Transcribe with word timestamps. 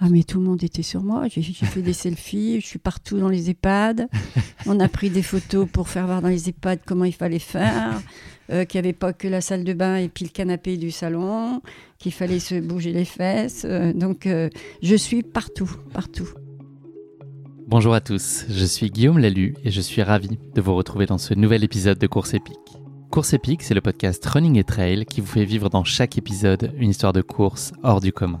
Ah, 0.00 0.08
mais 0.10 0.24
tout 0.24 0.38
le 0.40 0.44
monde 0.44 0.62
était 0.64 0.82
sur 0.82 1.02
moi. 1.02 1.28
J'ai 1.28 1.42
fait 1.42 1.82
des 1.82 1.92
selfies, 2.04 2.60
je 2.60 2.66
suis 2.66 2.78
partout 2.78 3.18
dans 3.18 3.28
les 3.28 3.50
EHPAD. 3.50 4.08
On 4.66 4.80
a 4.80 4.88
pris 4.88 5.08
des 5.10 5.22
photos 5.22 5.68
pour 5.72 5.88
faire 5.88 6.06
voir 6.06 6.20
dans 6.20 6.28
les 6.28 6.48
EHPAD 6.48 6.80
comment 6.84 7.04
il 7.04 7.14
fallait 7.14 7.38
faire. 7.38 8.00
euh, 8.50 8.64
qu'il 8.64 8.80
n'y 8.80 8.86
avait 8.88 8.92
pas 8.92 9.12
que 9.12 9.28
la 9.28 9.40
salle 9.40 9.64
de 9.64 9.72
bain 9.72 9.96
et 9.96 10.08
puis 10.08 10.24
le 10.24 10.30
canapé 10.30 10.76
du 10.76 10.90
salon, 10.90 11.62
qu'il 11.98 12.12
fallait 12.12 12.40
se 12.40 12.60
bouger 12.60 12.92
les 12.92 13.04
fesses. 13.04 13.64
Euh, 13.64 13.92
donc, 13.92 14.26
euh, 14.26 14.50
je 14.82 14.94
suis 14.96 15.22
partout, 15.22 15.70
partout. 15.92 16.28
Bonjour 17.66 17.94
à 17.94 18.00
tous, 18.02 18.44
je 18.50 18.64
suis 18.66 18.90
Guillaume 18.90 19.18
Lalu 19.18 19.54
et 19.64 19.70
je 19.70 19.80
suis 19.80 20.02
ravi 20.02 20.38
de 20.54 20.60
vous 20.60 20.74
retrouver 20.74 21.06
dans 21.06 21.16
ce 21.16 21.32
nouvel 21.32 21.64
épisode 21.64 21.98
de 21.98 22.06
Course 22.06 22.34
épique. 22.34 22.58
Course 23.10 23.32
épique, 23.32 23.62
c'est 23.62 23.74
le 23.74 23.80
podcast 23.80 24.24
Running 24.26 24.58
et 24.58 24.64
Trail 24.64 25.06
qui 25.06 25.22
vous 25.22 25.26
fait 25.26 25.46
vivre 25.46 25.70
dans 25.70 25.84
chaque 25.84 26.18
épisode 26.18 26.74
une 26.76 26.90
histoire 26.90 27.14
de 27.14 27.22
course 27.22 27.72
hors 27.82 28.02
du 28.02 28.12
commun. 28.12 28.40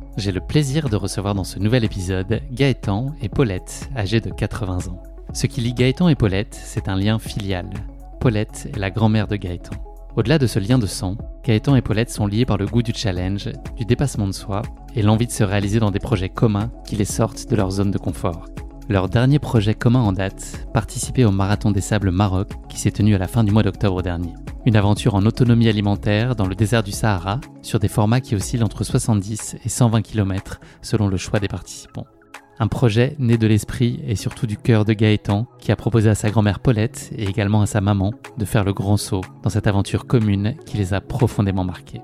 J'ai 0.17 0.33
le 0.33 0.41
plaisir 0.41 0.89
de 0.89 0.97
recevoir 0.97 1.35
dans 1.35 1.45
ce 1.45 1.57
nouvel 1.57 1.85
épisode 1.85 2.41
Gaëtan 2.51 3.13
et 3.21 3.29
Paulette, 3.29 3.89
âgés 3.95 4.19
de 4.19 4.29
80 4.29 4.89
ans. 4.89 5.01
Ce 5.33 5.47
qui 5.47 5.61
lie 5.61 5.73
Gaëtan 5.73 6.09
et 6.09 6.15
Paulette, 6.15 6.53
c'est 6.53 6.89
un 6.89 6.97
lien 6.97 7.17
filial. 7.17 7.69
Paulette 8.19 8.67
est 8.73 8.77
la 8.77 8.91
grand-mère 8.91 9.27
de 9.27 9.37
Gaëtan. 9.37 9.75
Au-delà 10.17 10.37
de 10.37 10.47
ce 10.47 10.59
lien 10.59 10.77
de 10.77 10.85
sang, 10.85 11.15
Gaëtan 11.45 11.77
et 11.77 11.81
Paulette 11.81 12.09
sont 12.09 12.27
liés 12.27 12.45
par 12.45 12.57
le 12.57 12.65
goût 12.65 12.83
du 12.83 12.91
challenge, 12.93 13.49
du 13.77 13.85
dépassement 13.85 14.27
de 14.27 14.33
soi 14.33 14.61
et 14.95 15.01
l'envie 15.01 15.27
de 15.27 15.31
se 15.31 15.45
réaliser 15.45 15.79
dans 15.79 15.91
des 15.91 15.99
projets 15.99 16.29
communs 16.29 16.71
qui 16.85 16.97
les 16.97 17.05
sortent 17.05 17.49
de 17.49 17.55
leur 17.55 17.71
zone 17.71 17.91
de 17.91 17.97
confort. 17.97 18.47
Leur 18.91 19.07
dernier 19.07 19.39
projet 19.39 19.73
commun 19.73 20.01
en 20.01 20.11
date, 20.11 20.67
participer 20.73 21.23
au 21.23 21.31
Marathon 21.31 21.71
des 21.71 21.79
Sables 21.79 22.11
Maroc 22.11 22.49
qui 22.67 22.77
s'est 22.77 22.91
tenu 22.91 23.15
à 23.15 23.17
la 23.17 23.29
fin 23.29 23.45
du 23.45 23.53
mois 23.53 23.63
d'octobre 23.63 24.01
dernier. 24.01 24.33
Une 24.65 24.75
aventure 24.75 25.15
en 25.15 25.25
autonomie 25.25 25.69
alimentaire 25.69 26.35
dans 26.35 26.45
le 26.45 26.55
désert 26.55 26.83
du 26.83 26.91
Sahara 26.91 27.39
sur 27.61 27.79
des 27.79 27.87
formats 27.87 28.19
qui 28.19 28.35
oscillent 28.35 28.63
entre 28.63 28.83
70 28.83 29.55
et 29.63 29.69
120 29.69 30.01
km 30.01 30.59
selon 30.81 31.07
le 31.07 31.15
choix 31.15 31.39
des 31.39 31.47
participants. 31.47 32.05
Un 32.59 32.67
projet 32.67 33.15
né 33.17 33.37
de 33.37 33.47
l'esprit 33.47 34.01
et 34.05 34.17
surtout 34.17 34.45
du 34.45 34.57
cœur 34.57 34.83
de 34.83 34.91
Gaëtan, 34.91 35.47
qui 35.57 35.71
a 35.71 35.77
proposé 35.77 36.09
à 36.09 36.15
sa 36.15 36.29
grand-mère 36.29 36.59
Paulette 36.59 37.13
et 37.15 37.23
également 37.23 37.61
à 37.61 37.67
sa 37.67 37.79
maman 37.79 38.11
de 38.37 38.43
faire 38.43 38.65
le 38.65 38.73
grand 38.73 38.97
saut 38.97 39.21
dans 39.41 39.49
cette 39.49 39.67
aventure 39.67 40.05
commune 40.05 40.57
qui 40.65 40.75
les 40.75 40.93
a 40.93 40.99
profondément 40.99 41.63
marqués. 41.63 42.01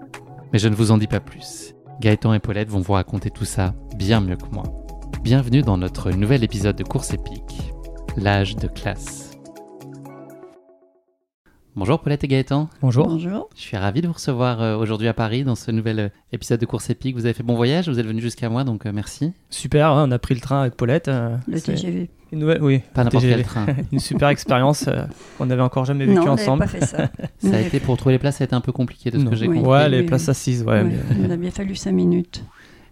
Mais 0.53 0.59
je 0.59 0.69
ne 0.69 0.75
vous 0.75 0.91
en 0.91 0.97
dis 0.97 1.07
pas 1.07 1.19
plus. 1.19 1.73
Gaëtan 1.99 2.33
et 2.33 2.39
Paulette 2.39 2.69
vont 2.69 2.79
vous 2.79 2.93
raconter 2.93 3.29
tout 3.29 3.43
ça 3.43 3.73
bien 3.97 4.21
mieux 4.21 4.37
que 4.37 4.49
moi. 4.53 4.86
Bienvenue 5.23 5.61
dans 5.61 5.77
notre 5.77 6.11
nouvel 6.11 6.43
épisode 6.43 6.75
de 6.75 6.83
Course 6.83 7.13
épique, 7.13 7.71
l'âge 8.15 8.55
de 8.55 8.67
classe. 8.67 9.31
Bonjour 11.75 11.99
Paulette 11.99 12.23
et 12.23 12.27
Gaëtan. 12.27 12.69
Bonjour. 12.81 13.07
Bonjour. 13.07 13.49
Je 13.55 13.61
suis 13.61 13.77
ravi 13.77 14.01
de 14.01 14.07
vous 14.07 14.13
recevoir 14.13 14.61
euh, 14.61 14.77
aujourd'hui 14.77 15.07
à 15.07 15.13
Paris 15.13 15.43
dans 15.43 15.53
ce 15.55 15.69
nouvel 15.69 15.99
euh, 15.99 16.09
épisode 16.31 16.59
de 16.59 16.65
Course 16.65 16.89
épique. 16.89 17.15
Vous 17.15 17.25
avez 17.25 17.33
fait 17.33 17.43
bon 17.43 17.55
voyage, 17.55 17.87
vous 17.87 17.99
êtes 17.99 18.05
venu 18.05 18.19
jusqu'à 18.21 18.49
moi, 18.49 18.63
donc 18.63 18.85
euh, 18.85 18.91
merci. 18.93 19.31
Super, 19.51 19.91
hein, 19.91 20.05
on 20.07 20.11
a 20.11 20.17
pris 20.19 20.33
le 20.33 20.41
train 20.41 20.61
avec 20.61 20.75
Paulette. 20.75 21.07
Le 21.07 21.57
c'est 21.57 21.73
TGV. 21.75 22.09
Une 22.31 22.39
nouvelle, 22.39 22.61
oui, 22.63 22.81
Pas 22.93 23.03
n'importe 23.05 23.23
quel 23.23 23.43
train. 23.43 23.65
une 23.91 23.99
super 23.99 24.29
expérience. 24.29 24.87
euh, 24.87 25.03
on 25.39 25.45
n'avait 25.45 25.61
encore 25.61 25.85
jamais 25.85 26.05
vécu 26.05 26.17
non, 26.17 26.23
on 26.23 26.25
n'avait 26.35 26.41
ensemble. 26.41 26.59
pas 26.63 26.67
fait 26.67 26.85
ça. 26.85 27.09
Ça 27.39 27.55
a 27.55 27.59
été 27.59 27.79
pour 27.79 27.95
trouver 27.95 28.13
les 28.15 28.19
places, 28.19 28.37
ça 28.37 28.43
a 28.43 28.45
été 28.45 28.55
un 28.55 28.59
peu 28.61 28.71
compliqué 28.71 29.11
de 29.11 29.19
ce 29.19 29.23
Non. 29.23 29.29
que 29.29 29.35
j'ai 29.35 29.47
Oui. 29.47 29.57
compris. 29.57 29.71
Ouais, 29.71 29.87
les 29.89 29.99
oui, 29.99 30.05
places 30.07 30.25
oui. 30.25 30.31
assises, 30.31 30.63
ouais. 30.63 30.81
Ouais, 30.81 30.83
mais- 30.83 30.95
Il 31.25 31.31
a 31.31 31.37
bien 31.37 31.51
fallu 31.51 31.75
cinq 31.75 31.91
minutes. 31.93 32.43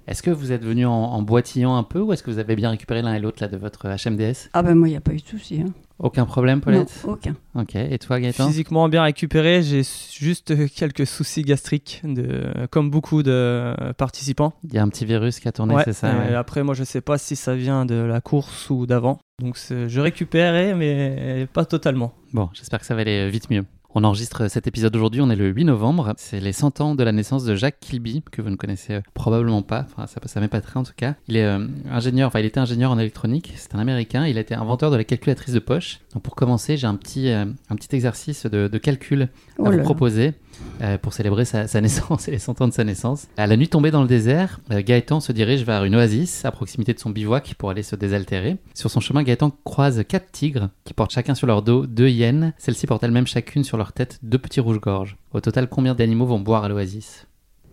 Est-ce 0.07 0.21
que 0.21 0.31
vous 0.31 0.51
êtes 0.51 0.63
venu 0.63 0.85
en, 0.85 0.91
en 0.91 1.21
boitillant 1.21 1.75
un 1.75 1.83
peu 1.83 1.99
ou 1.99 2.13
est-ce 2.13 2.21
que 2.23 2.29
vous 2.31 2.39
avez 2.39 2.55
bien 2.55 2.69
récupéré 2.69 3.01
l'un 3.01 3.13
et 3.16 3.19
l'autre 3.19 3.38
là 3.41 3.47
de 3.47 3.57
votre 3.57 3.88
HMDS 3.88 4.49
Ah 4.53 4.61
ben 4.61 4.75
moi, 4.75 4.88
il 4.88 4.91
n'y 4.91 4.97
a 4.97 5.01
pas 5.01 5.13
eu 5.13 5.17
de 5.17 5.25
souci. 5.25 5.61
Hein. 5.61 5.73
Aucun 5.97 6.25
problème, 6.25 6.59
Paulette? 6.59 6.91
Non, 7.05 7.13
aucun. 7.13 7.35
Ok. 7.55 7.75
Et 7.75 7.97
toi, 7.99 8.19
Gaëtan? 8.19 8.47
Physiquement 8.47 8.89
bien 8.89 9.03
récupéré, 9.03 9.63
j'ai 9.63 9.81
juste 10.11 10.53
quelques 10.75 11.07
soucis 11.07 11.41
gastriques, 11.41 12.01
de, 12.03 12.67
comme 12.69 12.91
beaucoup 12.91 13.23
de 13.23 13.73
participants. 13.97 14.53
Il 14.66 14.73
y 14.73 14.77
a 14.77 14.83
un 14.83 14.89
petit 14.89 15.05
virus 15.05 15.39
qui 15.39 15.47
a 15.47 15.53
tourné, 15.53 15.73
Ouais, 15.75 15.83
c'est 15.85 15.93
ça 15.93 16.11
et 16.11 16.29
ouais. 16.31 16.35
Après, 16.35 16.63
moi, 16.63 16.75
je 16.75 16.83
sais 16.83 17.01
pas 17.01 17.17
si 17.17 17.35
ça 17.37 17.55
vient 17.55 17.85
de 17.85 17.95
la 17.95 18.19
course 18.19 18.69
ou 18.69 18.85
d'avant. 18.85 19.19
Donc, 19.41 19.57
je 19.57 19.99
récupérais, 20.01 20.75
mais 20.75 21.47
pas 21.53 21.66
totalement. 21.66 22.13
Bon, 22.33 22.49
j'espère 22.53 22.79
que 22.79 22.85
ça 22.85 22.93
va 22.95 23.01
aller 23.01 23.29
vite 23.29 23.49
mieux. 23.49 23.63
On 23.97 24.03
enregistre 24.03 24.50
cet 24.50 24.67
épisode 24.67 24.94
aujourd'hui, 24.94 25.22
on 25.22 25.29
est 25.29 25.38
le 25.38 25.47
8 25.47 25.63
novembre. 25.63 26.13
C'est 26.17 26.41
les 26.41 26.51
100 26.51 26.81
ans 26.81 26.95
de 26.95 27.03
la 27.06 27.13
naissance 27.13 27.45
de 27.45 27.56
Jacques 27.56 27.79
Kilby, 27.79 28.23
que 28.29 28.41
vous 28.41 28.50
ne 28.50 28.57
connaissez 28.57 28.95
euh, 28.95 29.01
probablement 29.13 29.61
pas. 29.61 29.85
Enfin, 29.89 30.06
ça, 30.06 30.19
ça 30.25 30.41
m'épaterait 30.41 30.78
en 30.78 30.83
tout 30.83 30.91
cas. 30.97 31.16
Il 31.29 31.38
est 31.38 31.45
euh, 31.45 31.66
ingénieur, 31.89 32.28
enfin, 32.28 32.41
il 32.41 32.45
était 32.45 32.59
ingénieur 32.59 32.91
en 32.91 33.00
électronique. 33.00 33.53
C'est 33.55 33.73
un 33.73 33.79
américain. 33.79 34.25
Il 34.28 34.38
a 34.38 34.41
été 34.41 34.53
inventeur 34.53 34.91
de 34.91 34.97
la 34.97 35.05
calculatrice 35.05 35.53
de 35.53 35.59
poche. 35.59 36.01
Donc, 36.13 36.23
pour 36.23 36.35
commencer, 36.35 36.75
j'ai 36.75 36.88
un 36.88 36.95
petit, 36.95 37.29
euh, 37.29 37.45
un 37.69 37.75
petit 37.78 37.95
exercice 37.95 38.45
de, 38.45 38.67
de 38.67 38.78
calcul 38.78 39.29
Oh 39.59 39.67
à 39.67 39.69
vous 39.69 39.78
là. 39.78 39.84
proposer 39.84 40.34
euh, 40.81 40.97
pour 40.97 41.13
célébrer 41.13 41.45
sa, 41.45 41.67
sa 41.67 41.81
naissance 41.81 42.27
et 42.27 42.31
les 42.31 42.39
100 42.39 42.61
ans 42.61 42.67
de 42.67 42.73
sa 42.73 42.83
naissance. 42.83 43.27
À 43.38 43.47
la 43.47 43.57
nuit 43.57 43.67
tombée 43.67 43.91
dans 43.91 44.01
le 44.01 44.07
désert, 44.07 44.59
euh, 44.71 44.81
Gaëtan 44.83 45.19
se 45.19 45.31
dirige 45.31 45.63
vers 45.63 45.83
une 45.83 45.95
oasis 45.95 46.45
à 46.45 46.51
proximité 46.51 46.93
de 46.93 46.99
son 46.99 47.09
bivouac 47.09 47.55
pour 47.57 47.69
aller 47.69 47.83
se 47.83 47.95
désaltérer. 47.95 48.57
Sur 48.73 48.89
son 48.91 48.99
chemin, 48.99 49.23
Gaëtan 49.23 49.51
croise 49.63 50.03
quatre 50.07 50.31
tigres 50.31 50.69
qui 50.83 50.93
portent 50.93 51.11
chacun 51.11 51.35
sur 51.35 51.47
leur 51.47 51.61
dos 51.61 51.85
deux 51.85 52.09
hyènes. 52.09 52.53
Celles-ci 52.57 52.88
portent 52.88 53.03
elles-mêmes 53.03 53.27
chacune 53.27 53.63
sur 53.63 53.77
leur 53.77 53.93
tête 53.93 54.19
deux 54.23 54.38
petits 54.39 54.59
rouges-gorges. 54.59 55.17
Au 55.33 55.41
total, 55.41 55.67
combien 55.69 55.95
d'animaux 55.95 56.25
vont 56.25 56.39
boire 56.39 56.63
à 56.63 56.69
l'oasis? 56.69 57.27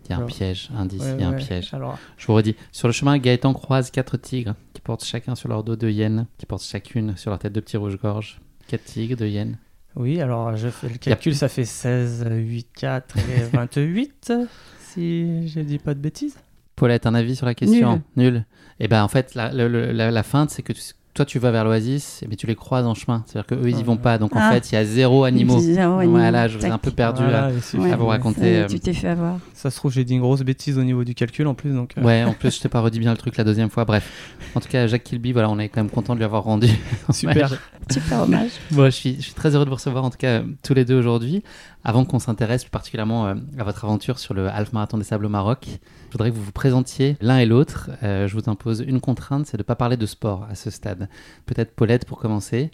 Il 0.05 0.09
y 0.09 0.13
a 0.13 0.15
un 0.15 0.17
Alors, 0.19 0.27
piège, 0.29 0.69
indice, 0.77 1.01
Ouais, 1.01 1.13
il 1.17 1.21
y 1.21 1.23
a 1.23 1.29
un 1.29 1.31
ouais. 1.31 1.37
piège. 1.37 1.73
Alors, 1.73 1.97
Je 2.17 2.27
vous 2.27 2.33
redis, 2.33 2.55
sur 2.73 2.89
le 2.89 2.91
chemin, 2.91 3.17
Gaëtan 3.17 3.53
croise 3.53 3.89
quatre 3.89 4.17
tigres 4.17 4.53
qui 4.73 4.81
portent 4.81 5.05
chacun 5.05 5.33
sur 5.35 5.47
leur 5.47 5.63
dos 5.63 5.77
deux 5.77 5.91
hyènes, 5.91 6.25
qui 6.37 6.45
portent 6.45 6.63
chacune 6.65 7.15
sur 7.15 7.29
leur 7.29 7.39
tête 7.39 7.53
deux 7.53 7.61
petits 7.61 7.77
rouges-gorges. 7.77 8.41
Quatre 8.67 8.83
tigres, 8.83 9.15
deux 9.15 9.27
hyènes. 9.29 9.57
Oui, 9.95 10.19
alors, 10.21 10.55
je 10.55 10.69
fais 10.69 10.89
le 10.89 10.97
calcul, 10.97 11.35
ça 11.35 11.47
fait 11.49 11.65
16, 11.65 12.25
8, 12.29 12.67
4 12.75 13.17
et 13.17 13.43
28, 13.53 14.33
si 14.79 15.47
je 15.47 15.59
dis 15.59 15.79
pas 15.79 15.93
de 15.93 15.99
bêtises. 15.99 16.35
Paulette, 16.75 17.05
un 17.05 17.13
avis 17.13 17.35
sur 17.35 17.45
la 17.45 17.53
question? 17.53 18.01
Nul. 18.15 18.45
Et 18.79 18.87
ben 18.87 19.03
en 19.03 19.07
fait, 19.07 19.35
la, 19.35 19.53
le- 19.53 19.91
la, 19.91 20.09
la 20.11 20.23
feinte, 20.23 20.49
c'est 20.49 20.63
que 20.63 20.73
tu- 20.73 20.81
toi 21.13 21.25
tu 21.25 21.37
vas 21.39 21.51
vers 21.51 21.63
l'oasis, 21.63 22.23
mais 22.29 22.35
tu 22.35 22.47
les 22.47 22.55
croises 22.55 22.85
en 22.85 22.93
chemin. 22.95 23.23
C'est-à-dire 23.25 23.45
qu'eux 23.47 23.69
ils 23.69 23.79
y 23.79 23.83
vont 23.83 23.97
pas. 23.97 24.17
Donc 24.17 24.35
en 24.35 24.39
Ah. 24.41 24.51
fait, 24.51 24.71
il 24.71 24.75
y 24.75 24.77
a 24.77 24.83
zéro 24.85 25.23
animaux. 25.25 25.59
Zéro 25.59 25.99
animal. 25.99 26.21
Voilà, 26.21 26.47
je 26.47 26.57
vous 26.57 26.65
ai 26.65 26.69
un 26.69 26.77
peu 26.77 26.91
perdu 26.91 27.21
Voilà, 27.23 27.41
là. 27.49 27.51
il 27.55 27.61
suffit. 27.61 27.77
Ouais, 27.83 27.91
à 27.91 27.95
vous 27.95 28.07
raconter, 28.07 28.41
ça 28.41 28.45
euh, 28.63 28.67
Tu 28.67 28.79
t'es 28.79 28.93
fait 28.93 29.09
avoir. 29.09 29.37
Ça 29.53 29.69
se 29.69 29.75
trouve, 29.77 29.91
j'ai 29.91 30.03
dit 30.03 30.13
une 30.15 30.21
grosse 30.21 30.41
bêtise 30.41 30.77
au 30.77 30.83
niveau 30.83 31.03
du 31.03 31.13
calcul 31.15 31.45
en 31.47 31.53
plus. 31.53 31.71
Donc, 31.73 31.93
euh, 31.97 32.01
Ouais, 32.03 32.23
en 32.23 32.33
plus, 32.33 32.55
je 32.55 32.61
t'ai 32.61 32.69
pas 32.69 32.81
redit 32.81 32.99
bien 32.99 33.11
le 33.11 33.17
truc 33.17 33.37
la 33.37 33.43
deuxième 33.43 33.69
fois. 33.69 33.85
Bref, 33.85 34.11
en 34.55 34.59
tout 34.59 34.67
cas, 34.69 34.87
Jacques 34.87 35.03
Kilby, 35.03 35.31
voilà, 35.33 35.49
on 35.49 35.59
est 35.59 35.69
quand 35.69 35.81
même 35.81 35.89
content 35.91 36.13
de 36.13 36.19
lui 36.19 36.25
avoir 36.25 36.43
rendu. 36.43 36.67
super. 37.11 37.35
hommage. 37.47 37.59
Super 37.91 38.21
hommage. 38.23 38.49
Bon, 38.71 38.85
je 38.85 38.89
suis, 38.91 39.15
je 39.17 39.21
suis 39.21 39.33
très 39.33 39.53
heureux 39.55 39.65
de 39.65 39.69
vous 39.69 39.75
recevoir 39.75 40.03
en 40.03 40.09
tout 40.09 40.17
cas 40.17 40.41
tous 40.63 40.73
les 40.73 40.85
deux 40.85 40.97
aujourd'hui. 40.97 41.43
Avant 41.85 42.05
qu'on 42.05 42.19
s'intéresse 42.19 42.63
plus 42.63 42.71
particulièrement 42.71 43.27
euh, 43.27 43.35
à 43.57 43.63
votre 43.63 43.83
aventure 43.83 44.17
sur 44.19 44.33
le 44.33 44.47
Half 44.47 44.71
Marathon 44.71 44.97
des 44.97 45.03
Sables 45.03 45.25
au 45.25 45.29
Maroc, 45.29 45.67
je 46.07 46.11
voudrais 46.13 46.31
que 46.31 46.35
vous 46.35 46.43
vous 46.43 46.51
présentiez 46.53 47.17
l'un 47.19 47.39
et 47.39 47.45
l'autre. 47.45 47.89
Euh, 48.03 48.27
je 48.27 48.33
vous 48.37 48.49
impose 48.49 48.83
une 48.87 49.01
contrainte, 49.01 49.45
c'est 49.47 49.57
de 49.57 49.61
ne 49.63 49.65
pas 49.65 49.75
parler 49.75 49.97
de 49.97 50.05
sport 50.05 50.45
à 50.49 50.55
ce 50.55 50.69
stade. 50.69 51.09
Peut-être 51.45 51.75
Paulette 51.75 52.05
pour 52.05 52.19
commencer. 52.19 52.71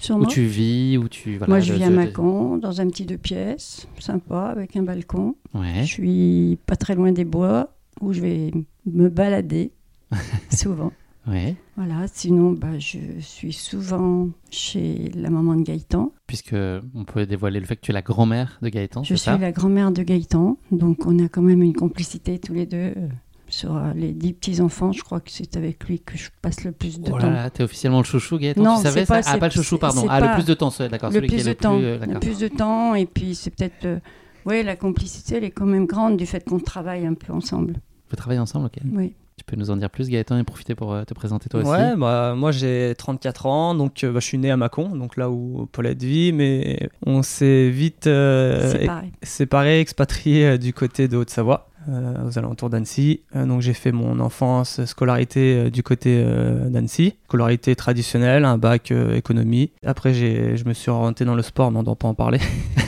Sur 0.00 0.16
Où 0.16 0.26
tu 0.26 0.42
vis, 0.44 0.96
où 0.96 1.08
tu... 1.08 1.38
Voilà, 1.38 1.50
Moi, 1.54 1.60
je 1.60 1.72
de- 1.72 1.78
vis 1.78 1.84
à 1.84 1.90
de- 1.90 1.94
Mâcon, 1.96 2.56
dans 2.56 2.80
un 2.80 2.86
petit 2.88 3.04
deux 3.04 3.18
pièces, 3.18 3.88
sympa, 3.98 4.46
avec 4.46 4.76
un 4.76 4.82
balcon. 4.82 5.34
Ouais. 5.54 5.80
Je 5.82 5.86
suis 5.86 6.58
pas 6.66 6.76
très 6.76 6.94
loin 6.94 7.10
des 7.10 7.24
bois, 7.24 7.74
où 8.00 8.12
je 8.12 8.20
vais 8.20 8.52
me 8.86 9.08
balader, 9.08 9.72
souvent. 10.50 10.92
Ouais. 11.28 11.56
Voilà, 11.76 12.06
sinon, 12.12 12.52
bah, 12.52 12.78
je 12.78 12.98
suis 13.20 13.52
souvent 13.52 14.28
chez 14.50 15.10
la 15.14 15.30
maman 15.30 15.54
de 15.56 15.62
Gaëtan. 15.62 16.12
Puisque 16.26 16.54
on 16.94 17.04
peut 17.04 17.26
dévoiler 17.26 17.60
le 17.60 17.66
fait 17.66 17.76
que 17.76 17.82
tu 17.82 17.90
es 17.90 17.94
la 17.94 18.02
grand-mère 18.02 18.58
de 18.62 18.68
Gaëtan, 18.68 19.02
Je 19.02 19.14
suis 19.14 19.18
ça 19.18 19.36
la 19.36 19.52
grand-mère 19.52 19.92
de 19.92 20.02
Gaëtan, 20.02 20.56
donc 20.72 21.06
on 21.06 21.18
a 21.24 21.28
quand 21.28 21.42
même 21.42 21.62
une 21.62 21.74
complicité 21.74 22.38
tous 22.38 22.54
les 22.54 22.66
deux 22.66 22.76
euh, 22.96 23.08
Sur 23.48 23.76
euh, 23.76 23.92
les 23.94 24.12
dix 24.12 24.32
petits-enfants, 24.32 24.92
je 24.92 25.02
crois 25.02 25.20
que 25.20 25.30
c'est 25.30 25.56
avec 25.56 25.84
lui 25.88 26.00
que 26.00 26.16
je 26.16 26.28
passe 26.42 26.64
le 26.64 26.72
plus 26.72 27.00
de 27.00 27.10
Oh 27.12 27.16
là 27.18 27.22
temps. 27.22 27.30
là, 27.30 27.50
t'es 27.50 27.62
officiellement 27.62 27.98
le 27.98 28.04
chouchou, 28.04 28.38
Gaëtan 28.38 28.62
Non, 28.62 28.76
Tu 28.76 28.82
savais 28.82 29.04
pas- 29.06 29.22
ça? 29.22 29.32
Ah, 29.34 29.38
pas 29.38 29.46
le 29.48 29.52
chouchou, 29.52 29.78
pardon. 29.78 30.06
Ah, 30.08 30.20
le 30.20 30.34
plus 30.34 30.46
de 30.46 30.54
temps, 30.54 30.70
d'accord. 30.90 31.10
le 31.10 31.20
plus 31.20 31.44
de 31.44 31.48
le 31.50 31.54
temps, 31.54 31.78
plus. 31.78 32.12
le 32.12 32.20
plus 32.20 32.38
de 32.38 32.48
temps, 32.48 32.94
et 32.94 33.06
puis 33.06 33.34
c'est 33.34 33.50
peut-être, 33.50 33.84
euh, 33.84 33.98
ouais, 34.46 34.62
la 34.62 34.76
complicité, 34.76 35.36
elle 35.36 35.44
est 35.44 35.50
quand 35.50 35.66
même 35.66 35.86
grande 35.86 36.16
du 36.16 36.26
fait 36.26 36.42
qu'on 36.48 36.58
travaille 36.60 37.04
un 37.06 37.14
peu 37.14 37.32
ensemble. 37.32 37.74
Vous 38.10 38.16
travaillez 38.16 38.40
ensemble, 38.40 38.66
ok. 38.66 38.78
Oui. 38.94 39.12
Tu 39.48 39.54
peux 39.54 39.60
nous 39.60 39.70
en 39.70 39.76
dire 39.78 39.88
plus, 39.88 40.10
Gaëtan, 40.10 40.36
et 40.36 40.44
profiter 40.44 40.74
pour 40.74 40.92
euh, 40.92 41.04
te 41.04 41.14
présenter 41.14 41.48
toi 41.48 41.60
aussi. 41.60 41.70
Ouais, 41.70 41.96
bah, 41.96 42.34
moi 42.36 42.52
j'ai 42.52 42.94
34 42.98 43.46
ans, 43.46 43.74
donc 43.74 44.04
euh, 44.04 44.12
bah, 44.12 44.20
je 44.20 44.26
suis 44.26 44.36
né 44.36 44.50
à 44.50 44.58
Mâcon, 44.58 44.90
donc 44.90 45.16
là 45.16 45.30
où 45.30 45.66
Paulette 45.72 46.02
vit, 46.02 46.34
mais 46.34 46.90
on 47.06 47.22
s'est 47.22 47.70
vite 47.70 48.06
euh, 48.08 48.86
séparés, 49.22 49.80
expatriés 49.80 50.58
du 50.58 50.74
côté 50.74 51.08
de 51.08 51.16
Haute-Savoie, 51.16 51.67
aux 51.88 52.38
alentours 52.38 52.70
d'Annecy. 52.70 53.22
Euh, 53.36 53.46
donc 53.46 53.62
j'ai 53.62 53.72
fait 53.72 53.92
mon 53.92 54.20
enfance, 54.20 54.84
scolarité 54.84 55.54
euh, 55.54 55.70
du 55.70 55.82
côté 55.82 56.22
euh, 56.24 56.68
d'Annecy, 56.68 57.14
scolarité 57.26 57.76
traditionnelle, 57.76 58.44
un 58.44 58.58
bac 58.58 58.90
euh, 58.90 59.14
économie. 59.14 59.70
Après 59.84 60.14
je 60.14 60.64
me 60.64 60.72
suis 60.72 60.90
orienté 60.90 61.24
dans 61.24 61.34
le 61.34 61.42
sport, 61.42 61.70
mais 61.70 61.78
on 61.78 61.82
ne 61.82 61.94
pas 61.94 62.08
en 62.08 62.14
parler. 62.14 62.40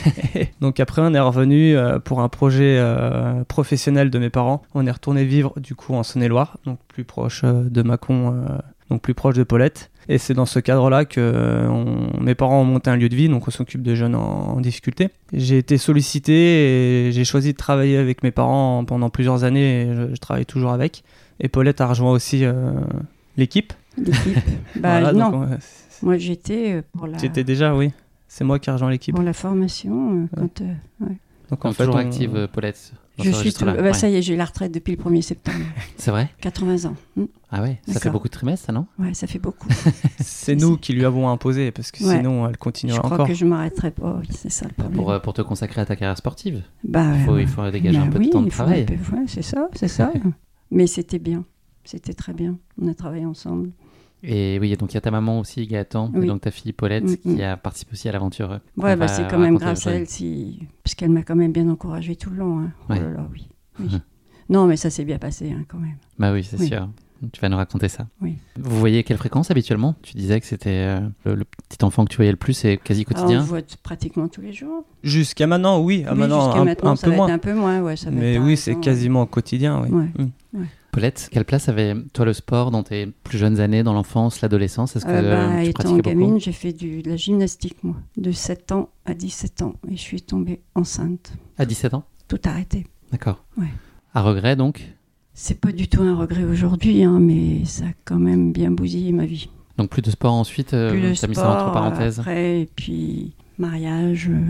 donc 0.61 0.79
après 0.79 1.01
on 1.01 1.13
est 1.13 1.19
revenu 1.19 1.75
euh, 1.75 1.99
pour 1.99 2.21
un 2.21 2.29
projet 2.29 2.77
euh, 2.79 3.43
professionnel 3.43 4.09
de 4.09 4.19
mes 4.19 4.29
parents. 4.29 4.61
On 4.73 4.85
est 4.85 4.91
retourné 4.91 5.25
vivre 5.25 5.53
du 5.59 5.75
coup 5.75 5.93
en 5.93 6.03
Saône-et-Loire, 6.03 6.57
donc 6.65 6.79
plus 6.87 7.03
proche 7.03 7.41
euh, 7.43 7.63
de 7.69 7.81
Mâcon, 7.81 8.33
euh, 8.33 8.57
donc 8.89 9.01
plus 9.01 9.13
proche 9.13 9.35
de 9.35 9.43
Paulette. 9.43 9.90
Et 10.13 10.17
c'est 10.17 10.33
dans 10.33 10.45
ce 10.45 10.59
cadre-là 10.59 11.05
que 11.05 11.67
on- 11.69 12.21
mes 12.21 12.35
parents 12.35 12.61
ont 12.61 12.65
monté 12.65 12.89
un 12.89 12.97
lieu 12.97 13.07
de 13.07 13.15
vie, 13.15 13.29
donc 13.29 13.47
on 13.47 13.51
s'occupe 13.51 13.81
de 13.81 13.95
jeunes 13.95 14.15
en, 14.15 14.55
en 14.57 14.59
difficulté. 14.59 15.09
J'ai 15.31 15.57
été 15.57 15.77
sollicité 15.77 17.07
et 17.07 17.11
j'ai 17.13 17.23
choisi 17.23 17.53
de 17.53 17.57
travailler 17.57 17.97
avec 17.97 18.21
mes 18.23 18.31
parents 18.31 18.83
pendant 18.83 19.09
plusieurs 19.09 19.43
années 19.45 19.83
et 19.83 19.95
je, 19.95 20.13
je 20.15 20.19
travaille 20.19 20.45
toujours 20.45 20.71
avec. 20.71 21.03
Et 21.39 21.47
Paulette 21.47 21.79
a 21.81 21.87
rejoint 21.87 22.11
aussi 22.11 22.43
euh, 22.43 22.71
l'équipe. 23.37 23.71
L'équipe. 23.97 24.37
bah, 24.75 24.99
Voilà, 24.99 25.13
non, 25.13 25.29
donc, 25.31 25.43
euh, 25.51 25.57
moi 26.01 26.17
j'étais 26.17 26.73
euh, 26.73 26.81
pour 26.97 27.07
la, 27.07 27.17
tu 27.17 27.25
étais 27.27 27.43
déjà, 27.43 27.73
oui. 27.75 27.91
C'est 28.27 28.43
moi 28.43 28.59
qui 28.59 28.69
ai 28.69 28.73
rejoint 28.73 28.89
l'équipe. 28.89 29.13
pour 29.15 29.23
la 29.23 29.33
formation. 29.33 30.23
euh, 30.23 30.37
quand, 30.37 30.61
ouais. 31.05 31.15
Donc 31.51 31.65
en 31.65 31.69
Donc, 31.69 31.75
fait, 31.77 31.83
toujours 31.83 31.95
on- 31.95 31.99
active, 31.99 32.35
euh, 32.35 32.47
Paulette. 32.47 32.93
Je 33.21 33.29
suis 33.31 33.53
tout- 33.53 33.65
bah, 33.65 33.73
Ouais. 33.75 33.93
Ça 33.93 34.09
y 34.09 34.15
est, 34.15 34.21
j'ai 34.21 34.35
la 34.37 34.45
retraite 34.45 34.71
depuis 34.71 34.91
le 34.95 34.97
1er 34.97 35.21
septembre. 35.21 35.57
C'est 35.97 36.09
vrai? 36.11 36.29
80 36.41 36.85
ans. 36.85 36.95
Hmm. 37.17 37.25
Ah 37.51 37.61
ouais, 37.61 37.79
ça 37.85 37.99
fait 37.99 38.09
beaucoup 38.09 38.29
de 38.29 38.33
trimestres, 38.33 38.65
ça, 38.67 38.71
non? 38.71 38.87
Ouais, 38.97 39.13
ça 39.13 39.27
fait 39.27 39.37
beaucoup. 39.37 39.67
C'est 40.21 40.55
nous 40.55 40.77
qui 40.77 40.93
lui 40.93 41.03
avons 41.05 41.27
imposé 41.29 41.71
parce 41.71 41.91
que 41.91 42.03
Ouais. 42.05 42.17
sinon 42.17 42.47
elle 42.47 42.53
je 42.53 42.57
continuera 42.57 42.99
crois 42.99 43.13
encore. 43.15 43.27
que 43.27 43.33
je 43.33 43.45
m'arrêterai 43.45 43.91
pas. 43.91 44.17
oui, 44.21 44.27
C'est 44.31 44.49
ça 44.49 44.65
le 44.65 44.73
problème. 44.73 44.95
pour, 44.95 45.11
euh, 45.11 45.19
pour 45.19 45.33
te 45.33 45.41
consacrer 45.41 45.81
à 45.81 45.85
ta 45.85 45.95
carrière 45.97 46.17
sportive. 46.17 46.63
Bah, 46.85 47.05
Il 47.19 47.25
faut, 47.25 47.33
ouais. 47.33 47.41
il 47.43 47.47
faut 47.47 47.69
dégager 47.69 47.97
Bah 47.99 48.05
un 48.05 48.09
peu 48.09 48.19
oui, 48.19 48.27
de 48.27 48.31
temps 48.31 48.41
de 48.41 48.49
travail. 48.49 48.85
peu- 48.85 48.95
c'est 49.27 49.41
ça, 49.43 49.67
c'est 49.73 49.89
ça. 49.89 50.11
Mais 50.71 50.87
c'était 50.87 51.19
bien. 51.19 51.43
C'était 51.83 52.13
très 52.13 52.33
bien. 52.33 52.57
On 52.81 52.87
a 52.87 52.93
travaillé 52.93 53.25
ensemble. 53.25 53.71
Et 54.23 54.59
oui, 54.59 54.71
et 54.71 54.75
donc 54.75 54.91
il 54.91 54.95
y 54.95 54.97
a 54.97 55.01
ta 55.01 55.09
maman 55.11 55.39
aussi, 55.39 55.65
Gaëtan, 55.65 56.11
et 56.13 56.19
Oui. 56.19 56.27
donc 56.27 56.41
ta 56.41 56.51
fille 56.51 56.73
Paulette, 56.73 57.03
Mm, 57.05 57.17
qui 57.17 57.29
mm. 57.29 57.41
a 57.41 57.57
participé 57.57 57.93
aussi 57.93 58.07
à 58.09 58.11
l'aventure. 58.11 58.51
euh, 58.51 58.57
Ouais, 58.77 58.95
bah, 58.95 59.07
c'est 59.07 59.27
quand 59.27 59.39
même 59.39 59.57
grâce 59.57 59.87
à 59.87 59.91
elle, 59.93 60.07
si... 60.07 60.67
parce 60.83 60.93
qu'elle 60.95 61.09
m'a 61.11 61.23
quand 61.23 61.35
même 61.35 61.51
bien 61.51 61.67
encouragée 61.69 62.15
tout 62.15 62.29
le 62.29 62.37
long. 62.37 62.59
hein. 62.59 62.71
Oh 62.89 62.93
là 62.93 62.99
là, 63.09 63.27
oui. 63.31 63.47
oui. 63.79 63.85
Mhm. 63.85 64.01
non, 64.49 64.67
mais 64.67 64.77
ça 64.77 64.89
s'est 64.89 65.05
bien 65.05 65.17
passé 65.17 65.51
hein, 65.51 65.63
quand 65.67 65.77
même. 65.79 65.95
Bah 66.19 66.31
oui, 66.33 66.43
c'est 66.43 66.59
Oui. 66.59 66.67
sûr. 66.67 66.87
Tu 67.33 67.39
vas 67.39 67.49
nous 67.49 67.57
raconter 67.57 67.87
ça. 67.87 68.07
Oui. 68.19 68.35
Vous 68.59 68.79
voyez 68.79 69.03
quelle 69.03 69.17
fréquence 69.17 69.51
habituellement? 69.51 69.93
Tu 70.01 70.17
disais 70.17 70.39
que 70.39 70.45
c'était 70.47 70.69
euh, 70.87 71.01
le, 71.23 71.35
le 71.35 71.45
petit 71.45 71.83
enfant 71.85 72.03
que 72.03 72.09
tu 72.09 72.15
voyais 72.15 72.31
le 72.31 72.37
plus, 72.37 72.53
c'est 72.53 72.77
quasi 72.77 73.05
Ah, 73.07 73.11
on 73.11 73.13
quotidien. 73.13 73.39
le 73.41 73.45
voit 73.45 73.59
pratiquement 73.83 74.27
tous 74.27 74.41
les 74.41 74.53
jours. 74.53 74.85
Jusqu'à 75.03 75.45
maintenant, 75.45 75.79
oui. 75.81 76.03
Ah, 76.07 76.13
Oui, 76.13 76.19
maintenant, 76.19 76.45
jusqu'à 76.45 76.59
un, 76.61 76.65
maintenant, 76.65 76.91
un 76.91 76.95
ça 76.95 77.05
peu 77.05 77.11
va 77.11 77.17
moins. 77.17 77.27
être 77.27 77.33
un 77.33 77.37
peu 77.37 77.53
moins. 77.53 77.79
Ouais, 77.81 77.95
ça 77.95 78.09
va 78.09 78.15
Mais 78.15 78.33
être 78.35 78.43
oui, 78.43 78.57
c'est 78.57 78.73
peu- 78.73 78.79
quasiment 78.81 79.27
quotidien. 79.27 79.83
Oui. 79.83 79.89
Ouais. 79.91 80.07
Mm. 80.53 80.63
Paulette, 80.91 81.29
quelle 81.31 81.45
place 81.45 81.69
avait 81.69 81.95
toi 82.13 82.25
le 82.25 82.33
sport 82.33 82.69
dans 82.71 82.83
tes 82.83 83.05
plus 83.23 83.37
jeunes 83.37 83.59
années, 83.61 83.81
dans 83.83 83.93
l'enfance, 83.93 84.41
l'adolescence? 84.41 84.95
Est-ce 84.95 85.05
que 85.05 85.11
Euh, 85.11 85.21
bah, 85.21 85.53
euh, 85.59 85.63
tu 85.63 85.69
étant 85.69 85.97
gamine, 85.99 86.39
j'ai 86.39 86.51
fait 86.51 86.73
du, 86.73 87.01
de 87.01 87.09
la 87.09 87.15
gymnastique, 87.15 87.77
moi, 87.83 87.95
de 88.17 88.31
7 88.31 88.71
ans 88.73 88.89
à 89.05 89.13
17 89.13 89.61
ans. 89.61 89.75
Et 89.89 89.95
je 89.95 90.01
suis 90.01 90.21
tombée 90.21 90.61
enceinte. 90.75 91.33
À 91.57 91.65
17 91.65 91.93
ans? 91.93 92.03
Tout 92.27 92.39
arrêté. 92.43 92.85
D'accord. 93.11 93.43
Ouais. 93.57 93.67
À 94.13 94.21
regret 94.21 94.55
donc? 94.57 94.93
C'est 95.33 95.59
pas 95.61 95.71
du 95.71 95.87
tout 95.87 96.01
un 96.03 96.15
regret 96.17 96.43
aujourd'hui, 96.43 97.03
hein, 97.03 97.19
mais 97.21 97.63
ça 97.63 97.85
a 97.85 97.93
quand 98.03 98.19
même 98.19 98.51
bien 98.51 98.69
bousillé 98.69 99.13
ma 99.13 99.25
vie. 99.25 99.49
Donc 99.77 99.89
plus 99.89 100.01
de 100.01 100.11
sport 100.11 100.33
ensuite, 100.33 100.73
euh, 100.73 100.91
Plus 100.91 100.99
de 101.01 101.15
t'as 101.15 101.27
mis 101.27 101.35
ça 101.35 101.41
sport 101.43 101.55
entre 101.55 101.71
parenthèses? 101.71 102.19
après, 102.19 102.61
et 102.61 102.65
puis 102.75 103.33
mariage. 103.57 104.27
euh, 104.29 104.41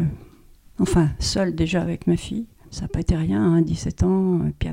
enfin, 0.79 1.09
seule 1.19 1.53
déjà 1.53 1.81
avec 1.83 2.07
ma 2.07 2.17
fille. 2.17 2.45
Ça 2.71 2.83
n'a 2.83 2.88
pas 2.88 3.01
été 3.01 3.15
rien, 3.15 3.44
hein, 3.44 3.62
17 3.62 4.03
ans. 4.03 4.47
Et 4.47 4.53
puis 4.57 4.69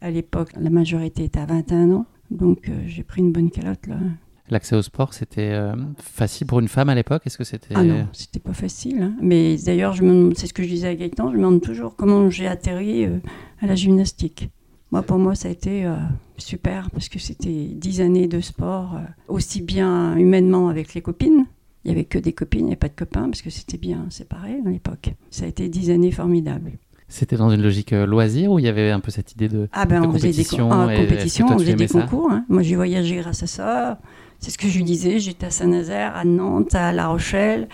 à, 0.00 0.10
l'époque, 0.10 0.50
la 0.58 0.70
majorité 0.70 1.24
était 1.24 1.40
à 1.40 1.46
21 1.46 1.90
ans. 1.90 2.06
Donc 2.30 2.68
euh, 2.68 2.72
j'ai 2.86 3.02
pris 3.02 3.20
une 3.20 3.32
bonne 3.32 3.50
calotte 3.50 3.86
là. 3.86 3.96
L'accès 4.48 4.76
au 4.76 4.82
sport, 4.82 5.12
c'était 5.14 5.52
euh, 5.52 5.74
facile 5.98 6.46
pour 6.46 6.60
une 6.60 6.68
femme 6.68 6.88
à 6.88 6.94
l'époque 6.94 7.22
Est-ce 7.26 7.38
que 7.38 7.44
c'était... 7.44 7.74
Ah 7.74 7.84
non, 7.84 8.06
c'était 8.12 8.40
pas 8.40 8.52
facile. 8.52 9.02
hein. 9.02 9.14
Mais 9.20 9.56
d'ailleurs, 9.56 9.94
je 9.94 10.02
me 10.02 10.34
c'est 10.34 10.46
ce 10.46 10.52
que 10.52 10.62
je 10.62 10.68
disais 10.68 10.88
à 10.88 10.94
Gaëtan, 10.94 11.28
je 11.28 11.36
me 11.36 11.42
demande 11.42 11.60
toujours 11.62 11.96
comment 11.96 12.28
j'ai 12.30 12.46
atterri 12.46 13.04
euh, 13.04 13.18
à 13.60 13.66
la 13.66 13.74
gymnastique. 13.74 14.50
Moi, 14.90 15.02
pour 15.02 15.18
moi, 15.18 15.34
ça 15.34 15.48
a 15.48 15.50
été 15.50 15.90
super 16.36 16.90
parce 16.90 17.08
que 17.08 17.18
c'était 17.18 17.68
dix 17.74 18.02
années 18.02 18.28
de 18.28 18.40
sport, 18.42 19.00
aussi 19.26 19.62
bien 19.62 20.14
humainement 20.18 20.68
avec 20.68 20.92
les 20.92 21.00
copines. 21.00 21.46
Il 21.84 21.88
n'y 21.88 21.92
avait 21.92 22.04
que 22.04 22.18
des 22.18 22.34
copines 22.34 22.68
et 22.70 22.76
pas 22.76 22.88
de 22.88 22.94
copains 22.94 23.24
parce 23.24 23.40
que 23.40 23.48
c'était 23.48 23.78
bien 23.78 24.06
séparé 24.10 24.60
à 24.66 24.68
l'époque. 24.68 25.14
Ça 25.30 25.46
a 25.46 25.48
été 25.48 25.70
dix 25.70 25.90
années 25.90 26.10
formidables. 26.12 26.72
C'était 27.12 27.36
dans 27.36 27.50
une 27.50 27.62
logique 27.62 27.92
euh, 27.92 28.06
loisir 28.06 28.50
ou 28.52 28.58
il 28.58 28.64
y 28.64 28.68
avait 28.68 28.90
un 28.90 29.00
peu 29.00 29.10
cette 29.10 29.32
idée 29.32 29.48
de... 29.48 29.68
Ah 29.72 29.84
ben, 29.84 30.00
De 30.00 30.06
on 30.06 30.12
faisait 30.12 30.28
des 30.28 30.44
compétition, 30.44 30.88
et 30.88 30.94
est-ce 30.94 31.00
que 31.02 31.06
compétitions, 31.08 31.46
toi, 31.46 31.56
on 31.56 31.58
faisait 31.58 31.74
des 31.74 31.86
concours. 31.88 32.30
hein. 32.32 32.44
Moi, 32.48 32.62
j'ai 32.62 32.74
voyagé 32.74 33.16
grâce 33.16 33.42
à 33.42 33.46
ça. 33.46 33.98
C'est 34.38 34.50
ce 34.50 34.56
que 34.56 34.66
je 34.66 34.78
lui 34.78 34.84
disais. 34.84 35.18
J'étais 35.18 35.46
à 35.46 35.50
Saint-Nazaire, 35.50 36.16
à 36.16 36.24
Nantes, 36.24 36.74
à 36.74 36.90
La 36.90 37.08
Rochelle. 37.08 37.68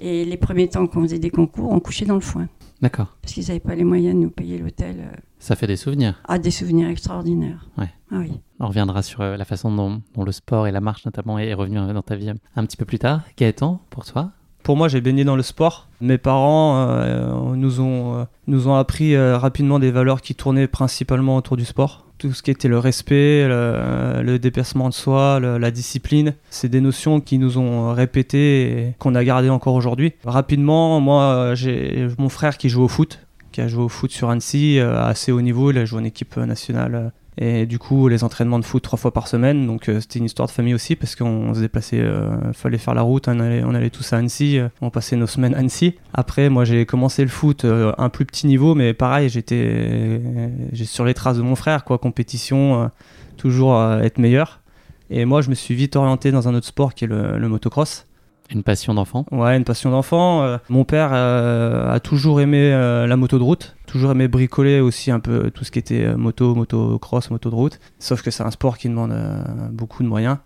Et 0.00 0.24
les 0.24 0.36
premiers 0.38 0.68
temps 0.68 0.86
qu'on 0.86 1.02
faisait 1.02 1.18
des 1.18 1.28
concours, 1.30 1.70
on 1.70 1.80
couchait 1.80 2.06
dans 2.06 2.14
le 2.14 2.20
foin. 2.20 2.48
D'accord. 2.80 3.16
Parce 3.20 3.34
qu'ils 3.34 3.44
n'avaient 3.48 3.58
pas 3.60 3.74
les 3.74 3.84
moyens 3.84 4.14
de 4.14 4.20
nous 4.20 4.30
payer 4.30 4.56
l'hôtel. 4.56 4.96
euh, 5.00 5.16
Ça 5.38 5.54
fait 5.56 5.66
des 5.66 5.76
souvenirs. 5.76 6.22
Ah, 6.26 6.38
des 6.38 6.50
souvenirs 6.52 6.88
extraordinaires. 6.88 7.68
Ouais. 7.76 7.90
Ah 8.10 8.18
oui. 8.20 8.30
On 8.60 8.68
reviendra 8.68 9.02
sur 9.02 9.20
euh, 9.20 9.36
la 9.36 9.44
façon 9.44 9.74
dont, 9.74 10.00
dont 10.14 10.24
le 10.24 10.32
sport 10.32 10.66
et 10.66 10.72
la 10.72 10.80
marche 10.80 11.04
notamment 11.04 11.38
est 11.38 11.52
revenu 11.54 11.76
dans 11.76 12.02
ta 12.02 12.14
vie 12.16 12.30
un 12.56 12.64
petit 12.64 12.76
peu 12.76 12.84
plus 12.84 12.98
tard. 13.00 13.22
Gaëtan, 13.36 13.80
pour 13.90 14.04
toi 14.06 14.30
Pour 14.68 14.76
moi, 14.76 14.88
j'ai 14.88 15.00
baigné 15.00 15.24
dans 15.24 15.34
le 15.34 15.42
sport. 15.42 15.88
Mes 16.02 16.18
parents 16.18 16.90
euh, 16.90 17.54
nous, 17.56 17.80
ont, 17.80 18.18
euh, 18.18 18.24
nous 18.48 18.68
ont 18.68 18.74
appris 18.74 19.14
euh, 19.14 19.38
rapidement 19.38 19.78
des 19.78 19.90
valeurs 19.90 20.20
qui 20.20 20.34
tournaient 20.34 20.66
principalement 20.66 21.38
autour 21.38 21.56
du 21.56 21.64
sport. 21.64 22.04
Tout 22.18 22.34
ce 22.34 22.42
qui 22.42 22.50
était 22.50 22.68
le 22.68 22.78
respect, 22.78 23.48
le, 23.48 24.20
le 24.22 24.38
dépassement 24.38 24.90
de 24.90 24.92
soi, 24.92 25.40
la 25.40 25.70
discipline, 25.70 26.34
c'est 26.50 26.68
des 26.68 26.82
notions 26.82 27.22
qui 27.22 27.38
nous 27.38 27.56
ont 27.56 27.94
répétées 27.94 28.88
et 28.88 28.94
qu'on 28.98 29.14
a 29.14 29.24
gardées 29.24 29.48
encore 29.48 29.72
aujourd'hui. 29.72 30.12
Rapidement, 30.26 31.00
moi, 31.00 31.54
j'ai 31.54 32.06
mon 32.18 32.28
frère 32.28 32.58
qui 32.58 32.68
joue 32.68 32.82
au 32.82 32.88
foot, 32.88 33.20
qui 33.52 33.62
a 33.62 33.68
joué 33.68 33.84
au 33.84 33.88
foot 33.88 34.10
sur 34.10 34.28
Annecy 34.28 34.80
à 34.80 35.06
assez 35.06 35.32
haut 35.32 35.40
niveau. 35.40 35.70
Il 35.70 35.78
a 35.78 35.86
joué 35.86 35.98
en 35.98 36.04
équipe 36.04 36.36
nationale 36.36 37.12
et 37.40 37.66
du 37.66 37.78
coup, 37.78 38.08
les 38.08 38.24
entraînements 38.24 38.58
de 38.58 38.64
foot 38.64 38.82
trois 38.82 38.98
fois 38.98 39.12
par 39.12 39.28
semaine. 39.28 39.66
Donc, 39.66 39.88
euh, 39.88 40.00
c'était 40.00 40.18
une 40.18 40.24
histoire 40.24 40.48
de 40.48 40.52
famille 40.52 40.74
aussi 40.74 40.96
parce 40.96 41.14
qu'on 41.14 41.54
se 41.54 41.60
déplaçait, 41.60 42.00
euh, 42.00 42.52
fallait 42.52 42.78
faire 42.78 42.94
la 42.94 43.02
route. 43.02 43.28
On 43.28 43.38
allait, 43.38 43.62
on 43.64 43.74
allait 43.74 43.90
tous 43.90 44.12
à 44.12 44.16
Annecy. 44.16 44.58
euh, 44.58 44.68
on 44.80 44.90
passait 44.90 45.14
nos 45.16 45.28
semaines 45.28 45.54
à 45.54 45.58
Annecy. 45.58 45.94
Après, 46.12 46.50
moi, 46.50 46.64
j'ai 46.64 46.84
commencé 46.84 47.22
le 47.22 47.28
foot 47.28 47.64
euh, 47.64 47.92
à 47.96 48.04
un 48.04 48.08
plus 48.08 48.24
petit 48.24 48.46
niveau, 48.48 48.74
mais 48.74 48.92
pareil, 48.92 49.28
j'étais 49.28 49.64
euh, 49.64 50.48
sur 50.74 51.04
les 51.04 51.14
traces 51.14 51.36
de 51.36 51.42
mon 51.42 51.54
frère, 51.54 51.84
quoi. 51.84 51.98
Compétition, 51.98 52.82
euh, 52.82 52.86
toujours 53.36 53.76
euh, 53.76 54.00
être 54.00 54.18
meilleur. 54.18 54.60
Et 55.10 55.24
moi, 55.24 55.40
je 55.40 55.48
me 55.48 55.54
suis 55.54 55.74
vite 55.74 55.96
orienté 55.96 56.32
dans 56.32 56.48
un 56.48 56.54
autre 56.54 56.66
sport 56.66 56.92
qui 56.92 57.04
est 57.04 57.08
le, 57.08 57.38
le 57.38 57.48
motocross. 57.48 58.04
Une 58.50 58.62
passion 58.62 58.94
d'enfant? 58.94 59.26
Ouais, 59.30 59.56
une 59.56 59.64
passion 59.64 59.90
d'enfant. 59.90 60.42
Euh, 60.42 60.56
mon 60.70 60.84
père 60.84 61.10
euh, 61.12 61.94
a 61.94 62.00
toujours 62.00 62.40
aimé 62.40 62.72
euh, 62.72 63.06
la 63.06 63.16
moto 63.16 63.38
de 63.38 63.42
route, 63.42 63.76
toujours 63.88 64.12
aimé 64.12 64.28
bricoler 64.28 64.80
aussi 64.80 65.10
un 65.10 65.18
peu 65.18 65.50
tout 65.50 65.64
ce 65.64 65.72
qui 65.72 65.80
était 65.80 66.04
euh, 66.04 66.16
moto, 66.16 66.54
motocross, 66.54 67.30
moto 67.30 67.50
de 67.50 67.54
route. 67.54 67.80
Sauf 67.98 68.22
que 68.22 68.30
c'est 68.30 68.44
un 68.44 68.50
sport 68.52 68.78
qui 68.78 68.88
demande 68.88 69.10
euh, 69.10 69.42
beaucoup 69.72 70.04
de 70.04 70.08
moyens. 70.08 70.36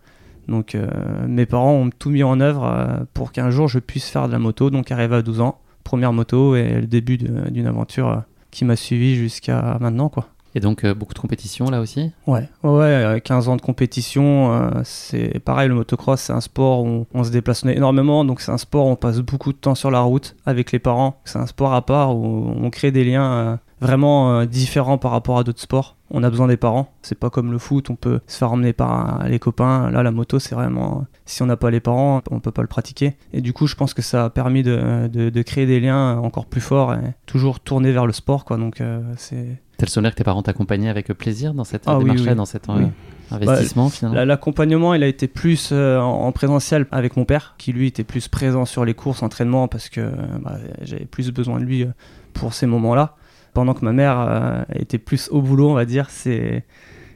Donc 0.49 0.75
euh, 0.75 0.89
mes 1.29 1.45
parents 1.45 1.75
ont 1.75 1.91
tout 1.91 2.11
mis 2.11 2.23
en 2.23 2.41
œuvre 2.41 3.07
pour 3.13 3.33
qu'un 3.33 3.51
jour 3.51 3.69
je 3.69 3.79
puisse 3.79 4.09
faire 4.09 4.27
de 4.29 4.33
la 4.33 4.39
moto. 4.39 4.71
Donc 4.71 4.91
arrivé 4.91 5.17
à 5.17 5.23
12 5.23 5.41
ans, 5.41 5.61
première 5.85 6.13
moto 6.13 6.57
et 6.57 6.81
le 6.81 6.87
début 6.87 7.19
d'une 7.19 7.67
aventure 7.67 8.23
qui 8.51 8.65
m'a 8.65 8.77
suivi 8.77 9.15
jusqu'à 9.17 9.79
maintenant 9.81 10.09
quoi. 10.09 10.29
Et 10.55 10.61
donc 10.61 10.85
euh, 10.85 10.95
beaucoup 10.95 11.15
de 11.15 11.19
compétitions 11.19 11.71
là 11.71 11.81
aussi 11.81 12.13
Ouais, 12.27 12.49
ouais, 12.63 12.71
ouais, 12.71 12.85
euh, 12.85 13.19
15 13.21 13.49
ans 13.49 13.57
de 13.57 13.63
compétition, 13.63 14.53
euh, 14.53 14.71
c'est 14.85 15.39
pareil, 15.41 15.69
le 15.69 15.75
motocross, 15.75 16.21
c'est 16.21 16.33
un 16.33 16.41
sport 16.41 16.85
où 16.85 17.07
on, 17.15 17.25
se 17.25 17.31
déplace 17.31 17.65
énormément, 17.65 18.25
donc 18.25 18.41
c'est 18.41 18.53
un 18.53 18.59
sport 18.59 18.87
où 18.87 18.91
on 18.91 18.97
passe 18.97 19.21
beaucoup 19.21 19.53
de 19.53 19.59
temps 19.59 19.75
sur 19.75 19.91
la 19.91 20.01
route 20.01 20.37
avec 20.45 20.73
les 20.73 20.79
parents. 20.79 21.21
C'est 21.25 21.39
un 21.39 21.47
sport 21.47 21.73
à 21.73 21.87
part 21.87 22.17
où 22.17 22.53
on 22.57 22.71
crée 22.71 22.91
des 22.91 23.05
liens 23.05 23.61
vraiment 23.81 24.45
différents 24.45 24.99
par 24.99 25.11
rapport 25.11 25.39
à 25.39 25.45
d'autres 25.45 25.61
sports. 25.61 25.97
On 26.11 26.23
a 26.23 26.31
besoin 26.31 26.47
des 26.47 26.57
parents, 26.57 26.93
c'est 27.01 27.19
pas 27.19 27.31
comme 27.31 27.53
le 27.53 27.59
foot, 27.59 27.89
on 27.91 27.97
peut 27.97 28.21
se 28.27 28.39
faire 28.39 28.53
emmener 28.53 28.73
par 28.73 29.27
les 29.29 29.39
copains. 29.39 29.91
Là, 29.91 30.03
la 30.03 30.11
moto, 30.11 30.39
c'est 30.39 30.55
vraiment, 30.55 31.07
si 31.25 31.43
on 31.43 31.47
n'a 31.47 31.57
pas 31.57 31.71
les 31.71 31.81
parents, 31.81 32.21
on 32.31 32.41
peut 32.41 32.51
pas 32.51 32.63
le 32.63 32.69
pratiquer. 32.69 33.17
Et 33.33 33.41
du 33.41 33.53
coup, 33.53 33.67
je 33.67 33.75
pense 33.75 33.95
que 33.95 34.03
ça 34.03 34.27
a 34.27 34.31
permis 34.31 34.63
de, 34.63 35.43
créer 35.43 35.67
des 35.67 35.81
liens 35.81 36.19
encore 36.19 36.47
plus 36.47 36.61
forts 36.61 36.95
et 36.95 37.15
toujours 37.27 37.61
tourner 37.61 37.93
vers 37.93 38.07
le 38.07 38.13
sport, 38.13 38.45
quoi. 38.45 38.57
Donc, 38.57 38.83
c'est 39.17 39.61
le 39.87 39.91
souvenir 39.91 40.11
que 40.13 40.17
tes 40.17 40.25
parents 40.25 40.43
t'accompagnaient 40.43 40.89
avec 40.89 41.09
plaisir 41.09 41.55
dans 41.55 41.65
cette 41.65 41.85
Ah 41.87 41.99
oui, 41.99 42.05
démarche-là, 42.05 42.33
oui. 42.33 42.37
dans 42.37 42.45
cet 42.45 42.69
euh, 42.69 42.75
Oui. 42.79 42.87
investissement 43.31 43.89
finalement 43.89 44.17
Là, 44.17 44.25
L'accompagnement, 44.25 44.95
il 44.95 45.03
a 45.03 45.07
été 45.07 45.29
plus 45.29 45.71
euh, 45.73 45.99
en 46.01 46.27
en 46.27 46.33
présentiel 46.33 46.87
avec 46.91 47.17
mon 47.17 47.25
père, 47.25 47.55
qui 47.59 47.73
lui 47.73 47.87
était 47.89 48.05
plus 48.05 48.29
présent 48.29 48.65
sur 48.65 48.85
les 48.85 48.95
courses, 48.95 49.23
entraînements, 49.23 49.69
parce 49.69 49.89
que 49.89 50.01
euh, 50.01 50.11
bah, 50.41 50.59
j'avais 50.83 51.05
plus 51.07 51.31
besoin 51.31 51.59
de 51.59 51.65
lui 51.65 51.83
euh, 51.85 51.89
pour 52.35 52.55
ces 52.55 52.67
moments-là. 52.67 53.17
Pendant 53.55 53.75
que 53.75 53.85
ma 53.85 53.93
mère 53.93 54.19
euh, 54.19 54.63
était 54.75 54.99
plus 54.99 55.29
au 55.31 55.43
boulot, 55.43 55.71
on 55.71 55.75
va 55.75 55.85
dire, 55.85 56.09
c'est... 56.11 56.65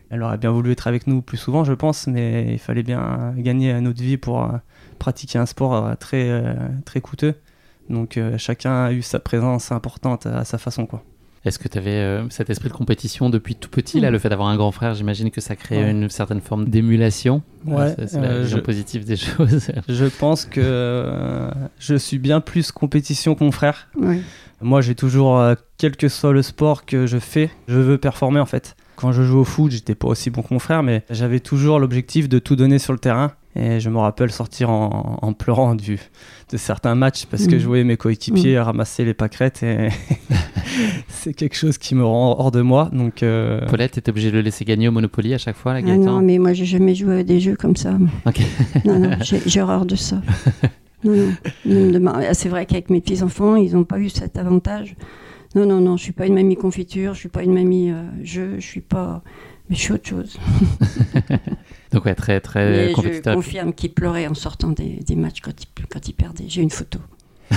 Elle 0.08 0.23
aurait 0.23 0.38
bien 0.38 0.52
voulu 0.52 0.70
être 0.70 0.87
avec 0.87 1.08
nous 1.08 1.20
plus 1.20 1.37
souvent, 1.37 1.64
je 1.64 1.73
pense, 1.73 2.06
mais 2.06 2.52
il 2.52 2.61
fallait 2.61 2.85
bien 2.85 3.35
gagner 3.37 3.80
notre 3.80 4.00
vie 4.00 4.16
pour 4.16 4.44
euh, 4.44 4.49
pratiquer 5.00 5.38
un 5.40 5.46
sport 5.46 5.75
euh, 5.75 5.94
très, 5.94 6.28
euh, 6.30 6.54
très 6.85 7.00
coûteux. 7.00 7.35
Donc 7.90 8.16
euh, 8.16 8.38
chacun 8.38 8.85
a 8.85 8.92
eu 8.92 9.02
sa 9.02 9.18
présence 9.18 9.73
importante 9.73 10.26
à 10.26 10.44
sa 10.44 10.58
façon, 10.58 10.87
quoi. 10.87 11.02
Est-ce 11.46 11.58
que 11.58 11.68
tu 11.68 11.78
avais 11.78 12.20
cet 12.30 12.50
esprit 12.50 12.68
de 12.68 12.74
compétition 12.74 13.30
depuis 13.30 13.54
tout 13.54 13.70
petit 13.70 14.00
là, 14.00 14.10
Mm. 14.10 14.12
Le 14.12 14.18
fait 14.18 14.28
d'avoir 14.28 14.48
un 14.48 14.56
grand 14.56 14.72
frère, 14.72 14.94
j'imagine 14.94 15.30
que 15.30 15.40
ça 15.40 15.56
crée 15.56 15.76
Ouais. 15.82 15.90
une 15.90 16.10
certaine 16.10 16.40
forme 16.40 16.66
d'émulation. 16.68 17.42
Ouais, 17.64 17.94
c'est 17.96 18.08
c'est 18.10 18.20
la 18.20 18.28
euh, 18.28 18.42
vision 18.42 18.58
je- 18.58 18.62
positive 18.62 19.04
des 19.04 19.16
choses. 19.16 19.70
Je 19.88 20.04
pense 20.06 20.44
que 20.44 20.60
euh, 20.62 21.50
je 21.78 21.94
suis 21.94 22.18
bien 22.18 22.40
plus 22.40 22.72
compétition 22.72 23.34
que 23.34 23.44
mon 23.44 23.52
frère. 23.52 23.88
Moi, 24.60 24.80
j'ai 24.80 24.94
toujours, 24.94 25.38
euh, 25.38 25.54
quel 25.78 25.96
que 25.96 26.08
soit 26.08 26.32
le 26.32 26.42
sport 26.42 26.84
que 26.84 27.06
je 27.06 27.18
fais, 27.18 27.50
je 27.68 27.78
veux 27.78 27.98
performer 27.98 28.40
en 28.40 28.46
fait. 28.46 28.74
Quand 28.96 29.12
je 29.12 29.22
joue 29.22 29.38
au 29.38 29.44
foot, 29.44 29.70
j'étais 29.70 29.94
pas 29.94 30.08
aussi 30.08 30.30
bon 30.30 30.40
que 30.42 30.52
mon 30.54 30.58
frère, 30.58 30.82
mais 30.82 31.04
j'avais 31.10 31.40
toujours 31.40 31.78
l'objectif 31.78 32.28
de 32.28 32.38
tout 32.38 32.56
donner 32.56 32.78
sur 32.78 32.92
le 32.94 32.98
terrain. 32.98 33.32
Et 33.56 33.80
je 33.80 33.88
me 33.90 33.98
rappelle 33.98 34.30
sortir 34.30 34.68
en, 34.70 35.18
en 35.22 35.32
pleurant 35.32 35.75
du, 35.75 35.98
de 36.52 36.56
certains 36.56 36.94
matchs 36.94 37.25
parce 37.26 37.46
que 37.46 37.54
Mhm. 37.54 37.60
je 37.60 37.66
voyais 37.66 37.84
mes 37.84 37.96
coéquipiers 37.96 38.58
ramasser 38.60 39.04
les 39.04 39.14
pâquerettes 39.14 39.62
et 39.62 39.88
c'est 41.08 41.32
quelque 41.32 41.56
chose 41.56 41.78
qui 41.78 41.94
me 41.94 42.04
rend 42.04 42.36
hors 42.38 42.50
de 42.50 42.60
moi. 42.60 42.90
Donc, 42.92 43.22
euh, 43.22 43.64
Paulette, 43.66 43.92
t'étais 43.92 44.10
obligée 44.10 44.30
de 44.30 44.36
le 44.36 44.42
laisser 44.42 44.64
gagner 44.64 44.88
au 44.88 44.92
Monopoly 44.92 45.32
à 45.34 45.38
chaque 45.38 45.56
fois, 45.56 45.72
la 45.72 45.80
Ah 45.90 45.96
non, 45.96 46.20
mais 46.20 46.38
moi, 46.38 46.52
j'ai 46.52 46.66
jamais 46.66 46.94
joué 46.94 47.20
à 47.20 47.22
des 47.22 47.40
jeux 47.40 47.56
comme 47.56 47.76
ça. 47.76 47.92
Non, 48.84 48.98
non, 48.98 49.10
j'ai 49.22 49.40
j'ai 49.46 49.62
horreur 49.62 49.86
de 49.86 49.96
ça. 49.96 50.20
Non, 51.04 51.14
non. 51.14 51.32
Ne 51.64 52.08
ah, 52.08 52.34
C'est 52.34 52.48
vrai 52.48 52.66
qu'avec 52.66 52.90
mes 52.90 53.00
petits-enfants, 53.00 53.56
ils 53.56 53.72
n'ont 53.75 53.84
pas 53.84 53.98
eu 53.98 54.08
cet 54.10 54.36
avantage. 54.38 54.96
Non, 55.54 55.64
non, 55.64 55.80
non, 55.80 55.96
je 55.96 56.02
suis 56.02 56.12
pas 56.12 56.26
une 56.26 56.34
mamie 56.34 56.56
confiture, 56.56 57.14
je 57.14 57.20
suis 57.20 57.28
pas 57.30 57.42
une 57.42 57.54
mamie 57.54 57.90
euh, 57.90 58.02
jeu, 58.22 58.56
je 58.58 58.66
suis 58.66 58.80
pas. 58.82 59.22
Mais 59.70 59.76
je 59.76 59.80
suis 59.80 59.92
autre 59.94 60.06
chose. 60.08 60.38
Donc 61.96 62.04
ouais, 62.04 62.14
très 62.14 62.40
très 62.40 62.70
Mais 62.70 62.88
je 62.94 63.32
confirme 63.32 63.72
qu'ils 63.72 63.92
pleuraient 63.94 64.26
en 64.26 64.34
sortant 64.34 64.68
des, 64.68 65.00
des 65.06 65.16
matchs 65.16 65.40
quand 65.40 66.08
ils 66.08 66.12
perdaient. 66.12 66.44
J'ai 66.46 66.60
une 66.60 66.70
photo. 66.70 66.98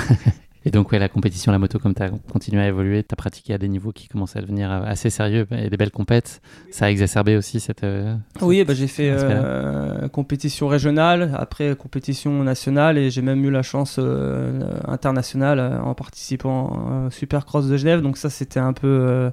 Et 0.66 0.72
donc 0.72 0.92
ouais, 0.92 1.00
la 1.00 1.10
compétition, 1.10 1.52
la 1.52 1.58
moto, 1.58 1.78
comme 1.80 1.94
tu 1.94 2.04
as 2.04 2.10
continué 2.10 2.62
à 2.62 2.68
évoluer, 2.68 3.04
tu 3.04 3.14
as 3.14 3.16
pratiqué 3.18 3.54
à 3.54 3.58
des 3.58 3.68
niveaux 3.68 3.92
qui 3.92 4.08
commençaient 4.08 4.40
à 4.40 4.42
devenir 4.42 4.72
euh, 4.72 4.82
assez 4.86 5.10
sérieux 5.10 5.46
et 5.52 5.70
des 5.70 5.78
belles 5.78 5.92
compètes. 5.92 6.42
Ça 6.72 6.86
a 6.86 6.90
exacerbé 6.90 7.36
aussi 7.36 7.60
cette... 7.60 7.84
euh, 7.84 8.16
Oui, 8.42 8.64
bah, 8.64 8.74
j'ai 8.74 8.88
fait 8.88 9.10
euh, 9.10 10.08
compétition 10.10 10.68
régionale, 10.68 11.34
après 11.38 11.76
compétition 11.76 12.44
nationale 12.44 12.98
et 12.98 13.10
j'ai 13.10 13.22
même 13.22 13.44
eu 13.44 13.52
la 13.52 13.62
chance 13.62 13.98
euh, 14.00 14.70
internationale 14.86 15.82
en 15.84 15.94
participant 15.96 17.08
au 17.08 17.10
Supercross 17.10 17.68
de 17.68 17.76
Genève. 17.78 18.02
Donc 18.02 18.18
ça, 18.18 18.30
c'était 18.30 18.60
un 18.60 18.74
peu 18.74 18.88
euh, 18.88 19.32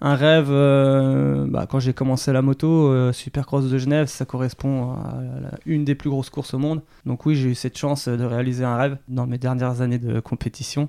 un 0.00 0.14
rêve. 0.14 0.48
euh, 0.50 1.46
bah, 1.48 1.66
quand 1.68 1.78
j'ai 1.80 1.92
commencé 1.92 2.32
la 2.32 2.42
moto, 2.42 2.88
euh, 2.88 3.12
Supercross 3.12 3.68
de 3.70 3.78
Genève, 3.78 4.06
ça 4.06 4.24
correspond 4.24 4.92
à 4.92 5.20
la- 5.42 5.50
une 5.66 5.84
des 5.84 5.94
plus 5.94 6.10
grosses 6.10 6.30
courses 6.30 6.54
au 6.54 6.58
monde. 6.58 6.82
Donc 7.06 7.26
oui, 7.26 7.34
j'ai 7.36 7.50
eu 7.50 7.54
cette 7.54 7.76
chance 7.78 8.08
de 8.08 8.24
réaliser 8.24 8.64
un 8.64 8.76
rêve 8.76 8.96
dans 9.08 9.26
mes 9.26 9.38
dernières 9.38 9.80
années 9.80 9.98
de 9.98 10.20
compétition. 10.20 10.88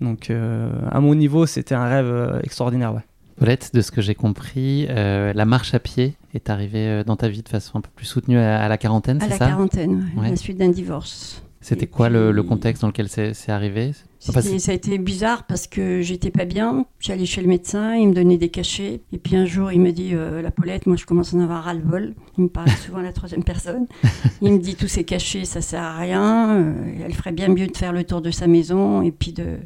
Donc 0.00 0.30
euh, 0.30 0.70
à 0.90 1.00
mon 1.00 1.14
niveau, 1.14 1.46
c'était 1.46 1.74
un 1.74 1.86
rêve 1.88 2.06
euh, 2.06 2.40
extraordinaire. 2.42 2.94
Ouais. 2.94 3.00
Paulette, 3.38 3.70
de 3.74 3.82
ce 3.82 3.90
que 3.90 4.00
j'ai 4.00 4.14
compris, 4.14 4.86
euh, 4.88 5.32
la 5.34 5.44
marche 5.44 5.74
à 5.74 5.78
pied 5.78 6.16
est 6.32 6.48
arrivée 6.48 6.86
euh, 6.88 7.04
dans 7.04 7.16
ta 7.16 7.28
vie 7.28 7.42
de 7.42 7.48
façon 7.50 7.78
un 7.78 7.80
peu 7.82 7.90
plus 7.94 8.06
soutenue 8.06 8.38
à, 8.38 8.62
à 8.62 8.68
la 8.68 8.78
quarantaine, 8.78 9.18
À 9.18 9.24
c'est 9.24 9.30
la 9.30 9.36
ça? 9.36 9.46
quarantaine, 9.48 9.90
ouais, 10.14 10.20
Ouais. 10.22 10.26
à 10.28 10.30
la 10.30 10.36
suite 10.36 10.56
d'un 10.58 10.70
divorce. 10.70 11.42
C'était 11.60 11.86
quoi 11.86 12.08
le, 12.08 12.42
contexte 12.42 12.82
dans 12.82 12.88
lequel 12.88 13.08
c'est 13.08 13.50
arrivé? 13.50 13.92
Enfin, 14.28 14.40
ça 14.58 14.72
a 14.72 14.74
été 14.74 14.98
bizarre 14.98 15.44
parce 15.46 15.66
que 15.66 16.00
j'étais 16.02 16.30
pas 16.30 16.44
bien. 16.46 16.86
J'allais 17.00 17.26
chez 17.26 17.42
le 17.42 17.48
médecin, 17.48 17.94
il 17.96 18.08
me 18.08 18.14
donnait 18.14 18.38
des 18.38 18.48
cachets. 18.48 19.02
Et 19.12 19.18
puis 19.18 19.36
un 19.36 19.44
jour, 19.46 19.70
il 19.72 19.80
me 19.80 19.92
dit 19.92 20.10
euh, 20.14 20.42
La 20.42 20.50
Paulette, 20.50 20.86
moi 20.86 20.96
je 20.96 21.04
commence 21.04 21.34
à 21.34 21.36
en 21.36 21.40
avoir 21.40 21.64
ras-le-bol. 21.64 22.14
Il 22.38 22.44
me 22.44 22.48
parle 22.48 22.70
souvent 22.70 22.98
à 22.98 23.02
la 23.02 23.12
troisième 23.12 23.44
personne. 23.44 23.86
Il 24.42 24.52
me 24.52 24.58
dit 24.58 24.74
Tous 24.74 24.88
ces 24.88 25.04
cachets, 25.04 25.44
ça 25.44 25.60
sert 25.60 25.82
à 25.82 25.96
rien. 25.98 26.56
Euh, 26.56 26.72
elle 27.04 27.14
ferait 27.14 27.32
bien 27.32 27.48
mieux 27.48 27.66
de 27.66 27.76
faire 27.76 27.92
le 27.92 28.04
tour 28.04 28.20
de 28.22 28.30
sa 28.30 28.46
maison 28.46 29.02
et 29.02 29.12
puis 29.12 29.32
de, 29.32 29.58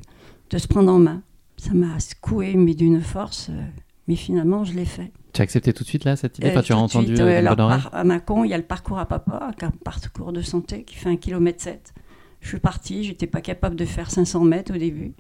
de 0.51 0.59
se 0.59 0.67
prendre 0.69 0.93
en 0.93 0.99
main. 0.99 1.23
Ça 1.57 1.73
m'a 1.73 1.99
secoué, 2.01 2.55
mais 2.55 2.75
d'une 2.75 3.01
force. 3.03 3.49
euh, 3.51 3.63
mais 4.09 4.17
finalement, 4.17 4.65
je 4.65 4.75
l'ai 4.75 4.85
fait. 4.85 5.13
Tu 5.33 5.41
as 5.41 5.45
accepté 5.45 5.73
tout 5.73 5.85
de 5.85 5.89
suite 5.89 6.05
là 6.05 6.17
cette 6.17 6.39
idée? 6.39 6.49
Enfin, 6.51 6.63
tu 6.63 6.73
as 6.73 6.77
entendu 6.79 7.07
suite, 7.15 7.21
alors, 7.21 7.55
par- 7.57 7.95
à 7.95 8.03
Mâcon, 8.03 8.43
il 8.45 8.51
y 8.51 8.55
a 8.55 8.57
le 8.59 8.65
parcours 8.65 8.99
à 8.99 9.07
papa, 9.07 9.53
un 9.63 9.71
parcours 9.71 10.33
de 10.33 10.43
santé 10.43 10.83
qui 10.83 10.97
fait 10.97 11.09
un 11.09 11.17
kilomètre 11.17 11.63
7. 11.63 11.95
Je 12.41 12.49
suis 12.49 12.59
partie, 12.59 13.05
j'étais 13.05 13.27
pas 13.27 13.41
capable 13.41 13.77
de 13.77 13.85
faire 13.85 14.11
500 14.11 14.45
mètres 14.45 14.75
au 14.75 14.79
début, 14.79 15.13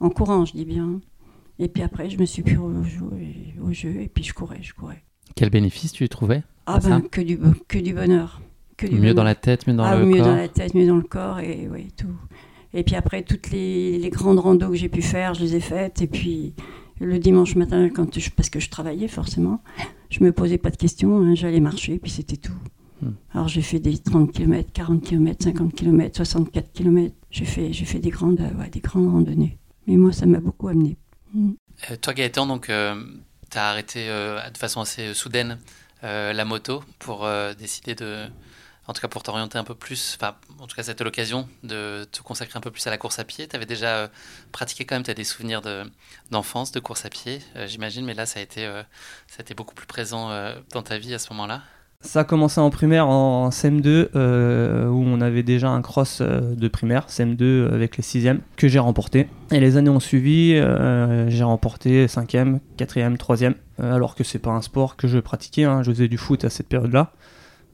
en 0.00 0.10
courant, 0.10 0.44
je 0.44 0.52
dis 0.52 0.64
bien. 0.64 1.00
Et 1.58 1.68
puis 1.68 1.82
après, 1.82 2.08
je 2.08 2.18
me 2.18 2.24
suis 2.24 2.42
pris 2.42 2.56
au 2.56 2.84
jeu, 2.84 3.04
au 3.60 3.72
jeu 3.72 4.00
et 4.00 4.08
puis 4.08 4.22
je 4.22 4.32
courais, 4.32 4.62
je 4.62 4.72
courais. 4.74 5.02
Quel 5.34 5.50
bénéfice 5.50 5.92
tu 5.92 6.04
y 6.04 6.08
trouvais 6.08 6.42
Ah 6.66 6.78
ben, 6.78 7.00
que 7.00 7.20
du, 7.20 7.38
que 7.66 7.78
du 7.78 7.92
bonheur. 7.92 8.40
Que 8.76 8.86
du 8.86 8.94
Mieux 8.94 9.00
bonheur. 9.00 9.14
dans 9.16 9.24
la 9.24 9.34
tête, 9.34 9.66
mieux 9.66 9.74
dans 9.74 9.84
ah, 9.84 9.96
le 9.96 10.06
mieux 10.06 10.18
corps 10.18 10.26
dans 10.26 10.36
la 10.36 10.48
tête, 10.48 10.74
mieux 10.74 10.86
dans 10.86 10.96
le 10.96 11.02
corps, 11.02 11.40
et 11.40 11.68
oui, 11.70 11.88
tout. 11.96 12.14
Et 12.74 12.84
puis 12.84 12.94
après, 12.94 13.22
toutes 13.22 13.50
les, 13.50 13.98
les 13.98 14.10
grandes 14.10 14.38
randos 14.38 14.70
que 14.70 14.76
j'ai 14.76 14.88
pu 14.88 15.02
faire, 15.02 15.34
je 15.34 15.42
les 15.42 15.56
ai 15.56 15.60
faites. 15.60 16.00
Et 16.00 16.06
puis 16.06 16.54
le 17.00 17.18
dimanche 17.18 17.56
matin, 17.56 17.88
quand 17.88 18.18
je, 18.18 18.30
parce 18.30 18.50
que 18.50 18.60
je 18.60 18.70
travaillais 18.70 19.08
forcément, 19.08 19.62
je 20.10 20.22
me 20.22 20.32
posais 20.32 20.58
pas 20.58 20.70
de 20.70 20.76
questions, 20.76 21.18
hein, 21.18 21.34
j'allais 21.34 21.60
marcher, 21.60 21.94
et 21.94 21.98
puis 21.98 22.10
c'était 22.10 22.36
tout. 22.36 22.56
Hmm. 23.02 23.12
Alors 23.32 23.48
j'ai 23.48 23.62
fait 23.62 23.78
des 23.78 23.98
30 23.98 24.32
km, 24.32 24.70
40 24.72 25.04
km, 25.04 25.44
50 25.44 25.74
km, 25.74 26.16
64 26.16 26.72
km. 26.72 27.14
J'ai 27.30 27.44
fait, 27.44 27.72
j'ai 27.72 27.84
fait 27.84 27.98
des, 27.98 28.10
grandes, 28.10 28.40
euh, 28.40 28.60
ouais, 28.60 28.70
des 28.70 28.80
grandes 28.80 29.10
randonnées. 29.10 29.58
Mais 29.86 29.96
moi, 29.96 30.12
ça 30.12 30.26
m'a 30.26 30.40
beaucoup 30.40 30.68
amené. 30.68 30.96
Hmm. 31.34 31.52
Euh, 31.90 31.96
toi, 31.96 32.12
Gaëtan, 32.12 32.46
donc, 32.46 32.66
tu 32.66 32.72
as 33.58 33.68
arrêté 33.68 34.08
euh, 34.08 34.48
de 34.50 34.58
façon 34.58 34.80
assez 34.80 35.14
soudaine 35.14 35.58
euh, 36.04 36.32
la 36.32 36.44
moto 36.44 36.84
pour 36.98 37.24
euh, 37.24 37.54
décider 37.54 37.94
de. 37.94 38.26
En 38.86 38.94
tout 38.94 39.02
cas, 39.02 39.08
pour 39.08 39.22
t'orienter 39.22 39.58
un 39.58 39.64
peu 39.64 39.74
plus. 39.74 40.16
Enfin, 40.18 40.36
en 40.60 40.66
tout 40.66 40.74
cas, 40.74 40.82
c'était 40.82 41.04
l'occasion 41.04 41.46
de 41.62 42.06
te 42.10 42.22
consacrer 42.22 42.56
un 42.56 42.60
peu 42.60 42.70
plus 42.70 42.86
à 42.86 42.90
la 42.90 42.96
course 42.96 43.18
à 43.18 43.24
pied. 43.24 43.46
Tu 43.46 43.54
avais 43.54 43.66
déjà 43.66 43.96
euh, 43.98 44.08
pratiqué 44.50 44.86
quand 44.86 44.94
même, 44.94 45.02
tu 45.02 45.10
as 45.10 45.14
des 45.14 45.24
souvenirs 45.24 45.60
de- 45.60 45.84
d'enfance, 46.30 46.72
de, 46.72 46.80
course 46.80 47.04
à 47.04 47.10
pied, 47.10 47.40
euh, 47.56 47.66
j'imagine, 47.66 48.06
mais 48.06 48.14
là, 48.14 48.24
ça 48.24 48.38
a, 48.40 48.42
été, 48.42 48.64
euh, 48.64 48.82
ça 49.26 49.40
a 49.40 49.42
été 49.42 49.54
beaucoup 49.54 49.74
plus 49.74 49.86
présent 49.86 50.30
euh, 50.30 50.58
dans 50.72 50.82
ta 50.82 50.96
vie 50.98 51.12
à 51.12 51.18
ce 51.18 51.30
moment-là. 51.34 51.62
Ça 52.00 52.20
a 52.20 52.24
commencé 52.24 52.60
en 52.60 52.70
primaire 52.70 53.08
en 53.08 53.48
CM2 53.50 54.10
euh, 54.14 54.86
où 54.88 55.02
on 55.04 55.20
avait 55.20 55.42
déjà 55.42 55.68
un 55.70 55.82
cross 55.82 56.20
euh, 56.20 56.54
de 56.54 56.68
primaire, 56.68 57.06
CM2 57.08 57.72
avec 57.72 57.96
les 57.96 58.04
6e, 58.04 58.38
que 58.56 58.68
j'ai 58.68 58.78
remporté. 58.78 59.26
Et 59.50 59.58
les 59.58 59.76
années 59.76 59.90
ont 59.90 59.98
suivi, 59.98 60.54
euh, 60.54 61.28
j'ai 61.28 61.42
remporté 61.42 62.06
5e, 62.06 62.60
4e, 62.78 63.16
3e, 63.16 63.54
euh, 63.80 63.92
alors 63.96 64.14
que 64.14 64.22
c'est 64.22 64.38
pas 64.38 64.52
un 64.52 64.62
sport 64.62 64.96
que 64.96 65.08
je 65.08 65.18
pratiquais, 65.18 65.64
hein, 65.64 65.82
je 65.82 65.90
faisais 65.90 66.06
du 66.06 66.18
foot 66.18 66.44
à 66.44 66.50
cette 66.50 66.68
période-là. 66.68 67.10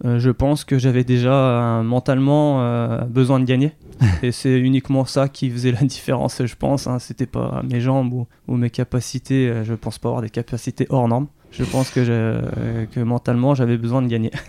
Euh, 0.07 0.19
je 0.19 0.31
pense 0.31 0.65
que 0.65 0.79
j'avais 0.79 1.05
déjà 1.05 1.35
euh, 1.35 1.83
mentalement 1.83 2.63
euh, 2.63 3.03
besoin 3.03 3.39
de 3.41 3.45
gagner. 3.45 3.73
Et 4.23 4.33
c'est 4.33 4.59
uniquement 4.59 5.05
ça 5.05 5.29
qui 5.29 5.51
faisait 5.51 5.71
la 5.71 5.83
différence, 5.83 6.41
je 6.45 6.55
pense. 6.57 6.87
Hein. 6.87 6.99
C'était 6.99 7.27
pas 7.27 7.63
mes 7.71 7.81
jambes 7.81 8.13
ou, 8.15 8.27
ou 8.49 8.57
mes 8.57 8.71
capacités. 8.71 9.49
euh, 9.51 9.65
Je 9.65 9.75
pense 9.75 9.99
pas 9.99 10.09
avoir 10.09 10.23
des 10.23 10.31
capacités 10.31 10.87
hors 10.89 11.07
normes. 11.09 11.29
Je 11.59 11.65
pense 11.65 11.91
que, 11.91 12.05
je- 12.05 12.85
que 12.87 13.01
mentalement, 13.01 13.55
j'avais 13.55 13.77
besoin 13.77 14.03
de 14.03 14.09
gagner. 14.09 14.31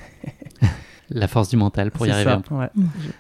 La 1.11 1.27
force 1.27 1.49
du 1.49 1.55
mental 1.57 1.91
pour 1.91 2.07
y 2.07 2.09
arriver. 2.09 2.31
ça, 2.49 2.55
ouais. 2.55 2.69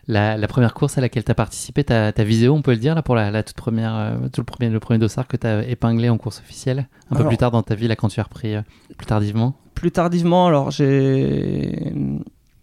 La, 0.07 0.37
la 0.37 0.47
première 0.47 0.73
course 0.73 0.97
à 0.97 1.01
laquelle 1.01 1.23
tu 1.23 1.29
as 1.29 1.35
participé, 1.35 1.83
tu 1.83 1.93
as, 1.93 2.11
visé 2.23 2.49
on 2.49 2.63
peut 2.63 2.71
le 2.71 2.77
dire, 2.77 2.95
là, 2.95 3.03
pour 3.03 3.13
la, 3.13 3.29
la 3.29 3.43
toute 3.43 3.55
première, 3.55 3.93
euh, 3.95 4.17
tout 4.33 4.41
le, 4.41 4.45
premier, 4.45 4.71
le 4.71 4.79
premier 4.79 4.97
dossard 4.97 5.27
que 5.27 5.37
tu 5.37 5.45
as 5.45 5.63
épinglé 5.67 6.09
en 6.09 6.17
course 6.17 6.39
officielle, 6.39 6.87
un 7.11 7.15
peu 7.17 7.27
plus 7.27 7.37
tard 7.37 7.51
dans 7.51 7.61
ta 7.61 7.75
vie, 7.75 7.87
là, 7.87 7.95
quand 7.95 8.07
tu 8.07 8.19
as 8.19 8.23
repris 8.23 8.55
euh, 8.55 8.61
plus 8.97 9.05
tardivement? 9.05 9.53
Plus 9.75 9.91
tardivement, 9.91 10.47
alors 10.47 10.71
j'ai 10.71 11.93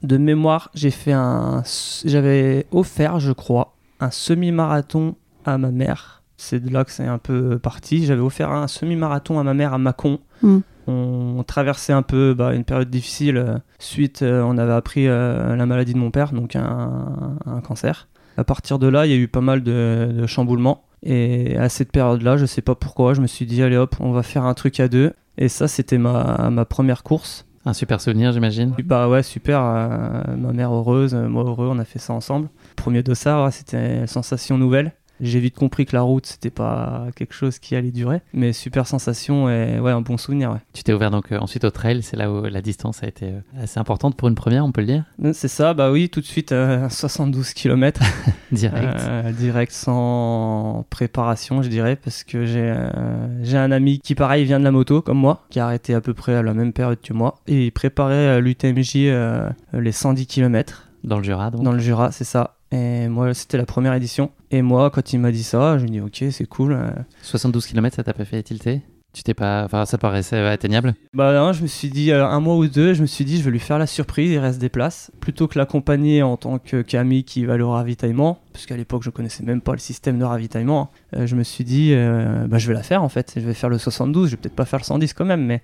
de 0.02 0.16
mémoire, 0.16 0.70
j'ai 0.74 0.90
fait 0.90 1.12
un, 1.12 1.62
j'avais 2.04 2.66
offert, 2.72 3.20
je 3.20 3.30
crois, 3.30 3.76
un 4.00 4.10
semi-marathon 4.10 5.14
à 5.44 5.56
ma 5.56 5.70
mère. 5.70 6.21
C'est 6.42 6.58
de 6.58 6.72
là 6.72 6.84
que 6.84 6.90
c'est 6.90 7.06
un 7.06 7.18
peu 7.18 7.58
parti. 7.58 8.04
J'avais 8.04 8.20
offert 8.20 8.50
un 8.50 8.66
semi-marathon 8.66 9.38
à 9.38 9.44
ma 9.44 9.54
mère 9.54 9.72
à 9.74 9.78
Mâcon. 9.78 10.18
Mm. 10.42 10.58
On 10.88 11.44
traversait 11.46 11.92
un 11.92 12.02
peu 12.02 12.34
bah, 12.34 12.52
une 12.52 12.64
période 12.64 12.90
difficile. 12.90 13.36
euh, 13.36 13.58
Suite, 13.78 14.22
euh, 14.22 14.42
on 14.42 14.58
avait 14.58 14.72
appris 14.72 15.06
euh, 15.06 15.54
la 15.54 15.66
maladie 15.66 15.94
de 15.94 15.98
mon 15.98 16.10
père, 16.10 16.32
donc 16.32 16.56
un, 16.56 17.36
un 17.46 17.60
cancer. 17.60 18.08
À 18.36 18.42
partir 18.42 18.80
de 18.80 18.88
là, 18.88 19.06
il 19.06 19.12
y 19.12 19.14
a 19.14 19.18
eu 19.18 19.28
pas 19.28 19.40
mal 19.40 19.62
de, 19.62 20.10
de 20.12 20.26
chamboulements. 20.26 20.82
Et 21.04 21.56
à 21.56 21.68
cette 21.68 21.92
période-là, 21.92 22.36
je 22.36 22.46
sais 22.46 22.62
pas 22.62 22.74
pourquoi, 22.74 23.14
je 23.14 23.20
me 23.20 23.26
suis 23.28 23.46
dit, 23.46 23.62
allez 23.62 23.76
hop, 23.76 23.94
on 24.00 24.10
va 24.12 24.22
faire 24.24 24.44
un 24.44 24.54
truc 24.54 24.80
à 24.80 24.88
deux. 24.88 25.12
Et 25.38 25.48
ça, 25.48 25.68
c'était 25.68 25.98
ma, 25.98 26.50
ma 26.50 26.64
première 26.64 27.04
course. 27.04 27.46
Un 27.64 27.74
super 27.74 28.00
souvenir, 28.00 28.32
j'imagine. 28.32 28.74
Bah 28.84 29.08
ouais, 29.08 29.22
super. 29.22 29.60
euh, 29.62 30.36
ma 30.36 30.52
mère 30.52 30.74
heureuse, 30.74 31.14
euh, 31.14 31.28
moi 31.28 31.44
heureux, 31.44 31.68
on 31.70 31.78
a 31.78 31.84
fait 31.84 32.00
ça 32.00 32.12
ensemble. 32.12 32.48
Premier 32.74 33.04
dossard, 33.04 33.44
ouais, 33.44 33.52
c'était 33.52 34.00
une 34.00 34.06
sensation 34.08 34.58
nouvelle. 34.58 34.92
J'ai 35.22 35.40
vite 35.40 35.54
compris 35.54 35.86
que 35.86 35.96
la 35.96 36.02
route, 36.02 36.26
c'était 36.26 36.50
pas 36.50 37.06
quelque 37.16 37.32
chose 37.34 37.58
qui 37.58 37.74
allait 37.76 37.90
durer. 37.90 38.20
Mais 38.34 38.52
super 38.52 38.86
sensation 38.86 39.48
et 39.48 39.80
ouais, 39.80 39.92
un 39.92 40.00
bon 40.02 40.18
souvenir. 40.18 40.50
Ouais. 40.50 40.58
Tu 40.72 40.82
t'es 40.82 40.92
ouvert 40.92 41.10
donc 41.10 41.32
euh, 41.32 41.38
ensuite 41.38 41.64
au 41.64 41.70
trail, 41.70 42.02
c'est 42.02 42.16
là 42.16 42.30
où 42.30 42.42
la 42.44 42.60
distance 42.60 43.02
a 43.02 43.06
été 43.06 43.26
euh, 43.26 43.62
assez 43.62 43.78
importante 43.78 44.16
pour 44.16 44.28
une 44.28 44.34
première, 44.34 44.64
on 44.64 44.72
peut 44.72 44.80
le 44.80 44.86
dire 44.88 45.04
C'est 45.32 45.48
ça, 45.48 45.72
bah 45.74 45.90
oui, 45.90 46.08
tout 46.10 46.20
de 46.20 46.26
suite, 46.26 46.52
euh, 46.52 46.88
72 46.90 47.54
km. 47.54 48.00
Direct. 48.52 49.00
Euh, 49.00 49.32
direct 49.32 49.72
sans 49.72 50.84
préparation, 50.90 51.62
je 51.62 51.68
dirais, 51.68 51.96
parce 51.96 52.22
que 52.24 52.44
j'ai 52.44 52.72
euh, 52.76 53.42
j'ai 53.42 53.58
un 53.58 53.70
ami 53.70 53.98
qui, 53.98 54.14
pareil, 54.14 54.44
vient 54.44 54.58
de 54.58 54.64
la 54.64 54.70
moto, 54.70 55.02
comme 55.02 55.18
moi, 55.18 55.44
qui 55.50 55.60
a 55.60 55.66
arrêté 55.66 55.94
à 55.94 56.00
peu 56.00 56.14
près 56.14 56.34
à 56.34 56.42
la 56.42 56.54
même 56.54 56.72
période 56.72 57.00
que 57.00 57.12
moi, 57.12 57.36
et 57.46 57.66
il 57.66 57.72
préparait 57.72 58.38
euh, 58.38 58.40
l'UTMJ 58.40 58.92
euh, 58.96 59.48
les 59.72 59.92
110 59.92 60.26
km 60.26 60.88
Dans 61.04 61.18
le 61.18 61.24
Jura, 61.24 61.50
donc 61.50 61.62
dans 61.62 61.72
le 61.72 61.78
Jura, 61.78 62.12
c'est 62.12 62.24
ça. 62.24 62.56
Et 62.72 63.08
moi, 63.08 63.32
c'était 63.34 63.58
la 63.58 63.66
première 63.66 63.94
édition. 63.94 64.30
Et 64.50 64.62
moi, 64.62 64.90
quand 64.90 65.12
il 65.12 65.18
m'a 65.18 65.30
dit 65.30 65.42
ça, 65.42 65.78
je 65.78 65.84
lui 65.84 65.90
ai 65.90 65.92
dit, 65.92 66.00
ok, 66.00 66.24
c'est 66.30 66.46
cool. 66.46 66.72
euh. 66.72 66.90
72 67.22 67.66
km, 67.66 67.94
ça 67.96 68.02
t'a 68.02 68.14
pas 68.14 68.24
fait 68.24 68.42
tilter? 68.42 68.80
Tu 69.12 69.22
t'es 69.22 69.34
pas. 69.34 69.64
Enfin, 69.66 69.84
ça 69.84 69.98
paraissait 69.98 70.38
atteignable? 70.38 70.94
Bah 71.12 71.34
non, 71.34 71.52
je 71.52 71.60
me 71.60 71.66
suis 71.66 71.90
dit, 71.90 72.12
euh, 72.12 72.26
un 72.26 72.40
mois 72.40 72.56
ou 72.56 72.66
deux, 72.66 72.94
je 72.94 73.02
me 73.02 73.06
suis 73.06 73.26
dit, 73.26 73.36
je 73.36 73.42
vais 73.42 73.50
lui 73.50 73.58
faire 73.58 73.78
la 73.78 73.86
surprise, 73.86 74.30
il 74.30 74.38
reste 74.38 74.58
des 74.58 74.70
places. 74.70 75.10
Plutôt 75.20 75.48
que 75.48 75.58
l'accompagner 75.58 76.22
en 76.22 76.38
tant 76.38 76.58
que 76.58 76.80
qu'ami 76.80 77.22
qui 77.24 77.44
va 77.44 77.58
le 77.58 77.66
ravitaillement, 77.66 78.38
parce 78.54 78.64
qu'à 78.64 78.74
l'époque, 78.78 79.02
je 79.02 79.10
connaissais 79.10 79.42
même 79.44 79.60
pas 79.60 79.72
le 79.72 79.78
système 79.78 80.18
de 80.18 80.24
ravitaillement, 80.24 80.90
euh, 81.14 81.26
je 81.26 81.36
me 81.36 81.42
suis 81.42 81.64
dit, 81.64 81.90
euh, 81.92 82.46
bah 82.46 82.56
je 82.56 82.68
vais 82.68 82.74
la 82.74 82.82
faire 82.82 83.02
en 83.02 83.10
fait. 83.10 83.34
Je 83.36 83.42
vais 83.42 83.52
faire 83.52 83.68
le 83.68 83.76
72, 83.76 84.30
je 84.30 84.36
vais 84.36 84.40
peut-être 84.40 84.56
pas 84.56 84.64
faire 84.64 84.78
le 84.78 84.84
110 84.84 85.12
quand 85.12 85.26
même, 85.26 85.44
mais. 85.44 85.60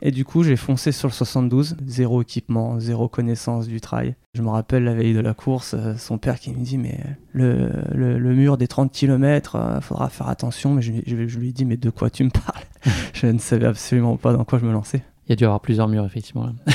Et 0.00 0.10
du 0.12 0.24
coup, 0.24 0.42
j'ai 0.44 0.56
foncé 0.56 0.92
sur 0.92 1.08
le 1.08 1.12
72, 1.12 1.76
zéro 1.86 2.22
équipement, 2.22 2.78
zéro 2.78 3.08
connaissance 3.08 3.66
du 3.66 3.80
trail. 3.80 4.14
Je 4.34 4.42
me 4.42 4.48
rappelle 4.48 4.84
la 4.84 4.94
veille 4.94 5.12
de 5.14 5.20
la 5.20 5.34
course, 5.34 5.74
euh, 5.74 5.96
son 5.96 6.18
père 6.18 6.38
qui 6.38 6.52
me 6.52 6.62
dit 6.64 6.78
Mais 6.78 7.00
le, 7.32 7.70
le, 7.92 8.18
le 8.18 8.34
mur 8.34 8.56
des 8.58 8.68
30 8.68 8.92
km, 8.92 9.56
faudra 9.82 10.08
faire 10.08 10.28
attention. 10.28 10.74
Mais 10.74 10.82
je, 10.82 10.92
lui- 10.92 11.02
je, 11.06 11.26
je 11.26 11.38
lui 11.38 11.48
ai 11.48 11.52
dit 11.52 11.64
Mais 11.64 11.76
de 11.76 11.90
quoi 11.90 12.10
tu 12.10 12.22
me 12.24 12.30
parles? 12.30 12.62
Je 13.14 13.26
ne 13.26 13.38
savais 13.38 13.66
absolument 13.66 14.16
pas 14.16 14.32
dans 14.32 14.44
quoi 14.44 14.60
je 14.60 14.64
me 14.66 14.72
lançais. 14.72 15.02
Il 15.28 15.32
y 15.32 15.34
a 15.34 15.36
dû 15.36 15.44
y 15.44 15.46
avoir 15.46 15.60
plusieurs 15.60 15.88
murs, 15.88 16.04
effectivement. 16.06 16.46
là. 16.46 16.52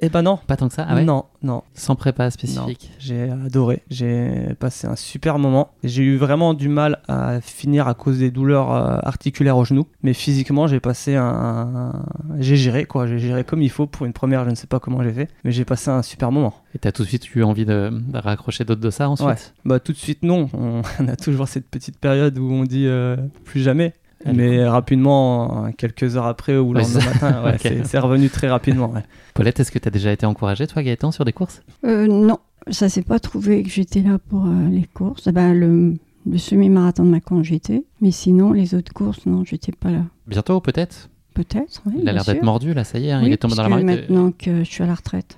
Eh 0.00 0.10
ben 0.10 0.22
non, 0.22 0.38
Pas 0.46 0.56
tant 0.56 0.68
que 0.68 0.74
ça 0.74 0.86
Ah 0.88 0.94
ouais 0.94 1.04
non, 1.04 1.24
non, 1.42 1.64
Sans 1.74 1.96
prépa 1.96 2.30
spécifique 2.30 2.92
J'ai 3.00 3.30
adoré. 3.30 3.82
J'ai 3.90 4.54
passé 4.60 4.86
un 4.86 4.94
super 4.94 5.40
moment. 5.40 5.70
J'ai 5.82 6.04
eu 6.04 6.16
vraiment 6.16 6.54
du 6.54 6.68
mal 6.68 7.00
à 7.08 7.40
finir 7.40 7.88
à 7.88 7.94
cause 7.94 8.20
des 8.20 8.30
douleurs 8.30 8.72
euh, 8.72 8.98
articulaires 9.02 9.56
au 9.56 9.64
genou. 9.64 9.88
Mais 10.04 10.12
physiquement, 10.12 10.68
j'ai 10.68 10.78
passé 10.78 11.16
un. 11.16 12.04
J'ai 12.38 12.54
géré 12.54 12.84
quoi. 12.84 13.08
J'ai 13.08 13.18
géré 13.18 13.42
comme 13.42 13.60
il 13.60 13.70
faut 13.70 13.88
pour 13.88 14.06
une 14.06 14.12
première. 14.12 14.44
Je 14.44 14.50
ne 14.50 14.54
sais 14.54 14.68
pas 14.68 14.78
comment 14.78 15.02
j'ai 15.02 15.12
fait. 15.12 15.28
Mais 15.42 15.50
j'ai 15.50 15.64
passé 15.64 15.90
un 15.90 16.02
super 16.02 16.30
moment. 16.30 16.54
Et 16.76 16.78
t'as 16.78 16.92
tout 16.92 17.02
de 17.02 17.08
suite 17.08 17.34
eu 17.34 17.42
envie 17.42 17.64
de, 17.66 17.90
de 17.90 18.18
raccrocher 18.18 18.64
d'autres 18.64 18.80
dossards 18.80 19.10
ensuite? 19.10 19.26
Ouais. 19.26 19.34
Bah 19.64 19.80
tout 19.80 19.90
de 19.90 19.98
suite 19.98 20.22
non. 20.22 20.48
On, 20.52 20.82
on 21.00 21.08
a 21.08 21.16
toujours 21.16 21.48
cette 21.48 21.68
petite 21.68 21.98
période 21.98 22.38
où 22.38 22.48
on 22.52 22.62
dit 22.62 22.86
euh, 22.86 23.16
plus 23.44 23.60
jamais. 23.62 23.94
Mais 24.26 24.66
rapidement, 24.66 25.66
euh, 25.66 25.70
quelques 25.76 26.16
heures 26.16 26.26
après 26.26 26.56
ou 26.56 26.72
le 26.72 26.80
Ouais, 26.80 26.86
lendemain 26.86 27.04
matin, 27.12 27.44
ouais, 27.44 27.56
c'est- 27.60 27.84
c'est 27.84 27.98
revenu 27.98 28.28
très 28.28 28.48
rapidement. 28.48 28.90
ouais. 28.90 29.02
Paulette, 29.34 29.60
est-ce 29.60 29.70
que 29.70 29.78
t'as 29.78 29.90
déjà 29.90 30.12
été 30.12 30.26
encouragé, 30.26 30.66
toi, 30.66 30.82
Gaëtan, 30.82 31.12
sur 31.12 31.24
des 31.24 31.32
courses? 31.32 31.62
Euh, 31.84 32.06
non, 32.08 32.38
ça 32.70 32.88
s'est 32.88 33.02
pas 33.02 33.20
trouvé 33.20 33.62
que 33.62 33.70
j'étais 33.70 34.00
là 34.00 34.18
pour 34.28 34.44
euh, 34.46 34.68
les 34.70 34.88
courses. 34.92 35.28
Ah 35.28 35.32
ben, 35.32 35.54
le, 35.54 35.94
le 36.28 36.38
semi-marathon 36.38 37.04
de 37.04 37.10
Macron, 37.10 37.42
j'étais. 37.44 37.84
Mais 38.00 38.10
sinon, 38.10 38.52
les 38.52 38.74
autres 38.74 38.92
courses, 38.92 39.24
non, 39.26 39.44
j'étais 39.44 39.72
pas 39.72 39.90
là. 39.90 40.02
Bientôt, 40.26 40.60
peut-être? 40.60 41.08
Peut-être, 41.34 41.82
oui. 41.86 41.92
Il 41.96 42.00
a 42.00 42.04
bien 42.04 42.12
l'air 42.14 42.24
d'être 42.24 42.42
mordu, 42.42 42.74
là, 42.74 42.82
ça 42.82 42.98
y 42.98 43.06
est, 43.06 43.12
hein, 43.12 43.20
Oui, 43.22 43.28
il 43.28 43.32
est 43.34 43.36
tombé 43.36 43.54
dans 43.54 43.62
la 43.62 43.68
marmite. 43.68 43.86
maintenant 43.86 44.32
que 44.32 44.64
je 44.64 44.68
suis 44.68 44.82
à 44.82 44.86
la 44.88 44.94
retraite. 44.96 45.36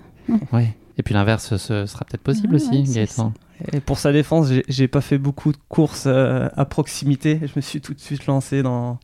Ouais. 0.53 0.75
Et 0.97 1.03
puis 1.03 1.13
l'inverse, 1.13 1.57
ce 1.57 1.85
sera 1.87 2.05
peut-être 2.07 2.23
possible 2.23 2.55
aussi, 2.55 2.71
ouais, 2.71 2.83
c'est 2.87 2.95
Gaëtan. 3.01 3.33
Et 3.73 3.81
pour 3.81 3.99
sa 3.99 4.13
défense, 4.13 4.49
j'ai- 4.69 4.89
pas 4.89 5.01
fait 5.01 5.19
beaucoup 5.19 5.53
de 5.53 5.59
courses 5.69 6.05
euh, 6.07 6.49
à 6.57 6.65
proximité. 6.65 7.41
Je 7.43 7.53
me 7.57 7.61
suis 7.61 7.81
tout 7.81 7.95
de 7.95 8.01
suite 8.01 8.27
lancé 8.27 8.63
dans. 8.63 8.99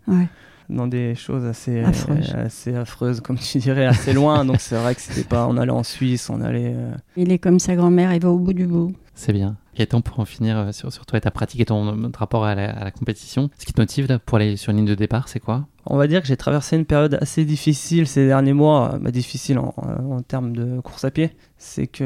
Dans 0.68 0.86
des 0.86 1.14
choses 1.14 1.44
assez 1.44 1.80
Affreuses. 1.80 2.32
euh, 2.34 2.46
assez 2.46 2.74
affreuses, 2.74 3.20
comme 3.20 3.38
tu 3.38 3.58
dirais, 3.58 3.86
assez 3.86 4.12
loin. 4.12 4.44
Donc 4.44 4.60
c'est 4.60 4.76
vrai 4.76 4.94
que 4.94 5.00
c'était 5.00 5.24
pas. 5.24 5.46
On 5.48 5.56
allait 5.56 5.70
en 5.70 5.82
Suisse, 5.82 6.28
on 6.30 6.40
allait. 6.40 6.72
euh, 6.74 6.92
Il 7.16 7.30
est 7.32 7.38
comme 7.38 7.58
sa 7.58 7.74
grand-mère, 7.76 8.12
il 8.14 8.20
va 8.22 8.30
au 8.30 8.38
bout 8.38 8.52
du 8.52 8.66
bout. 8.66 8.92
C'est 9.14 9.32
bien. 9.32 9.56
Gaëtan, 9.78 10.00
pour 10.02 10.20
en 10.20 10.24
finir 10.24 10.58
euh, 10.58 10.72
sur, 10.72 10.92
sur 10.92 11.04
toi 11.06 11.18
et 11.18 11.20
ta 11.22 11.30
pratique 11.30 11.60
et 11.60 11.64
ton 11.66 12.10
rapport 12.16 12.44
à 12.44 12.54
la, 12.54 12.70
à 12.70 12.84
la 12.84 12.90
compétition, 12.90 13.50
ce 13.58 13.64
qui 13.66 13.72
te 13.72 13.80
motive 13.80 14.08
là, 14.08 14.18
pour 14.18 14.36
aller 14.36 14.56
sur 14.56 14.70
une 14.70 14.78
ligne 14.78 14.86
de 14.86 14.94
départ, 14.94 15.28
c'est 15.28 15.40
quoi? 15.40 15.66
On 15.86 15.96
va 15.96 16.06
dire 16.06 16.20
que 16.20 16.26
j'ai 16.26 16.36
traversé 16.36 16.76
une 16.76 16.84
période 16.84 17.16
assez 17.20 17.44
difficile 17.44 18.06
ces 18.06 18.26
derniers 18.26 18.52
mois, 18.54 18.98
bah, 19.00 19.10
difficile 19.10 19.58
en, 19.58 19.74
en 19.76 20.20
termes 20.22 20.54
de 20.56 20.80
course 20.80 21.04
à 21.04 21.10
pied. 21.10 21.30
C'est 21.58 21.86
que 21.86 22.04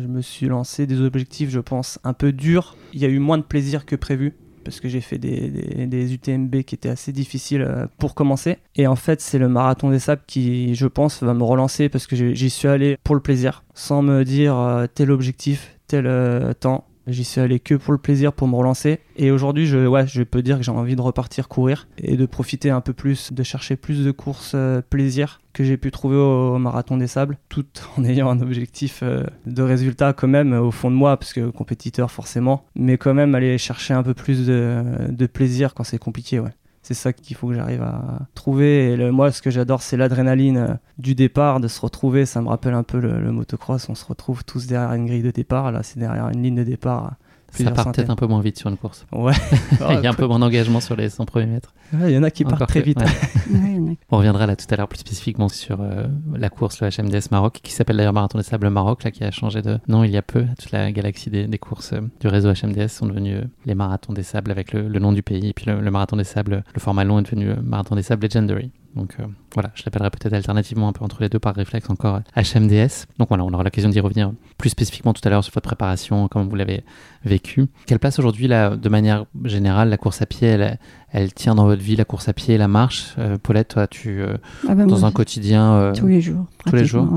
je 0.00 0.06
me 0.06 0.20
suis 0.22 0.46
lancé 0.46 0.86
des 0.86 1.00
objectifs, 1.00 1.50
je 1.50 1.60
pense, 1.60 1.98
un 2.04 2.12
peu 2.12 2.32
durs. 2.32 2.76
Il 2.92 3.00
y 3.00 3.04
a 3.04 3.08
eu 3.08 3.18
moins 3.18 3.38
de 3.38 3.42
plaisir 3.42 3.84
que 3.84 3.96
prévu. 3.96 4.34
Parce 4.64 4.80
que 4.80 4.88
j'ai 4.88 5.00
fait 5.00 5.18
des, 5.18 5.86
des- 5.86 6.14
UTMB 6.14 6.62
qui 6.62 6.74
étaient 6.74 6.88
assez 6.88 7.12
difficiles 7.12 7.62
euh, 7.62 7.86
pour 7.98 8.14
commencer. 8.14 8.58
Et 8.76 8.86
en 8.86 8.96
fait, 8.96 9.20
c'est 9.20 9.38
le 9.38 9.48
marathon 9.48 9.90
des 9.90 9.98
sables 9.98 10.22
qui, 10.26 10.74
je 10.74 10.86
pense, 10.86 11.22
va 11.22 11.34
me 11.34 11.42
relancer 11.44 11.88
parce 11.88 12.06
que 12.06 12.16
j'y 12.34 12.50
suis 12.50 12.68
allé 12.68 12.96
pour 13.04 13.14
le 13.14 13.20
plaisir, 13.20 13.64
sans 13.74 14.02
me 14.02 14.24
dire 14.24 14.56
euh, 14.56 14.86
tel 14.92 15.10
objectif, 15.10 15.78
tel 15.86 16.06
euh, 16.06 16.52
temps. 16.54 16.86
J'y 17.06 17.24
suis 17.24 17.40
allé 17.40 17.58
que 17.58 17.74
pour 17.74 17.92
le 17.92 17.98
plaisir, 17.98 18.32
pour 18.32 18.48
me 18.48 18.54
relancer. 18.54 19.00
Et 19.16 19.30
aujourd'hui, 19.30 19.66
je, 19.66 19.86
ouais, 19.86 20.06
je 20.06 20.22
peux 20.22 20.42
dire 20.42 20.58
que 20.58 20.62
j'ai 20.62 20.70
envie 20.70 20.96
de 20.96 21.00
repartir 21.00 21.48
courir 21.48 21.88
et 21.98 22.16
de 22.16 22.26
profiter 22.26 22.70
un 22.70 22.80
peu 22.80 22.92
plus, 22.92 23.32
de 23.32 23.42
chercher 23.42 23.76
plus 23.76 24.04
de 24.04 24.10
courses 24.10 24.52
euh, 24.54 24.80
plaisir 24.88 25.40
que 25.52 25.64
j'ai 25.64 25.76
pu 25.76 25.90
trouver 25.90 26.16
au, 26.16 26.58
Marathon 26.58 26.96
des 26.96 27.06
Sables, 27.06 27.38
tout 27.48 27.66
en 27.96 28.04
ayant 28.04 28.30
un 28.30 28.40
objectif 28.40 29.00
euh, 29.02 29.24
de 29.46 29.62
résultat 29.62 30.12
quand 30.12 30.28
même 30.28 30.52
euh, 30.52 30.60
au 30.60 30.70
fond 30.70 30.90
de 30.90 30.96
moi, 30.96 31.16
parce 31.16 31.32
que 31.32 31.50
compétiteur 31.50 32.10
forcément, 32.10 32.64
mais 32.74 32.96
quand 32.96 33.14
même 33.14 33.34
aller 33.34 33.58
chercher 33.58 33.94
un 33.94 34.02
peu 34.02 34.14
plus 34.14 34.46
de, 34.46 34.82
de 35.08 35.26
plaisir 35.26 35.74
quand 35.74 35.84
c'est 35.84 35.98
compliqué, 35.98 36.40
ouais. 36.40 36.52
C'est 36.82 36.94
ça 36.94 37.12
qu'il 37.12 37.36
faut 37.36 37.48
que 37.48 37.54
j'arrive 37.54 37.82
à 37.82 38.18
trouver. 38.34 38.92
Et 38.92 38.96
le- 38.96 39.12
moi, 39.12 39.30
ce 39.30 39.40
que 39.40 39.50
j'adore, 39.50 39.82
c'est 39.82 39.96
l'adrénaline 39.96 40.56
euh, 40.56 40.74
du 40.98 41.14
départ, 41.14 41.60
de 41.60 41.68
se 41.68 41.80
retrouver. 41.80 42.26
Ça 42.26 42.42
me 42.42 42.48
rappelle 42.48 42.74
un 42.74 42.82
peu 42.82 42.98
le, 42.98 43.20
le 43.20 43.32
motocross. 43.32 43.88
On 43.88 43.94
se 43.94 44.04
retrouve 44.04 44.44
tous 44.44 44.66
derrière 44.66 44.92
une 44.94 45.06
grille 45.06 45.22
de 45.22 45.30
départ. 45.30 45.70
Là, 45.70 45.82
c'est 45.84 45.98
derrière 46.00 46.28
une 46.30 46.42
ligne 46.42 46.56
de 46.56 46.64
départ. 46.64 47.14
Ça 47.52 47.70
part 47.70 47.92
peut-être 47.92 48.10
un 48.10 48.16
peu 48.16 48.26
moins 48.26 48.40
vite 48.40 48.58
sur 48.58 48.68
une 48.70 48.76
course. 48.76 49.06
Ouais. 49.12 49.32
Il 49.90 50.00
y 50.02 50.06
a 50.06 50.10
un 50.10 50.14
peu 50.14 50.26
moins 50.26 50.38
d'engagement 50.38 50.80
sur 50.80 50.96
les 50.96 51.08
100 51.10 51.24
premiers 51.26 51.46
mètres. 51.46 51.74
Ouais, 51.92 52.10
Il 52.10 52.14
y 52.14 52.18
en 52.18 52.22
a 52.22 52.30
qui 52.30 52.44
Encore 52.44 52.58
partent 52.58 52.70
très 52.70 52.80
que- 52.80 52.86
vite. 52.86 52.98
ouais. 53.00 53.96
On 54.10 54.16
reviendra 54.16 54.46
là 54.46 54.56
tout 54.56 54.64
à 54.70 54.76
l'heure 54.76 54.88
plus 54.88 54.98
spécifiquement 55.00 55.48
sur 55.48 55.80
euh, 55.80 56.06
la 56.34 56.48
course, 56.48 56.80
le 56.80 56.88
HMDS 56.88 57.28
Maroc, 57.30 57.60
qui 57.62 57.72
s'appelle 57.72 57.96
d'ailleurs 57.98 58.12
Marathon 58.14 58.38
des 58.38 58.44
Sables 58.44 58.68
Maroc, 58.70 59.04
là, 59.04 59.10
qui 59.10 59.22
a 59.24 59.30
changé 59.30 59.60
de 59.62 59.78
nom 59.88 60.02
il 60.04 60.10
y 60.10 60.16
a 60.16 60.22
peu. 60.22 60.44
Toute 60.58 60.72
la 60.72 60.90
galaxie 60.92 61.28
des, 61.30 61.46
des 61.46 61.58
courses 61.58 61.92
euh, 61.92 62.00
du 62.20 62.28
réseau 62.28 62.50
HMDS 62.52 62.88
sont 62.88 63.06
devenus 63.06 63.38
euh, 63.42 63.44
les 63.66 63.74
Marathons 63.74 64.12
des 64.14 64.22
Sables 64.22 64.50
avec 64.50 64.72
le, 64.72 64.88
le 64.88 64.98
nom 64.98 65.12
du 65.12 65.22
pays. 65.22 65.48
Et 65.48 65.52
puis 65.52 65.66
le, 65.66 65.80
le 65.80 65.90
Marathon 65.90 66.16
des 66.16 66.24
Sables, 66.24 66.64
le 66.74 66.80
format 66.80 67.04
long 67.04 67.18
est 67.18 67.22
devenu 67.22 67.50
euh, 67.50 67.56
Marathon 67.62 67.94
des 67.96 68.02
Sables 68.02 68.24
Legendary. 68.26 68.70
Donc 68.94 69.16
euh, 69.18 69.24
voilà, 69.54 69.70
je 69.74 69.82
l'appellerai 69.86 70.10
peut-être 70.10 70.34
alternativement 70.34 70.88
un 70.88 70.92
peu 70.92 71.04
entre 71.04 71.22
les 71.22 71.28
deux 71.28 71.38
par 71.38 71.54
réflexe 71.54 71.88
encore 71.88 72.20
HMDS. 72.36 73.06
Donc 73.18 73.28
voilà, 73.28 73.44
on 73.44 73.52
aura 73.52 73.62
l'occasion 73.64 73.88
d'y 73.88 74.00
revenir 74.00 74.32
plus 74.58 74.70
spécifiquement 74.70 75.12
tout 75.14 75.22
à 75.24 75.30
l'heure 75.30 75.42
sur 75.42 75.52
votre 75.54 75.66
préparation, 75.66 76.28
comment 76.28 76.44
vous 76.44 76.56
l'avez 76.56 76.84
vécu. 77.24 77.66
Quelle 77.86 77.98
place 77.98 78.18
aujourd'hui, 78.18 78.48
là, 78.48 78.76
de 78.76 78.88
manière 78.88 79.24
générale, 79.44 79.88
la 79.88 79.96
course 79.96 80.20
à 80.22 80.26
pied, 80.26 80.48
elle, 80.48 80.78
elle 81.10 81.32
tient 81.32 81.54
dans 81.54 81.64
votre 81.64 81.82
vie, 81.82 81.96
la 81.96 82.04
course 82.04 82.28
à 82.28 82.32
pied 82.34 82.58
la 82.58 82.68
marche? 82.68 83.14
Euh, 83.18 83.38
Paulette, 83.38 83.68
toi, 83.68 83.86
tu, 83.86 84.20
euh, 84.20 84.36
Ah 84.68 84.74
ben, 84.74 84.86
dans 84.86 84.98
moi, 84.98 85.08
un 85.08 85.12
quotidien... 85.12 85.72
euh, 85.72 85.92
Tous 85.94 86.06
les 86.06 86.20
jours. 86.20 86.46
tous 86.66 86.76
les 86.76 86.84
jours? 86.84 87.08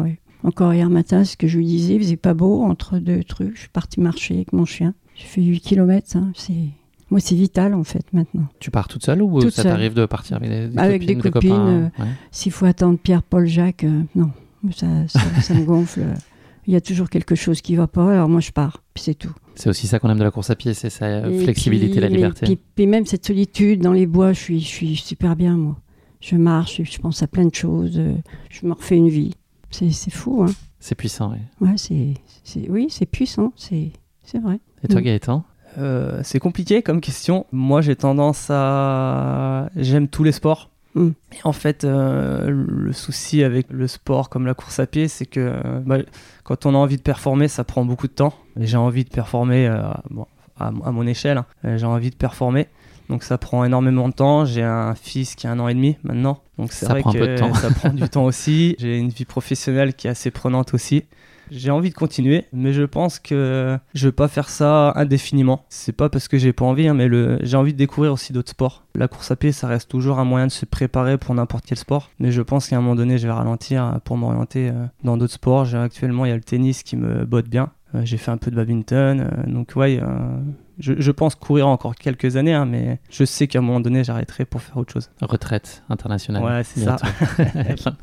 Encore 0.43 0.73
hier 0.73 0.89
matin, 0.89 1.23
ce 1.23 1.35
que 1.38 1.47
je 1.47 1.57
lui 1.57 1.65
disais, 1.65 1.95
il 1.95 1.99
faisait 2.01 2.17
pas 2.17 2.35
beau 2.35 2.63
entre 2.63 2.99
deux 2.99 3.23
trucs. 3.23 3.55
Je 3.55 3.61
suis 3.61 3.69
partie 3.69 3.99
marcher 3.99 4.35
avec 4.35 4.53
mon 4.53 4.63
chien. 4.65 4.93
J'ai 5.15 5.25
fait 5.25 5.41
8 5.41 5.59
km. 5.61 6.17
C'est... 6.35 6.53
Moi, 7.11 7.19
c'est 7.19 7.35
vital 7.35 7.73
en 7.75 7.83
fait 7.83 8.05
maintenant. 8.13 8.47
Tu 8.59 8.71
pars 8.71 8.87
toute 8.87 9.05
seule 9.05 9.21
ou 9.21 9.39
Toute 9.39 9.51
ça 9.53 9.63
t'arrive 9.63 9.93
de 9.93 10.05
partir 10.05 10.37
avec 10.37 10.49
des, 10.49 10.67
des 10.69 10.77
Avec 10.77 11.01
copines, 11.01 11.21
des 11.21 11.31
copines, 11.31 11.91
Ouais. 11.99 12.05
S'il 12.31 12.51
faut 12.51 12.65
attendre 12.65 12.97
Pierre, 12.97 13.21
Paul, 13.23 13.45
Jacques, 13.45 13.83
euh, 13.83 14.01
non. 14.15 14.31
Ça, 14.71 14.87
ça, 15.07 15.19
ça 15.41 15.53
me 15.53 15.63
gonfle. 15.65 16.01
Il 16.67 16.73
y 16.73 16.75
a 16.75 16.81
toujours 16.81 17.11
quelque 17.11 17.35
chose 17.35 17.61
qui 17.61 17.75
va 17.75 17.85
pas, 17.85 18.11
alors 18.11 18.27
moi 18.27 18.39
je 18.39 18.49
pars. 18.51 18.81
Puis 18.95 19.03
c'est 19.03 19.13
tout. 19.13 19.33
C'est 19.53 19.69
aussi 19.69 19.85
ça 19.85 19.99
qu'on 19.99 20.09
aime 20.09 20.17
de 20.17 20.23
la 20.23 20.31
course 20.31 20.49
à 20.49 20.55
pied, 20.55 20.73
c'est 20.73 20.89
sa 20.89 21.05
euh, 21.05 21.29
Et 21.29 21.43
flexibilité, 21.43 21.91
puis- 21.91 21.99
la 22.01 22.09
liberté. 22.09 22.45
Puis, 22.47 22.59
puis 22.75 22.87
même 22.87 23.05
cette 23.05 23.23
solitude 23.25 23.81
dans 23.81 23.93
les 23.93 24.07
bois, 24.07 24.33
je 24.33 24.39
suis, 24.39 24.59
je 24.59 24.65
suis 24.67 24.95
super 24.95 25.35
bien 25.35 25.55
moi. 25.55 25.77
Je 26.21 26.35
marche, 26.37 26.81
je 26.83 26.97
pense 26.97 27.21
à 27.21 27.27
plein 27.27 27.45
de 27.45 27.53
choses. 27.53 27.93
euh, 27.99 28.15
Je 28.49 28.65
me 28.65 28.73
refais 28.73 28.97
une 28.97 29.09
vie. 29.09 29.35
C'est, 29.69 29.91
fou, 30.09 30.41
hein. 30.41 30.51
C'est 30.79 30.95
puissant, 30.95 31.31
ouais. 31.31 31.41
Ouais, 31.61 31.75
c'est, 31.75 32.13
oui, 32.69 32.87
c'est 32.89 33.05
puissant, 33.05 33.51
c'est, 33.57 33.91
c'est 34.23 34.39
vrai. 34.39 34.59
Et 34.83 34.87
toi, 34.87 35.01
Mm. 35.01 35.03
Gaëtan? 35.03 35.43
Euh, 35.77 36.19
c'est 36.23 36.39
compliqué 36.39 36.81
comme 36.81 37.01
question. 37.01 37.45
Moi, 37.51 37.81
j'ai 37.81 37.95
tendance 37.95 38.47
à. 38.49 39.69
J'aime 39.75 40.07
tous 40.07 40.23
les 40.23 40.31
sports. 40.31 40.69
Mm. 40.95 41.09
Et 41.33 41.38
en 41.43 41.51
fait, 41.51 41.83
euh, 41.83 42.49
le 42.49 42.93
souci 42.93 43.43
avec 43.43 43.67
le 43.69 43.88
sport 43.88 44.29
comme 44.29 44.45
la 44.45 44.53
course 44.53 44.79
à 44.79 44.88
pied, 44.88 45.07
c'est 45.07 45.25
que 45.25 45.39
euh, 45.41 45.79
bah, 45.85 45.97
quand 46.43 46.65
on 46.65 46.73
a 46.73 46.77
envie 46.77 46.97
de 46.97 47.01
performer, 47.01 47.47
ça 47.47 47.63
prend 47.63 47.83
beaucoup 47.85 48.07
de 48.07 48.13
temps. 48.13 48.33
J'ai 48.57 48.77
envie 48.77 49.03
de 49.03 49.09
performer 49.09 49.67
euh, 49.67 49.81
bon, 50.09 50.25
à, 50.59 50.67
à 50.67 50.91
mon 50.91 51.05
échelle. 51.05 51.38
hein. 51.38 51.77
J'ai 51.77 51.85
envie 51.85 52.11
de 52.11 52.15
performer. 52.15 52.67
Donc 53.09 53.23
ça 53.23 53.38
prend 53.38 53.63
énormément 53.65 54.07
de 54.09 54.13
temps. 54.13 54.45
J'ai 54.45 54.63
un 54.63 54.95
fils 54.95 55.35
qui 55.35 55.45
a 55.47 55.51
un 55.51 55.59
an 55.59 55.67
et 55.67 55.73
demi 55.75 55.97
maintenant. 56.03 56.39
Donc 56.57 56.71
c'est 56.71 56.85
Ça 56.85 56.93
vrai 56.93 57.01
prend 57.01 57.11
un 57.11 57.13
que 57.13 57.19
peu 57.19 57.27
de 57.27 57.38
temps. 57.38 57.53
ça 57.53 57.69
prend 57.69 57.89
du 57.89 58.07
temps 58.09 58.23
aussi. 58.25 58.75
J'ai 58.79 58.97
une 58.97 59.09
vie 59.09 59.25
professionnelle 59.25 59.93
qui 59.93 60.07
est 60.07 60.09
assez 60.09 60.31
prenante 60.31 60.73
aussi. 60.73 61.03
J'ai 61.51 61.71
envie 61.71 61.89
de 61.89 61.95
continuer, 61.95 62.45
mais 62.53 62.73
je 62.73 62.84
pense 62.84 63.19
que 63.19 63.77
je 63.93 64.08
vais 64.08 64.12
pas 64.12 64.27
faire 64.27 64.49
ça 64.49 64.93
indéfiniment. 64.95 65.65
C'est 65.69 65.95
pas 65.95 66.10
parce 66.10 66.27
que 66.27 66.38
j'ai 66.38 66.53
pas 66.53 66.65
envie, 66.65 66.88
hein, 66.88 66.93
mais 66.93 67.10
j'ai 67.45 67.58
envie 67.58 67.73
de 67.73 67.77
découvrir 67.77 68.13
aussi 68.13 68.34
d'autres 68.34 68.51
sports. 68.51 68.84
La 68.95 69.08
course 69.08 69.31
à 69.31 69.36
pied, 69.36 69.51
ça 69.51 69.67
reste 69.67 69.89
toujours 69.89 70.19
un 70.19 70.25
moyen 70.25 70.47
de 70.47 70.51
se 70.51 70.65
préparer 70.65 71.17
pour 71.17 71.36
n'importe 71.36 71.65
quel 71.65 71.77
sport, 71.77 72.10
mais 72.19 72.31
je 72.31 72.41
pense 72.41 72.67
qu'à 72.67 72.77
un 72.77 72.81
moment 72.81 72.95
donné, 72.95 73.17
je 73.17 73.27
vais 73.27 73.34
ralentir 73.34 73.99
pour 74.03 74.17
m'orienter 74.17 74.69
euh, 74.69 74.86
dans 75.03 75.17
d'autres 75.17 75.34
sports. 75.34 75.73
Actuellement, 75.75 76.25
il 76.25 76.29
y 76.29 76.31
a 76.31 76.36
le 76.36 76.41
tennis 76.41 76.84
qui 76.84 76.95
me 76.95 77.25
botte 77.25 77.47
bien. 77.47 77.71
Euh, 77.93 78.01
j'ai 78.03 78.17
fait 78.17 78.31
un 78.31 78.38
peu 78.38 78.51
de 78.51 78.55
badminton, 78.55 79.19
euh, 79.21 79.51
donc 79.51 79.73
ouais, 79.75 79.99
je, 80.79 81.11
pense 81.11 81.35
courir 81.35 81.67
encore 81.67 81.95
quelques 81.95 82.35
années, 82.35 82.53
hein, 82.53 82.65
mais 82.65 82.99
je 83.09 83.23
sais 83.23 83.47
qu'à 83.47 83.59
un 83.59 83.61
moment 83.61 83.79
donné, 83.79 84.03
j'arrêterai 84.03 84.45
pour 84.45 84.61
faire 84.61 84.77
autre 84.77 84.91
chose. 84.91 85.09
Retraite 85.21 85.83
internationale. 85.89 86.43
Ouais, 86.43 86.63
c'est 86.63 86.81
ça. 86.81 86.97
fin, 87.77 87.95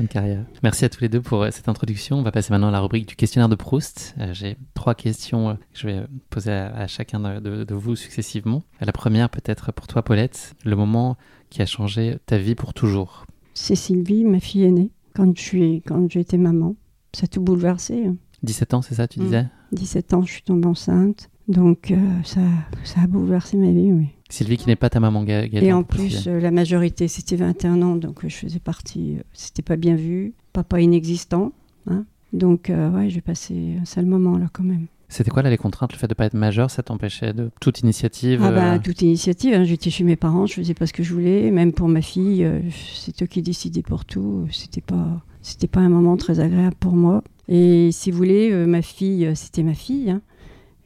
de 0.00 0.06
carrière. 0.06 0.44
Merci 0.62 0.84
à 0.84 0.88
tous 0.88 1.00
les 1.00 1.08
deux 1.08 1.20
pour 1.20 1.42
euh, 1.42 1.50
cette 1.50 1.68
introduction. 1.68 2.18
On 2.18 2.22
va 2.22 2.32
passer 2.32 2.52
maintenant 2.52 2.68
à 2.68 2.72
la 2.72 2.80
rubrique 2.80 3.08
du 3.08 3.16
questionnaire 3.16 3.48
de 3.48 3.54
Proust. 3.54 4.14
Euh, 4.18 4.32
j'ai 4.32 4.56
trois 4.74 4.94
questions 4.94 5.50
euh, 5.50 5.54
que 5.54 5.78
je 5.78 5.86
vais 5.86 6.02
poser 6.30 6.52
à, 6.52 6.86
chacun 6.86 7.40
de, 7.40 7.74
vous 7.74 7.96
successivement. 7.96 8.62
La 8.80 8.92
première, 8.92 9.30
peut-être 9.30 9.72
pour 9.72 9.86
toi, 9.86 10.02
Paulette, 10.02 10.54
le 10.64 10.76
moment 10.76 11.16
qui 11.50 11.62
a 11.62 11.66
changé 11.66 12.18
ta 12.26 12.38
vie 12.38 12.54
pour 12.54 12.74
toujours. 12.74 13.24
C'est 13.54 13.74
Sylvie, 13.74 14.24
ma 14.24 14.40
fille 14.40 14.64
aînée, 14.64 14.90
quand 15.14 15.36
je 15.36 15.42
suis, 15.42 15.82
quand 15.86 16.10
j'ai 16.10 16.20
été 16.20 16.36
maman. 16.36 16.76
Ça 17.14 17.24
a 17.24 17.26
tout 17.26 17.40
bouleversé. 17.40 18.10
17 18.42 18.74
ans, 18.74 18.82
c'est 18.82 18.94
ça, 18.94 19.08
tu 19.08 19.20
mm. 19.20 19.24
disais? 19.24 19.46
17 19.72 20.14
ans, 20.14 20.22
je 20.22 20.32
suis 20.32 20.42
tombée 20.42 20.68
enceinte. 20.68 21.30
Donc 21.48 21.90
euh, 21.90 21.96
ça, 22.24 22.40
ça 22.84 23.00
a 23.02 23.06
bouleversé 23.06 23.56
ma 23.56 23.70
vie, 23.70 23.92
oui. 23.92 24.08
Sylvie 24.28 24.58
qui 24.58 24.66
n'est 24.66 24.76
pas 24.76 24.90
ta 24.90 25.00
maman 25.00 25.24
Gaëtan. 25.24 25.64
Et 25.64 25.72
en 25.72 25.82
plus, 25.82 26.26
euh, 26.26 26.38
la 26.38 26.50
majorité, 26.50 27.08
c'était 27.08 27.36
21 27.36 27.80
ans, 27.80 27.96
donc 27.96 28.22
euh, 28.22 28.28
je 28.28 28.36
faisais 28.36 28.58
partie, 28.58 29.16
c'était 29.32 29.62
pas 29.62 29.76
bien 29.76 29.96
vu, 29.96 30.34
papa 30.52 30.80
inexistant. 30.80 31.52
Hein. 31.86 32.04
Donc 32.34 32.70
ouais, 32.70 33.08
j'ai 33.08 33.22
passé 33.22 33.76
un 33.80 33.86
sale 33.86 34.04
moment 34.04 34.36
là 34.36 34.48
quand 34.52 34.62
même. 34.62 34.86
C'était 35.08 35.30
quoi 35.30 35.42
là 35.42 35.48
les 35.48 35.56
contraintes 35.56 35.92
Le 35.92 35.98
fait 35.98 36.06
de 36.06 36.12
ne 36.12 36.16
pas 36.16 36.26
être 36.26 36.34
majeur, 36.34 36.70
ça 36.70 36.82
t'empêchait 36.82 37.32
de 37.32 37.50
toute 37.62 37.80
initiative 37.80 38.42
Ah 38.44 38.50
bah 38.50 38.78
toute 38.78 39.00
initiative, 39.00 39.54
hein. 39.54 39.64
j'étais 39.64 39.88
chez 39.88 40.04
mes 40.04 40.16
parents, 40.16 40.44
je 40.44 40.52
faisais 40.52 40.74
pas 40.74 40.86
ce 40.86 40.92
que 40.92 41.02
je 41.02 41.14
voulais, 41.14 41.50
même 41.50 41.72
pour 41.72 41.88
ma 41.88 42.02
fille, 42.02 42.46
c'est 42.94 43.22
eux 43.22 43.26
qui 43.26 43.40
décidaient 43.40 43.80
pour 43.80 44.04
tout, 44.04 44.46
c'était 44.50 44.82
pas, 44.82 45.22
c'était 45.40 45.68
pas 45.68 45.80
un 45.80 45.88
moment 45.88 46.18
très 46.18 46.40
agréable 46.40 46.76
pour 46.78 46.92
moi. 46.92 47.24
Et 47.48 47.88
si 47.92 48.10
vous 48.10 48.18
voulez, 48.18 48.52
ma 48.66 48.82
fille, 48.82 49.30
c'était 49.34 49.62
ma 49.62 49.72
fille, 49.72 50.10
hein. 50.10 50.20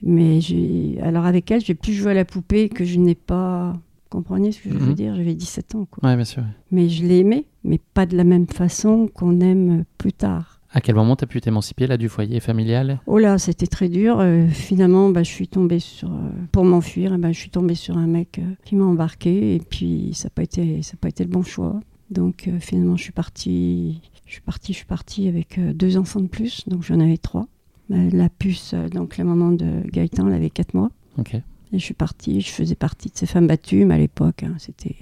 Mais 0.02 0.40
alors 1.02 1.26
avec 1.26 1.50
elle, 1.50 1.60
j'ai 1.60 1.74
plus 1.74 1.92
joué 1.92 2.10
à 2.10 2.14
la 2.14 2.24
poupée 2.24 2.68
que 2.68 2.84
je 2.84 2.98
n'ai 2.98 3.14
pas. 3.14 3.74
Comprenez 4.10 4.52
ce 4.52 4.60
que 4.60 4.70
je 4.70 4.74
veux 4.74 4.86
mhm. 4.86 4.94
dire? 4.94 5.16
J'avais 5.16 5.34
17 5.34 5.74
ans. 5.74 5.86
Quoi. 5.90 6.08
Ouais, 6.08 6.16
bien 6.16 6.24
sûr. 6.24 6.42
Mais 6.70 6.88
je 6.88 7.04
l'ai 7.04 7.20
aimée, 7.20 7.46
mais 7.64 7.80
pas 7.94 8.04
de 8.04 8.16
la 8.16 8.24
même 8.24 8.46
façon 8.46 9.08
qu'on 9.14 9.40
aime 9.40 9.84
plus 9.96 10.12
tard. 10.12 10.62
À 10.74 10.80
quel 10.80 10.94
moment 10.94 11.16
tu 11.16 11.24
as 11.24 11.26
pu 11.26 11.40
t'émanciper 11.40 11.86
là 11.86 11.98
du 11.98 12.08
foyer 12.08 12.40
familial? 12.40 13.00
Oh 13.06 13.18
là, 13.18 13.38
c'était 13.38 13.66
très 13.66 13.90
dur. 13.90 14.20
Euh, 14.20 14.48
finalement, 14.48 15.10
bah, 15.10 15.22
je 15.22 15.30
suis 15.30 15.46
tombée 15.46 15.80
sur 15.80 16.10
euh, 16.10 16.30
pour 16.50 16.64
m'enfuir. 16.64 17.18
Bah, 17.18 17.30
je 17.30 17.38
suis 17.38 17.50
tombée 17.50 17.74
sur 17.74 17.98
un 17.98 18.06
mec 18.06 18.38
euh, 18.38 18.54
qui 18.64 18.74
m'a 18.74 18.84
embarqué 18.84 19.54
et 19.54 19.58
puis 19.58 20.12
ça 20.14 20.26
n'a 20.26 20.30
pas 20.30 20.42
été 20.42 20.82
ça 20.82 20.94
pas 20.98 21.08
été 21.08 21.24
le 21.24 21.30
bon 21.30 21.42
choix. 21.42 21.78
Donc 22.10 22.50
finalement, 22.60 22.96
je 22.96 23.04
suis 23.04 23.12
partie, 23.12 24.02
je 24.26 24.32
suis 24.32 24.42
partie, 24.42 24.72
je 24.72 24.78
suis 24.78 24.86
partie 24.86 25.28
avec 25.28 25.58
deux 25.74 25.96
enfants 25.96 26.20
de 26.20 26.26
plus. 26.26 26.68
Donc 26.68 26.82
j'en 26.82 27.00
avais 27.00 27.16
trois. 27.16 27.46
Euh, 27.90 28.10
la 28.12 28.28
puce, 28.28 28.74
euh, 28.74 28.88
donc 28.88 29.16
la 29.16 29.24
maman 29.24 29.50
de 29.50 29.82
Gaëtan, 29.90 30.28
elle 30.28 30.34
avait 30.34 30.50
4 30.50 30.74
mois. 30.74 30.90
Ok. 31.18 31.34
Et 31.34 31.78
je 31.78 31.84
suis 31.84 31.94
partie, 31.94 32.40
je 32.40 32.50
faisais 32.50 32.74
partie 32.74 33.08
de 33.08 33.16
ces 33.16 33.26
femmes 33.26 33.46
battues, 33.46 33.84
mais 33.84 33.94
à 33.94 33.98
l'époque, 33.98 34.42
hein, 34.42 34.54
c'était. 34.58 34.96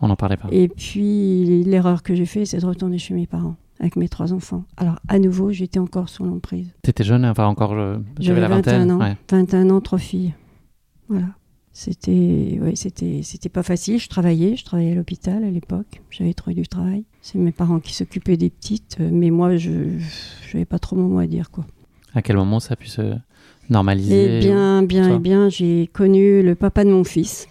On 0.00 0.08
n'en 0.08 0.16
parlait 0.16 0.36
pas. 0.36 0.48
Et 0.50 0.68
puis, 0.68 1.64
l'erreur 1.64 2.02
que 2.02 2.14
j'ai 2.14 2.26
faite, 2.26 2.46
c'est 2.46 2.58
de 2.58 2.66
retourner 2.66 2.98
chez 2.98 3.14
mes 3.14 3.26
parents 3.26 3.56
avec 3.80 3.96
mes 3.96 4.08
trois 4.08 4.32
enfants. 4.32 4.64
Alors, 4.76 4.98
à 5.08 5.18
nouveau, 5.18 5.52
j'étais 5.52 5.78
encore 5.78 6.08
sous 6.08 6.24
l'emprise. 6.24 6.68
T'étais 6.82 7.04
jeune, 7.04 7.24
enfin 7.24 7.46
encore. 7.46 7.74
J'avais 8.18 8.40
la 8.40 8.48
21 8.48 8.90
ans. 8.90 9.14
21 9.30 9.70
ans, 9.70 9.80
trois 9.80 9.98
filles. 9.98 10.34
Voilà. 11.08 11.26
C'était, 11.72 12.58
ouais, 12.60 12.74
c'était, 12.74 13.20
c'était 13.22 13.48
pas 13.48 13.62
facile. 13.62 13.98
Je 13.98 14.08
travaillais, 14.08 14.56
je 14.56 14.64
travaillais 14.64 14.92
à 14.92 14.94
l'hôpital 14.94 15.44
à 15.44 15.50
l'époque. 15.50 16.02
J'avais 16.10 16.34
trouvé 16.34 16.54
du 16.54 16.66
travail. 16.66 17.04
C'est 17.22 17.38
mes 17.38 17.52
parents 17.52 17.80
qui 17.80 17.94
s'occupaient 17.94 18.36
des 18.36 18.50
petites, 18.50 18.98
euh, 19.00 19.08
mais 19.12 19.30
moi, 19.30 19.56
je, 19.56 19.98
n'avais 20.52 20.64
pas 20.64 20.78
trop 20.78 20.96
mon 20.96 21.08
mot 21.08 21.18
à 21.18 21.26
dire, 21.26 21.50
quoi. 21.50 21.64
À 22.14 22.22
quel 22.22 22.36
moment 22.36 22.60
ça 22.60 22.74
a 22.74 22.76
pu 22.76 22.88
se 22.88 23.14
normaliser 23.68 24.38
Eh 24.38 24.40
bien, 24.40 24.82
bien, 24.82 25.16
eh 25.16 25.18
bien, 25.18 25.48
j'ai 25.48 25.88
connu 25.92 26.42
le 26.42 26.54
papa 26.54 26.84
de 26.84 26.90
mon 26.90 27.04
fils. 27.04 27.48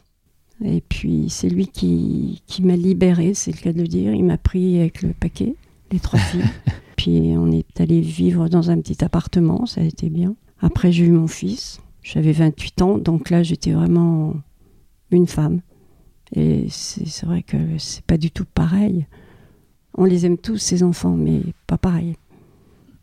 Et 0.64 0.82
puis, 0.82 1.28
c'est 1.30 1.50
lui 1.50 1.68
qui, 1.68 2.42
qui 2.46 2.62
m'a 2.64 2.76
libéré, 2.76 3.34
c'est 3.34 3.52
le 3.52 3.58
cas 3.58 3.72
de 3.72 3.82
le 3.82 3.88
dire. 3.88 4.14
Il 4.14 4.26
m'a 4.26 4.38
pris 4.38 4.80
avec 4.80 5.02
le 5.02 5.14
paquet, 5.14 5.56
les 5.92 6.00
trois 6.00 6.20
filles. 6.20 6.44
puis, 6.98 7.34
on 7.38 7.52
est 7.52 7.80
allé 7.80 8.02
vivre 8.02 8.50
dans 8.50 8.70
un 8.70 8.80
petit 8.82 9.04
appartement, 9.04 9.66
ça 9.66 9.82
a 9.82 9.86
été 9.86 10.10
bien. 10.10 10.36
Après, 10.62 10.92
j'ai 10.92 11.06
eu 11.06 11.12
mon 11.12 11.28
fils. 11.28 11.80
J'avais 12.04 12.34
28 12.34 12.82
ans, 12.82 12.98
donc 12.98 13.30
là, 13.30 13.44
j'étais 13.44 13.72
vraiment 13.72 14.34
une 15.12 15.28
femme. 15.28 15.62
Et 16.34 16.68
c'est 16.70 17.26
vrai 17.26 17.44
que 17.44 17.58
c'est 17.78 18.04
pas 18.04 18.18
du 18.18 18.30
tout 18.30 18.46
pareil. 18.46 19.08
On 19.96 20.06
les 20.06 20.26
aime 20.26 20.38
tous, 20.38 20.58
ces 20.58 20.84
enfants, 20.84 21.16
mais 21.16 21.42
pas 21.68 21.78
pareil. 21.78 22.16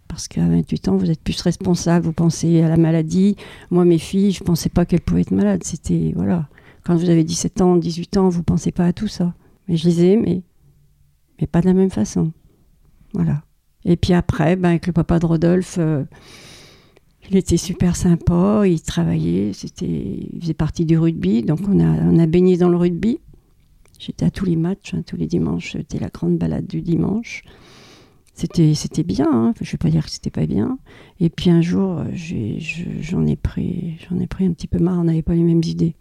Parce 0.08 0.28
qu'à 0.28 0.46
28 0.46 0.88
ans, 0.88 0.96
vous 0.96 1.10
êtes 1.10 1.20
plus 1.20 1.40
responsable, 1.40 2.06
vous 2.06 2.12
pensez 2.12 2.62
à 2.62 2.68
la 2.68 2.76
maladie. 2.76 3.36
Moi, 3.70 3.84
mes 3.84 3.98
filles, 3.98 4.32
je 4.32 4.42
ne 4.42 4.46
pensais 4.46 4.68
pas 4.68 4.86
qu'elles 4.86 5.00
pouvaient 5.00 5.22
être 5.22 5.30
malades. 5.30 5.64
C'était, 5.64 6.12
voilà. 6.14 6.48
Quand 6.84 6.96
vous 6.96 7.10
avez 7.10 7.24
17 7.24 7.60
ans, 7.60 7.76
18 7.76 8.16
ans, 8.16 8.28
vous 8.28 8.38
ne 8.38 8.44
pensez 8.44 8.72
pas 8.72 8.86
à 8.86 8.92
tout 8.92 9.08
ça. 9.08 9.34
Mais 9.68 9.76
je 9.76 9.88
les 9.88 10.04
ai. 10.04 10.16
Mais 10.16 11.46
pas 11.46 11.60
de 11.60 11.66
la 11.66 11.74
même 11.74 11.90
façon. 11.90 12.32
Voilà. 13.12 13.42
Et 13.84 13.96
puis 13.96 14.12
après, 14.12 14.56
ben, 14.56 14.70
avec 14.70 14.86
le 14.86 14.92
papa 14.92 15.18
de 15.18 15.26
Rodolphe, 15.26 15.76
euh, 15.78 16.04
il 17.30 17.36
était 17.36 17.56
super 17.56 17.96
sympa, 17.96 18.62
il 18.66 18.80
travaillait, 18.82 19.52
c'était, 19.52 20.28
il 20.32 20.40
faisait 20.40 20.54
partie 20.54 20.84
du 20.84 20.98
rugby, 20.98 21.42
donc 21.42 21.60
on 21.68 21.80
a, 21.80 21.84
on 21.84 22.18
a 22.18 22.26
baigné 22.26 22.56
dans 22.56 22.68
le 22.68 22.76
rugby. 22.76 23.20
J'étais 23.98 24.24
à 24.24 24.30
tous 24.30 24.44
les 24.44 24.56
matchs, 24.56 24.94
hein, 24.94 25.02
tous 25.06 25.16
les 25.16 25.26
dimanches, 25.26 25.72
c'était 25.72 25.98
la 25.98 26.08
grande 26.08 26.36
balade 26.36 26.66
du 26.66 26.82
dimanche 26.82 27.42
c'était 28.36 28.74
c'était 28.74 29.02
bien 29.02 29.26
hein. 29.30 29.54
je 29.60 29.70
vais 29.72 29.78
pas 29.78 29.90
dire 29.90 30.04
que 30.04 30.10
c'était 30.10 30.30
pas 30.30 30.46
bien 30.46 30.78
et 31.20 31.30
puis 31.30 31.50
un 31.50 31.60
jour 31.60 32.02
j'en 33.00 33.26
ai, 33.26 33.36
pris 33.36 33.96
j'en 34.08 34.18
ai 34.20 34.26
pris 34.26 34.46
un 34.46 34.52
petit 34.52 34.68
peu 34.68 34.78
marre 34.78 35.00
on 35.00 35.04
n'avait 35.04 35.22
pas 35.22 35.34
les 35.34 35.42
mêmes 35.42 35.64
idées 35.64 35.94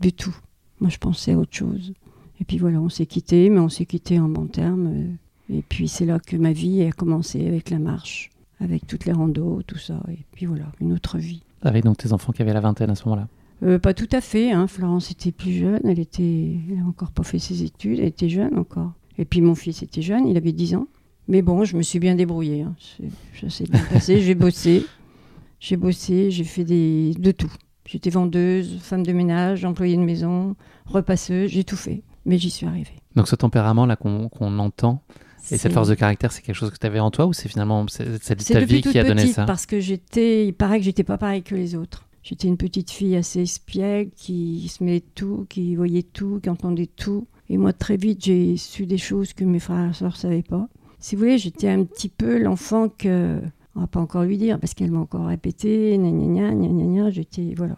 du 0.00 0.12
tout 0.12 0.34
moi 0.80 0.90
je 0.90 0.98
pensais 0.98 1.32
à 1.32 1.38
autre 1.38 1.54
chose 1.54 1.92
et 2.40 2.44
puis 2.44 2.58
voilà 2.58 2.80
on 2.80 2.88
s'est 2.88 3.06
quitté 3.06 3.50
mais 3.50 3.60
on 3.60 3.68
s'est 3.68 3.86
quitté 3.86 4.18
en 4.18 4.28
bons 4.28 4.46
termes 4.46 4.86
euh. 4.88 5.56
et 5.58 5.62
puis 5.62 5.86
c'est 5.86 6.06
là 6.06 6.18
que 6.18 6.36
ma 6.36 6.52
vie 6.52 6.82
a 6.82 6.92
commencé 6.92 7.46
avec 7.46 7.70
la 7.70 7.78
marche 7.78 8.30
avec 8.58 8.86
toutes 8.86 9.04
les 9.04 9.12
randos 9.12 9.62
tout 9.66 9.78
ça 9.78 10.02
et 10.10 10.24
puis 10.32 10.46
voilà 10.46 10.66
une 10.80 10.92
autre 10.92 11.18
vie 11.18 11.42
avec 11.62 11.84
donc 11.84 11.98
tes 11.98 12.12
enfants 12.12 12.32
qui 12.32 12.42
avaient 12.42 12.52
la 12.52 12.60
vingtaine 12.60 12.90
à 12.90 12.94
ce 12.94 13.04
moment-là? 13.04 13.28
Euh, 13.62 13.78
pas 13.78 13.94
tout 13.94 14.08
à 14.12 14.20
fait. 14.20 14.50
Hein. 14.50 14.66
Florence 14.66 15.10
était 15.10 15.32
plus 15.32 15.52
jeune. 15.52 15.80
Elle 15.84 16.00
était, 16.00 16.56
elle 16.70 16.80
a 16.80 16.86
encore 16.86 17.12
pas 17.12 17.22
fait 17.22 17.38
ses 17.38 17.62
études. 17.62 18.00
Elle 18.00 18.06
était 18.06 18.28
jeune 18.28 18.58
encore. 18.58 18.92
Et 19.18 19.24
puis 19.24 19.40
mon 19.40 19.54
fils 19.54 19.82
était 19.82 20.02
jeune. 20.02 20.26
Il 20.26 20.36
avait 20.36 20.52
10 20.52 20.74
ans. 20.74 20.88
Mais 21.28 21.42
bon, 21.42 21.64
je 21.64 21.76
me 21.76 21.82
suis 21.82 21.98
bien 21.98 22.14
débrouillée. 22.14 22.62
Hein. 22.62 22.74
Je 23.32 23.48
sais 23.48 23.64
bien 23.64 23.80
passer. 23.92 24.20
j'ai 24.20 24.34
bossé. 24.34 24.86
J'ai 25.60 25.76
bossé, 25.76 26.30
j'ai 26.30 26.44
fait 26.44 26.64
des... 26.64 27.14
de 27.18 27.30
tout. 27.30 27.52
J'étais 27.86 28.10
vendeuse, 28.10 28.78
femme 28.80 29.04
de 29.04 29.12
ménage, 29.12 29.64
employée 29.64 29.96
de 29.96 30.02
maison, 30.02 30.56
repasseuse, 30.86 31.50
j'ai 31.50 31.64
tout 31.64 31.76
fait. 31.76 32.02
Mais 32.26 32.38
j'y 32.38 32.50
suis 32.50 32.66
arrivée. 32.66 32.96
Donc 33.16 33.28
ce 33.28 33.36
tempérament-là 33.36 33.96
qu'on 33.96 34.58
entend, 34.58 35.02
et 35.50 35.58
cette 35.58 35.72
force 35.72 35.88
de 35.88 35.94
caractère, 35.94 36.32
c'est 36.32 36.42
quelque 36.42 36.56
chose 36.56 36.70
que 36.70 36.78
tu 36.78 36.86
avais 36.86 37.00
en 37.00 37.10
toi 37.10 37.26
ou 37.26 37.32
c'est 37.32 37.48
finalement 37.48 37.84
c'est 37.88 38.18
ta 38.18 38.60
vie 38.60 38.80
qui 38.80 38.98
a 38.98 39.04
donné 39.04 39.26
ça 39.26 39.44
Parce 39.44 39.66
que 39.66 39.80
j'étais, 39.80 40.46
il 40.46 40.52
paraît 40.52 40.78
que 40.78 40.84
j'étais 40.84 41.04
pas 41.04 41.18
pareil 41.18 41.42
que 41.42 41.54
les 41.54 41.74
autres. 41.74 42.08
J'étais 42.22 42.46
une 42.46 42.56
petite 42.56 42.90
fille 42.90 43.16
assez 43.16 43.42
espiègle 43.42 44.12
qui 44.14 44.68
se 44.68 44.84
met 44.84 45.00
tout, 45.00 45.46
qui 45.48 45.74
voyait 45.74 46.04
tout, 46.04 46.38
qui 46.40 46.48
entendait 46.48 46.86
tout. 46.86 47.26
Et 47.50 47.58
moi, 47.58 47.72
très 47.72 47.96
vite, 47.96 48.24
j'ai 48.24 48.56
su 48.56 48.86
des 48.86 48.98
choses 48.98 49.32
que 49.32 49.44
mes 49.44 49.58
frères 49.58 49.90
et 49.90 49.92
sœurs 49.92 50.12
ne 50.12 50.16
savaient 50.16 50.42
pas 50.42 50.68
si 51.02 51.16
vous 51.16 51.22
voulez, 51.22 51.36
j'étais 51.36 51.68
un 51.68 51.82
petit 51.84 52.08
peu 52.08 52.38
l'enfant 52.38 52.88
que, 52.88 53.40
on 53.74 53.80
va 53.80 53.86
pas 53.88 54.00
encore 54.00 54.22
lui 54.22 54.38
dire, 54.38 54.60
parce 54.60 54.72
qu'elle 54.72 54.92
m'a 54.92 55.00
encore 55.00 55.26
répété, 55.26 55.98
gna 55.98 56.10
gna 56.10 56.52
gna 56.52 56.68
gna 56.68 56.84
gna, 56.84 57.10
j'étais, 57.10 57.54
voilà. 57.56 57.76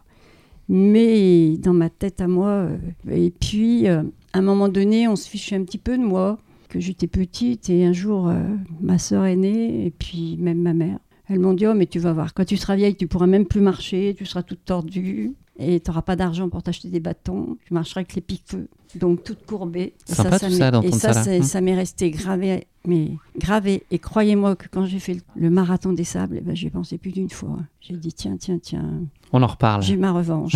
Mais 0.69 1.57
dans 1.57 1.73
ma 1.73 1.89
tête 1.89 2.21
à 2.21 2.29
moi, 2.29 2.49
euh, 2.49 2.77
et 3.11 3.31
puis, 3.31 3.89
euh, 3.89 4.03
à 4.35 4.39
un 4.39 4.43
moment 4.43 4.69
donné, 4.69 5.09
on 5.09 5.17
se 5.17 5.27
fichait 5.29 5.57
un 5.57 5.65
petit 5.65 5.79
peu 5.79 5.97
de 5.97 6.03
moi, 6.03 6.39
que 6.69 6.81
j'étais 6.81 7.07
petite, 7.07 7.71
et 7.71 7.87
un 7.87 7.95
jour, 7.95 8.29
euh, 8.29 8.43
ma 8.83 8.99
sœur 8.99 9.25
est 9.25 9.37
née, 9.37 9.87
et 9.87 9.91
puis 9.91 10.37
même 10.39 10.61
ma 10.61 10.75
mère. 10.75 10.99
Elles 11.27 11.41
m'ont 11.41 11.55
dit, 11.55 11.67
oh, 11.67 11.73
mais 11.73 11.87
tu 11.87 12.01
vas 12.01 12.13
voir, 12.13 12.35
quand 12.35 12.45
tu 12.45 12.59
seras 12.59 12.77
vieille, 12.77 12.95
tu 12.95 13.07
pourras 13.07 13.27
même 13.27 13.47
plus 13.47 13.63
marcher, 13.63 14.15
tu 14.19 14.27
seras 14.27 14.43
toute 14.43 14.67
tordue 14.67 15.33
et 15.59 15.81
tu 15.81 15.91
n'auras 15.91 16.03
pas 16.03 16.17
d'argent 16.17 16.49
pour 16.49 16.63
t'acheter 16.63 16.89
des 16.89 17.01
bâtons, 17.01 17.57
tu 17.65 17.75
marcheras 17.75 18.01
avec 18.01 18.15
les 18.15 18.21
pics-feux, 18.21 18.69
donc 18.97 19.23
toute 19.23 19.47
courbée. 19.47 19.95
Et 20.09 20.15
ça, 20.15 20.25
ça, 20.25 20.51
ça, 20.51 20.83
et 20.83 20.93
ça, 20.93 21.13
ça, 21.13 21.43
ça 21.43 21.61
m'est 21.61 21.75
resté 21.75 22.11
gravé, 22.11 22.67
mais 22.87 23.13
gravé. 23.39 23.85
Et 23.91 23.99
croyez-moi 23.99 24.57
que 24.57 24.67
quand 24.69 24.85
j'ai 24.85 24.99
fait 24.99 25.19
le 25.37 25.51
marathon 25.51 25.93
des 25.93 26.05
sables, 26.05 26.37
eh 26.39 26.41
ben, 26.41 26.57
j'y 26.57 26.67
ai 26.67 26.71
pensé 26.71 26.99
plus 26.99 27.13
d'une 27.13 27.31
fois. 27.31 27.59
J'ai 27.81 27.97
dit 27.97 28.13
tiens, 28.13 28.37
tiens, 28.37 28.59
tiens. 28.61 29.01
On 29.33 29.43
en 29.43 29.47
reparle. 29.47 29.83
J'ai 29.83 29.97
ma 29.97 30.13
revanche. 30.13 30.55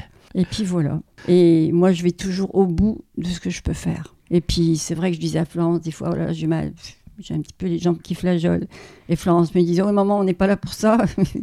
et 0.34 0.44
puis 0.44 0.64
voilà. 0.64 1.00
Et 1.28 1.70
moi, 1.72 1.92
je 1.92 2.02
vais 2.02 2.12
toujours 2.12 2.54
au 2.54 2.66
bout 2.66 3.04
de 3.16 3.26
ce 3.26 3.38
que 3.38 3.50
je 3.50 3.62
peux 3.62 3.74
faire. 3.74 4.14
Et 4.30 4.40
puis 4.40 4.76
c'est 4.76 4.94
vrai 4.94 5.10
que 5.10 5.16
je 5.16 5.20
disais 5.20 5.38
à 5.38 5.44
Florence 5.44 5.82
des 5.82 5.90
fois, 5.92 6.08
voilà, 6.08 6.32
j'ai 6.32 6.46
mal 6.46 6.72
j'ai 7.18 7.34
un 7.34 7.40
petit 7.40 7.54
peu 7.56 7.66
les 7.66 7.78
jambes 7.78 8.00
qui 8.00 8.14
flageolent. 8.14 8.66
Et 9.08 9.16
Florence 9.16 9.54
me 9.54 9.60
disait, 9.60 9.82
oh 9.82 9.92
maman, 9.92 10.18
on 10.18 10.24
n'est 10.24 10.34
pas 10.34 10.46
là 10.46 10.56
pour 10.56 10.72
ça. 10.72 10.98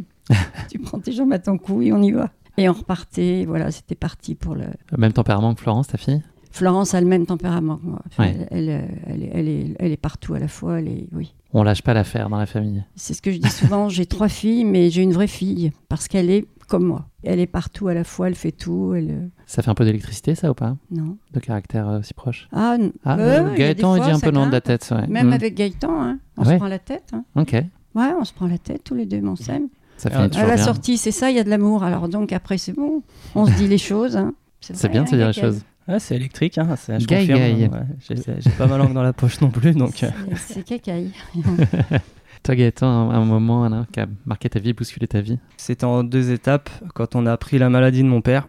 tu 0.70 0.78
prends 0.78 0.98
tes 0.98 1.12
jambes 1.12 1.32
à 1.32 1.38
ton 1.38 1.58
cou 1.58 1.82
et 1.82 1.92
on 1.92 2.02
y 2.02 2.12
va. 2.12 2.30
Et 2.56 2.68
on 2.68 2.72
repartait, 2.72 3.44
voilà, 3.46 3.70
c'était 3.70 3.94
parti 3.94 4.34
pour 4.34 4.54
le... 4.54 4.64
Même 4.98 5.12
tempérament 5.12 5.54
que 5.54 5.60
Florence, 5.60 5.88
ta 5.88 5.98
fille? 5.98 6.22
Florence 6.52 6.94
a 6.94 7.00
le 7.00 7.06
même 7.06 7.26
tempérament 7.26 7.76
que 7.76 7.86
moi. 7.86 8.02
Ouais. 8.18 8.36
Elle, 8.50 8.68
elle, 8.68 8.90
elle 9.06 9.22
est- 9.22 9.30
elle 9.34 9.48
est, 9.48 9.76
elle 9.78 9.92
est 9.92 9.96
partout 9.96 10.34
à 10.34 10.38
la 10.40 10.48
fois, 10.48 10.80
elle 10.80 10.88
est, 10.88 11.08
oui. 11.12 11.32
On 11.52 11.62
lâche 11.62 11.82
pas 11.82 11.94
l'affaire 11.94 12.28
dans 12.28 12.38
la 12.38 12.46
famille. 12.46 12.84
C'est 12.96 13.14
ce 13.14 13.22
que 13.22 13.30
je 13.30 13.38
dis 13.38 13.50
souvent, 13.50 13.88
j'ai 13.88 14.06
trois 14.06 14.28
filles, 14.40 14.64
mais 14.64 14.90
j'ai 14.90 15.02
une 15.02 15.12
vraie 15.12 15.26
fille, 15.28 15.70
parce 15.88 16.08
qu'elle 16.08 16.28
est 16.30 16.46
comme 16.66 16.84
moi. 16.84 17.06
Elle 17.24 17.40
est 17.40 17.46
partout 17.46 17.88
à 17.88 17.94
la 17.94 18.04
fois, 18.04 18.28
elle 18.28 18.34
fait 18.34 18.52
tout, 18.52 18.94
elle... 18.94 19.10
euh, 19.10 19.26
Ça 19.46 19.62
fait 19.62 19.70
un 19.70 19.74
peu 19.74 19.84
d'électricité, 19.84 20.34
ça 20.34 20.50
ou 20.50 20.54
pas? 20.54 20.76
Non. 20.90 21.16
De 21.32 21.40
caractère 21.40 21.88
euh, 21.88 22.02
si 22.02 22.14
proche? 22.14 22.48
Ah, 22.52 22.76
Ah, 23.04 23.18
euh, 23.18 23.48
il 23.52 23.58
Gaëtan, 23.58 23.96
il 23.96 24.02
dit 24.02 24.10
un 24.10 24.20
peu 24.20 24.30
non 24.30 24.46
de 24.46 24.52
la 24.52 24.60
tête. 24.60 24.88
Ouais. 24.92 25.06
Même 25.08 25.28
Mm. 25.28 25.32
avec 25.32 25.54
Gaëtan, 25.54 26.02
hein, 26.02 26.18
on 26.36 26.44
Ouais. 26.44 26.54
se 26.54 26.58
prend 26.58 26.68
la 26.68 26.78
tête. 26.80 27.10
hein. 27.12 27.24
Ok, 27.36 27.52
Ouais, 27.96 28.10
on 28.20 28.24
se 28.24 28.32
prend 28.32 28.46
la 28.46 28.58
tête 28.58 28.84
tous 28.84 28.94
les 28.94 29.04
deux, 29.06 29.20
mais 29.20 29.28
on 29.30 29.36
s'aime. 29.36 29.68
Ça 30.00 30.10
finit 30.10 30.24
à 30.24 30.28
toujours 30.28 30.44
À 30.44 30.48
la 30.48 30.54
bien. 30.56 30.64
sortie, 30.64 30.96
c'est 30.98 31.10
ça, 31.12 31.30
il 31.30 31.36
y 31.36 31.38
a 31.38 31.44
de 31.44 31.50
l'amour. 31.50 31.84
Alors 31.84 32.08
donc 32.08 32.32
après, 32.32 32.58
c'est 32.58 32.72
bon. 32.72 33.02
On 33.34 33.46
se 33.46 33.52
dit 33.52 33.68
les 33.68 33.78
choses. 33.78 34.16
hein. 34.16 34.32
C'est 34.60 34.88
bien 34.90 35.04
de 35.04 35.08
se 35.08 35.14
hein, 35.14 35.18
dire 35.18 35.26
les 35.28 35.32
choses. 35.32 35.62
Ouais, 35.88 35.98
c'est 35.98 36.14
électrique, 36.16 36.58
hein, 36.58 36.76
c'est- 36.76 37.00
je 37.00 37.06
confirme. 37.06 37.40
ouais. 37.40 37.82
J'ai 38.40 38.50
pas 38.58 38.66
ma 38.66 38.76
langue 38.78 38.92
dans 38.92 39.02
la 39.02 39.12
poche 39.12 39.40
non 39.40 39.50
plus, 39.50 39.72
donc 39.72 40.02
euh, 40.04 40.10
C'est- 40.36 40.54
C'est 40.54 40.62
cacaille. 40.62 41.10
Toi, 42.42 42.54
Gaëtan, 42.54 42.86
un, 42.86 43.10
un 43.10 43.24
moment 43.26 43.64
Anna, 43.64 43.86
qui 43.92 44.00
a 44.00 44.06
marqué 44.24 44.48
ta 44.48 44.60
vie, 44.60 44.72
bousculé 44.72 45.06
ta 45.06 45.20
vie? 45.20 45.38
C'était 45.58 45.84
en 45.84 46.02
deux 46.04 46.30
étapes 46.30 46.70
quand 46.94 47.14
on 47.14 47.26
a 47.26 47.32
appris 47.32 47.58
la 47.58 47.68
maladie 47.68 48.02
de 48.02 48.08
mon 48.08 48.22
père 48.22 48.48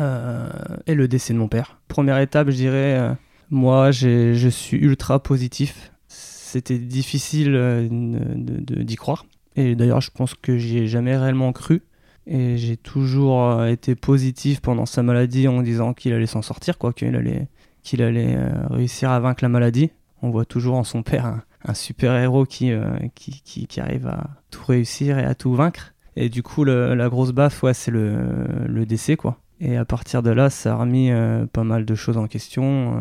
euh, 0.00 0.48
et 0.86 0.94
le 0.94 1.06
décès 1.08 1.34
de 1.34 1.38
mon 1.38 1.48
père. 1.48 1.78
Première 1.88 2.18
étape, 2.18 2.48
je 2.50 2.56
dirais, 2.56 2.98
euh, 2.98 3.12
moi 3.50 3.90
je 3.90 4.48
suis 4.48 4.78
ultra 4.78 5.22
positif. 5.22 5.92
C'était 6.08 6.78
difficile 6.78 7.54
euh, 7.54 7.86
d'y 7.90 8.96
croire. 8.96 9.26
Et 9.56 9.74
d'ailleurs, 9.74 10.00
je 10.00 10.10
pense 10.10 10.34
que 10.34 10.56
j'y 10.56 10.78
ai 10.78 10.86
jamais 10.86 11.16
réellement 11.16 11.52
cru. 11.52 11.82
Et 12.26 12.56
j'ai 12.56 12.76
toujours 12.76 13.50
euh, 13.50 13.66
été 13.66 13.94
positif 13.94 14.60
pendant 14.60 14.86
sa 14.86 15.02
maladie 15.02 15.46
en 15.46 15.62
disant 15.62 15.92
qu'il 15.92 16.12
allait 16.12 16.26
s'en 16.26 16.42
sortir, 16.42 16.78
quoi, 16.78 16.92
qu'il 16.92 17.14
allait, 17.14 17.48
qu'il 17.82 18.02
allait 18.02 18.34
euh, 18.36 18.66
réussir 18.70 19.10
à 19.10 19.20
vaincre 19.20 19.44
la 19.44 19.50
maladie. 19.50 19.90
On 20.22 20.30
voit 20.30 20.46
toujours 20.46 20.76
en 20.76 20.84
son 20.84 21.02
père 21.02 21.42
un, 21.66 21.74
super-héros 21.74 22.46
qui, 22.46 22.72
euh, 22.72 22.84
qui, 23.14 23.42
qui, 23.44 23.66
qui 23.66 23.80
arrive 23.80 24.06
à 24.06 24.30
tout 24.50 24.64
réussir 24.66 25.18
et 25.18 25.24
à 25.24 25.34
tout 25.34 25.54
vaincre. 25.54 25.92
Et 26.16 26.28
du 26.28 26.42
coup, 26.42 26.64
la 26.64 27.08
grosse 27.08 27.32
baffe, 27.32 27.62
ouais, 27.64 27.74
c'est 27.74 27.90
le, 27.90 28.46
le 28.66 28.86
décès, 28.86 29.16
quoi. 29.16 29.40
Et 29.60 29.76
à 29.76 29.84
partir 29.84 30.22
de 30.22 30.30
là, 30.30 30.48
ça 30.48 30.74
a 30.74 30.76
remis 30.76 31.10
pas 31.52 31.64
mal 31.64 31.84
de 31.84 31.94
choses 31.96 32.16
en 32.16 32.28
question. 32.28 32.96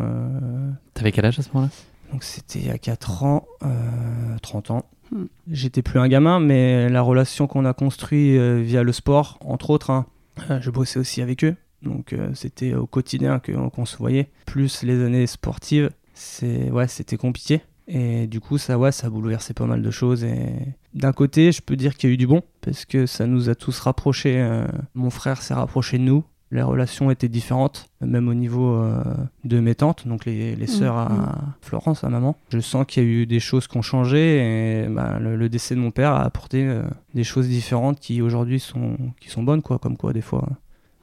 T'avais 0.95 1.11
quel 1.11 1.25
âge 1.25 1.37
à 1.37 1.43
ce 1.43 1.49
moment-là? 1.53 1.71
Donc 2.13 2.23
c'était 2.23 2.59
il 2.59 2.67
y 2.67 2.69
a 2.69 2.77
4 2.77 3.23
ans, 3.23 3.47
euh, 3.63 4.37
30 4.43 4.71
ans. 4.71 4.85
Hmm. 5.11 5.25
J'étais 5.49 5.81
plus 5.81 5.99
un 5.99 6.07
gamin, 6.07 6.39
mais 6.39 6.87
la 6.87 7.01
relation 7.01 7.47
qu'on 7.47 7.65
a 7.65 7.73
construite 7.73 8.39
euh, 8.39 8.61
via 8.63 8.83
le 8.83 8.91
sport, 8.93 9.39
entre 9.41 9.71
autres, 9.71 9.89
hein, 9.89 10.05
euh, 10.51 10.61
je 10.61 10.69
bossais 10.69 10.99
aussi 10.99 11.21
avec 11.21 11.43
eux. 11.43 11.55
Donc 11.81 12.13
euh, 12.13 12.29
c'était 12.35 12.75
au 12.75 12.85
quotidien 12.85 13.39
qu'on 13.39 13.85
se 13.85 13.97
voyait. 13.97 14.29
Plus 14.45 14.83
les 14.83 15.03
années 15.03 15.27
sportives, 15.27 15.89
c'est 16.13 16.69
ouais, 16.71 16.87
c'était 16.87 17.17
compliqué. 17.17 17.61
Et 17.87 18.27
du 18.27 18.39
coup, 18.39 18.57
ça, 18.57 18.77
ouais, 18.77 18.91
ça 18.91 19.07
a 19.07 19.09
bouleversé 19.09 19.53
pas 19.53 19.65
mal 19.65 19.81
de 19.81 19.91
choses. 19.91 20.23
Et 20.23 20.53
d'un 20.93 21.11
côté, 21.11 21.51
je 21.51 21.61
peux 21.61 21.75
dire 21.75 21.97
qu'il 21.97 22.09
y 22.09 22.11
a 22.11 22.13
eu 22.13 22.17
du 22.17 22.27
bon, 22.27 22.41
parce 22.61 22.85
que 22.85 23.05
ça 23.05 23.25
nous 23.25 23.49
a 23.49 23.55
tous 23.55 23.77
rapprochés. 23.79 24.39
euh, 24.39 24.65
mon 24.93 25.09
frère 25.09 25.41
s'est 25.41 25.53
rapproché 25.53 25.97
de 25.97 26.03
nous. 26.03 26.23
Les 26.53 26.61
relations 26.61 27.09
étaient 27.11 27.27
différentes, 27.29 27.89
même 27.99 28.27
au 28.29 28.33
niveau 28.33 28.75
euh, 28.75 29.03
de 29.43 29.59
mes 29.59 29.75
tantes, 29.75 30.07
donc 30.07 30.25
les, 30.25 30.55
les 30.55 30.67
sœurs 30.67 30.95
à 30.97 31.09
Mhm. 31.09 31.53
Florence, 31.61 32.03
à 32.03 32.09
maman. 32.09 32.37
Je 32.49 32.59
sens 32.59 32.85
qu'il 32.87 33.03
y 33.03 33.05
a 33.05 33.09
eu 33.09 33.25
des 33.25 33.39
choses 33.39 33.67
qui 33.67 33.75
ont 33.77 33.81
changé 33.81 34.83
et 34.83 34.87
bah, 34.87 35.17
le, 35.19 35.35
le 35.35 35.49
décès 35.49 35.73
de 35.75 35.79
mon 35.79 35.91
père 35.91 36.11
a 36.11 36.23
apporté 36.23 36.63
euh, 36.65 36.83
des 37.15 37.23
choses 37.23 37.47
différentes 37.47 37.99
qui 37.99 38.21
aujourd'hui 38.21 38.59
sont, 38.59 38.97
qui 39.19 39.29
sont 39.29 39.43
bonnes, 39.43 39.61
quoi, 39.63 39.79
comme 39.79 39.97
quoi 39.97 40.13
des 40.13 40.21
fois. 40.21 40.47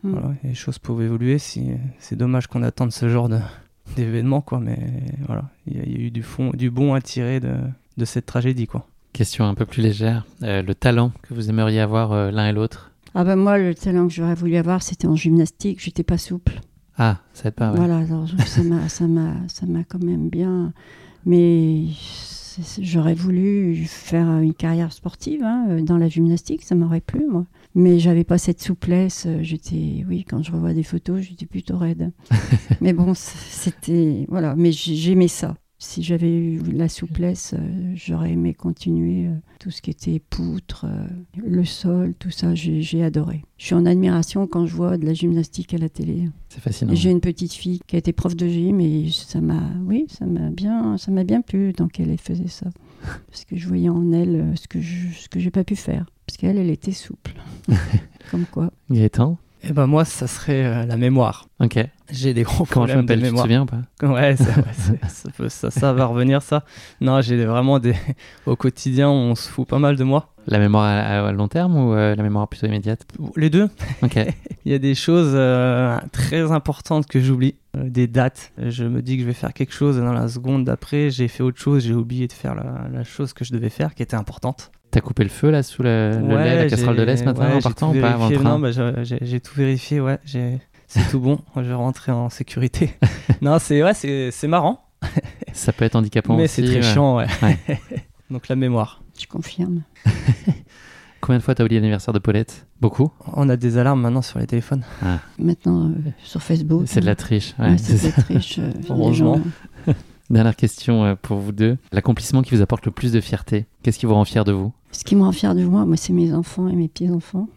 Mm. 0.05 0.11
Voilà, 0.13 0.29
les 0.45 0.55
choses 0.55 0.79
peuvent 0.79 1.03
évoluer. 1.03 1.39
Si, 1.39 1.73
c'est 1.99 2.17
dommage 2.17 2.47
qu'on 2.47 2.63
attende 2.63 2.93
ce 2.93 3.09
genre 3.09 3.29
de, 3.29 3.39
quoi, 4.47 4.61
mais 4.61 4.79
voilà, 5.27 5.45
il 5.67 5.77
y, 5.77 5.81
a- 5.81 5.85
il 5.85 5.93
y 5.93 5.97
a 5.97 6.07
eu 6.07 6.11
du, 6.11 6.23
fond, 6.23 6.51
du 6.55 6.71
bon 6.71 6.95
à 6.95 7.01
tirer 7.01 7.41
de, 7.41 7.55
de 7.97 8.05
cette 8.05 8.27
tragédie, 8.27 8.67
quoi. 8.67 8.87
Question 9.13 9.45
un 9.47 9.55
peu 9.55 9.67
plus 9.67 9.83
légère. 9.83 10.25
Euh, 10.45 10.63
le 10.63 10.75
talent 10.75 11.11
que 11.23 11.35
vous 11.35 11.51
aimeriez 11.51 11.81
avoir 11.81 12.13
euh, 12.13 12.31
l'un 12.31 12.47
et 12.49 12.53
l'autre? 12.53 12.90
Ah 13.15 13.25
ben 13.25 13.37
moi, 13.37 13.59
le 13.59 13.75
talent 13.75 14.07
que 14.07 14.13
j'aurais 14.15 14.35
voulu 14.35 14.57
avoir, 14.57 14.83
c'était 14.83 15.07
en 15.07 15.17
gymnastique. 15.17 15.83
J'étais 15.83 16.03
pas 16.05 16.19
souple. 16.19 16.61
Ah, 16.97 17.19
ça 17.33 17.49
aide 17.49 17.55
pas, 17.55 17.71
ouais. 17.71 17.77
Voilà, 17.79 17.99
alors, 17.99 18.27
ça 18.47 18.63
m'a, 18.63 18.89
ça 18.89 19.07
m'a, 19.07 19.35
ça 19.49 19.67
m'a 19.67 19.85
quand 19.85 20.03
même 20.03 20.29
bien. 20.29 20.73
Mais 21.27 21.87
c'est- 21.97 22.63
c'est- 22.63 22.83
j'aurais 22.85 23.15
voulu 23.15 23.85
faire 23.87 24.29
une 24.39 24.55
carrière 24.55 24.93
sportive 24.93 25.43
hein, 25.45 25.67
euh, 25.71 25.83
dans 25.83 25.97
la 25.99 26.09
gymnastique, 26.09 26.63
ça 26.63 26.75
m'aurait 26.75 27.01
plu, 27.01 27.27
moi. 27.29 27.47
Mais 27.75 27.99
j'avais 27.99 28.25
pas 28.25 28.39
cette 28.39 28.61
souplesse. 28.63 29.25
euh, 29.27 29.39
J'étais, 29.43 30.05
oui, 30.09 30.25
quand 30.29 30.43
je 30.43 30.53
revois 30.53 30.73
des 30.75 30.83
photos, 30.83 31.21
j'étais 31.21 31.47
plutôt 31.47 31.79
raide. 31.79 32.13
mais 32.81 32.93
bon, 32.93 33.13
c'était, 33.15 34.27
voilà. 34.29 34.55
Mais 34.57 34.73
j'ai- 34.73 34.95
j'aimais 34.97 35.29
ça. 35.29 35.57
Si 35.83 36.03
j'avais 36.03 36.31
eu 36.31 36.61
la 36.75 36.91
souplesse, 36.91 37.55
euh, 37.59 37.93
j'aurais 37.95 38.33
aimé 38.33 38.53
continuer 38.53 39.29
euh, 39.29 39.35
tout 39.59 39.71
ce 39.71 39.81
qui 39.81 39.89
était 39.89 40.19
poutre, 40.19 40.85
euh, 40.85 41.07
le 41.35 41.65
sol, 41.65 42.13
tout 42.19 42.31
ça. 42.31 42.55
J'ai, 42.55 43.03
adoré. 43.03 43.47
Je 43.57 43.65
suis 43.65 43.75
en 43.75 43.87
admiration 43.87 44.47
quand 44.47 44.67
je 44.67 44.75
vois 44.75 44.99
de 44.99 45.07
la 45.07 45.15
gymnastique 45.15 45.73
à 45.73 45.79
la 45.79 45.89
télé. 45.89 46.29
C'est 46.51 46.61
fascinant. 46.61 46.95
J'ai 46.95 47.11
une 47.11 47.23
petite 47.23 47.55
fille 47.55 47.81
qui 47.87 47.97
a 47.97 47.99
été 47.99 48.13
prof 48.13 48.37
de 48.37 48.47
gym 48.47 48.79
et 48.79 49.09
ça 49.11 49.41
m'a, 49.41 49.63
oui, 49.87 50.05
ça 50.11 50.27
m'a 50.27 50.51
bien, 50.51 50.99
ça 50.99 51.11
m'a 51.13 51.25
bien 51.25 51.41
plu 51.41 51.73
tant 51.73 51.89
qu'elle 51.89 52.15
faisait 52.19 52.49
ça, 52.49 52.67
parce 53.29 53.47
que 53.47 53.57
je 53.57 53.67
voyais 53.67 53.89
en 53.89 54.13
elle 54.13 54.53
ce 54.57 54.69
que 54.69 54.83
je, 54.83 55.09
ce 55.15 55.31
que 55.31 55.41
j'ai 55.41 55.51
pas 55.51 55.65
pu 55.65 55.77
faire, 55.77 56.05
parce 56.27 56.37
qu'elle, 56.37 56.59
elle 56.59 56.71
était 56.71 56.93
souple, 56.93 57.33
comme 58.31 58.45
quoi. 58.45 58.71
Gaëtan? 58.91 59.39
Et 59.63 59.73
ben 59.73 59.87
moi, 59.87 60.05
ça 60.07 60.27
serait 60.27 60.65
euh, 60.65 60.87
la 60.87 60.97
mémoire. 60.97 61.47
Ok. 61.61 61.79
J'ai 62.11 62.33
des 62.33 62.45
gros 62.45 62.65
Comment 62.65 62.87
je 62.87 62.93
problèmes 62.95 62.97
de 62.97 63.03
m'appelle 63.03 63.19
Tu 63.19 63.23
te 63.23 63.27
mémoire. 63.27 63.45
souviens 63.45 63.63
ou 63.63 63.67
pas? 63.67 63.81
Ouais, 64.09 64.35
ça, 64.37 64.45
ouais, 64.45 64.99
ça, 65.09 65.29
peut- 65.37 65.49
ça, 65.51 65.71
ça 65.71 65.93
va 65.93 66.07
revenir, 66.07 66.41
ça. 66.41 66.65
Non, 67.03 67.21
j'ai 67.21 67.45
vraiment 67.45 67.79
des. 67.79 67.95
Au 68.47 68.57
quotidien, 68.57 69.11
on 69.11 69.35
se 69.35 69.49
fout 69.51 69.69
pas 69.69 69.79
mal 69.79 69.97
de 69.97 70.05
moi. 70.05 70.33
La 70.47 70.59
mémoire 70.59 70.85
à, 70.85 71.29
à 71.29 71.33
long 71.33 71.49
terme 71.49 71.77
ou 71.77 71.93
euh, 71.93 72.15
la 72.17 72.23
mémoire 72.23 72.49
plutôt 72.49 72.67
immédiate? 72.67 73.05
Les 73.37 73.51
deux. 73.51 73.69
Ok. 74.03 74.19
Il 74.65 74.73
y 74.73 74.75
a 74.75 74.79
des 74.79 74.95
choses 74.95 75.33
euh, 75.35 75.99
très 76.13 76.51
importantes 76.51 77.07
que 77.07 77.21
j'oublie. 77.21 77.57
Des 77.77 78.07
dates. 78.07 78.53
Je 78.59 78.85
me 78.85 79.03
dis 79.03 79.17
que 79.17 79.23
je 79.23 79.27
vais 79.29 79.35
faire 79.35 79.53
quelque 79.53 79.73
chose 79.75 79.99
et 79.99 80.01
dans 80.01 80.13
la 80.15 80.27
seconde 80.29 80.65
d'après, 80.65 81.11
j'ai 81.11 81.29
fait 81.29 81.43
autre 81.43 81.61
chose. 81.61 81.85
J'ai 81.85 81.95
oublié 81.95 82.27
de 82.27 82.33
faire 82.33 82.55
la, 82.55 82.89
la 82.93 83.05
chose 83.05 83.33
que 83.35 83.45
je 83.45 83.53
devais 83.53 83.69
faire, 83.69 83.95
qui 83.95 84.03
était 84.03 84.17
importante. 84.17 84.73
T'as 84.91 85.01
coupé 85.01 85.23
le 85.23 85.29
feu 85.31 85.51
là 85.51 85.63
sous 85.63 85.83
le, 85.85 86.11
le 86.21 86.37
lait, 86.37 86.57
la 86.65 86.67
casserole 86.69 86.97
de 86.97 87.03
lait 87.03 87.17
ce 87.17 87.25
matin 87.25 87.49
ouais, 87.49 87.55
en 87.55 87.61
partant 87.61 87.95
ou 87.95 88.01
pas 88.01 88.11
avant 88.11 88.25
le 88.29 88.31
vérifié. 88.31 88.39
train 88.45 88.51
Non, 88.51 88.59
bah, 88.59 88.71
j'ai- 89.05 89.41
tout 89.41 89.55
vérifié, 89.55 90.01
ouais. 90.01 90.19
C'est 90.89 91.09
tout 91.11 91.21
bon. 91.21 91.39
Je 91.57 91.61
vais 91.63 91.75
rentrer 91.75 92.11
en 92.11 92.29
sécurité. 92.29 92.97
non, 93.43 93.59
c'est 93.61 93.83
ouais, 93.85 93.95
c'est 93.95 94.31
c'est 94.33 94.49
marrant, 94.49 94.83
Ça 95.53 95.73
peut 95.73 95.85
être 95.85 95.95
handicapant 95.97 96.37
mais 96.37 96.47
c'est 96.49 96.63
très 96.63 96.77
ouais. 96.77 96.83
chiant, 96.83 97.17
ouais. 97.17 97.27
Ouais. 97.43 97.59
Donc 98.31 98.49
la 98.49 98.57
mémoire. 98.57 99.01
Je 99.21 99.27
confirme. 99.27 99.83
Combien 101.21 101.39
de 101.39 101.43
fois 101.43 101.55
t'as 101.55 101.65
oublié 101.65 101.79
l'anniversaire 101.81 102.15
de 102.15 102.19
Paulette? 102.19 102.67
Beaucoup 102.81 103.13
On 103.35 103.49
a 103.51 103.57
des 103.57 103.77
alarmes 103.77 104.01
maintenant 104.01 104.23
sur 104.23 104.39
les 104.39 104.47
téléphones. 104.47 104.83
Maintenant 105.39 105.91
euh, 105.91 106.11
sur 106.23 106.43
Facebook. 106.43 106.85
C'est 106.87 107.01
de 107.01 107.07
la 107.07 107.15
triche. 107.15 107.55
Ouais, 107.59 107.71
ouais, 107.73 107.79
c'est 107.79 108.01
de 108.11 108.17
la 108.17 108.23
triche. 108.23 108.59
euh, 108.59 108.71
Heureusement. 108.89 109.39
Dernière 110.31 110.57
question 110.57 111.05
euh, 111.05 111.15
pour 111.21 111.39
vous 111.39 111.53
deux. 111.53 111.77
L'accomplissement 111.93 112.43
qui 112.43 112.55
vous 112.55 112.63
apporte 112.63 112.87
le 112.87 112.93
plus 112.93 113.13
de 113.13 113.21
fierté 113.21 113.67
Qu'est-ce 113.83 113.99
qui 113.99 114.07
vous 114.07 114.15
rend 114.15 114.25
fier 114.25 114.45
de 114.45 114.53
vous? 114.53 114.73
Ce 114.93 115.05
qui 115.05 115.17
me 115.17 115.23
rend 115.23 115.33
fier 115.33 115.55
de 115.55 115.65
moi, 115.65 115.85
moi, 115.85 115.97
c'est 115.97 116.13
mes 116.13 116.33
enfants 116.33 116.69
et 116.69 116.75
mes 116.77 116.89
petits 116.89 117.11
enfants 117.11 117.49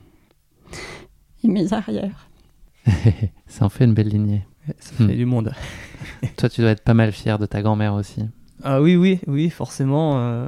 et 1.44 1.48
mes 1.48 1.72
arrières. 1.74 2.30
Ça 3.48 3.66
en 3.66 3.70
fait 3.70 3.86
une 3.86 3.94
belle 3.94 4.08
lignée. 4.10 4.46
Ça 4.80 4.92
Hmm. 5.04 5.08
fait 5.08 5.16
du 5.16 5.26
monde. 5.26 5.54
Toi, 6.38 6.50
tu 6.50 6.62
dois 6.62 6.72
être 6.72 6.84
pas 6.84 6.94
mal 6.94 7.12
fier 7.12 7.38
de 7.38 7.46
ta 7.46 7.62
grand-mère 7.62 7.94
aussi. 7.96 8.22
Ah 8.64 8.82
oui, 8.82 8.96
oui, 8.96 9.20
oui, 9.28 9.50
forcément. 9.50 10.20
euh, 10.20 10.48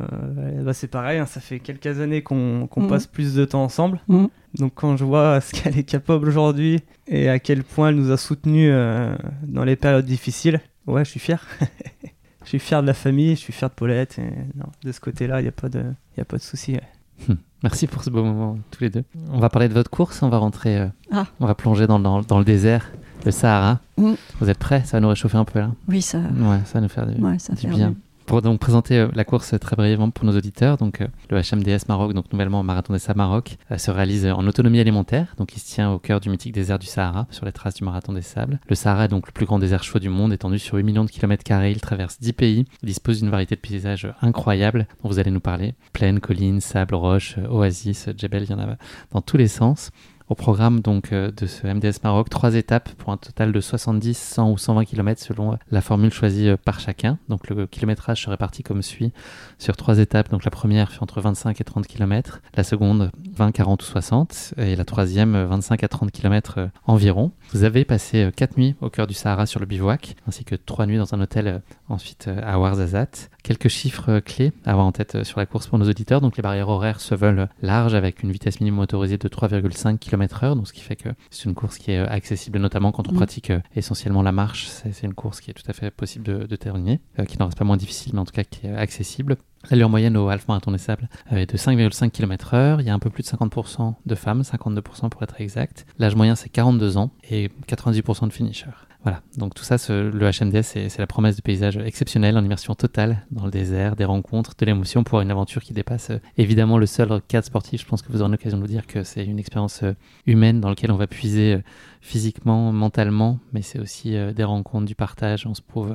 bah, 0.64 0.74
c'est 0.74 0.88
pareil, 0.88 1.20
hein, 1.20 1.26
ça 1.26 1.42
fait 1.42 1.60
quelques 1.60 2.00
années 2.00 2.22
qu'on 2.24 2.70
Mhm. 2.78 2.88
passe 2.88 3.08
plus 3.08 3.36
de 3.36 3.44
temps 3.46 3.64
ensemble. 3.64 4.00
Mhm. 4.08 4.30
Donc 4.58 4.72
quand 4.74 4.96
je 4.96 5.04
vois 5.04 5.42
ce 5.42 5.52
qu'elle 5.54 5.78
est 5.78 5.84
capable 5.84 6.28
aujourd'hui 6.30 6.80
et 7.08 7.28
à 7.30 7.40
quel 7.40 7.64
point 7.64 7.90
elle 7.90 7.96
nous 7.96 8.12
a 8.12 8.18
soutenus 8.18 8.70
euh, 8.72 9.16
dans 9.44 9.66
les 9.66 9.76
périodes 9.76 10.06
difficiles, 10.06 10.62
ouais, 10.88 11.04
je 11.04 11.10
suis 11.12 11.20
fier. 11.20 11.46
je 12.46 12.50
suis 12.50 12.60
fier 12.60 12.82
de 12.82 12.88
la 12.88 12.94
famille, 12.94 13.32
je 13.36 13.42
suis 13.42 13.52
fier 13.54 13.70
de 13.70 13.74
Paulette. 13.76 14.18
Et, 14.20 14.30
non, 14.58 14.66
de 14.84 14.92
ce 14.92 15.00
côté-là, 15.02 15.42
il 15.42 15.44
n'y 15.44 15.50
a 15.50 15.52
pas 15.52 15.68
de, 15.70 15.84
y 16.18 16.22
a 16.22 16.26
pas 16.26 16.38
de 16.38 16.42
souci. 16.42 16.74
ouais. 16.74 17.36
Merci 17.64 17.88
pour 17.88 18.04
ce 18.04 18.10
beau 18.10 18.24
moment, 18.24 18.58
tous 18.72 18.82
les 18.84 18.90
deux. 18.90 19.04
On 19.32 19.40
va 19.40 19.50
parler 19.50 19.68
de 19.70 19.74
votre 19.74 19.90
course, 19.90 20.22
on 20.22 20.30
va 20.30 20.38
rentrer, 20.38 20.78
euh, 20.78 20.88
Ah. 21.12 21.26
on 21.40 21.46
va 21.48 21.56
plonger 21.56 21.88
dans, 21.88 22.00
dans- 22.00 22.22
dans 22.22 22.38
le 22.40 22.46
désert, 22.46 22.92
le 23.26 23.32
Sahara. 23.32 23.80
Mm. 23.98 24.14
Vous 24.40 24.50
êtes 24.50 24.60
prêts? 24.60 24.84
Ça 24.86 24.98
va 24.98 25.02
nous 25.02 25.10
réchauffer 25.10 25.38
un 25.38 25.46
peu 25.46 25.60
là? 25.60 25.72
Oui, 25.88 26.02
ça, 26.02 26.20
Ouais, 26.20 26.60
ça 26.66 26.74
va 26.76 26.82
nous 26.82 26.90
faire 26.90 27.08
du, 27.08 27.20
ouais, 27.22 27.40
ça 27.40 27.54
du 27.54 27.68
bien. 27.68 27.96
Pour 28.26 28.42
donc 28.42 28.60
présenter 28.60 28.98
euh, 28.98 29.08
la 29.14 29.24
course 29.24 29.54
très 29.60 29.76
brièvement 29.76 30.10
pour 30.10 30.26
nos 30.26 30.36
auditeurs, 30.36 30.78
donc 30.78 31.02
euh, 31.02 31.08
le 31.30 31.42
HMDS 31.42 31.88
Maroc, 31.88 32.14
donc 32.14 32.32
nouvellement 32.34 32.64
Marathon 32.64 32.94
des 32.94 33.00
Sables 33.00 33.20
Maroc, 33.20 33.58
euh, 33.70 33.78
se 33.78 33.92
réalise 33.92 34.26
en 34.26 34.48
autonomie 34.48 34.80
alimentaire, 34.80 35.36
donc 35.38 35.56
il 35.56 35.60
se 35.60 35.68
tient 35.68 35.92
au 35.92 36.00
cœur 36.00 36.20
du 36.20 36.30
mythique 36.30 36.52
désert 36.52 36.80
du 36.80 36.88
Sahara, 36.88 37.28
sur 37.30 37.46
les 37.46 37.52
traces 37.52 37.76
du 37.76 37.84
Marathon 37.84 38.14
des 38.14 38.24
Sables. 38.24 38.60
Le 38.68 38.74
Sahara 38.74 39.06
est 39.06 39.10
donc 39.10 39.28
le 39.28 39.32
plus 39.32 39.46
grand 39.46 39.60
désert 39.60 39.84
chaud 39.84 40.00
du 40.00 40.10
monde, 40.10 40.34
étendu 40.34 40.58
sur 40.58 40.78
8 40.78 40.84
millions 40.84 41.06
de 41.06 41.12
kilomètres 41.12 41.44
carrés, 41.44 41.70
il 41.70 41.82
traverse 41.82 42.20
10 42.20 42.34
pays, 42.34 42.66
dispose 42.82 43.20
d'une 43.20 43.30
variété 43.30 43.56
de 43.56 43.62
paysages 43.62 44.12
incroyables 44.24 44.88
dont 45.04 45.10
vous 45.10 45.20
allez 45.20 45.32
nous 45.32 45.40
parler. 45.40 45.76
Plaines, 45.94 46.20
collines, 46.20 46.62
sable, 46.62 46.96
roches, 46.96 47.38
oasis, 47.48 48.10
djebel, 48.18 48.44
il 48.44 48.50
y 48.50 48.54
en 48.56 48.60
a 48.60 48.76
dans 49.12 49.22
tous 49.22 49.38
les 49.38 49.48
sens. 49.48 49.92
Au 50.28 50.34
programme 50.34 50.80
donc 50.80 51.14
euh, 51.14 51.30
de 51.30 51.46
ce 51.46 51.68
MDS 51.68 52.02
Maroc, 52.04 52.30
trois 52.30 52.56
étapes 52.56 52.90
pour 52.94 53.14
un 53.14 53.18
total 53.18 53.52
de 53.52 53.62
70, 53.62 54.18
100 54.18 54.52
ou 54.52 54.58
120 54.58 54.86
km 54.86 55.22
selon 55.22 55.54
euh, 55.54 55.56
la 55.70 55.82
formule 55.82 56.12
choisie 56.12 56.50
euh, 56.50 56.58
par 56.58 56.80
chacun. 56.80 57.20
Donc 57.30 57.48
le 57.48 57.68
kilométrage 57.68 58.24
se 58.24 58.30
répartit 58.32 58.64
comme 58.64 58.82
suit 58.82 59.12
sur 59.60 59.78
trois 59.78 60.00
étapes. 60.00 60.32
Donc 60.32 60.44
la 60.44 60.50
première 60.50 60.92
fait 60.92 61.04
entre 61.04 61.22
25 61.22 61.62
et 61.62 61.64
30 61.64 61.86
km, 61.86 62.42
la 62.56 62.64
seconde 62.64 63.12
20, 63.36 63.52
40 63.52 63.84
ou 63.84 63.86
60 63.86 64.56
et 64.58 64.76
la 64.76 64.84
troisième 64.84 65.46
25 65.46 65.84
à 65.84 65.88
30 65.88 66.12
km 66.12 66.70
environ. 66.88 67.32
Vous 67.52 67.64
avez 67.64 67.86
passé 67.86 68.32
quatre 68.36 68.58
nuits 68.58 68.76
au 68.82 68.90
cœur 68.90 69.06
du 69.06 69.14
Sahara 69.14 69.46
sur 69.46 69.60
le 69.60 69.68
bivouac, 69.68 70.16
ainsi 70.28 70.44
que 70.44 70.56
trois 70.56 70.88
nuits 70.88 70.98
dans 70.98 71.14
un 71.14 71.22
hôtel 71.22 71.62
ensuite 71.88 72.30
à 72.44 72.60
Ouarzazate. 72.60 73.30
Quelques 73.46 73.68
chiffres 73.68 74.20
clés 74.22 74.52
à 74.66 74.72
avoir 74.72 74.88
en 74.88 74.92
tête 74.92 75.24
sur 75.24 75.40
la 75.40 75.46
course 75.46 75.68
pour 75.68 75.78
nos 75.78 75.88
auditeurs. 75.88 76.20
Donc 76.20 76.36
les 76.36 76.42
barrières 76.42 76.70
horaires 76.70 77.00
se 77.00 77.14
veulent 77.14 77.48
larges 77.62 77.94
avec 77.94 78.24
une 78.24 78.32
vitesse 78.32 78.60
minimum 78.60 78.80
autorisée 78.80 79.20
de 79.20 79.28
3,5 79.28 80.00
km 80.00 80.00
km/h, 80.00 80.56
donc 80.56 80.68
ce 80.68 80.74
qui 80.74 80.82
fait 80.82 80.96
que 80.96 81.10
c'est 81.30 81.46
une 81.46 81.54
course 81.54 81.78
qui 81.78 81.92
est 81.92 82.00
euh, 82.00 82.08
accessible, 82.10 82.58
notamment 82.58 82.92
quand 82.92 83.08
on 83.08 83.12
Mm. 83.12 83.18
pratique 83.18 83.50
euh, 83.52 83.60
essentiellement 83.76 84.24
la 84.24 84.32
marche. 84.32 84.68
C'est 84.68 85.04
une 85.04 85.14
course 85.14 85.42
qui 85.42 85.52
est 85.52 85.54
tout 85.54 85.70
à 85.70 85.74
fait 85.74 85.92
possible 85.92 86.26
de, 86.26 86.46
de 86.48 86.56
terminer, 86.56 87.02
euh, 87.20 87.26
qui 87.26 87.38
n'en 87.38 87.46
reste 87.46 87.58
pas 87.58 87.66
moins 87.66 87.78
difficile, 87.78 88.14
mais 88.16 88.20
en 88.22 88.26
tout 88.26 88.34
cas 88.34 88.44
qui 88.44 88.66
est 88.66 88.72
euh, 88.72 88.80
accessible. 88.80 89.38
L'allure 89.72 89.90
moyenne 89.90 90.16
au 90.18 90.30
half 90.30 90.48
marathon 90.48 90.72
des 90.72 90.78
sables 90.78 91.10
euh, 91.32 91.38
est 91.38 91.52
de 91.52 91.58
5,5 91.58 92.12
km/h. 92.12 92.78
Il 92.80 92.86
y 92.86 92.90
a 92.90 92.94
un 92.94 93.00
peu 93.00 93.10
plus 93.10 93.24
de 93.24 93.28
50% 93.28 93.96
de 94.06 94.16
femmes, 94.16 94.42
52% 94.42 95.10
pour 95.10 95.24
être 95.24 95.40
exact. 95.42 95.86
L'âge 95.98 96.16
moyen 96.16 96.36
c'est 96.36 96.50
42 96.50 96.98
ans 96.98 97.12
et 97.30 97.50
98% 97.68 98.28
de 98.28 98.34
finishers. 98.34 98.66
Voilà, 99.06 99.22
donc 99.38 99.54
tout 99.54 99.64
ça, 99.64 99.76
le 99.88 100.32
HMDS, 100.32 100.64
c'est 100.64 100.98
la 100.98 101.06
promesse 101.06 101.36
de 101.36 101.44
paysages 101.44 101.78
exceptionnels 101.78 102.40
en 102.40 102.44
immersion 102.44 102.74
totale 102.74 103.24
dans 103.30 103.46
le 103.46 103.52
désert, 103.52 103.96
des 103.96 104.04
rencontres, 104.04 104.56
de 104.58 104.66
l'émotion 104.66 105.04
pour 105.04 105.22
une 105.22 105.30
aventure 105.30 105.62
qui 105.62 105.74
dépasse 105.74 106.10
euh, 106.10 106.18
évidemment 106.40 106.80
le 106.80 106.88
seul 106.88 107.22
cadre 107.28 107.46
sportif. 107.46 107.82
Je 107.82 107.86
pense 107.86 108.02
que 108.02 108.12
vous 108.12 108.24
aurez 108.24 108.32
l'occasion 108.32 108.58
de 108.58 108.64
vous 108.64 108.68
dire 108.68 108.88
que 108.88 109.04
c'est 109.04 109.24
une 109.24 109.38
expérience 109.38 109.84
euh, 109.84 109.94
humaine 110.26 110.60
dans 110.60 110.70
laquelle 110.70 110.92
on 110.92 110.98
va 110.98 111.06
puiser 111.06 111.54
euh, 111.54 111.62
physiquement, 112.02 112.72
mentalement, 112.72 113.38
mais 113.54 113.62
c'est 113.62 113.78
aussi 113.78 114.16
des 114.34 114.44
rencontres, 114.44 114.88
du 114.88 114.96
partage, 114.96 115.46
on 115.46 115.54
se 115.54 115.62
prouve 115.62 115.94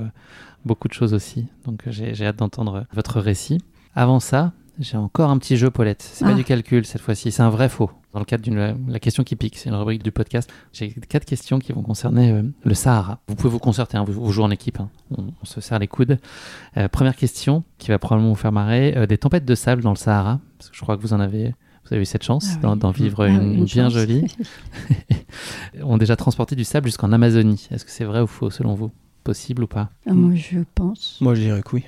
beaucoup 0.65 0.87
de 0.87 0.93
choses 0.93 1.13
aussi. 1.13 1.47
Donc 1.65 1.83
j'ai 1.89 2.27
hâte 2.27 2.37
d'entendre 2.37 2.87
votre 2.93 3.21
récit. 3.21 3.59
Avant 3.97 4.21
ça, 4.21 4.53
j'ai 4.79 4.97
encore 4.97 5.31
un 5.31 5.39
petit 5.39 5.57
jeu, 5.57 5.71
Paulette. 5.71 6.03
C'est 6.03 6.25
pas 6.25 6.31
Ah. 6.33 6.35
du 6.35 6.45
calcul 6.45 6.85
cette 6.85 7.01
fois-ci, 7.01 7.33
c'est 7.33 7.43
un 7.43 7.51
vrai 7.51 7.69
faux. 7.69 7.91
Dans 8.13 8.19
le 8.19 8.25
cadre 8.25 8.43
d'une 8.43 8.77
la 8.89 8.99
question 8.99 9.23
qui 9.23 9.37
pique, 9.37 9.57
c'est 9.57 9.69
une 9.69 9.75
rubrique 9.77 10.03
du 10.03 10.11
podcast. 10.13 10.51
J'ai 10.73 10.91
quatre 10.91 11.25
questions 11.25 11.59
qui 11.59 11.73
vont 11.73 11.83
concerner 11.83 12.33
euh, 12.33 12.43
le 12.65 12.75
Sahara. 12.75 13.21
Vous 13.29 13.35
pouvez 13.37 13.51
vous 13.51 13.59
concerter, 13.61 13.97
hein, 13.99 14.05
vous, 14.05 14.13
vous 14.13 14.33
jouez 14.33 14.45
en 14.45 14.51
équipe, 14.51 14.81
hein. 14.81 14.89
on, 15.17 15.27
on 15.41 15.45
se 15.45 15.61
serre 15.61 15.79
les 15.79 15.87
coudes. 15.87 16.19
Euh, 16.77 16.89
première 16.89 17.15
question 17.15 17.63
qui 17.79 17.89
va 17.91 17.99
probablement 17.99 18.31
vous 18.31 18.37
faire 18.39 18.53
marrer 18.53 18.97
euh, 18.97 19.07
des 19.07 19.19
tempêtes 19.19 19.45
de 19.45 19.55
sable 19.55 19.83
dans 19.83 19.91
le 19.91 19.97
Sahara, 19.97 20.41
parce 20.59 20.71
que 20.71 20.77
je 20.77 20.81
crois 20.81 20.97
que 20.97 21.03
vous 21.03 21.13
en 21.13 21.21
avez, 21.21 21.55
vous 21.85 21.93
avez 21.95 22.03
eu 22.03 22.07
cette 22.07 22.25
chance 22.25 22.49
Ah 22.65 22.75
d'en 22.75 22.91
vivre 22.91 23.25
Ah 23.25 23.29
une 23.29 23.65
bien 23.65 23.85
chance. 23.85 23.93
jolie. 23.93 24.25
ont 25.83 25.99
déjà 25.99 26.17
transporté 26.17 26.57
du 26.57 26.65
sable 26.65 26.87
jusqu'en 26.89 27.13
Amazonie. 27.13 27.69
Est-ce 27.71 27.85
que 27.85 27.91
c'est 27.91 28.05
vrai 28.05 28.21
ou 28.21 28.27
faux 28.27 28.51
selon 28.51 28.75
vous? 28.75 28.91
Possible 29.23 29.63
ou 29.65 29.67
pas? 29.67 29.91
Ah, 30.09 30.15
moi, 30.15 30.35
je 30.35 30.59
pense. 30.75 31.19
Moi, 31.21 31.35
je 31.35 31.43
dirais 31.43 31.63
que 31.63 31.77
oui. 31.77 31.85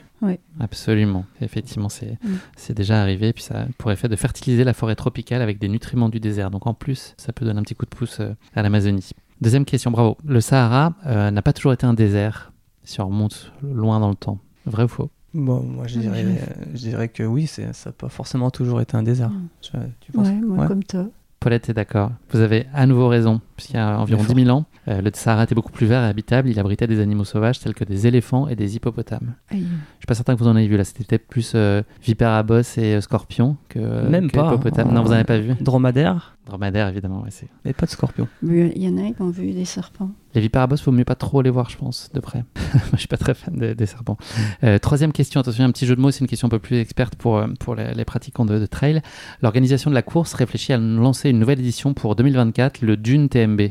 Absolument. 0.61 1.25
Effectivement, 1.41 1.89
c'est 1.89 2.19
Mm. 2.23 2.29
c'est 2.57 2.75
déjà 2.77 3.01
arrivé. 3.01 3.33
Puis 3.33 3.43
ça 3.45 3.63
a 3.63 3.67
pour 3.79 3.91
effet 3.93 4.09
de 4.09 4.17
fertiliser 4.17 4.65
la 4.65 4.73
forêt 4.75 4.95
tropicale 4.95 5.43
avec 5.43 5.59
des 5.59 5.69
nutriments 5.69 6.09
du 6.09 6.21
désert. 6.21 6.51
Donc 6.51 6.67
en 6.67 6.75
plus, 6.75 7.15
ça 7.17 7.33
peut 7.33 7.45
donner 7.45 7.59
un 7.59 7.63
petit 7.63 7.75
coup 7.75 7.85
de 7.87 7.91
pouce 7.91 8.21
euh, 8.21 8.35
à 8.55 8.63
l'Amazonie. 8.63 9.11
Deuxième 9.41 9.65
question, 9.65 9.91
bravo. 9.91 10.17
Le 10.25 10.41
Sahara 10.41 10.95
euh, 11.07 11.31
n'a 11.31 11.43
pas 11.43 11.53
toujours 11.53 11.73
été 11.73 11.87
un 11.87 11.95
désert 11.95 12.53
si 12.85 13.01
on 13.01 13.07
remonte 13.07 13.53
loin 13.63 13.99
dans 14.01 14.09
le 14.11 14.15
temps. 14.17 14.39
Vrai 14.67 14.85
ou 14.85 14.89
faux? 14.89 15.11
Bon, 15.35 15.63
moi, 15.63 15.87
je 15.87 15.99
dirais, 15.99 16.23
je- 16.23 16.29
euh, 16.29 16.65
je 16.75 16.79
dirais 16.79 17.09
que 17.09 17.23
oui, 17.23 17.47
c'est- 17.47 17.73
ça 17.73 17.91
n'a 17.91 17.95
pas 17.95 18.09
forcément 18.09 18.51
toujours 18.51 18.81
été 18.81 18.97
un 18.97 19.03
désert. 19.03 19.31
Mm. 19.31 19.49
Tu, 19.63 19.71
tu 20.01 20.13
penses 20.13 20.29
Ouais, 20.29 20.35
moi, 20.35 20.59
Ouais. 20.63 20.67
comme 20.69 20.85
toi. 20.85 21.07
Paulette 21.41 21.69
est 21.71 21.75
d'accord. 21.75 22.13
Vous 22.31 22.39
avez 22.41 22.67
à 22.73 22.87
nouveau 22.87 23.09
raison, 23.09 23.41
puisqu'il 23.63 23.77
y 23.77 23.81
a 23.81 23.99
environ 23.99 24.23
Bien 24.25 24.35
10 24.35 24.45
000 24.45 24.57
ans, 24.57 24.65
euh, 24.89 25.01
le 25.01 25.11
Sahara 25.15 25.45
était 25.45 25.55
beaucoup 25.55 25.73
plus 25.73 25.87
vert 25.87 26.03
et 26.03 26.07
habitable. 26.09 26.49
Il 26.49 26.59
abritait 26.59 26.87
des 26.87 27.01
animaux 27.01 27.25
sauvages 27.25 27.61
tels 27.61 27.75
que 27.75 27.85
des 27.85 28.07
éléphants 28.07 28.49
et 28.49 28.57
des 28.57 28.77
hippopotames. 28.77 29.35
Aïe. 29.51 29.61
Je 29.61 29.67
suis 30.01 30.07
pas 30.09 30.15
certain 30.15 30.35
que 30.35 30.41
vous 30.41 30.49
en 30.49 30.57
ayez 30.57 30.69
vu 30.69 30.77
là. 30.77 30.85
C'était 30.85 31.05
peut-être 31.05 31.27
plus 31.29 31.53
euh, 31.55 31.83
vipère 32.03 32.31
à 32.31 32.43
bosse 32.43 32.77
et 32.79 32.95
euh, 32.97 33.01
scorpion 33.01 33.57
que, 33.69 33.79
Même 34.09 34.31
que 34.31 34.37
pas. 34.37 34.47
hippopotame. 34.53 34.93
Non, 34.93 35.03
vous 35.03 35.09
n'en 35.09 35.15
avez 35.15 35.25
pas 35.25 35.39
vu 35.39 35.55
Dromadaire, 35.61 36.37
Dromadaire, 36.47 36.89
évidemment. 36.89 37.21
ouais, 37.23 37.31
c'est 37.31 37.49
mais 37.65 37.73
pas 37.73 37.87
de 37.87 37.91
scorpion. 37.93 38.27
Il 38.43 38.77
y 38.83 38.89
en 38.89 38.99
a 38.99 39.13
qui 39.13 39.23
ont 39.23 39.31
vu 39.31 39.53
des 39.53 39.65
serpents. 39.65 40.11
Les 40.35 40.41
vipères 40.41 40.63
à 40.63 40.67
bosse, 40.67 40.81
faut 40.81 40.93
mieux 40.93 41.05
pas 41.05 41.15
trop 41.15 41.43
les 41.43 41.51
voir, 41.51 41.69
je 41.69 41.77
pense, 41.77 42.11
de 42.15 42.19
près. 42.21 42.39
Moi, 42.75 42.81
je 42.95 42.99
suis 42.99 43.07
pas 43.09 43.19
très 43.19 43.35
fan 43.35 43.55
des, 43.55 43.75
des 43.75 43.85
serpents. 43.87 44.17
Euh, 44.65 44.79
troisième 44.79 45.13
question, 45.13 45.41
attention, 45.41 45.63
un 45.65 45.71
petit 45.71 45.85
jeu 45.87 45.95
de 45.95 46.01
mots, 46.01 46.11
c'est 46.11 46.21
une 46.21 46.27
question 46.27 46.47
un 46.47 46.51
peu 46.51 46.59
plus 46.59 46.79
experte 46.79 47.17
pour, 47.17 47.45
pour 47.61 47.75
les, 47.75 47.93
les 47.93 48.05
pratiquants 48.07 48.47
de, 48.47 48.59
de 48.59 48.65
trail. 48.67 49.03
L'organisation 49.43 49.91
de 49.91 49.95
la 49.95 50.01
course 50.03 50.33
réfléchit 50.33 50.73
à 50.73 50.79
lancer 50.79 51.29
une 51.29 51.39
nouvelle 51.39 51.61
édition 51.61 51.93
pour 51.93 52.17
2024, 52.17 52.81
le 52.81 52.97
Dune 52.97 53.29
TMB. 53.57 53.71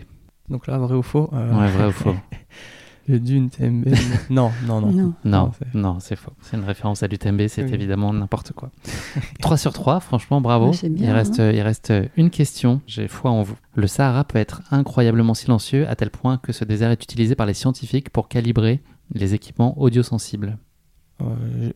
Donc 0.49 0.67
là, 0.67 0.77
vrai 0.77 0.95
ou 0.95 1.01
faux 1.01 1.29
euh, 1.33 1.53
Ouais, 1.59 1.67
vrai 1.71 1.87
ou 1.87 1.91
faux 1.91 2.15
Le 3.07 3.19
Dune 3.19 3.49
TMB. 3.49 3.87
non, 4.29 4.51
non, 4.67 4.79
non. 4.81 4.91
Non. 4.91 5.13
Non, 5.25 5.51
c'est- 5.57 5.73
non, 5.77 5.99
c'est 5.99 6.15
faux. 6.15 6.31
C'est 6.41 6.55
une 6.55 6.63
référence 6.63 7.01
à 7.03 7.07
l'UTMB, 7.07 7.47
c'est 7.47 7.63
Oui. 7.63 7.73
évidemment 7.73 8.13
n'importe 8.13 8.53
quoi. 8.53 8.69
3 9.41 9.57
sur 9.57 9.73
3, 9.73 9.99
franchement, 9.99 10.39
bravo. 10.39 10.67
Ouais, 10.67 10.73
c'est 10.73 10.87
bien, 10.89 11.09
il, 11.09 11.11
reste, 11.11 11.39
il 11.39 11.61
reste 11.61 11.91
une 12.15 12.29
question, 12.29 12.79
j'ai 12.85 13.07
foi 13.07 13.31
en 13.31 13.41
vous. 13.41 13.55
Le 13.75 13.87
Sahara 13.87 14.23
peut 14.23 14.37
être 14.37 14.61
incroyablement 14.71 15.33
silencieux 15.33 15.87
à 15.89 15.95
tel 15.95 16.11
point 16.11 16.37
que 16.37 16.53
ce 16.53 16.63
désert 16.63 16.91
est 16.91 17.03
utilisé 17.03 17.33
par 17.35 17.47
les 17.47 17.55
scientifiques 17.55 18.11
pour 18.11 18.27
calibrer 18.27 18.81
les 19.13 19.33
équipements 19.33 19.77
audiosensibles. 19.81 20.57
Euh, 21.21 21.25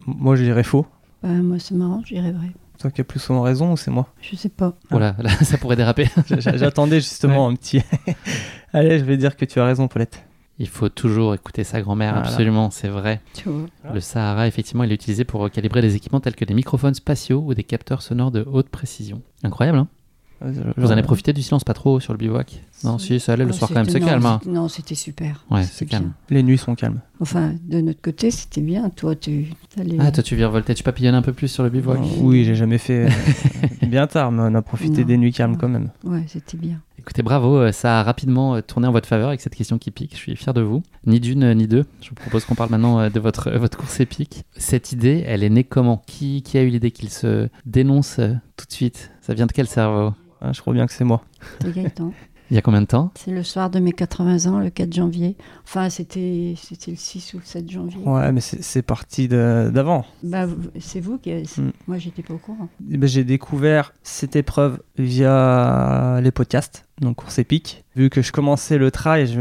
moi, 0.06 0.36
je 0.36 0.44
dirais 0.44 0.64
faux. 0.64 0.86
Bah, 1.24 1.30
moi, 1.30 1.58
c'est 1.60 1.76
marrant, 1.76 2.02
je 2.06 2.14
dirais 2.14 2.32
vrai. 2.32 2.52
Toi 2.80 2.92
qui 2.92 3.02
as 3.02 3.04
plus 3.04 3.20
souvent 3.20 3.42
raison 3.42 3.72
ou 3.72 3.78
c'est 3.78 3.92
moi? 3.92 4.08
Je 4.22 4.36
sais 4.36 4.50
pas. 4.50 4.74
Oh 4.92 5.00
là, 5.00 5.16
là, 5.20 5.30
ça 5.30 5.58
pourrait 5.58 5.76
déraper. 5.76 6.08
J'attendais 6.40 7.00
justement 7.00 7.48
un 7.48 7.56
petit. 7.56 7.82
Allez, 8.74 9.00
je 9.00 9.04
vais 9.06 9.18
dire 9.18 9.36
que 9.38 9.46
tu 9.46 9.60
as 9.60 9.66
raison, 9.66 9.88
Paulette. 9.88 10.24
Il 10.58 10.68
faut 10.70 10.88
toujours 10.88 11.34
écouter 11.36 11.64
sa 11.66 11.82
grand-mère, 11.82 12.14
Voilà. 12.14 12.28
absolument, 12.30 12.70
c'est 12.72 12.88
vrai. 12.88 13.20
Tu 13.34 13.50
vois. 13.50 13.68
Le 13.94 14.00
Sahara, 14.00 14.48
effectivement, 14.48 14.84
il 14.86 14.92
est 14.92 14.96
utilisé 14.96 15.26
pour 15.26 15.50
calibrer 15.52 15.82
des 15.82 15.96
équipements 15.96 16.22
tels 16.22 16.36
que 16.36 16.46
des 16.46 16.54
microphones 16.54 16.94
spatiaux 16.94 17.44
ou 17.46 17.54
des 17.54 17.64
capteurs 17.64 18.02
sonores 18.02 18.32
de 18.32 18.46
haute 18.50 18.70
précision. 18.70 19.22
Incroyable, 19.44 19.80
hein? 19.80 19.88
Vous 20.78 20.88
en 20.88 20.92
avez 20.92 21.04
profité 21.04 21.34
du 21.34 21.42
silence 21.42 21.64
pas 21.64 21.74
trop 21.74 22.00
sur 22.00 22.14
le 22.14 22.18
bivouac? 22.18 22.62
Non, 22.84 22.98
si, 22.98 23.20
ça 23.20 23.34
allait 23.34 23.46
le 23.46 23.52
Ah, 23.52 23.54
soir 23.54 23.70
quand 23.70 23.76
même, 23.80 23.90
c'est 23.90 24.00
calme. 24.00 24.26
hein. 24.26 24.40
Non, 24.46 24.68
c'était 24.68 24.96
super. 24.96 25.44
Ouais, 25.50 25.64
c'est 25.64 25.86
calme. 25.86 26.12
Les 26.30 26.44
nuits 26.44 26.58
sont 26.58 26.76
calmes. 26.76 27.00
Enfin, 27.20 27.54
de 27.64 27.80
notre 27.82 28.02
côté, 28.02 28.30
c'était 28.32 28.62
bien. 28.62 28.90
Toi, 28.90 29.16
tu 29.16 29.48
allais. 29.80 29.96
Ah, 30.00 30.12
toi, 30.12 30.22
tu 30.24 30.36
virevoltais, 30.36 30.74
tu 30.76 30.84
papillonnes 30.84 31.16
un 31.16 31.22
peu 31.22 31.34
plus 31.34 31.48
sur 31.48 31.64
le 31.64 31.70
bivouac. 31.70 32.00
Oui, 32.20 32.44
j'ai 32.44 32.56
jamais 32.56 32.78
fait 32.78 33.06
euh, 33.08 33.10
bien 33.88 34.06
tard, 34.08 34.32
mais 34.32 34.42
on 34.46 34.54
a 34.56 34.62
profité 34.62 35.02
Non. 35.02 35.08
des 35.08 35.18
nuits 35.18 35.32
calmes 35.32 35.58
quand 35.58 35.70
même. 35.70 35.90
Ouais, 36.04 36.24
c'était 36.28 36.58
bien. 36.58 36.82
Écoutez, 37.00 37.24
bravo, 37.24 37.58
euh, 37.58 37.72
ça 37.72 38.00
a 38.00 38.04
rapidement 38.04 38.56
euh, 38.56 38.62
tourné 38.62 38.88
en 38.88 38.92
votre 38.92 39.08
faveur 39.08 39.30
avec 39.30 39.40
cette 39.40 39.56
question 39.56 39.78
qui 39.78 39.92
pique. 39.92 40.12
Je 40.14 40.18
suis 40.18 40.36
fier 40.36 40.54
de 40.54 40.62
vous. 40.62 40.84
Ni 41.06 41.20
d'une 41.20 41.44
euh, 41.44 41.54
ni 41.54 41.68
deux. 41.68 41.86
Je 42.02 42.10
vous 42.10 42.16
propose 42.16 42.46
qu'on 42.46 42.56
parle 42.56 42.72
maintenant 42.72 43.00
euh, 43.00 43.10
de 43.10 43.20
votre, 43.20 43.48
euh, 43.50 43.58
votre 43.58 43.78
course 43.78 44.00
épique. 44.00 44.44
Cette 44.58 44.92
idée, 44.92 45.24
elle 45.26 45.44
est 45.44 45.50
née 45.50 45.64
comment? 45.64 46.02
Qui, 46.08 46.42
qui 46.42 46.58
a 46.58 46.64
eu 46.64 46.70
l'idée 46.70 46.92
qu'il 46.92 47.10
se 47.10 47.48
dénonce 47.66 48.18
euh, 48.20 48.34
tout 48.58 48.66
de 48.66 48.74
suite? 48.74 49.12
Ça 49.22 49.34
vient 49.34 49.46
de 49.46 49.52
quel 49.52 49.68
cerveau? 49.68 50.14
Ah, 50.42 50.52
je 50.54 50.62
crois 50.62 50.74
bien 50.74 50.86
que 50.86 50.94
c'est 50.94 51.04
moi. 51.04 51.24
C'était 51.60 51.82
Gaëtan. 51.82 52.12
Il 52.52 52.54
y 52.54 52.60
a 52.60 52.62
combien 52.62 52.82
de 52.82 52.86
temps? 52.86 53.12
C'est 53.16 53.32
le 53.32 53.42
soir 53.42 53.72
de 53.72 53.80
mes 53.80 53.92
80 53.92 54.46
ans, 54.52 54.60
le 54.60 54.70
4 54.70 54.94
janvier. 54.94 55.36
Enfin, 55.64 55.90
c'était 55.90 56.54
c'était 56.56 56.92
le 56.92 56.98
6 56.98 57.34
ou 57.34 57.38
le 57.40 57.44
7 57.44 57.72
janvier. 57.72 58.04
Ouais, 58.06 58.32
mais 58.32 58.40
c'est 58.42 58.62
c'est 58.62 58.84
parti 58.84 59.28
d'avant. 59.28 60.06
Bah, 60.22 60.46
c'est 60.80 61.00
vous 61.00 61.18
qui. 61.18 61.34
Mm. 61.34 61.72
Moi, 61.88 61.98
j'étais 61.98 62.22
pas 62.22 62.36
au 62.36 62.38
courant. 62.38 62.70
Ben, 62.80 63.08
J'ai 63.08 63.24
découvert 63.24 63.94
cette 64.04 64.36
épreuve 64.36 64.80
via 65.00 66.20
les 66.22 66.32
podcasts, 66.32 66.86
donc 67.02 67.16
course 67.16 67.40
épique. 67.40 67.84
Vu 67.96 68.12
que 68.12 68.22
je 68.22 68.32
commençais 68.32 68.78
le 68.78 68.92
trail, 68.92 69.36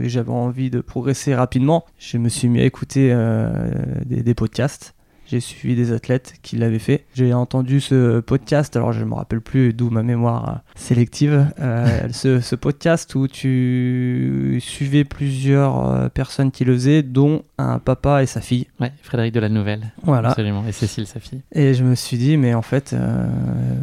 et 0.00 0.08
j'avais 0.08 0.30
envie 0.32 0.70
de 0.70 0.80
progresser 0.80 1.34
rapidement, 1.34 1.84
je 1.98 2.16
me 2.16 2.30
suis 2.30 2.48
mis 2.48 2.60
à 2.60 2.64
écouter 2.64 3.10
euh, 3.12 3.70
des, 4.06 4.22
des 4.22 4.34
podcasts. 4.34 4.94
J'ai 5.26 5.40
suivi 5.40 5.74
des 5.74 5.92
athlètes 5.92 6.34
qui 6.42 6.56
l'avaient 6.56 6.78
fait. 6.78 7.04
J'ai 7.14 7.32
entendu 7.32 7.80
ce 7.80 8.20
podcast, 8.20 8.76
alors 8.76 8.92
je 8.92 9.00
ne 9.00 9.06
me 9.06 9.14
rappelle 9.14 9.40
plus 9.40 9.72
d'où 9.72 9.88
ma 9.90 10.02
mémoire 10.02 10.48
euh, 10.48 10.58
sélective, 10.76 11.46
euh, 11.60 12.08
ce, 12.12 12.40
ce 12.40 12.54
podcast 12.54 13.14
où 13.14 13.26
tu 13.28 14.58
suivais 14.60 15.04
plusieurs 15.04 15.88
euh, 15.88 16.08
personnes 16.08 16.50
qui 16.50 16.64
le 16.64 16.74
faisaient, 16.74 17.02
dont 17.02 17.42
un 17.58 17.78
papa 17.78 18.22
et 18.22 18.26
sa 18.26 18.40
fille. 18.40 18.66
Ouais, 18.80 18.92
Frédéric 19.02 19.32
de 19.34 19.40
la 19.40 19.48
Nouvelle. 19.48 19.92
Voilà. 20.02 20.30
Absolument. 20.30 20.64
Et 20.68 20.72
Cécile, 20.72 21.06
sa 21.06 21.20
fille. 21.20 21.42
Et 21.52 21.74
je 21.74 21.84
me 21.84 21.94
suis 21.94 22.18
dit, 22.18 22.36
mais 22.36 22.54
en 22.54 22.62
fait, 22.62 22.92
euh, 22.92 23.26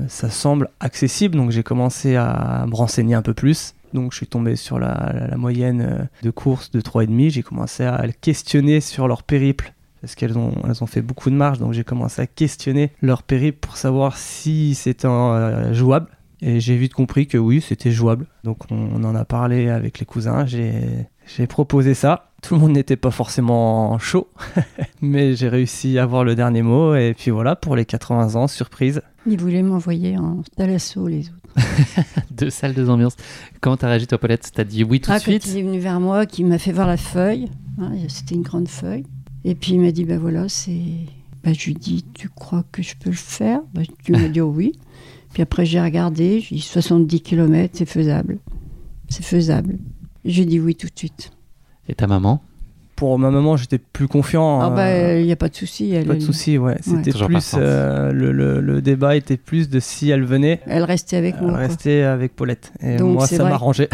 ça 0.08 0.30
semble 0.30 0.70
accessible. 0.80 1.36
Donc 1.38 1.52
j'ai 1.52 1.64
commencé 1.64 2.16
à 2.16 2.66
me 2.68 2.76
renseigner 2.76 3.16
un 3.16 3.22
peu 3.22 3.34
plus. 3.34 3.74
Donc 3.94 4.12
je 4.14 4.18
suis 4.18 4.28
tombé 4.28 4.56
sur 4.56 4.80
la, 4.80 5.12
la- 5.14 5.28
la 5.28 5.38
moyenne 5.38 6.08
de 6.24 6.30
courses 6.30 6.72
de 6.72 6.80
3,5. 6.82 7.30
J'ai 7.32 7.44
commencé 7.44 7.84
à 7.84 8.06
le 8.06 8.14
questionner 8.14 8.80
sur 8.80 9.08
leur 9.08 9.24
périple 9.24 9.74
parce 10.02 10.16
qu'elles 10.16 10.38
ont, 10.38 10.54
elles 10.68 10.84
ont 10.84 10.88
fait 10.88 11.02
beaucoup 11.02 11.30
de 11.30 11.36
marches, 11.36 11.60
donc 11.60 11.74
j'ai 11.74 11.84
commencé 11.84 12.22
à 12.22 12.28
questionner 12.28 12.91
leur 13.02 13.24
périple 13.24 13.60
pour 13.60 13.78
savoir 13.78 14.18
si 14.18 14.76
c'était 14.76 15.08
euh, 15.08 15.74
jouable. 15.74 16.08
Et 16.43 16.60
j'ai 16.60 16.76
vite 16.76 16.95
compris 16.95 17.28
que 17.28 17.38
oui, 17.38 17.62
c'était 17.62 17.91
jouable. 17.91 18.26
Donc 18.43 18.60
on, 18.72 19.04
en 19.04 19.16
a 19.16 19.26
parlé 19.26 19.70
avec 19.70 19.99
les 19.99 20.08
cousins, 20.08 20.45
j'ai 20.47 21.47
proposé 21.47 21.93
ça. 21.93 22.32
Tout 22.41 22.56
le 22.56 22.62
monde 22.62 22.72
n'était 22.72 22.95
pas 22.95 23.12
forcément 23.12 23.99
chaud, 23.99 24.28
mais 25.02 25.36
j'ai 25.36 25.47
réussi 25.47 25.99
à 25.99 26.04
avoir 26.04 26.24
le 26.24 26.34
dernier 26.34 26.64
mot. 26.64 26.95
Et 26.95 27.14
puis 27.16 27.30
voilà, 27.30 27.56
pour 27.56 27.76
les 27.76 27.86
80 27.86 28.34
ans, 28.36 28.47
surprise. 28.47 29.04
Ils 29.28 29.39
voulaient 29.39 29.62
m'envoyer 29.62 30.18
en 30.18 30.41
Thalasso, 30.58 31.08
les 31.08 31.30
autres. 31.30 31.38
deux 32.32 32.49
salles, 32.49 32.74
deux 32.74 32.89
ambiances. 32.89 33.16
Comment 33.60 33.78
t'as 33.78 33.89
réagi, 33.89 34.08
toi, 34.08 34.18
Paulette? 34.18 34.49
T'as 34.52 34.64
dit 34.64 34.84
oui 34.84 34.99
tout 34.99 35.12
ah, 35.14 35.18
de 35.18 35.22
suite? 35.22 35.45
Il 35.45 35.60
est 35.60 35.62
venu 35.62 35.78
vers 35.78 35.99
moi, 35.99 36.26
qui 36.26 36.43
m'a 36.43 36.58
fait 36.58 36.72
voir 36.72 36.88
la 36.88 36.97
feuille. 36.97 37.49
Hein, 37.80 37.91
c'était 38.08 38.34
une 38.34 38.41
grande 38.41 38.68
feuille. 38.68 39.06
Et 39.44 39.56
puis 39.56 39.74
il 39.74 39.80
m'a 39.80 39.92
dit, 39.92 40.06
ben 40.06 40.20
voilà, 40.20 40.48
c'est... 40.50 40.84
Ben, 41.44 41.56
je 41.56 41.66
lui 41.66 41.72
ai 41.72 41.76
dit, 41.76 42.06
tu 42.14 42.30
crois 42.30 42.64
que 42.72 42.84
je 42.84 42.96
peux 42.96 43.10
le 43.10 43.16
faire? 43.16 43.62
Ben, 43.74 43.84
Tu 44.04 44.12
m'as 44.12 44.28
dit 44.28 44.42
oh, 44.42 44.54
oui. 44.56 44.74
Puis 45.34 45.42
après, 45.42 45.66
j'ai 45.66 45.82
regardé, 45.82 46.42
j'ai 46.42 46.56
dit 46.56 46.62
70 46.62 47.22
km, 47.22 47.72
c'est 47.74 47.86
faisable. 47.86 48.39
C'est 49.10 49.24
faisable. 49.24 49.80
J'ai 50.24 50.46
dit 50.46 50.60
oui 50.60 50.76
tout 50.76 50.88
de 50.88 50.98
suite. 50.98 51.32
Et 51.88 51.96
ta 51.96 52.06
maman? 52.06 52.44
Pour 53.02 53.18
ma 53.18 53.32
maman, 53.32 53.58
j'étais 53.58 53.80
plus 53.80 54.08
confiant. 54.08 54.62
Ah 54.62 54.70
bah, 54.70 55.16
il 55.18 55.26
n'y 55.26 55.32
a 55.32 55.36
pas 55.36 55.49
de 55.49 55.56
souci. 55.56 55.95
Pas 56.06 56.14
de 56.14 56.20
souci, 56.20 56.60
ouais. 56.60 56.78
C'était 56.82 57.12
plus 57.12 57.56
euh, 57.58 58.12
le, 58.12 58.32
le, 58.32 58.80
débat 58.84 59.16
était 59.16 59.38
plus 59.38 59.72
de 59.72 59.80
si 59.80 60.12
elle 60.12 60.24
venait. 60.24 60.60
Elle 60.68 60.84
restait 60.84 61.18
avec 61.18 61.41
moi. 61.41 61.49
Elle 61.49 61.66
restait 61.66 62.04
avec 62.04 62.36
Paulette. 62.36 62.72
Et 62.80 62.99
moi, 62.99 63.26
ça 63.26 63.43
m'arrangeait. 63.43 63.89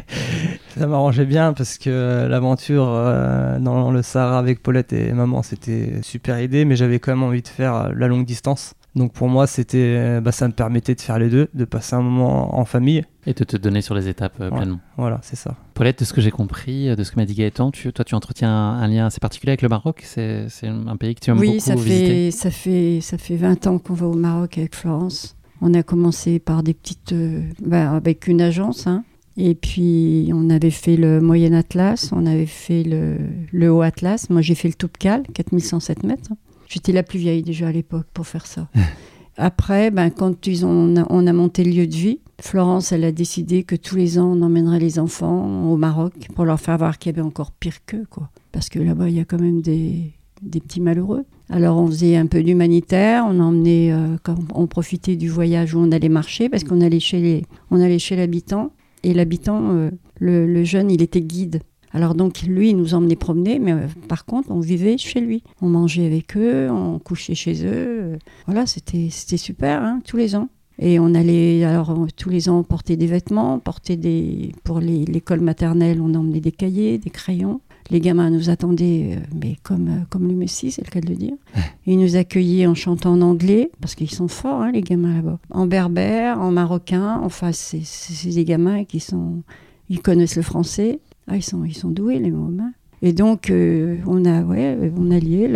ça 0.78 0.86
m'arrangeait 0.86 1.26
bien 1.26 1.52
parce 1.52 1.76
que 1.76 2.26
l'aventure 2.30 2.86
euh, 2.88 3.58
dans 3.58 3.90
le 3.90 4.00
Sahara 4.00 4.38
avec 4.38 4.62
Paulette 4.62 4.94
et 4.94 5.12
maman, 5.12 5.42
c'était 5.42 6.00
super 6.00 6.40
idée, 6.40 6.64
mais 6.64 6.76
j'avais 6.76 6.98
quand 6.98 7.12
même 7.12 7.22
envie 7.22 7.42
de 7.42 7.48
faire 7.48 7.92
la 7.94 8.08
longue 8.08 8.24
distance. 8.24 8.72
Donc 8.94 9.12
pour 9.12 9.28
moi, 9.28 9.46
c'était, 9.46 10.20
bah, 10.20 10.32
ça 10.32 10.48
me 10.48 10.52
permettait 10.52 10.94
de 10.94 11.00
faire 11.00 11.18
les 11.18 11.28
deux, 11.28 11.48
de 11.54 11.64
passer 11.64 11.94
un 11.94 12.02
moment 12.02 12.58
en 12.58 12.64
famille. 12.64 13.04
Et 13.26 13.34
de 13.34 13.44
te 13.44 13.56
donner 13.58 13.82
sur 13.82 13.94
les 13.94 14.08
étapes 14.08 14.40
euh, 14.40 14.50
pleinement. 14.50 14.80
Voilà, 14.96 15.20
c'est 15.22 15.36
ça. 15.36 15.54
Paulette, 15.74 16.00
de 16.00 16.04
ce 16.06 16.14
que 16.14 16.22
j'ai 16.22 16.30
compris, 16.30 16.88
euh, 16.88 16.96
de 16.96 17.04
ce 17.04 17.12
que 17.12 17.16
m'a 17.16 17.26
dit 17.26 17.34
Gaëtan, 17.34 17.70
tu, 17.70 17.92
toi 17.92 18.02
tu 18.02 18.14
entretiens 18.14 18.50
un, 18.50 18.88
lien 18.88 19.06
assez 19.06 19.20
particulier 19.20 19.50
avec 19.50 19.62
le 19.62 19.68
Maroc. 19.68 20.02
C'est, 20.06 20.46
un 20.64 20.96
pays 20.96 21.14
que 21.14 21.20
tu 21.20 21.30
aimes 21.30 21.36
beaucoup 21.36 21.52
visiter. 21.52 21.76
Oui, 21.76 22.32
ça 22.32 22.50
fait, 22.50 23.00
ça 23.02 23.18
fait 23.18 23.36
20 23.36 23.66
ans 23.66 23.78
qu'on 23.78 23.92
va 23.92 24.06
au 24.06 24.14
Maroc 24.14 24.56
avec 24.56 24.74
Florence. 24.74 25.36
On 25.60 25.74
a 25.74 25.82
commencé 25.82 26.38
par 26.38 26.62
des 26.62 26.72
petites. 26.72 27.12
Euh, 27.12 27.42
bah, 27.62 27.92
avec 27.92 28.26
une 28.26 28.40
agence. 28.40 28.86
Hein. 28.86 29.04
Et 29.36 29.54
puis, 29.54 30.30
on 30.32 30.48
avait 30.48 30.70
fait 30.70 30.96
le 30.96 31.20
Moyen 31.20 31.52
Atlas, 31.52 32.10
on 32.12 32.24
avait 32.24 32.46
fait 32.46 32.82
le, 32.82 33.18
le 33.52 33.70
Haut 33.70 33.82
Atlas. 33.82 34.30
Moi, 34.30 34.40
j'ai 34.40 34.54
fait 34.54 34.68
le 34.68 34.74
Toubkal, 34.74 35.24
4107 35.34 36.04
mètres. 36.04 36.30
J'étais 36.70 36.92
la 36.92 37.02
plus 37.02 37.18
vieille 37.18 37.42
déjà 37.42 37.68
à 37.68 37.72
l'époque 37.72 38.06
pour 38.14 38.26
faire 38.26 38.46
ça. 38.46 38.68
Après, 39.36 39.90
ben, 39.90 40.10
quand 40.10 40.46
ils 40.46 40.64
ont, 40.64 40.94
on, 41.08 41.26
a, 41.26 41.32
monté 41.32 41.64
le 41.64 41.70
lieu 41.70 41.86
de 41.86 41.94
vie, 41.94 42.20
Florence, 42.40 42.92
elle 42.92 43.04
a 43.04 43.12
décidé 43.12 43.64
que 43.64 43.74
tous 43.74 43.96
les 43.96 44.18
ans, 44.18 44.36
on 44.36 44.42
emmènerait 44.42 44.78
les 44.78 44.98
enfants 44.98 45.70
au 45.70 45.76
Maroc 45.76 46.28
pour 46.34 46.44
leur 46.44 46.60
faire 46.60 46.78
voir 46.78 46.98
qu'il 46.98 47.10
y 47.10 47.14
avait 47.14 47.26
encore 47.26 47.50
pire 47.52 47.84
qu'eux. 47.86 48.06
Quoi. 48.08 48.30
Parce 48.52 48.68
que 48.68 48.78
là-bas, 48.78 49.08
il 49.08 49.16
y 49.16 49.20
a 49.20 49.24
quand 49.24 49.40
même 49.40 49.62
des, 49.62 50.12
des 50.42 50.60
petits 50.60 50.80
malheureux. 50.80 51.24
Alors 51.48 51.78
on 51.78 51.86
faisait 51.88 52.16
un 52.16 52.26
peu 52.26 52.42
d'humanitaire, 52.42 53.24
on 53.26 53.40
emmenait, 53.40 53.92
euh, 53.92 54.16
on 54.54 54.66
profitait 54.66 55.16
du 55.16 55.28
voyage 55.28 55.74
où 55.74 55.80
on 55.80 55.90
allait 55.90 56.08
marcher 56.08 56.48
parce 56.48 56.62
qu'on 56.62 56.80
allait 56.80 57.00
chez 57.00 57.20
les, 57.20 57.44
on 57.72 57.80
allait 57.80 57.98
chez 57.98 58.14
l'habitant 58.14 58.70
et 59.02 59.14
l'habitant, 59.14 59.72
euh, 59.72 59.90
le, 60.18 60.46
le, 60.46 60.64
jeune, 60.64 60.90
il 60.90 61.02
était 61.02 61.22
guide. 61.22 61.62
Alors 61.92 62.14
donc 62.14 62.42
lui, 62.42 62.70
il 62.70 62.76
nous 62.76 62.94
emmenait 62.94 63.16
promener, 63.16 63.58
mais 63.58 63.72
euh, 63.72 63.86
par 64.08 64.24
contre, 64.24 64.50
on 64.50 64.60
vivait 64.60 64.96
chez 64.98 65.20
lui. 65.20 65.42
On 65.60 65.68
mangeait 65.68 66.06
avec 66.06 66.36
eux, 66.36 66.68
on 66.70 66.98
couchait 66.98 67.34
chez 67.34 67.66
eux. 67.66 68.18
voilà, 68.46 68.66
c'était 68.66 69.08
c'était 69.10 69.36
super, 69.36 69.82
hein, 69.82 70.00
tous 70.04 70.16
les 70.16 70.36
ans. 70.36 70.48
Et 70.82 70.98
on 70.98 71.14
allait, 71.14 71.62
alors 71.64 71.94
tous 72.16 72.30
les 72.30 72.48
ans, 72.48 72.62
porter 72.62 72.96
des 72.96 73.06
vêtements, 73.06 73.58
porter 73.58 73.96
des. 73.96 74.52
Pour 74.64 74.80
l'école 74.80 75.40
maternelle, 75.40 76.00
on 76.00 76.14
emmenait 76.14 76.40
des 76.40 76.52
cahiers, 76.52 76.96
des 76.96 77.10
crayons. 77.10 77.60
Les 77.90 78.00
gamins 78.00 78.30
nous 78.30 78.50
attendaient, 78.50 79.16
euh, 79.16 79.20
mais 79.34 79.56
comme, 79.62 79.88
euh, 79.88 80.00
comme 80.08 80.26
le 80.26 80.34
Messie, 80.34 80.70
c'est 80.70 80.84
le 80.86 80.90
cas 80.90 81.00
de 81.00 81.08
le 81.08 81.16
dire. 81.16 81.34
Ils 81.86 81.98
nous 81.98 82.16
accueillaient 82.16 82.66
en 82.66 82.74
chantant 82.74 83.12
en 83.12 83.20
anglais, 83.20 83.70
parce 83.80 83.94
qu'ils 83.94 84.10
sont 84.10 84.28
forts, 84.28 84.62
hein, 84.62 84.70
les 84.72 84.80
gamins 84.80 85.16
là-bas. 85.16 85.38
En 85.50 85.66
berbère, 85.66 86.40
en 86.40 86.50
marocain, 86.50 87.20
enfin, 87.22 87.50
c'est 87.52 88.30
des 88.30 88.44
gamins 88.44 88.84
qui 88.84 89.00
sont. 89.00 89.42
Ils 89.90 90.00
connaissent 90.00 90.36
le 90.36 90.42
français. 90.42 91.00
Ah, 91.30 91.36
ils 91.36 91.42
sont, 91.42 91.64
ils 91.64 91.76
sont 91.76 91.90
doués, 91.90 92.18
les 92.18 92.32
mômes. 92.32 92.58
Hein. 92.58 92.72
Et 93.02 93.12
donc, 93.12 93.50
euh, 93.50 93.98
on, 94.06 94.24
a, 94.24 94.42
ouais, 94.42 94.92
on 94.96 95.12
a 95.12 95.18
lié 95.20 95.48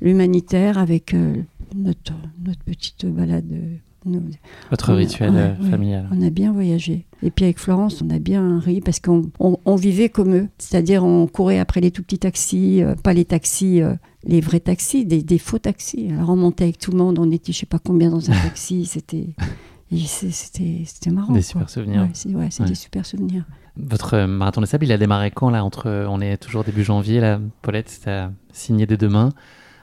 l'humanitaire 0.00 0.76
avec 0.76 1.14
euh, 1.14 1.36
notre, 1.74 2.14
notre 2.44 2.62
petite 2.64 3.06
balade. 3.06 3.46
Votre 4.70 4.94
rituel 4.94 5.32
euh, 5.36 5.54
familial. 5.70 6.08
on 6.10 6.20
a 6.22 6.30
bien 6.30 6.52
voyagé. 6.52 7.04
Et 7.22 7.30
puis 7.30 7.44
avec 7.44 7.58
Florence, 7.58 8.02
on 8.02 8.10
a 8.10 8.18
bien 8.18 8.58
ri 8.58 8.80
parce 8.80 8.98
qu'on 8.98 9.30
on, 9.38 9.76
vivait 9.76 10.08
comme 10.08 10.34
eux. 10.34 10.48
C'est-à-dire, 10.58 11.04
on 11.04 11.26
courait 11.26 11.58
après 11.58 11.80
les 11.80 11.90
tout 11.90 12.02
petits 12.02 12.18
taxis, 12.18 12.82
pas 13.04 13.12
les 13.12 13.26
taxis, 13.26 13.82
les 14.24 14.40
vrais 14.40 14.60
taxis, 14.60 15.04
des, 15.04 15.22
des, 15.22 15.38
faux 15.38 15.58
taxis. 15.58 16.10
Alors 16.12 16.30
on 16.30 16.36
montait 16.36 16.64
avec 16.64 16.78
tout 16.78 16.92
le 16.92 16.96
monde, 16.96 17.18
on 17.18 17.30
était 17.30 17.52
je 17.52 17.58
sais 17.58 17.66
pas 17.66 17.78
combien 17.78 18.10
dans 18.10 18.30
un 18.30 18.34
taxi. 18.42 18.86
C'était. 18.86 19.28
C'était 19.92 21.10
marrant. 21.10 21.34
Des 21.34 21.42
super 21.42 21.68
souvenirs. 21.68 22.08
Ouais, 22.26 22.48
c'est 22.50 22.64
des 22.64 22.74
super 22.74 23.04
souvenirs. 23.04 23.44
Votre 23.76 24.14
euh, 24.14 24.26
marathon 24.26 24.60
des 24.60 24.66
sables, 24.66 24.84
il 24.84 24.92
a 24.92 24.98
démarré 24.98 25.30
quand 25.30 25.50
là 25.50 25.64
entre, 25.64 25.88
euh, 25.88 26.06
On 26.08 26.20
est 26.20 26.36
toujours 26.36 26.64
début 26.64 26.84
janvier, 26.84 27.20
là, 27.20 27.40
Paulette, 27.62 28.00
as 28.06 28.30
signé 28.52 28.86
dès 28.86 28.96
demain. 28.96 29.30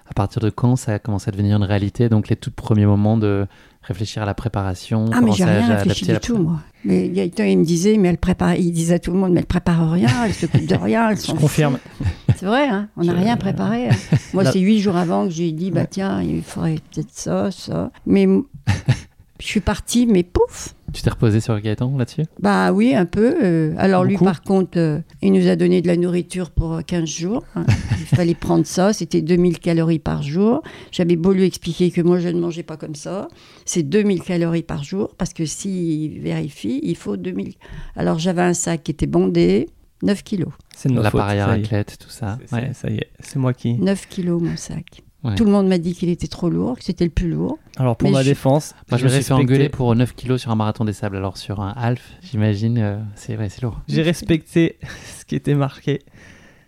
À 0.10 0.14
partir 0.14 0.42
de 0.42 0.50
quand 0.50 0.76
ça 0.76 0.94
a 0.94 1.00
commencé 1.00 1.30
à 1.30 1.32
devenir 1.32 1.58
une 1.58 1.64
réalité? 1.64 2.08
Donc 2.08 2.30
les 2.30 2.38
tout 2.38 2.52
premiers 2.52 2.86
moments 2.86 3.18
de 3.18 3.46
réfléchir 3.88 4.24
à 4.24 4.26
la 4.26 4.34
préparation. 4.34 5.06
Ah 5.14 5.22
mais 5.22 5.32
j'ai 5.32 5.46
rien 5.46 5.76
réfléchi 5.76 6.06
du 6.06 6.20
tout 6.20 6.38
moi. 6.38 6.60
Mais 6.86 7.10
Gaëtan 7.10 7.44
il 7.44 7.60
me 7.60 7.66
disait 7.66 7.98
mais 7.98 8.10
elle 8.10 8.18
prépare, 8.18 8.56
il 8.56 8.72
disait 8.72 8.96
à 8.96 9.00
tout 9.00 9.12
le 9.12 9.18
monde 9.18 9.34
mais 9.34 9.42
elle 9.42 9.46
prépare 9.46 9.92
rien, 9.92 10.26
elle 10.26 10.34
s'occupe 10.34 10.66
de 10.66 10.76
rien. 10.76 11.14
Je 11.16 11.32
confirme. 11.34 11.80
C'est 12.36 12.46
vrai, 12.46 12.68
hein 12.68 12.90
on 12.98 13.04
n'a 13.04 13.14
rien 13.14 13.38
préparé. 13.38 13.90
Hein. 13.90 13.96
Moi 14.34 14.46
c'est 14.46 14.60
huit 14.60 14.80
jours 14.80 14.96
avant 14.96 15.26
que 15.26 15.32
j'ai 15.32 15.52
dit 15.52 15.72
bah 15.72 15.86
tiens 15.86 16.22
il 16.22 16.42
faudrait 16.42 16.80
peut-être 16.92 17.12
ça, 17.12 17.52
ça. 17.52 17.92
Mais 18.06 18.28
je 19.40 19.46
suis 19.46 19.62
partie 19.62 20.06
mais 20.06 20.24
pouf 20.24 20.74
tu 20.94 21.02
t'es 21.02 21.10
reposé 21.10 21.42
sur 21.42 21.60
Gaëtan 21.60 21.98
là-dessus? 21.98 22.24
Bah 22.40 22.72
oui, 22.72 22.96
un 22.96 23.06
peu. 23.06 23.36
Euh, 23.44 23.74
alors 23.78 24.06
lui, 24.06 24.18
par 24.18 24.42
contre, 24.42 24.78
euh, 24.78 25.00
il 25.22 25.34
nous 25.34 25.48
a 25.48 25.56
donné 25.56 25.82
de 25.82 25.88
la 25.88 25.98
nourriture 25.98 26.50
pour 26.50 26.82
15 26.86 27.06
jours. 27.06 27.44
Hein. 27.56 27.66
il 28.00 28.06
fallait 28.06 28.36
prendre 28.36 28.66
ça. 28.66 28.94
C'était 28.94 29.22
2000 29.22 29.60
calories 29.60 30.00
par 30.00 30.24
jour. 30.24 30.64
J'avais 30.92 31.18
beau 31.18 31.34
lui 31.34 31.44
expliquer 31.44 31.92
que 31.92 32.02
moi, 32.02 32.20
je 32.20 32.30
ne 32.30 32.40
mangeais 32.40 32.64
pas 32.64 32.78
comme 32.78 32.96
ça. 32.96 33.28
C'est 33.66 33.84
2000 33.84 34.22
calories 34.22 34.64
par 34.64 34.84
jour 34.84 35.14
parce 35.18 35.34
que 35.34 35.46
s'il 35.46 36.20
vérifie, 36.22 36.80
il 36.84 36.96
faut 36.96 37.18
2000. 37.18 37.56
Alors 37.96 38.18
j'avais 38.18 38.44
un 38.44 38.54
sac 38.54 38.84
qui 38.84 38.92
était 38.92 39.08
bondé, 39.08 39.68
9 40.04 40.24
kilos. 40.24 40.54
C'est 40.76 40.90
l'appareil 40.90 41.40
à 41.40 41.48
raclette, 41.48 41.98
tout 42.00 42.10
ça. 42.10 42.38
Ça 42.48 42.90
y 42.90 42.98
est, 42.98 43.10
c'est 43.20 43.40
moi 43.40 43.54
qui. 43.54 43.74
9 43.74 44.08
kilos 44.08 44.42
mon 44.42 44.56
sac. 44.56 45.04
Tout 45.36 45.45
le 45.45 45.51
monde 45.51 45.68
m'a 45.68 45.78
dit 45.78 45.93
qu'il 45.93 46.09
était 46.09 46.28
trop 46.28 46.49
lourd, 46.49 46.78
que 46.78 46.84
c'était 46.84 47.03
le 47.03 47.09
plus 47.11 47.30
lourd. 47.30 47.57
Alors 47.78 47.97
pour 47.97 48.09
ma 48.11 48.24
défense, 48.24 48.76
moi 48.89 48.97
je 48.97 49.03
me 49.03 49.09
suis 49.09 49.24
fait 49.24 49.34
engueuler 49.34 49.70
pour 49.70 49.93
9 49.93 50.15
kilos 50.15 50.41
sur 50.41 50.51
un 50.51 50.55
marathon 50.55 50.86
des 50.86 50.93
sables. 50.93 51.18
Alors 51.18 51.38
sur 51.38 51.59
un 51.59 51.74
half, 51.76 52.01
j'imagine, 52.22 52.78
euh, 52.78 52.99
c'est 53.15 53.61
lourd. 53.61 53.82
J'ai 53.88 54.03
respecté 54.03 54.78
ce 55.20 55.26
qui 55.26 55.36
était 55.36 55.55
marqué 55.55 55.99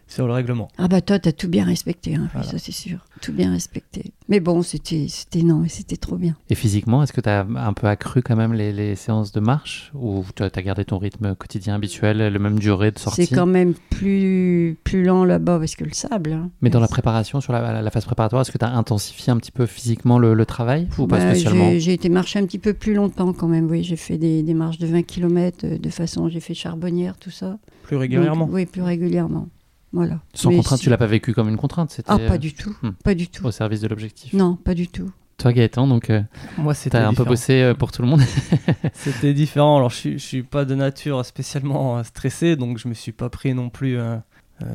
sur 0.09 0.27
le 0.27 0.33
règlement. 0.33 0.67
Ah 0.77 0.87
bah 0.87 1.01
toi, 1.01 1.19
t'as 1.19 1.31
tout 1.31 1.47
bien 1.47 1.65
respecté, 1.65 2.15
hein, 2.15 2.29
ça 2.41 2.57
c'est 2.57 2.71
sûr. 2.71 3.05
Tout 3.21 3.31
bien 3.31 3.51
respecté. 3.51 4.11
Mais 4.27 4.39
bon, 4.39 4.63
c'était 4.63 5.07
non, 5.43 5.59
mais 5.59 5.69
c'était 5.69 5.97
trop 5.97 6.17
bien. 6.17 6.35
Et 6.49 6.55
physiquement, 6.55 7.03
est-ce 7.03 7.13
que 7.13 7.21
tu 7.21 7.29
as 7.29 7.41
un 7.41 7.73
peu 7.73 7.87
accru 7.87 8.21
quand 8.21 8.35
même 8.35 8.53
les, 8.53 8.95
séances 8.95 9.31
de 9.31 9.39
marche? 9.39 9.91
Ou 9.93 10.25
tu 10.35 10.43
as 10.43 10.49
gardé 10.49 10.83
ton 10.83 10.97
rythme 10.97 11.35
quotidien 11.35 11.75
habituel, 11.75 12.33
le 12.33 12.39
même 12.39 12.59
durée 12.59 12.91
de 12.91 12.99
sortie? 12.99 13.25
C'est 13.25 13.35
quand 13.35 13.45
même 13.45 13.75
plus, 13.91 14.77
plus 14.83 15.03
lent 15.03 15.25
là-bas 15.25 15.59
parce 15.59 15.75
que 15.75 15.83
le 15.83 15.93
sable. 15.93 16.33
Hein. 16.33 16.49
Mais 16.61 16.69
dans 16.69 16.79
la 16.79 16.87
préparation, 16.87 17.39
sur 17.39 17.53
la, 17.53 17.91
phase 17.91 18.05
préparatoire, 18.05 18.41
est-ce 18.41 18.51
que 18.51 18.57
tu 18.57 18.65
as 18.65 18.75
intensifié 18.75 19.31
un 19.31 19.37
petit 19.37 19.51
peu 19.51 19.67
physiquement 19.67 20.17
le, 20.17 20.45
travail? 20.45 20.87
Ou 20.97 21.05
pas 21.05 21.17
bah, 21.17 21.31
spécialement? 21.31 21.71
J'ai 21.77 21.93
été 21.93 22.09
marcher 22.09 22.39
un 22.39 22.45
petit 22.45 22.59
peu 22.59 22.73
plus 22.73 22.95
longtemps 22.95 23.33
quand 23.33 23.47
même, 23.47 23.69
oui. 23.69 23.83
J'ai 23.83 23.95
fait 23.95 24.17
des, 24.17 24.41
des, 24.41 24.53
marches 24.55 24.79
de 24.79 24.87
20 24.87 25.03
km 25.03 25.65
euh, 25.65 25.77
de 25.77 25.89
façon, 25.89 26.29
j'ai 26.29 26.39
fait 26.39 26.55
charbonnière, 26.55 27.17
tout 27.17 27.29
ça. 27.29 27.57
Plus 27.83 27.97
régulièrement? 27.97 28.49
Oui, 28.51 28.65
plus 28.65 28.81
régulièrement. 28.81 29.47
Voilà. 29.91 30.19
Sans 30.33 30.51
contrainte, 30.51 30.79
tu 30.79 30.89
l'as 30.89 30.97
pas 30.97 31.07
vécu 31.07 31.33
comme 31.33 31.49
une 31.49 31.57
contrainte 31.57 31.99
Ah, 32.07 32.19
pas 32.19 32.37
du 32.37 32.53
tout. 32.53 32.75
Hmm. 32.81 32.91
Pas 33.03 33.15
du 33.15 33.27
tout. 33.27 33.45
Au 33.45 33.51
service 33.51 33.81
de 33.81 33.87
l'objectif. 33.87 34.33
Non, 34.33 34.55
pas 34.55 34.73
du 34.73 34.87
tout. 34.87 35.11
Toi, 35.39 35.53
Gaëtan, 35.53 35.87
donc, 35.87 36.09
euh, 36.09 36.21
moi, 36.57 36.73
c'était 36.73 36.97
un 36.97 37.13
peu 37.13 37.23
bossé 37.23 37.61
euh, 37.61 37.73
pour 37.73 37.93
tout 37.93 38.01
le 38.01 38.09
monde. 38.09 38.21
c'était 38.93 39.33
différent. 39.33 39.77
Alors, 39.77 39.89
je, 39.89 40.11
je 40.11 40.17
suis 40.17 40.43
pas 40.43 40.65
de 40.65 40.75
nature 40.75 41.25
spécialement 41.25 41.97
euh, 41.97 42.03
stressé, 42.03 42.57
donc 42.57 42.77
je 42.77 42.89
me 42.89 42.93
suis 42.93 43.13
pas 43.13 43.29
pris 43.29 43.53
non 43.53 43.69
plus 43.69 43.97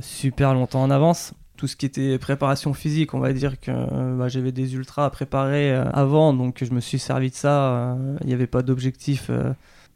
super 0.00 0.54
longtemps 0.54 0.82
en 0.82 0.90
avance. 0.90 1.34
Tout 1.56 1.66
ce 1.66 1.76
qui 1.76 1.84
était 1.84 2.18
préparation 2.18 2.72
physique, 2.72 3.12
on 3.12 3.20
va 3.20 3.34
dire 3.34 3.60
que 3.60 3.70
bah, 4.16 4.28
j'avais 4.28 4.52
des 4.52 4.74
ultras 4.74 5.04
à 5.04 5.10
préparer 5.10 5.72
avant, 5.74 6.32
donc 6.32 6.64
je 6.64 6.72
me 6.72 6.80
suis 6.80 6.98
servi 6.98 7.28
de 7.30 7.34
ça. 7.34 7.96
Il 8.22 8.26
n'y 8.26 8.32
avait 8.32 8.46
pas 8.46 8.62
d'objectif 8.62 9.30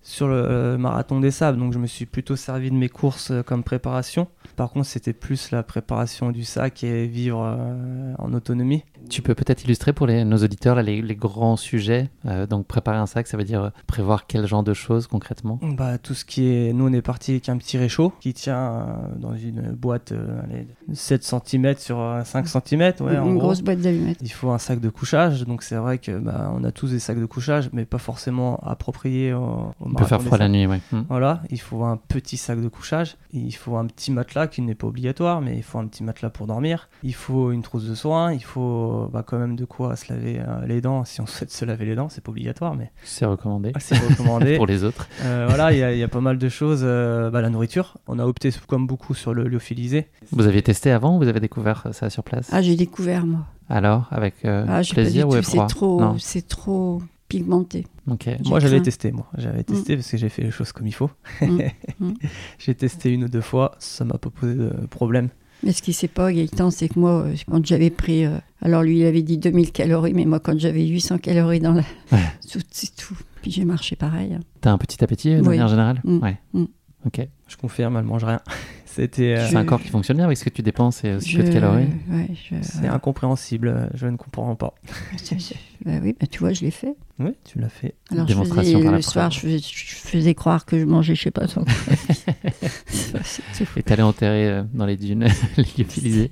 sur 0.02 0.28
le 0.28 0.76
marathon 0.76 1.18
des 1.20 1.30
sables, 1.30 1.58
donc 1.58 1.72
je 1.72 1.78
me 1.78 1.86
suis 1.86 2.04
plutôt 2.04 2.36
servi 2.36 2.70
de 2.70 2.76
mes 2.76 2.90
courses 2.90 3.32
comme 3.46 3.64
préparation. 3.64 4.28
Par 4.58 4.72
contre, 4.72 4.86
c'était 4.86 5.12
plus 5.12 5.52
la 5.52 5.62
préparation 5.62 6.32
du 6.32 6.42
sac 6.42 6.82
et 6.82 7.06
vivre 7.06 7.44
euh, 7.44 8.12
en 8.18 8.34
autonomie. 8.34 8.82
Tu 9.08 9.22
peux 9.22 9.34
peut-être 9.34 9.64
illustrer 9.64 9.92
pour 9.92 10.06
les, 10.06 10.24
nos 10.24 10.38
auditeurs 10.38 10.74
là, 10.76 10.82
les, 10.82 11.00
les 11.02 11.16
grands 11.16 11.56
sujets. 11.56 12.10
Euh, 12.26 12.46
donc 12.46 12.66
préparer 12.66 12.98
un 12.98 13.06
sac, 13.06 13.26
ça 13.26 13.36
veut 13.36 13.44
dire 13.44 13.64
euh, 13.64 13.70
prévoir 13.86 14.26
quel 14.26 14.46
genre 14.46 14.62
de 14.62 14.74
choses 14.74 15.06
concrètement? 15.06 15.58
Bah, 15.62 15.98
tout 15.98 16.14
ce 16.14 16.24
qui 16.24 16.46
est. 16.48 16.72
Nous, 16.72 16.86
on 16.88 16.92
est 16.92 17.02
parti 17.02 17.32
avec 17.32 17.48
un 17.48 17.56
petit 17.56 17.78
réchaud 17.78 18.12
qui 18.20 18.34
tient 18.34 18.58
euh, 18.58 18.84
dans 19.16 19.34
une 19.34 19.72
boîte 19.72 20.12
euh, 20.12 20.42
allez, 20.44 20.66
de 20.88 20.94
7 20.94 21.24
cm 21.24 21.76
sur 21.78 22.00
euh, 22.00 22.22
5 22.24 22.46
cm. 22.48 22.80
Ouais, 23.00 23.16
en 23.18 23.26
Une 23.26 23.34
gros. 23.34 23.48
grosse 23.48 23.62
boîte 23.62 23.80
d'allumettes. 23.80 24.18
Il 24.20 24.32
faut 24.32 24.50
un 24.50 24.58
sac 24.58 24.80
de 24.80 24.88
couchage, 24.88 25.44
donc 25.44 25.62
c'est 25.62 25.76
vrai 25.76 25.98
que 25.98 26.18
bah, 26.18 26.52
on 26.54 26.64
a 26.64 26.72
tous 26.72 26.90
des 26.90 26.98
sacs 26.98 27.18
de 27.20 27.26
couchage, 27.26 27.70
mais 27.72 27.84
pas 27.84 27.98
forcément 27.98 28.58
appropriés 28.64 29.32
au, 29.32 29.40
au 29.40 29.74
On 29.80 29.94
peut 29.94 30.04
faire 30.04 30.22
froid 30.22 30.38
la 30.38 30.48
nuit, 30.48 30.66
ouais. 30.66 30.80
Hmm. 30.92 31.02
Voilà, 31.08 31.42
il 31.50 31.60
faut 31.60 31.84
un 31.84 31.96
petit 31.96 32.36
sac 32.36 32.60
de 32.60 32.68
couchage, 32.68 33.16
il 33.32 33.54
faut 33.54 33.76
un 33.76 33.86
petit 33.86 34.10
matelas 34.10 34.46
qui 34.46 34.62
n'est 34.62 34.74
pas 34.74 34.86
obligatoire, 34.86 35.40
mais 35.40 35.56
il 35.56 35.62
faut 35.62 35.78
un 35.78 35.86
petit 35.86 36.02
matelas 36.02 36.30
pour 36.30 36.46
dormir, 36.46 36.88
il 37.02 37.14
faut 37.14 37.52
une 37.52 37.62
trousse 37.62 37.86
de 37.86 37.94
soins, 37.94 38.32
il 38.32 38.42
faut 38.44 38.87
bah, 39.12 39.22
quand 39.26 39.38
même 39.38 39.56
de 39.56 39.64
quoi 39.64 39.96
se 39.96 40.12
laver 40.12 40.38
euh, 40.40 40.66
les 40.66 40.80
dents, 40.80 41.04
si 41.04 41.20
on 41.20 41.26
souhaite 41.26 41.50
se 41.50 41.64
laver 41.64 41.84
les 41.84 41.94
dents, 41.94 42.08
c'est 42.08 42.22
pas 42.22 42.30
obligatoire, 42.30 42.74
mais 42.74 42.90
C'est 43.04 43.24
recommandé 43.26 43.72
c'est 43.78 43.96
recommandé. 43.98 44.56
pour 44.56 44.66
les 44.66 44.84
autres. 44.84 45.08
Euh, 45.22 45.44
voilà, 45.48 45.72
il 45.72 45.78
y, 45.78 45.82
a- 45.82 45.92
il 45.92 45.98
y 45.98 46.02
a 46.02 46.08
pas 46.08 46.20
mal 46.20 46.38
de 46.38 46.48
choses, 46.48 46.80
euh, 46.82 47.30
bah, 47.30 47.40
la 47.40 47.50
nourriture, 47.50 47.96
on 48.06 48.18
a 48.18 48.24
opté 48.26 48.50
comme 48.66 48.86
beaucoup 48.86 49.14
sur 49.14 49.34
le 49.34 49.48
lyophilisé. 49.48 50.08
Vous 50.32 50.46
aviez 50.46 50.62
testé 50.62 50.90
avant 50.90 51.16
ou 51.16 51.18
vous 51.18 51.28
avez 51.28 51.40
découvert 51.40 51.86
ça 51.92 52.10
sur 52.10 52.22
place? 52.24 52.48
Ah, 52.52 52.62
j'ai 52.62 52.76
découvert, 52.76 53.26
moi. 53.26 53.40
Alors, 53.68 54.06
avec 54.10 54.44
euh, 54.44 54.64
Ah, 54.68 54.80
plaisir 54.88 55.28
ou 55.28 55.36
effroi? 55.36 55.66
C'est 55.68 55.74
trop, 55.74 56.00
Non. 56.00 56.16
c'est 56.18 56.46
trop 56.48 57.02
pigmenté. 57.28 57.86
Ok. 58.10 58.22
J'ai 58.24 58.38
Moi 58.48 58.58
j'avais 58.58 58.80
testé, 58.80 59.12
moi 59.12 59.26
j'avais 59.36 59.62
testé 59.62 59.96
parce 59.96 60.10
que 60.10 60.16
j'ai 60.16 60.30
fait 60.30 60.40
les 60.42 60.50
choses 60.50 60.72
comme 60.72 60.86
il 60.86 60.94
faut. 60.94 61.10
Mm. 61.42 61.58
Mm. 62.00 62.12
J'ai 62.58 62.74
testé 62.76 63.12
une 63.12 63.24
ou 63.24 63.28
deux 63.28 63.40
fois, 63.42 63.72
ça 63.80 64.04
m'a 64.04 64.16
pas 64.18 64.30
posé 64.30 64.54
de 64.54 64.70
problème. 64.88 65.28
Mais 65.62 65.72
ce 65.72 65.82
qui 65.82 65.92
s'est 65.92 66.08
pas, 66.08 66.32
Gaëtan, 66.32 66.70
c'est 66.70 66.88
que 66.88 66.98
moi, 66.98 67.22
euh, 67.22 67.34
quand 67.50 67.64
j'avais 67.66 67.90
pris. 67.90 68.24
euh, 68.24 68.38
alors 68.62 68.82
lui, 68.82 69.00
il 69.00 69.04
avait 69.06 69.22
dit 69.22 69.38
2000 69.38 69.72
calories, 69.72 70.14
mais 70.14 70.24
moi, 70.24 70.38
quand 70.40 70.58
j'avais 70.58 70.86
800 70.86 71.18
calories 71.18 71.60
dans 71.60 71.72
la. 71.72 71.82
Ouais. 72.12 72.18
Tout, 72.50 72.60
c'est 72.70 72.94
tout. 72.96 73.16
Puis 73.42 73.50
j'ai 73.50 73.64
marché 73.64 73.96
pareil. 73.96 74.34
hein. 74.34 74.40
T'as 74.60 74.70
un 74.72 74.78
petit 74.78 75.02
appétit 75.02 75.30
de 75.34 75.40
Oui. 75.40 75.48
manière 75.48 75.68
générale 75.68 76.00
Mm. 76.04 76.18
Ouais. 76.22 76.38
Mm. 76.54 76.64
Ok. 77.06 77.28
Je 77.48 77.56
confirme, 77.56 77.96
elle 77.96 78.04
mange 78.04 78.24
rien. 78.24 78.40
C'était 78.84 79.36
euh, 79.36 79.48
C'est 79.48 79.56
un 79.56 79.64
corps 79.64 79.80
qui 79.80 79.88
fonctionne 79.88 80.16
bien 80.16 80.26
avec 80.26 80.36
ce 80.38 80.44
que 80.44 80.50
tu 80.50 80.62
dépenses 80.62 81.04
et 81.04 81.14
aussi 81.14 81.36
peu 81.36 81.42
de 81.42 81.46
Je- 81.48 81.52
calories. 81.52 81.86
ouais, 82.10 82.28
je- 82.34 82.56
c'est 82.62 82.88
incompréhensible, 82.88 83.90
je 83.94 84.06
ne 84.06 84.16
comprends 84.16 84.54
pas. 84.56 84.74
Je- 85.12 85.34
je- 85.38 85.54
bah 85.84 85.92
oui, 86.02 86.16
bah, 86.18 86.26
tu 86.26 86.40
vois, 86.40 86.52
je 86.52 86.62
l'ai 86.62 86.70
fait. 86.70 86.94
Oui, 87.20 87.30
tu 87.44 87.58
l'as 87.60 87.68
fait. 87.68 87.94
Alors, 88.10 88.26
je 88.26 88.32
Démonstration 88.32 88.72
faisais, 88.78 88.82
par 88.84 88.92
la 88.92 88.98
le 88.98 89.02
soir, 89.02 89.30
je 89.30 89.40
faisais, 89.40 89.58
je 89.58 89.94
faisais 89.94 90.34
croire 90.34 90.64
que 90.66 90.78
je 90.78 90.84
mangeais, 90.84 91.14
je 91.14 91.22
sais 91.22 91.30
pas, 91.30 91.46
tout. 91.46 91.64
Et 93.76 93.82
t'allais 93.82 94.02
enterrer 94.02 94.48
euh, 94.48 94.62
dans 94.74 94.86
les 94.86 94.96
dunes 94.96 95.26
les 95.56 95.64
lyophilisés. 95.76 96.30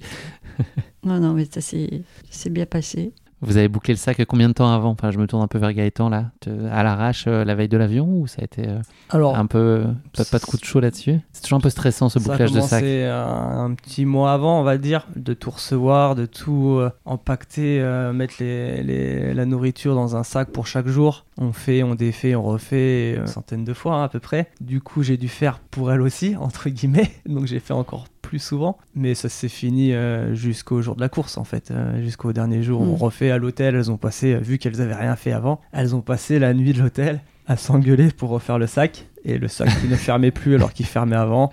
Non, 1.04 1.20
non, 1.20 1.34
mais 1.34 1.44
ça 1.44 1.60
s'est 1.60 2.02
c'est 2.30 2.50
bien 2.50 2.66
passé. 2.66 3.12
Vous 3.46 3.56
avez 3.56 3.68
bouclé 3.68 3.94
le 3.94 3.98
sac 3.98 4.22
combien 4.26 4.48
de 4.48 4.54
temps 4.54 4.70
avant 4.72 4.90
Enfin, 4.90 5.10
je 5.10 5.18
me 5.18 5.26
tourne 5.26 5.42
un 5.42 5.46
peu 5.46 5.58
vers 5.58 5.72
Gaëtan 5.72 6.08
là. 6.08 6.30
À 6.72 6.82
l'arrache 6.82 7.24
euh, 7.28 7.44
la 7.44 7.54
veille 7.54 7.68
de 7.68 7.76
l'avion 7.76 8.06
ou 8.08 8.26
ça 8.26 8.38
a 8.40 8.44
été 8.44 8.68
euh, 8.68 8.78
Alors, 9.10 9.36
un 9.36 9.46
peu. 9.46 9.58
euh, 9.58 9.84
pas, 10.16 10.24
pas 10.24 10.38
de 10.38 10.44
coup 10.44 10.56
de 10.56 10.64
chaud 10.64 10.80
là-dessus 10.80 11.20
C'est 11.32 11.42
toujours 11.42 11.58
un 11.58 11.60
peu 11.60 11.70
stressant 11.70 12.08
ce 12.08 12.18
ça 12.18 12.28
a 12.28 12.32
bouclage 12.32 12.52
de 12.52 12.60
sac. 12.60 12.80
commencé 12.80 13.04
un, 13.04 13.64
un 13.66 13.74
petit 13.74 14.04
mois 14.04 14.32
avant, 14.32 14.58
on 14.60 14.62
va 14.64 14.78
dire, 14.78 15.06
de 15.16 15.32
tout 15.34 15.50
recevoir, 15.50 16.14
de 16.14 16.26
tout 16.26 16.76
euh, 16.80 16.90
empaqueter, 17.04 17.80
euh, 17.80 18.12
mettre 18.12 18.34
les, 18.40 18.82
les- 18.82 19.34
la 19.34 19.44
nourriture 19.46 19.94
dans 19.94 20.16
un 20.16 20.22
sac 20.24 20.50
pour 20.50 20.66
chaque 20.66 20.88
jour. 20.88 21.25
On 21.38 21.52
fait, 21.52 21.82
on 21.82 21.94
défait, 21.94 22.34
on 22.34 22.42
refait 22.42 23.14
euh, 23.16 23.20
une 23.20 23.26
centaine 23.26 23.64
de 23.64 23.74
fois 23.74 23.96
hein, 23.96 24.04
à 24.04 24.08
peu 24.08 24.20
près. 24.20 24.50
Du 24.60 24.80
coup, 24.80 25.02
j'ai 25.02 25.16
dû 25.16 25.28
faire 25.28 25.58
pour 25.58 25.92
elle 25.92 26.00
aussi, 26.00 26.36
entre 26.40 26.68
guillemets. 26.70 27.10
Donc 27.26 27.46
j'ai 27.46 27.60
fait 27.60 27.74
encore 27.74 28.06
plus 28.26 28.38
souvent. 28.40 28.76
Mais 28.94 29.14
ça 29.14 29.28
s'est 29.28 29.48
fini 29.48 29.92
euh, 29.92 30.34
jusqu'au 30.34 30.82
jour 30.82 30.96
de 30.96 31.00
la 31.00 31.08
course 31.08 31.38
en 31.38 31.44
fait. 31.44 31.70
Euh, 31.70 32.02
jusqu'au 32.02 32.32
dernier 32.32 32.62
jour, 32.62 32.80
on 32.80 32.96
refait 32.96 33.30
à 33.30 33.38
l'hôtel. 33.38 33.74
Elles 33.74 33.90
ont 33.90 33.96
passé, 33.96 34.34
euh, 34.34 34.38
vu 34.38 34.58
qu'elles 34.58 34.80
avaient 34.80 34.94
rien 34.94 35.16
fait 35.16 35.32
avant, 35.32 35.60
elles 35.72 35.94
ont 35.94 36.00
passé 36.00 36.38
la 36.38 36.52
nuit 36.52 36.72
de 36.72 36.82
l'hôtel 36.82 37.20
à 37.46 37.56
s'engueuler 37.56 38.10
pour 38.10 38.30
refaire 38.30 38.58
le 38.58 38.66
sac. 38.66 39.06
Et 39.24 39.38
le 39.38 39.48
sac 39.48 39.68
qui 39.80 39.88
ne 39.88 39.96
fermait 39.96 40.32
plus 40.32 40.54
alors 40.56 40.72
qu'il 40.72 40.86
fermait 40.86 41.16
avant. 41.16 41.52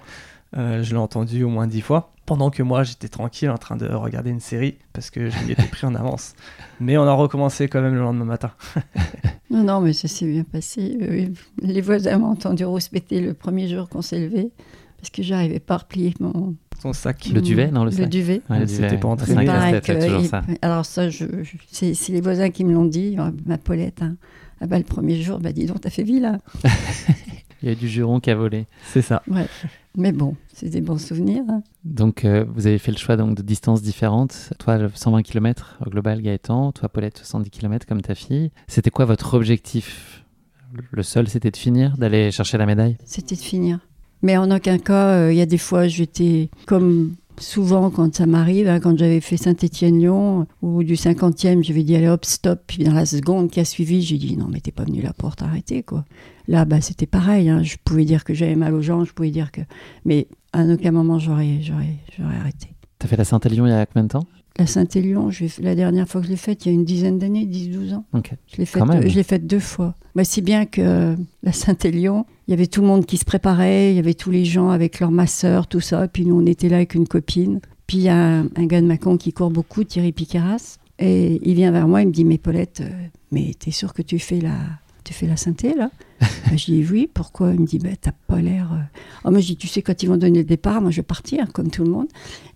Euh, 0.57 0.83
je 0.83 0.91
l'ai 0.91 0.99
entendu 0.99 1.43
au 1.43 1.49
moins 1.49 1.67
dix 1.67 1.81
fois. 1.81 2.12
Pendant 2.25 2.49
que 2.51 2.63
moi, 2.63 2.83
j'étais 2.83 3.09
tranquille 3.09 3.49
en 3.49 3.57
train 3.57 3.75
de 3.75 3.85
regarder 3.87 4.29
une 4.29 4.39
série 4.39 4.77
parce 4.93 5.09
que 5.09 5.29
je 5.29 5.37
m'y 5.45 5.51
étais 5.51 5.63
pris 5.67 5.85
en 5.85 5.93
avance. 5.93 6.35
Mais 6.79 6.97
on 6.97 7.03
a 7.03 7.11
recommencé 7.11 7.67
quand 7.67 7.81
même 7.81 7.93
le 7.95 7.99
lendemain 8.01 8.25
matin. 8.25 8.51
Non, 9.51 9.63
non, 9.63 9.81
mais 9.81 9.93
ça 9.93 10.07
s'est 10.07 10.25
bien 10.25 10.43
passé. 10.43 10.97
Euh, 10.99 11.27
Les 11.61 11.81
voisins 11.81 12.17
m'ont 12.17 12.31
entendu 12.31 12.65
rouspéter 12.65 13.21
le 13.21 13.35
premier 13.35 13.67
jour 13.67 13.87
qu'on 13.87 14.01
s'est 14.01 14.19
levé 14.19 14.49
parce 14.97 15.11
que 15.11 15.21
j'arrivais 15.21 15.59
pas 15.59 15.75
à 15.75 15.77
replier 15.77 16.11
mon 16.19 16.55
Son 16.81 16.91
sac. 16.91 17.27
Le 17.31 17.39
duvet, 17.39 17.69
non, 17.69 17.83
le 17.83 17.91
sac 17.91 18.09
duvet. 18.09 18.41
Ouais, 18.49 18.59
le 18.61 18.65
C'était 18.65 18.87
duvet, 18.87 18.97
pas 18.97 19.07
ouais. 19.09 19.13
entraîné. 19.13 19.45
Là, 19.45 19.79
il- 20.19 20.27
ça. 20.27 20.41
Alors 20.63 20.85
ça, 20.87 21.11
je, 21.11 21.25
je- 21.43 21.57
c'est 21.93 22.11
les 22.13 22.21
voisins 22.21 22.49
qui 22.49 22.63
me 22.65 22.73
l'ont 22.73 22.85
dit, 22.85 23.15
euh, 23.19 23.29
ma 23.45 23.59
Paulette. 23.59 24.01
hein. 24.01 24.15
Ah 24.59 24.65
bah, 24.65 24.79
le 24.79 24.85
premier 24.85 25.21
jour, 25.21 25.39
bah 25.39 25.51
dis 25.51 25.67
donc, 25.67 25.81
t'as 25.81 25.91
fait 25.91 26.03
vilain. 26.03 26.39
Il 27.63 27.67
y 27.67 27.69
a 27.69 27.71
eu 27.71 27.75
du 27.77 27.87
juron 27.87 28.19
qui 28.19 28.29
a 28.29 28.35
volé. 28.35 28.67
C'est 28.91 29.01
ça. 29.01 29.23
Mais 29.95 30.11
bon, 30.11 30.35
c'est 30.53 30.67
des 30.69 30.81
bons 30.81 30.97
souvenirs. 30.97 31.43
hein. 31.47 31.63
Donc, 31.85 32.25
euh, 32.25 32.45
vous 32.53 32.67
avez 32.67 32.77
fait 32.77 32.91
le 32.91 32.97
choix 32.97 33.15
donc, 33.15 33.35
de 33.35 33.41
distances 33.41 33.81
différentes. 33.81 34.51
Toi, 34.59 34.77
le 34.77 34.89
120 34.93 35.21
km 35.23 35.79
au 35.85 35.89
global, 35.89 36.21
Gaëtan. 36.21 36.73
Toi, 36.73 36.89
Paulette, 36.89 37.19
70 37.19 37.49
km 37.51 37.85
comme 37.85 38.01
ta 38.01 38.15
fille. 38.15 38.51
C'était 38.67 38.89
quoi 38.89 39.05
votre 39.05 39.33
objectif? 39.35 40.25
Le 40.91 41.03
seul, 41.03 41.29
c'était 41.29 41.51
de 41.51 41.57
finir, 41.57 41.95
d'aller 41.97 42.31
chercher 42.31 42.57
la 42.57 42.65
médaille? 42.65 42.97
C'était 43.05 43.35
de 43.35 43.41
finir. 43.41 43.79
Mais 44.23 44.35
en 44.37 44.51
aucun 44.51 44.77
cas, 44.77 45.09
euh, 45.09 45.31
il 45.31 45.37
y 45.37 45.41
a 45.41 45.45
des 45.45 45.57
fois, 45.57 45.87
j'étais 45.87 46.49
comme 46.65 47.15
souvent 47.39 47.89
quand 47.89 48.13
ça 48.15 48.25
m'arrive, 48.25 48.67
hein, 48.67 48.79
quand 48.79 48.97
j'avais 48.97 49.21
fait 49.21 49.37
Saint-Étienne-Lyon, 49.37 50.47
au 50.61 50.83
du 50.83 50.95
50e, 50.95 51.63
j'avais 51.63 51.83
dit 51.83 51.95
allez 51.95 52.07
hop, 52.07 52.25
stop. 52.25 52.61
Puis 52.67 52.83
dans 52.83 52.93
la 52.93 53.05
seconde 53.05 53.49
qui 53.49 53.59
a 53.59 53.65
suivi, 53.65 54.01
j'ai 54.01 54.17
dit 54.17 54.37
non, 54.37 54.47
mais 54.49 54.59
t'es 54.59 54.71
pas 54.71 54.83
venu 54.83 55.01
là 55.01 55.13
pour 55.13 55.35
t'arrêter, 55.35 55.83
quoi. 55.83 56.05
Là, 56.47 56.65
bah, 56.65 56.81
c'était 56.81 57.05
pareil. 57.05 57.49
hein. 57.49 57.63
Je 57.63 57.75
pouvais 57.83 58.05
dire 58.05 58.23
que 58.23 58.33
j'avais 58.33 58.55
mal 58.55 58.73
aux 58.73 58.81
gens, 58.81 59.05
je 59.05 59.13
pouvais 59.13 59.31
dire 59.31 59.51
que. 59.51 59.61
Mais 60.05 60.27
à 60.51 60.63
aucun 60.65 60.91
moment, 60.91 61.19
j'aurais, 61.19 61.59
j'aurais, 61.61 61.95
j'aurais 62.17 62.35
arrêté. 62.35 62.67
T'as 62.99 63.07
fait 63.07 63.17
la 63.17 63.23
Saint-Élion 63.25 63.65
il 63.65 63.69
y 63.69 63.73
a 63.73 63.85
combien 63.85 64.03
de 64.03 64.09
temps? 64.09 64.25
La 64.59 64.67
fait- 65.49 65.63
la 65.63 65.73
dernière 65.73 66.07
fois 66.07 66.21
que 66.21 66.27
je 66.27 66.31
l'ai 66.31 66.37
faite, 66.37 66.65
il 66.65 66.69
y 66.69 66.71
a 66.71 66.75
une 66.75 66.85
dizaine 66.85 67.17
d'années, 67.17 67.45
10-12 67.45 67.93
ans. 67.95 68.05
Ok. 68.13 68.33
Je 68.51 68.57
l'ai 68.57 68.65
faite 68.65 68.81
deux, 69.01 69.07
faite 69.23 69.47
deux 69.47 69.59
fois. 69.59 69.95
Bah, 70.15 70.23
si 70.23 70.41
bien 70.41 70.65
que 70.65 70.81
euh, 70.81 71.15
la 71.41 71.51
Saint-Élion, 71.53 72.25
il 72.47 72.51
y 72.51 72.53
avait 72.53 72.67
tout 72.67 72.81
le 72.81 72.87
monde 72.87 73.05
qui 73.05 73.17
se 73.17 73.25
préparait, 73.25 73.91
il 73.91 73.95
y 73.95 73.99
avait 73.99 74.13
tous 74.13 74.31
les 74.31 74.45
gens 74.45 74.69
avec 74.69 74.99
leurs 74.99 75.11
masseurs, 75.11 75.67
tout 75.67 75.79
ça. 75.79 76.07
Puis 76.07 76.25
nous, 76.25 76.39
on 76.41 76.45
était 76.45 76.69
là 76.69 76.77
avec 76.77 76.93
une 76.95 77.07
copine. 77.07 77.59
Puis 77.87 77.97
il 77.97 78.03
y 78.03 78.09
a 78.09 78.15
un, 78.17 78.43
un 78.55 78.65
gars 78.65 78.81
de 78.81 78.87
Macon 78.87 79.17
qui 79.17 79.33
court 79.33 79.49
beaucoup, 79.51 79.83
Thierry 79.83 80.11
Piqueras. 80.11 80.77
Et 80.99 81.39
il 81.47 81.55
vient 81.55 81.71
vers 81.71 81.87
moi, 81.87 82.01
il 82.01 82.07
me 82.07 82.13
dit 82.13 82.23
Mais 82.25 82.37
Paulette, 82.37 82.81
euh, 82.81 82.89
mais 83.31 83.51
t'es 83.57 83.71
sûre 83.71 83.93
que 83.93 84.01
tu 84.01 84.19
fais 84.19 84.39
la, 84.39 84.55
tu 85.03 85.13
fais 85.13 85.27
la 85.27 85.37
synthé 85.37 85.73
là? 85.73 85.89
Bah, 86.21 86.55
Je 86.55 86.65
dis 86.65 86.85
Oui, 86.89 87.09
pourquoi? 87.11 87.51
Il 87.53 87.61
me 87.61 87.65
dit 87.65 87.79
bah, 87.79 87.89
T'as 87.99 88.11
pas 88.27 88.41
l'air. 88.41 88.71
euh. 88.73 88.99
Ah, 89.25 89.31
moi, 89.31 89.39
je 89.39 89.47
dis 89.47 89.55
Tu 89.57 89.67
sais, 89.67 89.81
quand 89.81 90.01
ils 90.03 90.07
vont 90.07 90.17
donner 90.17 90.39
le 90.39 90.45
départ, 90.45 90.81
moi, 90.81 90.91
je 90.91 90.97
vais 90.97 91.03
partir, 91.03 91.51
comme 91.51 91.69
tout 91.71 91.83
le 91.83 91.89
monde. 91.91 92.07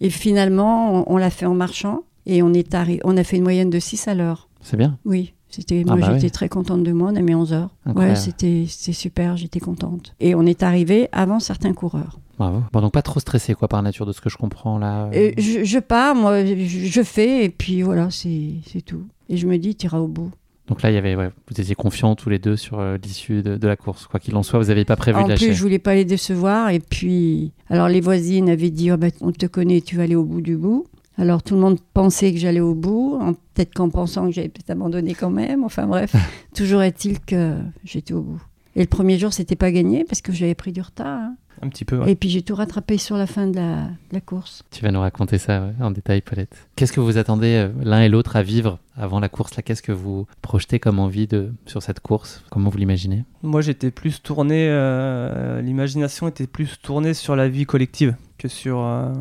Et 0.01 0.09
finalement, 0.09 1.09
on, 1.09 1.13
on 1.15 1.17
l'a 1.17 1.29
fait 1.29 1.45
en 1.45 1.55
marchant. 1.55 2.03
Et 2.25 2.41
on, 2.43 2.53
est 2.53 2.75
on 3.05 3.15
a 3.15 3.23
fait 3.23 3.37
une 3.37 3.43
moyenne 3.43 3.69
de 3.69 3.79
6 3.79 4.07
à 4.09 4.13
l'heure. 4.13 4.49
C'est 4.61 4.75
bien. 4.75 4.97
Oui, 5.05 5.33
c'était 5.49 5.83
Ah 5.87 5.95
moi 5.95 6.07
bah 6.07 6.13
j'étais 6.13 6.25
oui. 6.27 6.31
très 6.31 6.49
contente 6.49 6.83
de 6.83 6.91
moi, 6.91 7.09
on 7.11 7.15
a 7.15 7.21
mis 7.21 7.33
11 7.35 7.53
heures. 7.53 7.69
Incroyable. 7.85 8.15
Ouais, 8.17 8.21
c'était 8.21 8.65
c'était 8.67 8.93
super, 8.93 9.37
j'étais 9.37 9.59
contente. 9.59 10.13
Et 10.19 10.35
on 10.35 10.43
est 10.45 10.63
arrivé 10.63 11.07
avant 11.11 11.39
certains 11.39 11.73
coureurs. 11.73 12.19
Bravo. 12.37 12.61
Bon, 12.71 12.81
donc 12.81 12.93
pas 12.93 13.01
trop 13.01 13.19
stressé, 13.19 13.55
quoi, 13.55 13.67
par 13.67 13.81
nature, 13.81 14.05
de 14.05 14.11
ce 14.11 14.21
que 14.21 14.29
je 14.29 14.37
comprends 14.37 14.77
là. 14.77 15.09
Et 15.11 15.33
je, 15.41 15.63
je 15.63 15.79
pars, 15.79 16.13
moi, 16.13 16.45
je, 16.45 16.55
je 16.55 17.01
fais, 17.01 17.45
et 17.45 17.49
puis 17.49 17.81
voilà, 17.81 18.11
c'est 18.11 18.51
c'est 18.67 18.81
tout. 18.81 19.03
Et 19.29 19.37
je 19.37 19.47
me 19.47 19.57
dis, 19.57 19.73
t'iras 19.75 19.97
au 19.99 20.07
bout. 20.07 20.29
Donc 20.67 20.81
là, 20.81 20.91
il 20.91 20.95
y 20.95 20.97
avait, 20.97 21.15
ouais, 21.15 21.29
vous 21.49 21.61
étiez 21.61 21.75
confiants 21.75 22.15
tous 22.15 22.29
les 22.29 22.39
deux 22.39 22.57
sur 22.57 22.79
euh, 22.79 22.97
l'issue 23.01 23.41
de, 23.41 23.55
de 23.55 23.67
la 23.67 23.77
course. 23.77 24.05
Quoi 24.05 24.19
qu'il 24.19 24.35
en 24.35 24.43
soit, 24.43 24.59
vous 24.59 24.65
n'avez 24.67 24.83
pas 24.83 24.97
prévu 24.97 25.17
en 25.17 25.23
de 25.23 25.29
lâcher. 25.29 25.47
plus, 25.47 25.55
je 25.55 25.61
voulais 25.63 25.79
pas 25.79 25.95
les 25.95 26.03
décevoir, 26.03 26.69
et 26.71 26.79
puis, 26.79 27.53
alors 27.69 27.87
les 27.87 28.01
voisines 28.01 28.49
avaient 28.49 28.69
dit, 28.69 28.91
oh, 28.91 28.97
bah, 28.97 29.07
on 29.21 29.31
te 29.31 29.45
connaît, 29.45 29.79
tu 29.81 29.95
vas 29.95 30.03
aller 30.03 30.15
au 30.15 30.25
bout 30.25 30.41
du 30.41 30.57
bout. 30.57 30.85
Alors 31.17 31.41
tout 31.41 31.55
le 31.55 31.61
monde 31.61 31.79
pensait 31.93 32.31
que 32.31 32.37
j'allais 32.39 32.59
au 32.59 32.75
bout, 32.75 33.17
en- 33.19 33.33
peut-être 33.33 33.73
qu'en 33.73 33.89
pensant 33.89 34.25
que 34.27 34.31
j'allais 34.31 34.49
peut-être 34.49 34.69
abandonner 34.69 35.15
quand 35.15 35.31
même. 35.31 35.63
Enfin 35.63 35.87
bref, 35.87 36.15
toujours 36.55 36.83
est-il 36.83 37.19
que 37.19 37.55
j'étais 37.83 38.13
au 38.13 38.21
bout. 38.21 38.41
Et 38.77 38.81
le 38.81 38.87
premier 38.87 39.17
jour, 39.17 39.33
c'était 39.33 39.55
pas 39.55 39.71
gagné 39.71 40.05
parce 40.05 40.21
que 40.21 40.31
j'avais 40.31 40.53
pris 40.55 40.71
du 40.71 40.81
retard. 40.81 41.07
hein. 41.07 41.35
Un 41.63 41.69
petit 41.69 41.85
peu. 41.85 41.97
ouais. 41.97 42.11
Et 42.11 42.15
puis 42.15 42.29
j'ai 42.29 42.43
tout 42.43 42.53
rattrapé 42.53 42.99
sur 42.99 43.17
la 43.17 43.25
fin 43.25 43.47
de 43.47 43.55
la, 43.55 43.85
de 43.85 43.89
la 44.13 44.21
course. 44.21 44.61
Tu 44.69 44.83
vas 44.83 44.91
nous 44.91 44.99
raconter 44.99 45.39
ça 45.39 45.61
ouais, 45.65 45.73
en 45.83 45.89
détail, 45.89 46.21
Paulette. 46.21 46.67
Qu'est-ce 46.75 46.93
que 46.93 46.99
vous 46.99 47.17
attendez 47.17 47.55
euh, 47.55 47.69
l'un 47.83 48.01
et 48.03 48.09
l'autre 48.09 48.35
à 48.35 48.43
vivre 48.43 48.77
avant 48.95 49.19
la 49.19 49.27
course 49.27 49.55
là? 49.55 49.63
Qu'est-ce 49.63 49.81
que 49.81 49.91
vous 49.91 50.27
projetez 50.43 50.79
comme 50.79 50.99
envie 50.99 51.25
de, 51.25 51.51
sur 51.65 51.81
cette 51.81 51.99
course? 51.99 52.43
Comment 52.51 52.69
vous 52.69 52.77
l'imaginez? 52.77 53.25
Moi, 53.41 53.61
j'étais 53.61 53.89
plus 53.89 54.21
tourné. 54.21 54.67
euh, 54.69 55.59
L'imagination 55.63 56.27
était 56.27 56.45
plus 56.45 56.79
tournée 56.79 57.15
sur 57.15 57.35
la 57.35 57.49
vie 57.49 57.65
collective 57.65 58.15
que 58.37 58.47
sur. 58.47 58.77
euh, 58.79 59.11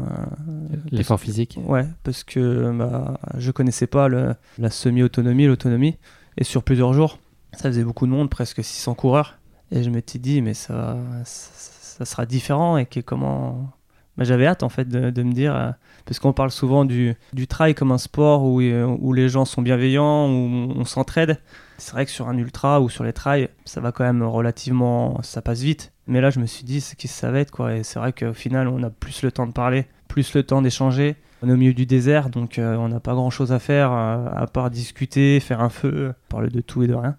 L'effort 0.91 1.19
physique? 1.21 1.59
Ouais, 1.65 1.87
parce 2.05 2.23
que 2.25 2.71
bah, 2.77 3.19
je 3.39 3.51
connaissais 3.51 3.87
pas 3.87 4.09
le- 4.09 4.35
la 4.59 4.69
semi-autonomie, 4.71 5.47
l'autonomie. 5.47 5.97
Et 6.37 6.45
sur 6.45 6.63
plusieurs 6.63 6.93
jours, 6.93 7.19
ça 7.53 7.71
faisait 7.71 7.85
beaucoup 7.85 8.05
de 8.07 8.13
monde, 8.13 8.29
presque 8.29 8.63
600 8.63 8.95
coureurs. 8.95 9.36
Et 9.73 9.83
je 9.83 9.91
m'étais 9.91 10.19
dit, 10.19 10.43
mais 10.43 10.55
ça, 10.55 10.97
sera 11.25 12.27
différent 12.27 12.77
et 12.77 12.87
que 12.87 13.01
comment, 13.01 13.71
bah, 14.17 14.25
j'avais 14.25 14.47
hâte 14.47 14.63
en 14.63 14.69
fait 14.69 14.89
de, 14.89 15.23
me 15.23 15.33
dire, 15.33 15.55
euh, 15.57 15.71
parce 16.05 16.19
qu'on 16.19 16.33
parle 16.33 16.51
souvent 16.51 16.85
du, 16.85 17.15
du 17.33 17.47
trail 17.47 17.75
comme 17.75 17.91
un 17.91 17.99
sport 17.99 18.45
où, 18.45 18.61
euh, 18.61 18.85
où 18.85 19.13
les 19.13 19.29
gens 19.29 19.45
sont 19.45 19.63
bienveillants, 19.63 20.29
où 20.29 20.73
on 20.77 20.85
s'entraide. 20.85 21.41
C'est 21.79 21.93
vrai 21.93 22.07
que 22.07 22.11
sur 22.11 22.29
un 22.29 22.39
ultra 22.39 22.81
ou 22.81 22.89
sur 22.89 23.05
les 23.05 23.13
trails, 23.13 23.49
ça 23.65 23.81
va 23.81 23.93
quand 23.93 24.05
même 24.05 24.23
relativement, 24.23 25.21
ça 25.23 25.43
passe 25.43 25.61
vite. 25.61 25.93
Mais 26.07 26.21
là, 26.21 26.31
je 26.31 26.39
me 26.39 26.47
suis 26.47 26.65
dit, 26.65 26.81
c'est 26.81 26.97
qui 26.97 27.09
ça 27.09 27.31
va 27.31 27.41
être 27.41 27.51
quoi. 27.51 27.75
Et 27.75 27.83
c'est 27.83 27.99
vrai 27.99 28.13
qu'au 28.13 28.33
final, 28.33 28.69
on 28.69 28.83
a 28.83 28.91
plus 28.91 29.23
le 29.23 29.33
temps 29.33 29.47
de 29.47 29.53
parler, 29.53 29.87
plus 30.09 30.35
le 30.35 30.43
temps 30.43 30.63
d'échanger. 30.63 31.17
On 31.43 31.49
est 31.51 31.53
au 31.53 31.57
milieu 31.57 31.75
du 31.75 31.85
désert, 31.85 32.31
donc 32.31 32.59
euh, 32.59 32.77
on 32.77 32.89
n'a 32.89 33.01
pas 33.01 33.13
grand 33.13 33.29
chose 33.29 33.53
à 33.53 33.59
faire 33.59 33.93
à 33.93 34.47
part 34.47 34.71
discuter, 34.71 35.39
faire 35.41 35.61
un 35.61 35.69
feu, 35.69 36.15
parler 36.29 36.49
de 36.49 36.61
tout 36.63 36.83
et 36.83 36.87
de 36.87 36.95
rien. 36.95 37.17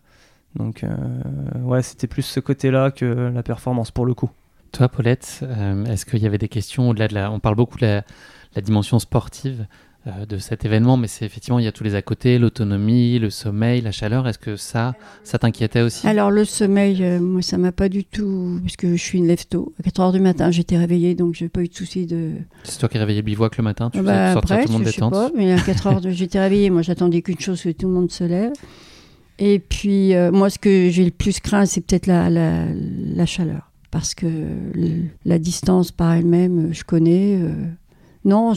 Donc 0.57 0.83
euh, 0.83 0.89
ouais, 1.61 1.81
c'était 1.83 2.07
plus 2.07 2.23
ce 2.23 2.39
côté-là 2.39 2.91
que 2.91 3.05
la 3.33 3.43
performance 3.43 3.91
pour 3.91 4.05
le 4.05 4.13
coup. 4.13 4.29
Toi, 4.71 4.89
Paulette, 4.89 5.39
euh, 5.43 5.85
est-ce 5.85 6.05
qu'il 6.05 6.19
y 6.21 6.25
avait 6.25 6.37
des 6.37 6.49
questions 6.49 6.89
au-delà 6.89 7.07
de 7.07 7.13
la. 7.13 7.31
On 7.31 7.39
parle 7.39 7.55
beaucoup 7.55 7.77
de 7.77 7.85
la, 7.85 8.03
la 8.55 8.61
dimension 8.61 8.99
sportive 8.99 9.65
euh, 10.07 10.25
de 10.25 10.37
cet 10.37 10.65
événement, 10.65 10.97
mais 10.97 11.07
c'est 11.07 11.25
effectivement, 11.25 11.57
il 11.59 11.65
y 11.65 11.67
a 11.67 11.71
tous 11.71 11.83
les 11.83 11.95
à 11.95 12.01
côté, 12.01 12.37
l'autonomie, 12.37 13.17
le 13.19 13.29
sommeil, 13.29 13.81
la 13.81 13.91
chaleur. 13.91 14.27
Est-ce 14.27 14.39
que 14.39 14.55
ça, 14.57 14.95
ça 15.23 15.37
t'inquiétait 15.39 15.81
aussi? 15.81 16.05
Alors 16.07 16.31
le 16.31 16.43
sommeil, 16.43 17.01
euh, 17.03 17.19
moi 17.19 17.41
ça 17.41 17.57
m'a 17.57 17.71
pas 17.71 17.87
du 17.87 18.03
tout, 18.03 18.59
parce 18.63 18.75
que 18.75 18.95
je 18.95 19.01
suis 19.01 19.19
une 19.19 19.27
lève-tôt. 19.27 19.73
À 19.79 19.83
4 19.83 19.99
heures 20.01 20.11
du 20.11 20.19
matin, 20.19 20.51
j'étais 20.51 20.77
réveillée, 20.77 21.15
donc 21.15 21.35
j'ai 21.35 21.49
pas 21.49 21.61
eu 21.61 21.67
de 21.69 21.73
souci 21.75 22.05
de. 22.07 22.31
C'est 22.63 22.79
toi 22.79 22.89
qui 22.89 22.97
réveillais 22.97 23.21
le 23.21 23.25
bivouac 23.25 23.55
le 23.57 23.63
matin? 23.63 23.89
Tu 23.89 23.99
Ah 23.99 24.01
faisais 24.01 24.11
bah, 24.13 24.33
sortir 24.33 24.55
après, 24.55 24.65
tout 24.65 24.71
le 24.71 24.77
monde 24.79 24.85
je 24.87 24.91
sais 24.91 24.95
détente? 24.95 25.13
pas, 25.13 25.31
mais 25.35 25.53
à 25.53 25.59
4 25.61 25.87
heures, 25.87 26.01
de- 26.01 26.09
j'étais 26.09 26.39
réveillée. 26.39 26.69
Moi, 26.71 26.81
j'attendais 26.81 27.21
qu'une 27.21 27.39
chose, 27.39 27.61
que 27.61 27.69
tout 27.69 27.87
le 27.87 27.93
monde 27.93 28.11
se 28.11 28.23
lève. 28.25 28.51
Et 29.39 29.59
puis, 29.59 30.13
euh, 30.15 30.31
moi, 30.31 30.49
ce 30.49 30.57
que 30.59 30.89
j'ai 30.89 31.05
le 31.05 31.11
plus 31.11 31.39
craint, 31.39 31.65
c'est 31.65 31.81
peut-être 31.81 32.07
la, 32.07 32.29
la, 32.29 32.65
la 32.73 33.25
chaleur. 33.25 33.71
Parce 33.91 34.15
que 34.15 34.25
le- 34.25 35.05
la 35.25 35.39
distance 35.39 35.91
par 35.91 36.13
elle-même, 36.13 36.67
euh, 36.69 36.73
je 36.73 36.83
connais. 36.83 37.39
euh, 37.41 37.51
non, 38.25 38.53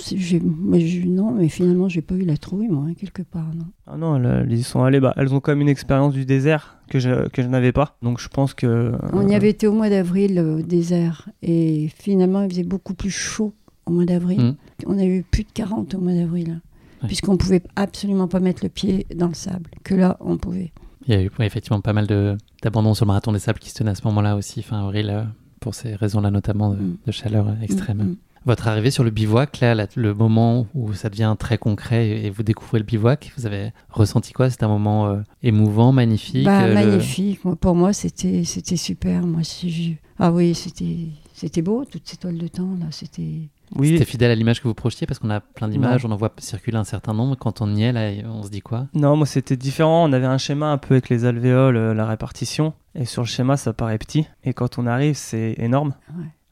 mais 0.65 0.81
je- 0.81 1.07
non, 1.07 1.31
mais 1.31 1.49
finalement, 1.49 1.89
j'ai 1.89 2.01
pas 2.03 2.15
eu 2.17 2.25
la 2.25 2.37
trouille, 2.37 2.67
moi, 2.69 2.87
hein, 2.89 2.95
quelque 2.99 3.23
part. 3.23 3.47
Non. 3.55 3.67
Ah 3.87 3.97
non, 3.97 4.17
elles, 4.17 4.47
elles 4.51 4.59
y 4.59 4.63
sont 4.65 4.83
allées, 4.83 4.99
bah, 5.01 5.15
elles 5.17 5.33
ont 5.33 5.39
quand 5.41 5.53
même 5.53 5.61
une 5.61 5.69
expérience 5.69 6.13
du 6.15 6.25
désert 6.25 6.79
que 6.89 6.99
je, 6.99 7.29
que 7.29 7.43
je 7.43 7.47
n'avais 7.47 7.71
pas. 7.73 7.97
Donc 8.03 8.19
je 8.19 8.29
pense 8.29 8.53
que. 8.55 8.93
On 9.13 9.29
y 9.29 9.35
avait 9.37 9.51
été 9.51 9.67
au 9.69 9.73
mois 9.73 9.89
d'avril 9.91 10.41
au 10.41 10.63
désert. 10.63 11.29
Et 11.43 11.89
finalement, 11.97 12.43
il 12.43 12.51
faisait 12.51 12.65
beaucoup 12.65 12.95
plus 12.95 13.11
chaud 13.11 13.55
au 13.87 13.93
mois 13.93 14.07
d'avril. 14.07 14.41
Mhm. 14.41 14.57
On 14.87 14.99
a 14.99 15.05
eu 15.05 15.23
plus 15.31 15.45
de 15.45 15.51
40 15.55 15.95
au 15.95 16.01
mois 16.01 16.15
d'avril. 16.15 16.61
Puisqu'on 17.07 17.37
pouvait 17.37 17.63
absolument 17.77 18.29
pas 18.29 18.41
mettre 18.41 18.63
le 18.65 18.69
pied 18.69 19.07
dans 19.15 19.29
le 19.29 19.35
sable. 19.35 19.71
Que 19.85 19.95
là, 19.95 20.17
on 20.21 20.37
pouvait. 20.37 20.73
Il 21.07 21.15
y 21.15 21.17
a 21.17 21.23
eu 21.23 21.31
effectivement 21.41 21.81
pas 21.81 21.93
mal 21.93 22.07
de- 22.07 22.37
d'abandon 22.63 22.95
sur 22.95 23.05
le 23.07 23.09
marathon 23.09 23.33
des 23.33 23.39
sables 23.39 23.59
qui 23.59 23.71
se 23.71 23.75
tenait 23.75 23.91
à 23.93 23.95
ce 23.95 24.03
moment-là 24.07 24.37
aussi, 24.37 24.63
fin 24.63 24.81
avril, 24.81 25.09
euh, 25.11 25.23
pour 25.61 25.75
ces 25.75 25.95
raisons-là 25.95 26.31
notamment 26.31 26.71
de, 26.71 26.77
Mm. 26.77 26.97
de 27.07 27.13
chaleur 27.13 27.49
euh, 27.49 27.55
extrême. 27.63 27.99
Mm, 27.99 28.03
mm. 28.11 28.17
Votre 28.47 28.69
arrivée 28.69 28.91
sur 28.91 29.05
le 29.05 29.11
bivouac, 29.11 29.61
là, 29.61 29.87
le 29.97 30.15
moment 30.15 30.67
où 30.75 30.95
ça 30.95 31.11
devient 31.11 31.35
très 31.39 31.59
concret 31.59 32.09
et, 32.25 32.31
vous 32.31 32.43
découvrez 32.43 32.79
le 32.79 32.85
bivouac, 32.87 33.33
vous 33.37 33.45
avez 33.45 33.73
ressenti 33.91 34.33
quoi? 34.33 34.49
C'était 34.49 34.65
un 34.65 34.69
moment 34.69 35.09
euh, 35.09 35.21
émouvant, 35.43 35.93
magnifique 35.93 36.47
Bah, 36.47 36.63
euh, 36.65 36.73
magnifique. 36.75 37.41
Pour 37.61 37.75
moi, 37.75 37.93
c'était 37.93 38.45
super. 38.45 39.27
Moi, 39.27 39.43
je- 39.43 39.93
Ah 40.19 40.33
oui, 40.33 40.55
c'était 40.55 41.09
c'était 41.35 41.61
beau, 41.63 41.85
toutes 41.85 42.07
ces 42.09 42.17
toiles 42.17 42.39
de 42.39 42.49
temps. 42.49 42.77
là. 42.81 42.87
C'était. 42.91 43.49
Oui, 43.77 43.91
C'était 43.93 44.05
fidèle 44.05 44.31
à 44.31 44.35
l'image 44.35 44.61
que 44.61 44.69
vous 44.69 44.75
projetiez 44.75 45.07
parce 45.07 45.19
qu'on 45.19 45.31
a 45.31 45.41
plein 45.41 45.69
d'images, 45.69 46.05
on 46.05 46.11
en 46.11 46.17
voit 46.17 46.33
circuler 46.39 46.77
un 46.77 46.85
certain 46.85 47.15
nombre. 47.15 47.37
Quand 47.37 47.61
on 47.61 47.75
y 47.75 47.85
est, 47.85 47.93
là, 47.93 48.11
on 48.27 48.43
se 48.43 48.51
dit 48.51 48.63
quoi? 48.63 48.89
Non, 48.95 49.17
moi 49.17 49.27
c'était 49.27 49.57
différent. 49.57 50.05
On 50.09 50.13
avait 50.13 50.27
un 50.27 50.39
schéma 50.39 50.73
un 50.73 50.79
peu 50.79 50.95
avec 50.95 51.09
les 51.09 51.25
alvéoles, 51.25 51.77
euh, 51.77 51.95
la 51.95 52.07
répartition. 52.07 52.75
Et 52.95 53.05
sur 53.05 53.23
le 53.23 53.29
schéma, 53.29 53.57
ça 53.57 53.73
paraît 53.73 53.99
petit. 53.99 54.27
Et 54.45 54.53
quand 54.53 54.79
on 54.79 54.87
arrive, 54.87 55.15
c'est 55.15 55.55
énorme. 55.59 55.95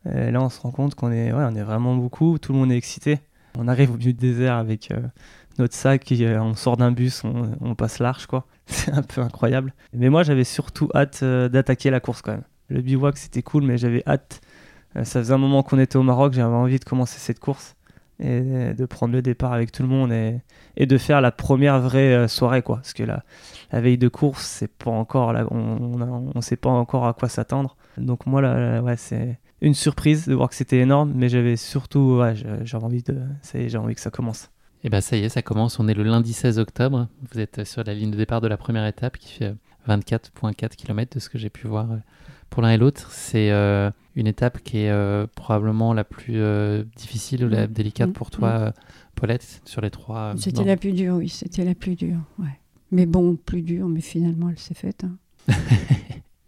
Et 0.06 0.30
là, 0.30 0.40
on 0.40 0.48
se 0.48 0.60
rend 0.60 0.70
compte 0.70 0.94
qu'on 0.94 1.10
est, 1.10 1.32
ouais, 1.32 1.44
on 1.44 1.54
est 1.54 1.62
vraiment 1.62 1.94
beaucoup. 1.96 2.38
Tout 2.38 2.52
le 2.52 2.58
monde 2.58 2.72
est 2.72 2.76
excité. 2.76 3.18
On 3.58 3.66
arrive 3.68 3.90
au 3.90 3.96
milieu 3.96 4.12
du 4.12 4.18
désert 4.18 4.54
avec 4.54 4.90
euh, 4.92 5.00
notre 5.58 5.74
sac. 5.74 6.10
Et, 6.12 6.26
euh, 6.26 6.40
on 6.40 6.54
sort 6.54 6.76
d'un 6.76 6.92
bus, 6.92 7.24
on, 7.24 7.50
on 7.60 7.74
passe 7.74 7.98
large, 7.98 8.26
quoi. 8.26 8.46
C'est 8.66 8.92
un 8.92 9.02
peu 9.02 9.20
incroyable. 9.20 9.74
Mais 9.92 10.08
moi, 10.08 10.22
j'avais 10.22 10.44
surtout 10.44 10.88
hâte 10.94 11.20
euh, 11.22 11.48
d'attaquer 11.48 11.90
la 11.90 12.00
course 12.00 12.22
quand 12.22 12.32
même. 12.32 12.44
Le 12.68 12.82
bivouac, 12.82 13.16
c'était 13.16 13.42
cool, 13.42 13.64
mais 13.64 13.78
j'avais 13.78 14.02
hâte. 14.06 14.40
Euh, 14.96 15.04
ça 15.04 15.20
faisait 15.20 15.34
un 15.34 15.38
moment 15.38 15.62
qu'on 15.62 15.78
était 15.78 15.96
au 15.96 16.02
Maroc. 16.02 16.32
J'avais 16.32 16.54
envie 16.54 16.78
de 16.78 16.84
commencer 16.84 17.18
cette 17.18 17.40
course 17.40 17.74
et 18.20 18.74
de 18.74 18.84
prendre 18.84 19.14
le 19.14 19.22
départ 19.22 19.52
avec 19.52 19.70
tout 19.70 19.82
le 19.82 19.88
monde 19.88 20.12
et, 20.12 20.86
de 20.86 20.98
faire 20.98 21.20
la 21.20 21.30
première 21.30 21.80
vraie 21.80 22.14
euh, 22.14 22.28
soirée, 22.28 22.62
quoi. 22.62 22.76
Parce 22.76 22.92
que 22.92 23.04
la, 23.04 23.22
la 23.70 23.80
veille 23.80 23.98
de 23.98 24.08
course, 24.08 24.44
c'est 24.44 24.72
pas 24.72 24.90
encore 24.90 25.34
on, 25.52 26.00
on, 26.00 26.32
on 26.34 26.40
sait 26.40 26.56
pas 26.56 26.70
encore 26.70 27.06
à 27.06 27.12
quoi 27.12 27.28
s'attendre. 27.28 27.76
Donc 27.96 28.26
moi 28.26 28.42
là, 28.42 28.80
ouais, 28.82 28.96
c'est 28.96 29.38
une 29.60 29.74
surprise 29.74 30.26
de 30.26 30.34
voir 30.34 30.48
que 30.48 30.54
c'était 30.54 30.78
énorme, 30.78 31.12
mais 31.14 31.28
j'avais 31.28 31.56
surtout, 31.56 32.18
ouais, 32.20 32.34
j'avais 32.64 32.84
envie 32.84 33.02
de, 33.02 33.18
j'ai 33.52 33.78
envie 33.78 33.94
que 33.94 34.00
ça 34.00 34.10
commence. 34.10 34.50
Et 34.84 34.90
ben 34.90 35.00
ça 35.00 35.16
y 35.16 35.24
est, 35.24 35.28
ça 35.28 35.42
commence. 35.42 35.80
On 35.80 35.88
est 35.88 35.94
le 35.94 36.04
lundi 36.04 36.32
16 36.32 36.58
octobre. 36.58 37.08
Vous 37.32 37.40
êtes 37.40 37.64
sur 37.64 37.82
la 37.82 37.94
ligne 37.94 38.10
de 38.12 38.16
départ 38.16 38.40
de 38.40 38.46
la 38.46 38.56
première 38.56 38.86
étape 38.86 39.16
qui 39.16 39.32
fait 39.32 39.46
euh, 39.46 39.54
24,4 39.88 40.76
km 40.76 41.16
de 41.16 41.20
ce 41.20 41.28
que 41.28 41.38
j'ai 41.38 41.50
pu 41.50 41.66
voir 41.66 41.90
euh, 41.90 41.96
pour 42.50 42.62
l'un 42.62 42.70
et 42.70 42.76
l'autre. 42.76 43.10
C'est 43.12 43.50
euh, 43.50 43.90
une 44.16 44.26
étape 44.26 44.62
qui 44.62 44.78
est 44.78 44.90
euh, 44.90 45.26
probablement 45.34 45.92
la 45.94 46.04
plus 46.04 46.34
euh, 46.36 46.82
difficile 46.96 47.44
ou 47.44 47.48
la 47.48 47.66
Mm. 47.66 47.72
délicate 47.72 48.10
Mm. 48.10 48.12
pour 48.12 48.30
toi, 48.30 48.48
euh, 48.48 48.72
Paulette, 49.14 49.60
sur 49.64 49.80
les 49.80 49.90
trois. 49.90 50.34
C'était 50.38 50.64
la 50.64 50.76
plus 50.76 50.92
dure, 50.92 51.14
oui, 51.16 51.28
c'était 51.28 51.64
la 51.64 51.74
plus 51.74 51.94
dure. 51.96 52.18
Ouais. 52.38 52.58
Mais 52.90 53.04
bon, 53.06 53.36
plus 53.36 53.62
dure, 53.62 53.86
mais 53.88 54.00
finalement, 54.00 54.48
elle 54.50 54.58
s'est 54.58 54.74
faite. 54.74 55.04
hein. 55.04 55.16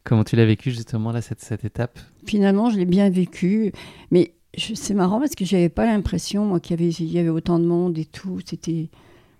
Comment 0.04 0.24
tu 0.24 0.34
l'as 0.36 0.46
vécu 0.46 0.70
justement 0.70 1.12
là 1.12 1.20
cette, 1.20 1.40
cette 1.40 1.64
étape? 1.64 1.98
Finalement, 2.26 2.70
je 2.70 2.78
l'ai 2.78 2.86
bien 2.86 3.10
vécu. 3.10 3.72
Mais 4.10 4.32
c'est 4.56 4.94
marrant 4.94 5.20
parce 5.20 5.34
que 5.34 5.44
j'avais 5.44 5.68
pas 5.68 5.84
l'impression, 5.86 6.44
moi, 6.46 6.58
qu'il 6.58 6.80
y 6.80 6.82
avait, 6.82 6.90
il 6.92 7.12
y 7.12 7.18
avait 7.18 7.28
autant 7.28 7.58
de 7.58 7.64
monde 7.66 7.98
et 7.98 8.06
tout. 8.06 8.40
C'était. 8.44 8.88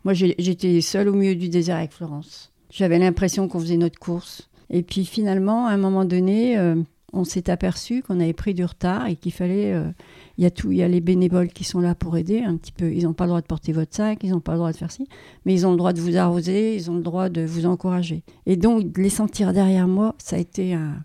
Moi, 0.04 0.12
j'étais 0.14 0.80
seule 0.80 1.08
au 1.08 1.14
milieu 1.14 1.34
du 1.34 1.48
désert 1.48 1.76
avec 1.76 1.92
Florence. 1.92 2.52
J'avais 2.70 2.98
l'impression 2.98 3.48
qu'on 3.48 3.58
faisait 3.60 3.76
notre 3.76 3.98
course. 3.98 4.49
Et 4.70 4.82
puis 4.82 5.04
finalement, 5.04 5.66
à 5.66 5.72
un 5.72 5.76
moment 5.76 6.04
donné, 6.04 6.56
euh, 6.56 6.76
on 7.12 7.24
s'est 7.24 7.50
aperçu 7.50 8.02
qu'on 8.02 8.20
avait 8.20 8.32
pris 8.32 8.54
du 8.54 8.64
retard 8.64 9.06
et 9.08 9.16
qu'il 9.16 9.32
fallait. 9.32 9.72
euh, 9.72 9.90
Il 10.38 10.44
y 10.44 10.46
a 10.46 10.50
tout, 10.50 10.70
il 10.72 10.78
y 10.78 10.82
a 10.82 10.88
les 10.88 11.00
bénévoles 11.00 11.48
qui 11.48 11.64
sont 11.64 11.80
là 11.80 11.94
pour 11.94 12.16
aider 12.16 12.40
un 12.40 12.56
petit 12.56 12.72
peu. 12.72 12.92
Ils 12.92 13.04
n'ont 13.04 13.12
pas 13.12 13.24
le 13.24 13.30
droit 13.30 13.40
de 13.40 13.46
porter 13.46 13.72
votre 13.72 13.94
sac, 13.94 14.20
ils 14.22 14.30
n'ont 14.30 14.40
pas 14.40 14.52
le 14.52 14.58
droit 14.58 14.72
de 14.72 14.76
faire 14.76 14.92
ci, 14.92 15.08
mais 15.44 15.54
ils 15.54 15.66
ont 15.66 15.72
le 15.72 15.76
droit 15.76 15.92
de 15.92 16.00
vous 16.00 16.16
arroser, 16.16 16.76
ils 16.76 16.90
ont 16.90 16.94
le 16.94 17.02
droit 17.02 17.28
de 17.28 17.42
vous 17.42 17.66
encourager. 17.66 18.22
Et 18.46 18.56
donc, 18.56 18.96
les 18.96 19.10
sentir 19.10 19.52
derrière 19.52 19.88
moi, 19.88 20.14
ça 20.18 20.36
a 20.36 20.38
été 20.38 20.74
un, 20.74 21.02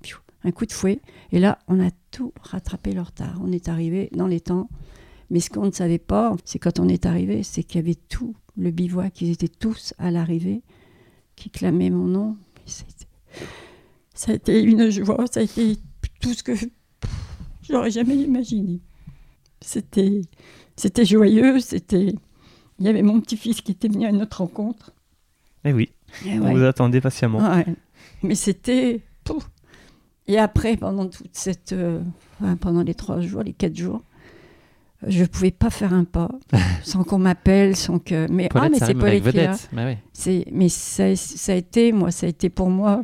coup 0.54 0.66
de 0.66 0.72
fouet. 0.72 1.00
Et 1.32 1.40
là, 1.40 1.58
on 1.68 1.86
a 1.86 1.90
tout 2.12 2.32
rattrapé 2.42 2.94
le 2.94 3.02
retard. 3.02 3.42
On 3.44 3.52
est 3.52 3.68
arrivé 3.68 4.10
dans 4.14 4.28
les 4.28 4.40
temps. 4.40 4.70
Mais 5.32 5.40
ce 5.40 5.50
qu'on 5.50 5.66
ne 5.66 5.72
savait 5.72 5.98
pas, 5.98 6.36
c'est 6.46 6.60
quand 6.60 6.80
on 6.80 6.88
est 6.88 7.08
arrivé, 7.08 7.42
c'est 7.42 7.64
qu'il 7.64 7.82
y 7.82 7.84
avait 7.84 7.98
tout 8.10 8.36
le 8.56 8.70
bivouac, 8.70 9.22
ils 9.22 9.32
étaient 9.32 9.48
tous 9.48 9.96
à 9.98 10.12
l'arrivée, 10.12 10.62
qui 11.36 11.50
clamaient 11.50 11.90
mon 11.90 12.06
nom. 12.06 12.38
Ça 14.14 14.32
a 14.32 14.36
été- 14.36 14.62
une 14.64 14.90
joie, 14.90 15.26
ça 15.32 15.40
a 15.40 15.44
été 15.44 15.78
tout 16.22 16.34
ce 16.34 16.44
que 16.44 16.54
j'aurais 17.70 17.92
jamais 17.92 18.16
imaginé. 18.16 18.80
C'était, 19.62 20.22
c'était 20.76 21.06
joyeux, 21.06 21.60
c'était. 21.60 22.14
Il 22.80 22.86
y 22.86 22.90
avait 22.90 23.02
mon 23.02 23.22
petit-fils 23.22 23.62
qui 23.62 23.72
était 23.72 23.88
venu 23.88 24.06
à 24.06 24.12
notre 24.12 24.38
rencontre. 24.40 24.92
Et 25.64 25.74
oui, 25.74 25.92
Et 26.26 26.38
on 26.40 26.44
ouais. 26.44 26.54
vous 26.54 26.64
attendait 26.64 27.02
patiemment. 27.02 27.40
Ouais. 27.40 27.66
Mais 28.22 28.36
c'était. 28.36 29.02
Et 30.28 30.38
après, 30.38 30.76
pendant 30.78 31.08
toute 31.08 31.30
cette. 31.36 31.72
euh, 31.74 32.02
pendant 32.60 32.82
les 32.84 32.94
trois 32.96 33.22
jours, 33.22 33.44
les 33.44 33.54
quatre 33.54 33.76
jours, 33.76 34.02
je 35.08 35.22
ne 35.22 35.28
pouvais 35.28 35.52
pas 35.52 35.70
faire 35.70 35.94
un 35.94 36.04
pas 36.04 36.30
sans 36.84 37.04
qu'on 37.04 37.20
m'appelle, 37.20 37.76
sans 37.76 38.00
que. 38.00 38.30
Mais, 38.32 38.48
Paulette, 38.50 38.72
ah, 38.74 38.80
mais 38.80 38.86
c'est 38.86 38.94
Paulette 38.94 39.30
qui 39.30 39.38
là. 39.38 39.56
oui. 39.74 39.98
C'est, 40.14 40.46
mais 40.52 40.70
ça, 40.70 41.16
ça 41.16 41.54
a 41.54 41.56
été, 41.56 41.92
moi, 41.92 42.12
ça 42.12 42.26
a 42.26 42.30
été 42.30 42.50
pour 42.50 42.70
moi 42.70 43.04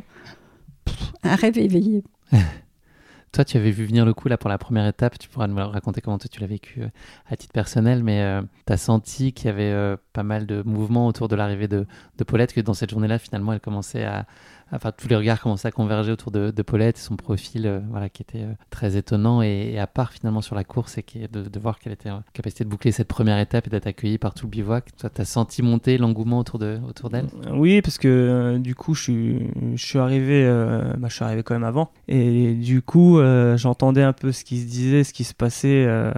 un 1.22 1.34
rêve 1.34 1.58
éveillé. 1.58 2.02
Toi, 3.32 3.46
tu 3.46 3.56
avais 3.56 3.70
vu 3.70 3.86
venir 3.86 4.04
le 4.04 4.12
coup 4.12 4.28
là 4.28 4.36
pour 4.36 4.50
la 4.50 4.58
première 4.58 4.86
étape. 4.86 5.18
Tu 5.18 5.26
pourras 5.26 5.46
nous 5.46 5.56
raconter 5.56 6.02
comment 6.02 6.18
toi 6.18 6.28
tu 6.30 6.38
l'as 6.42 6.46
vécu 6.46 6.82
euh, 6.82 6.88
à 7.30 7.34
titre 7.34 7.54
personnel, 7.54 8.04
mais 8.04 8.22
tu 8.66 8.72
as 8.74 8.76
senti 8.76 9.32
qu'il 9.32 9.46
y 9.46 9.48
avait 9.48 9.72
euh, 9.72 9.96
pas 10.12 10.22
mal 10.22 10.44
de 10.44 10.62
mouvements 10.66 11.06
autour 11.06 11.28
de 11.28 11.36
l'arrivée 11.36 11.66
de, 11.66 11.86
de 12.18 12.24
Paulette, 12.24 12.52
que 12.52 12.60
dans 12.60 12.74
cette 12.74 12.90
journée-là, 12.90 13.18
finalement, 13.18 13.54
elle 13.54 13.60
commençait 13.60 14.04
à. 14.04 14.26
Enfin, 14.72 14.92
tous 14.96 15.08
les 15.08 15.16
regards 15.16 15.40
commençaient 15.40 15.68
à 15.68 15.72
converger 15.72 16.12
autour 16.12 16.32
de, 16.32 16.50
Paulette, 16.62 16.98
son 16.98 17.16
profil 17.16 17.66
euh, 17.66 17.80
voilà, 17.90 18.08
qui 18.08 18.22
était 18.22 18.42
euh, 18.42 18.52
très 18.70 18.96
étonnant 18.96 19.42
et, 19.42 19.78
à 19.78 19.86
part 19.86 20.12
finalement 20.12 20.40
sur 20.40 20.54
la 20.54 20.64
course 20.64 20.98
et 20.98 21.04
de, 21.30 21.60
voir 21.60 21.78
qu'elle 21.78 21.92
était 21.92 22.10
en 22.10 22.22
capacité 22.32 22.64
de 22.64 22.68
boucler 22.68 22.92
cette 22.92 23.08
première 23.08 23.38
étape 23.38 23.66
et 23.66 23.70
d'être 23.70 23.86
accueillie 23.86 24.18
par 24.18 24.34
tout 24.34 24.46
le 24.46 24.50
bivouac. 24.50 24.96
Toi, 24.96 25.10
as 25.18 25.24
senti 25.24 25.62
monter 25.62 25.98
l'engouement 25.98 26.38
autour 26.38 26.58
d'elle 26.58 26.80
de, 26.80 26.86
autour 26.86 27.10
Oui, 27.52 27.82
parce 27.82 27.98
que 27.98 28.08
euh, 28.08 28.58
du 28.58 28.74
coup, 28.74 28.94
je 28.94 29.02
suis, 29.02 29.50
je 29.74 29.84
suis 29.84 29.98
arrivé, 29.98 30.44
euh, 30.44 30.94
bah, 30.96 31.08
je 31.08 31.14
suis 31.14 31.24
arrivé 31.24 31.42
quand 31.42 31.54
même 31.54 31.64
avant, 31.64 31.90
et 32.08 32.54
du 32.54 32.82
coup, 32.82 33.18
euh, 33.18 33.56
j'entendais 33.56 34.02
un 34.02 34.12
peu 34.12 34.32
ce 34.32 34.44
qui 34.44 34.60
se 34.60 34.66
disait, 34.66 35.04
ce 35.04 35.12
qui 35.12 35.24
se 35.24 35.34
passait 35.34 35.84
euh, 35.86 36.12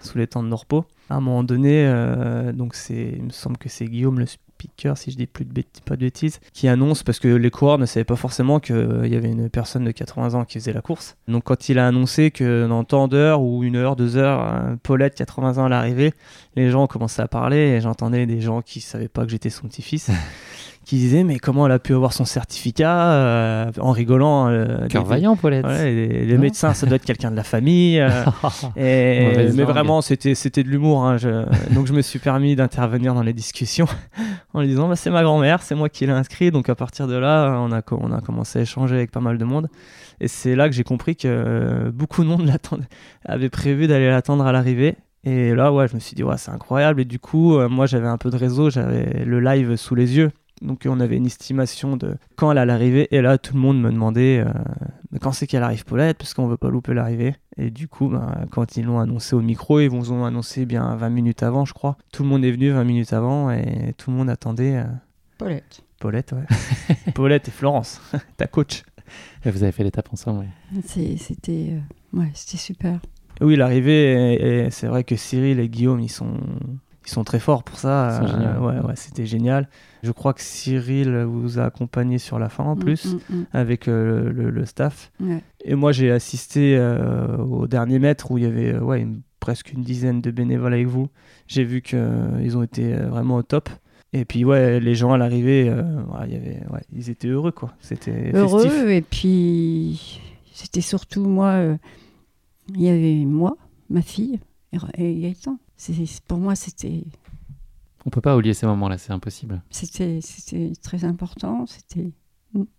sous 0.00 0.18
les 0.18 0.26
temps 0.26 0.42
de 0.42 0.48
nos 0.48 0.56
repos. 0.56 0.84
À 1.08 1.16
un 1.16 1.20
moment 1.20 1.42
donné, 1.42 1.86
euh, 1.86 2.52
donc 2.52 2.76
il 2.88 3.24
me 3.24 3.30
semble 3.30 3.58
que 3.58 3.68
c'est 3.68 3.86
Guillaume, 3.86 4.18
le 4.18 4.26
speaker, 4.60 4.96
si 4.96 5.10
je 5.10 5.16
dis 5.16 5.26
plus 5.26 5.44
de 5.44 5.52
bêtises, 5.96 6.40
qui 6.52 6.68
annonce, 6.68 7.02
parce 7.02 7.18
que 7.18 7.28
les 7.28 7.50
coureurs 7.50 7.78
ne 7.78 7.86
savaient 7.86 8.04
pas 8.04 8.16
forcément 8.16 8.60
qu'il 8.60 9.06
y 9.06 9.16
avait 9.16 9.30
une 9.30 9.48
personne 9.48 9.84
de 9.84 9.90
80 9.90 10.34
ans 10.34 10.44
qui 10.44 10.58
faisait 10.58 10.72
la 10.72 10.82
course. 10.82 11.16
Donc 11.28 11.44
quand 11.44 11.68
il 11.68 11.78
a 11.78 11.86
annoncé 11.86 12.30
que 12.30 12.66
dans 12.66 12.84
tant 12.84 13.08
d'heures 13.08 13.42
ou 13.42 13.64
une 13.64 13.76
heure, 13.76 13.96
deux 13.96 14.16
heures, 14.16 14.40
euh, 14.42 14.76
Paulette, 14.82 15.14
80 15.14 15.58
ans, 15.58 15.64
à 15.64 15.68
l'arrivée, 15.68 16.12
les 16.56 16.70
gens 16.70 16.86
commençaient 16.86 17.22
à 17.22 17.28
parler 17.28 17.56
et 17.56 17.80
j'entendais 17.80 18.26
des 18.26 18.40
gens 18.40 18.62
qui 18.62 18.80
savaient 18.80 19.08
pas 19.08 19.24
que 19.24 19.30
j'étais 19.30 19.50
son 19.50 19.68
petit-fils. 19.68 20.10
qui 20.90 20.96
disaient 20.96 21.22
mais 21.22 21.38
comment 21.38 21.66
elle 21.66 21.72
a 21.72 21.78
pu 21.78 21.94
avoir 21.94 22.12
son 22.12 22.24
certificat 22.24 23.12
euh, 23.12 23.70
en 23.78 23.92
rigolant 23.92 24.48
euh, 24.48 24.88
Cœur 24.88 25.04
vaillant, 25.04 25.36
Paulette. 25.36 25.64
Ouais, 25.64 26.24
les, 26.24 26.36
médecins, 26.36 26.74
ça 26.74 26.84
doit 26.84 26.96
être 26.96 27.04
quelqu'un 27.04 27.30
de 27.30 27.36
la 27.36 27.44
famille. 27.44 28.00
euh, 28.00 28.08
et- 28.76 29.52
mais 29.54 29.62
langue. 29.62 29.68
vraiment, 29.68 30.00
c'était 30.00 30.34
c'était 30.34 30.64
de 30.64 30.68
l'humour. 30.68 31.06
hein, 31.06 31.16
donc 31.70 31.86
je 31.86 31.92
me 31.92 32.02
suis 32.02 32.18
permis 32.18 32.56
d'intervenir 32.56 33.14
dans 33.14 33.22
les 33.22 33.32
discussions 33.32 33.86
en 34.52 34.62
lui 34.62 34.66
disant 34.66 34.88
bah, 34.88 34.96
c'est 34.96 35.10
ma 35.10 35.22
grand-mère, 35.22 35.62
c'est 35.62 35.76
moi 35.76 35.88
qui 35.88 36.06
l'ai 36.06 36.12
inscrit. 36.12 36.50
Donc 36.50 36.68
à 36.68 36.74
partir 36.74 37.06
de 37.06 37.14
là, 37.14 37.60
on 37.60 37.70
a, 37.70 37.82
on 37.92 38.10
a 38.10 38.20
commencé 38.20 38.58
à 38.58 38.62
échanger 38.62 38.96
avec 38.96 39.12
pas 39.12 39.20
mal 39.20 39.38
de 39.38 39.44
monde. 39.44 39.68
Et 40.20 40.26
c'est 40.26 40.56
là 40.56 40.68
que 40.68 40.74
j'ai 40.74 40.82
compris 40.82 41.14
que 41.14 41.28
euh, 41.28 41.92
beaucoup 41.92 42.24
de 42.24 42.28
monde 42.28 42.50
avait 43.24 43.48
prévu 43.48 43.86
d'aller 43.86 44.08
l'attendre 44.10 44.44
à 44.44 44.50
l'arrivée. 44.50 44.96
Et 45.22 45.54
là, 45.54 45.72
ouais, 45.72 45.86
je 45.86 45.94
me 45.94 46.00
suis 46.00 46.16
dit, 46.16 46.24
ouais, 46.24 46.36
c'est 46.36 46.50
incroyable. 46.50 47.02
Et 47.02 47.04
du 47.04 47.20
coup, 47.20 47.60
moi, 47.68 47.86
j'avais 47.86 48.08
un 48.08 48.16
peu 48.16 48.30
de 48.30 48.36
réseau, 48.36 48.70
j'avais 48.70 49.22
le 49.24 49.38
live 49.38 49.76
sous 49.76 49.94
les 49.94 50.16
yeux. 50.16 50.32
Donc, 50.62 50.82
on 50.86 51.00
avait 51.00 51.16
une 51.16 51.26
estimation 51.26 51.96
de 51.96 52.16
quand 52.36 52.52
elle 52.52 52.58
allait 52.58 52.72
arriver. 52.72 53.08
Et 53.14 53.22
là, 53.22 53.38
tout 53.38 53.54
le 53.54 53.60
monde 53.60 53.80
me 53.80 53.90
demandait, 53.90 54.44
euh, 54.46 54.52
mais 55.10 55.18
quand 55.18 55.32
c'est 55.32 55.46
qu'elle 55.46 55.62
arrive, 55.62 55.84
Paulette 55.84 56.18
Parce 56.18 56.34
qu'on 56.34 56.46
veut 56.46 56.58
pas 56.58 56.68
louper 56.68 56.92
l'arrivée. 56.92 57.34
Et 57.56 57.70
du 57.70 57.88
coup, 57.88 58.08
ben, 58.08 58.46
quand 58.50 58.76
ils 58.76 58.84
l'ont 58.84 59.00
annoncé 59.00 59.34
au 59.34 59.40
micro, 59.40 59.80
ils 59.80 59.88
vous 59.88 60.12
ont 60.12 60.24
annoncé 60.24 60.66
bien 60.66 60.94
20 60.96 61.08
minutes 61.10 61.42
avant, 61.42 61.64
je 61.64 61.72
crois. 61.72 61.96
Tout 62.12 62.22
le 62.24 62.28
monde 62.28 62.44
est 62.44 62.50
venu 62.50 62.70
20 62.70 62.84
minutes 62.84 63.12
avant 63.12 63.50
et 63.50 63.94
tout 63.96 64.10
le 64.10 64.16
monde 64.16 64.28
attendait 64.28 64.76
euh, 64.76 64.84
Paulette. 65.38 65.82
Paulette, 65.98 66.32
ouais. 66.32 67.12
Paulette 67.14 67.48
et 67.48 67.50
Florence, 67.50 68.00
ta 68.36 68.46
coach. 68.46 68.82
Et 69.44 69.50
vous 69.50 69.62
avez 69.62 69.72
fait 69.72 69.84
l'étape 69.84 70.12
ensemble, 70.12 70.46
oui. 70.72 70.82
C'était 71.18 71.72
euh, 71.72 72.18
ouais, 72.18 72.30
c'était 72.34 72.58
super. 72.58 73.00
Oui, 73.40 73.56
l'arrivée, 73.56 74.68
c'est 74.70 74.86
vrai 74.86 75.02
que 75.02 75.16
Cyril 75.16 75.60
et 75.60 75.68
Guillaume, 75.70 76.00
ils 76.00 76.10
sont, 76.10 76.34
ils 77.10 77.14
sont 77.14 77.24
très 77.24 77.40
forts 77.40 77.64
pour 77.64 77.78
ça. 77.78 78.24
Géniaux. 78.26 78.66
ouais, 78.68 78.78
ouais, 78.80 78.94
c'était 78.96 79.26
génial. 79.26 79.68
Je 80.02 80.12
crois 80.12 80.32
que 80.32 80.40
Cyril 80.40 81.24
vous 81.24 81.58
a 81.58 81.64
accompagné 81.64 82.18
sur 82.18 82.38
la 82.38 82.48
fin 82.48 82.64
en 82.64 82.76
plus, 82.76 83.14
Mm, 83.30 83.34
mm, 83.36 83.46
avec 83.52 83.88
euh, 83.88 84.32
le, 84.32 84.50
le 84.50 84.64
staff. 84.64 85.10
mm. 85.20 85.28
Ouais. 85.30 85.42
Et 85.64 85.74
moi, 85.74 85.92
j'ai 85.92 86.10
assisté 86.10 86.76
euh, 86.76 87.36
au 87.38 87.66
dernier 87.66 87.98
mètre 87.98 88.30
où 88.30 88.38
il 88.38 88.44
y 88.44 88.46
avait 88.46 88.74
euh, 88.74 88.80
ouais, 88.80 89.00
une- 89.00 89.20
presque 89.40 89.72
une 89.72 89.82
dizaine 89.82 90.20
de 90.20 90.30
bénévoles 90.30 90.74
avec 90.74 90.86
vous. 90.86 91.08
J'ai 91.48 91.64
vu 91.64 91.82
qu'ils 91.82 92.56
ont 92.56 92.62
été 92.62 92.94
euh, 92.94 93.08
vraiment 93.08 93.36
au 93.36 93.42
top. 93.42 93.68
Et 94.12 94.24
puis, 94.24 94.44
ouais, 94.44 94.80
les 94.80 94.94
gens 94.94 95.12
à 95.12 95.18
l'arrivée, 95.18 95.68
euh, 95.68 95.82
y 96.28 96.34
avait, 96.36 96.60
ouais, 96.72 96.82
ils 96.92 97.10
étaient 97.10 97.28
heureux, 97.28 97.52
quoi. 97.52 97.72
C'était 97.80 98.32
Heureux 98.34 98.62
festif. 98.64 98.84
et 98.88 99.02
puis 99.02 100.20
c'était 100.52 100.80
surtout 100.80 101.24
moi. 101.24 101.48
euh, 101.52 101.76
Il 102.74 102.82
y 102.82 102.88
avait 102.88 103.24
moi, 103.24 103.56
ma 103.88 104.02
fille 104.02 104.38
et 104.96 105.14
Gaëtan. 105.20 105.58
Pour 106.26 106.38
moi, 106.38 106.54
c'était 106.54 107.04
On 108.04 108.10
peut 108.10 108.20
pas 108.20 108.36
oublier 108.36 108.54
ces 108.54 108.66
moments-là, 108.66 108.98
c'est 108.98 109.12
impossible. 109.12 109.62
c'était 109.70 110.20
c'était 110.22 110.72
très 110.82 111.04
important. 111.04 111.66
C'était 111.66 112.10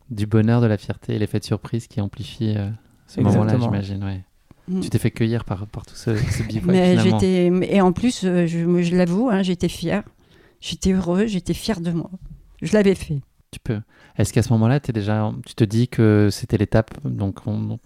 Du 0.09 0.25
bonheur, 0.27 0.61
de 0.61 0.67
la 0.67 0.77
fierté 0.77 1.15
et 1.15 1.19
l'effet 1.19 1.39
de 1.39 1.45
surprise 1.45 1.87
qui 1.87 2.01
amplifie 2.01 2.55
euh, 2.57 2.69
ce 3.07 3.21
moment-là, 3.21 3.57
j'imagine. 3.59 4.03
Ouais. 4.03 4.23
Mm. 4.67 4.81
Tu 4.81 4.89
t'es 4.89 4.99
fait 4.99 5.11
cueillir 5.11 5.45
par, 5.45 5.65
par 5.67 5.85
tout 5.85 5.95
ce, 5.95 6.15
ce 6.15 6.43
bivouac, 6.43 6.71
Mais 6.71 6.97
j'étais 6.97 7.47
et 7.47 7.81
en 7.81 7.91
plus, 7.91 8.23
euh, 8.23 8.45
je, 8.45 8.95
l'avoue, 8.95 9.29
hein, 9.29 9.41
j'étais 9.41 9.69
fière. 9.69 10.03
J'étais 10.59 10.91
heureuse, 10.91 11.31
j'étais 11.31 11.55
fière 11.55 11.81
de 11.81 11.91
moi. 11.91 12.11
Je 12.61 12.73
l'avais 12.73 12.93
fait. 12.93 13.21
Tu 13.49 13.59
peux. 13.59 13.81
Est-ce 14.17 14.31
qu'à 14.31 14.43
ce 14.43 14.53
moment-là, 14.53 14.79
es 14.87 14.91
déjà, 14.91 15.33
tu 15.45 15.55
te 15.55 15.63
dis 15.63 15.87
que 15.87 16.29
c'était 16.31 16.57
l'étape, 16.57 16.91
donc 17.03 17.47
on, 17.47 17.79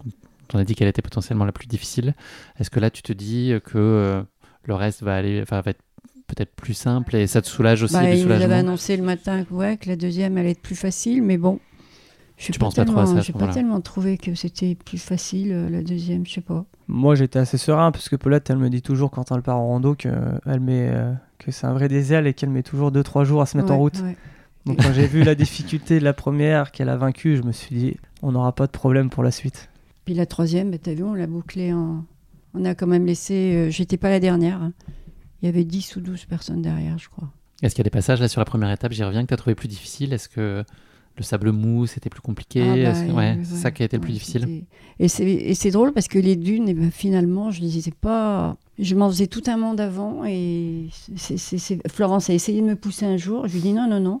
on 0.54 0.58
a 0.58 0.64
dit 0.64 0.74
qu'elle 0.74 0.88
était 0.88 1.02
potentiellement 1.02 1.44
la 1.44 1.52
plus 1.52 1.66
difficile. 1.66 2.14
Est-ce 2.58 2.70
que 2.70 2.80
là, 2.80 2.90
tu 2.90 3.02
te 3.02 3.12
dis 3.12 3.52
que 3.64 3.78
euh, 3.78 4.22
le 4.68 4.74
reste 4.74 5.02
va 5.02 5.16
aller, 5.16 5.40
enfin, 5.42 5.60
va 5.60 5.70
être 5.70 5.82
peut-être 6.26 6.54
plus 6.56 6.74
simple 6.74 7.14
et 7.16 7.26
ça 7.26 7.40
te 7.40 7.46
soulage 7.46 7.82
aussi 7.84 7.94
Bah, 7.94 8.04
du 8.12 8.16
il 8.20 8.32
avait 8.32 8.54
annoncé 8.54 8.96
le 8.96 9.02
matin 9.04 9.44
que, 9.44 9.54
ouais, 9.54 9.76
que 9.76 9.88
la 9.88 9.96
deuxième 9.96 10.36
allait 10.38 10.50
être 10.52 10.62
plus 10.62 10.74
facile, 10.74 11.22
mais 11.22 11.36
bon. 11.38 11.60
Je 12.36 12.44
suis 12.44 12.52
Tu 12.52 12.58
penses 12.58 12.74
pas 12.74 12.84
trop 12.84 12.98
à 12.98 13.04
tellement- 13.04 13.12
ça 13.14 13.18
à 13.20 13.22
ce 13.22 13.26
J'ai 13.28 13.32
pas 13.32 13.48
tellement 13.48 13.80
trouvé 13.80 14.18
que 14.18 14.34
c'était 14.34 14.74
plus 14.74 14.98
facile 14.98 15.52
euh, 15.52 15.70
la 15.70 15.82
deuxième, 15.82 16.26
je 16.26 16.32
sais 16.32 16.40
pas. 16.42 16.64
Moi, 16.88 17.14
j'étais 17.14 17.38
assez 17.38 17.56
serein 17.58 17.90
parce 17.92 18.08
que 18.10 18.16
Paulette, 18.16 18.50
elle 18.50 18.58
me 18.58 18.68
dit 18.68 18.82
toujours 18.82 19.10
quand 19.10 19.32
elle 19.32 19.40
part 19.42 19.56
en 19.58 19.68
rando 19.68 19.94
que, 19.94 20.08
elle 20.44 20.60
met, 20.60 20.90
euh, 20.92 21.12
que 21.38 21.50
c'est 21.50 21.66
un 21.66 21.72
vrai 21.72 21.88
désert 21.88 22.26
et 22.26 22.34
qu'elle 22.34 22.50
met 22.50 22.62
toujours 22.62 22.90
2-3 22.92 23.24
jours 23.24 23.40
à 23.40 23.46
se 23.46 23.56
mettre 23.56 23.72
en 23.72 23.78
route. 23.78 24.00
ouais. 24.02 24.16
Donc, 24.66 24.82
quand 24.82 24.92
j'ai 24.92 25.06
vu 25.06 25.22
la 25.22 25.34
difficulté 25.36 25.98
de 25.98 26.04
la 26.04 26.12
première 26.12 26.72
qu'elle 26.72 26.88
a 26.90 26.96
vaincue, 26.96 27.36
je 27.36 27.42
me 27.42 27.52
suis 27.52 27.74
dit, 27.74 27.96
on 28.20 28.32
n'aura 28.32 28.52
pas 28.52 28.66
de 28.66 28.72
problème 28.72 29.08
pour 29.10 29.22
la 29.22 29.30
suite. 29.30 29.68
Puis 30.04 30.12
la 30.14 30.26
troisième, 30.26 30.70
bah, 30.72 30.76
t'as 30.82 30.92
vu, 30.92 31.04
on 31.04 31.14
l'a 31.14 31.26
bouclée 31.28 31.72
en. 31.72 32.04
On 32.56 32.64
a 32.64 32.74
quand 32.74 32.86
même 32.86 33.06
laissé. 33.06 33.34
euh, 33.54 33.70
J'étais 33.70 33.96
pas 33.96 34.10
la 34.10 34.20
dernière. 34.20 34.60
hein. 34.62 34.72
Il 35.42 35.46
y 35.46 35.48
avait 35.48 35.64
10 35.64 35.96
ou 35.96 36.00
12 36.00 36.24
personnes 36.24 36.62
derrière, 36.62 36.98
je 36.98 37.08
crois. 37.08 37.30
Est-ce 37.62 37.74
qu'il 37.74 37.80
y 37.80 37.84
a 37.86 37.88
des 37.88 37.90
passages 37.90 38.20
là 38.20 38.28
sur 38.28 38.40
la 38.40 38.44
première 38.44 38.70
étape, 38.70 38.92
j'y 38.92 39.04
reviens, 39.04 39.22
que 39.22 39.28
tu 39.28 39.34
as 39.34 39.36
trouvé 39.36 39.54
plus 39.54 39.68
difficile? 39.68 40.12
Est-ce 40.12 40.28
que 40.28 40.64
le 41.16 41.22
sable 41.22 41.52
mou, 41.52 41.86
c'était 41.86 42.10
plus 42.10 42.20
compliqué? 42.20 42.62
Ah, 42.62 42.92
bah, 42.92 43.00
Ouais, 43.06 43.12
ouais, 43.12 43.38
c'est 43.44 43.54
ça 43.56 43.70
qui 43.70 43.82
a 43.82 43.86
été 43.86 43.96
le 43.96 44.02
plus 44.02 44.12
difficile. 44.12 44.64
Et 44.98 45.08
c'est- 45.08 45.24
Et 45.66 45.70
drôle 45.70 45.92
parce 45.92 46.08
que 46.08 46.18
les 46.18 46.36
dunes, 46.36 46.68
eh 46.68 46.74
ben, 46.74 46.90
finalement, 46.90 47.50
je 47.50 47.60
les 47.62 47.88
ai 47.88 47.92
pas. 47.92 48.56
Je 48.78 48.94
m'en 48.94 49.08
faisais 49.08 49.26
tout 49.26 49.42
un 49.46 49.56
monde 49.56 49.80
avant 49.80 50.24
et 50.26 50.88
Florence 51.88 52.30
a 52.30 52.34
essayé 52.34 52.60
de 52.60 52.66
me 52.66 52.76
pousser 52.76 53.06
un 53.06 53.16
jour. 53.16 53.46
Je 53.46 53.52
lui 53.52 53.58
ai 53.60 53.62
dit 53.62 53.72
non, 53.72 53.88
non, 53.88 54.00
non. 54.00 54.20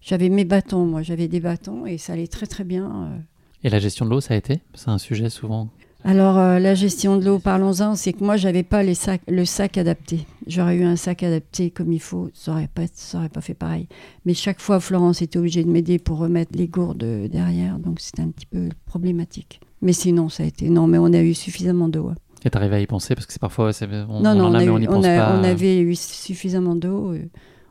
J'avais 0.00 0.28
mes 0.28 0.44
bâtons, 0.44 0.84
moi, 0.84 1.02
j'avais 1.02 1.28
des 1.28 1.40
bâtons 1.40 1.86
et 1.86 1.96
ça 1.98 2.12
allait 2.12 2.26
très 2.26 2.46
très 2.46 2.64
bien. 2.64 2.84
euh. 2.84 3.18
Et 3.64 3.70
la 3.70 3.78
gestion 3.78 4.04
de 4.04 4.10
l'eau, 4.10 4.20
ça 4.20 4.34
a 4.34 4.36
été? 4.36 4.60
C'est 4.74 4.90
un 4.90 4.98
sujet 4.98 5.30
souvent. 5.30 5.70
Alors, 6.06 6.38
euh, 6.38 6.58
la 6.58 6.74
gestion 6.74 7.16
de 7.16 7.24
l'eau, 7.24 7.38
parlons-en, 7.38 7.94
c'est 7.94 8.12
que 8.12 8.22
moi, 8.22 8.36
j'avais 8.36 8.62
pas 8.62 8.82
les 8.82 8.94
sacs, 8.94 9.22
le 9.26 9.46
sac 9.46 9.78
adapté. 9.78 10.26
J'aurais 10.46 10.76
eu 10.76 10.84
un 10.84 10.96
sac 10.96 11.22
adapté 11.22 11.70
comme 11.70 11.92
il 11.94 12.00
faut, 12.00 12.28
ça 12.34 12.52
aurait 12.52 12.68
pas, 12.72 12.82
ça 12.92 13.18
aurait 13.18 13.30
pas 13.30 13.40
fait 13.40 13.54
pareil. 13.54 13.88
Mais 14.26 14.34
chaque 14.34 14.60
fois, 14.60 14.80
Florence 14.80 15.22
était 15.22 15.38
obligée 15.38 15.64
de 15.64 15.70
m'aider 15.70 15.98
pour 15.98 16.18
remettre 16.18 16.52
les 16.58 16.68
gourdes 16.68 16.98
derrière, 17.30 17.78
donc 17.78 18.00
c'était 18.00 18.20
un 18.20 18.28
petit 18.28 18.44
peu 18.44 18.68
problématique. 18.84 19.60
Mais 19.80 19.94
sinon, 19.94 20.28
ça 20.28 20.42
a 20.42 20.46
été. 20.46 20.68
Non, 20.68 20.86
mais 20.86 20.98
on 20.98 21.12
a 21.14 21.22
eu 21.22 21.32
suffisamment 21.32 21.88
d'eau. 21.88 22.08
hein. 22.08 22.14
Et 22.44 22.50
t'arrives 22.50 22.74
à 22.74 22.80
y 22.80 22.86
penser? 22.86 23.14
Parce 23.14 23.26
que 23.26 23.32
c'est 23.32 23.40
parfois, 23.40 23.70
on, 24.10 24.20
non, 24.20 24.30
on 24.32 24.34
non, 24.34 24.44
en 24.44 24.50
on, 24.50 24.54
a, 24.54 24.58
a 24.58 24.60
mais 24.60 24.66
eu- 24.66 24.70
on 24.70 24.78
n'y 24.78 24.86
pense 24.86 25.06
a- 25.06 25.16
pas. 25.16 25.38
on 25.40 25.44
avait 25.44 25.80
eu 25.80 25.94
suffisamment 25.94 26.76
d'eau. 26.76 27.12
euh, 27.14 27.22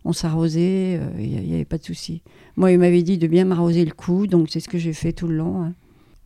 on 0.05 0.11
s'arrosait, 0.11 0.99
euh, 0.99 1.07
il 1.19 1.29
n'y 1.47 1.53
avait 1.53 1.63
pas 1.65 1.77
de 1.77 1.83
souci. 1.83 2.23
Moi, 2.57 2.71
il 2.71 2.79
m'avait 2.79 3.03
dit 3.03 3.17
de 3.19 3.27
bien 3.27 3.45
m'arroser 3.45 3.85
le 3.85 3.91
cou, 3.93 4.25
donc 4.27 4.47
c'est 4.49 4.59
ce 4.59 4.67
que 4.67 4.77
j'ai 4.79 4.91
fait 4.93 5.13
tout 5.13 5.27
le 5.27 5.35
long. 5.37 5.61
hein. 5.63 5.73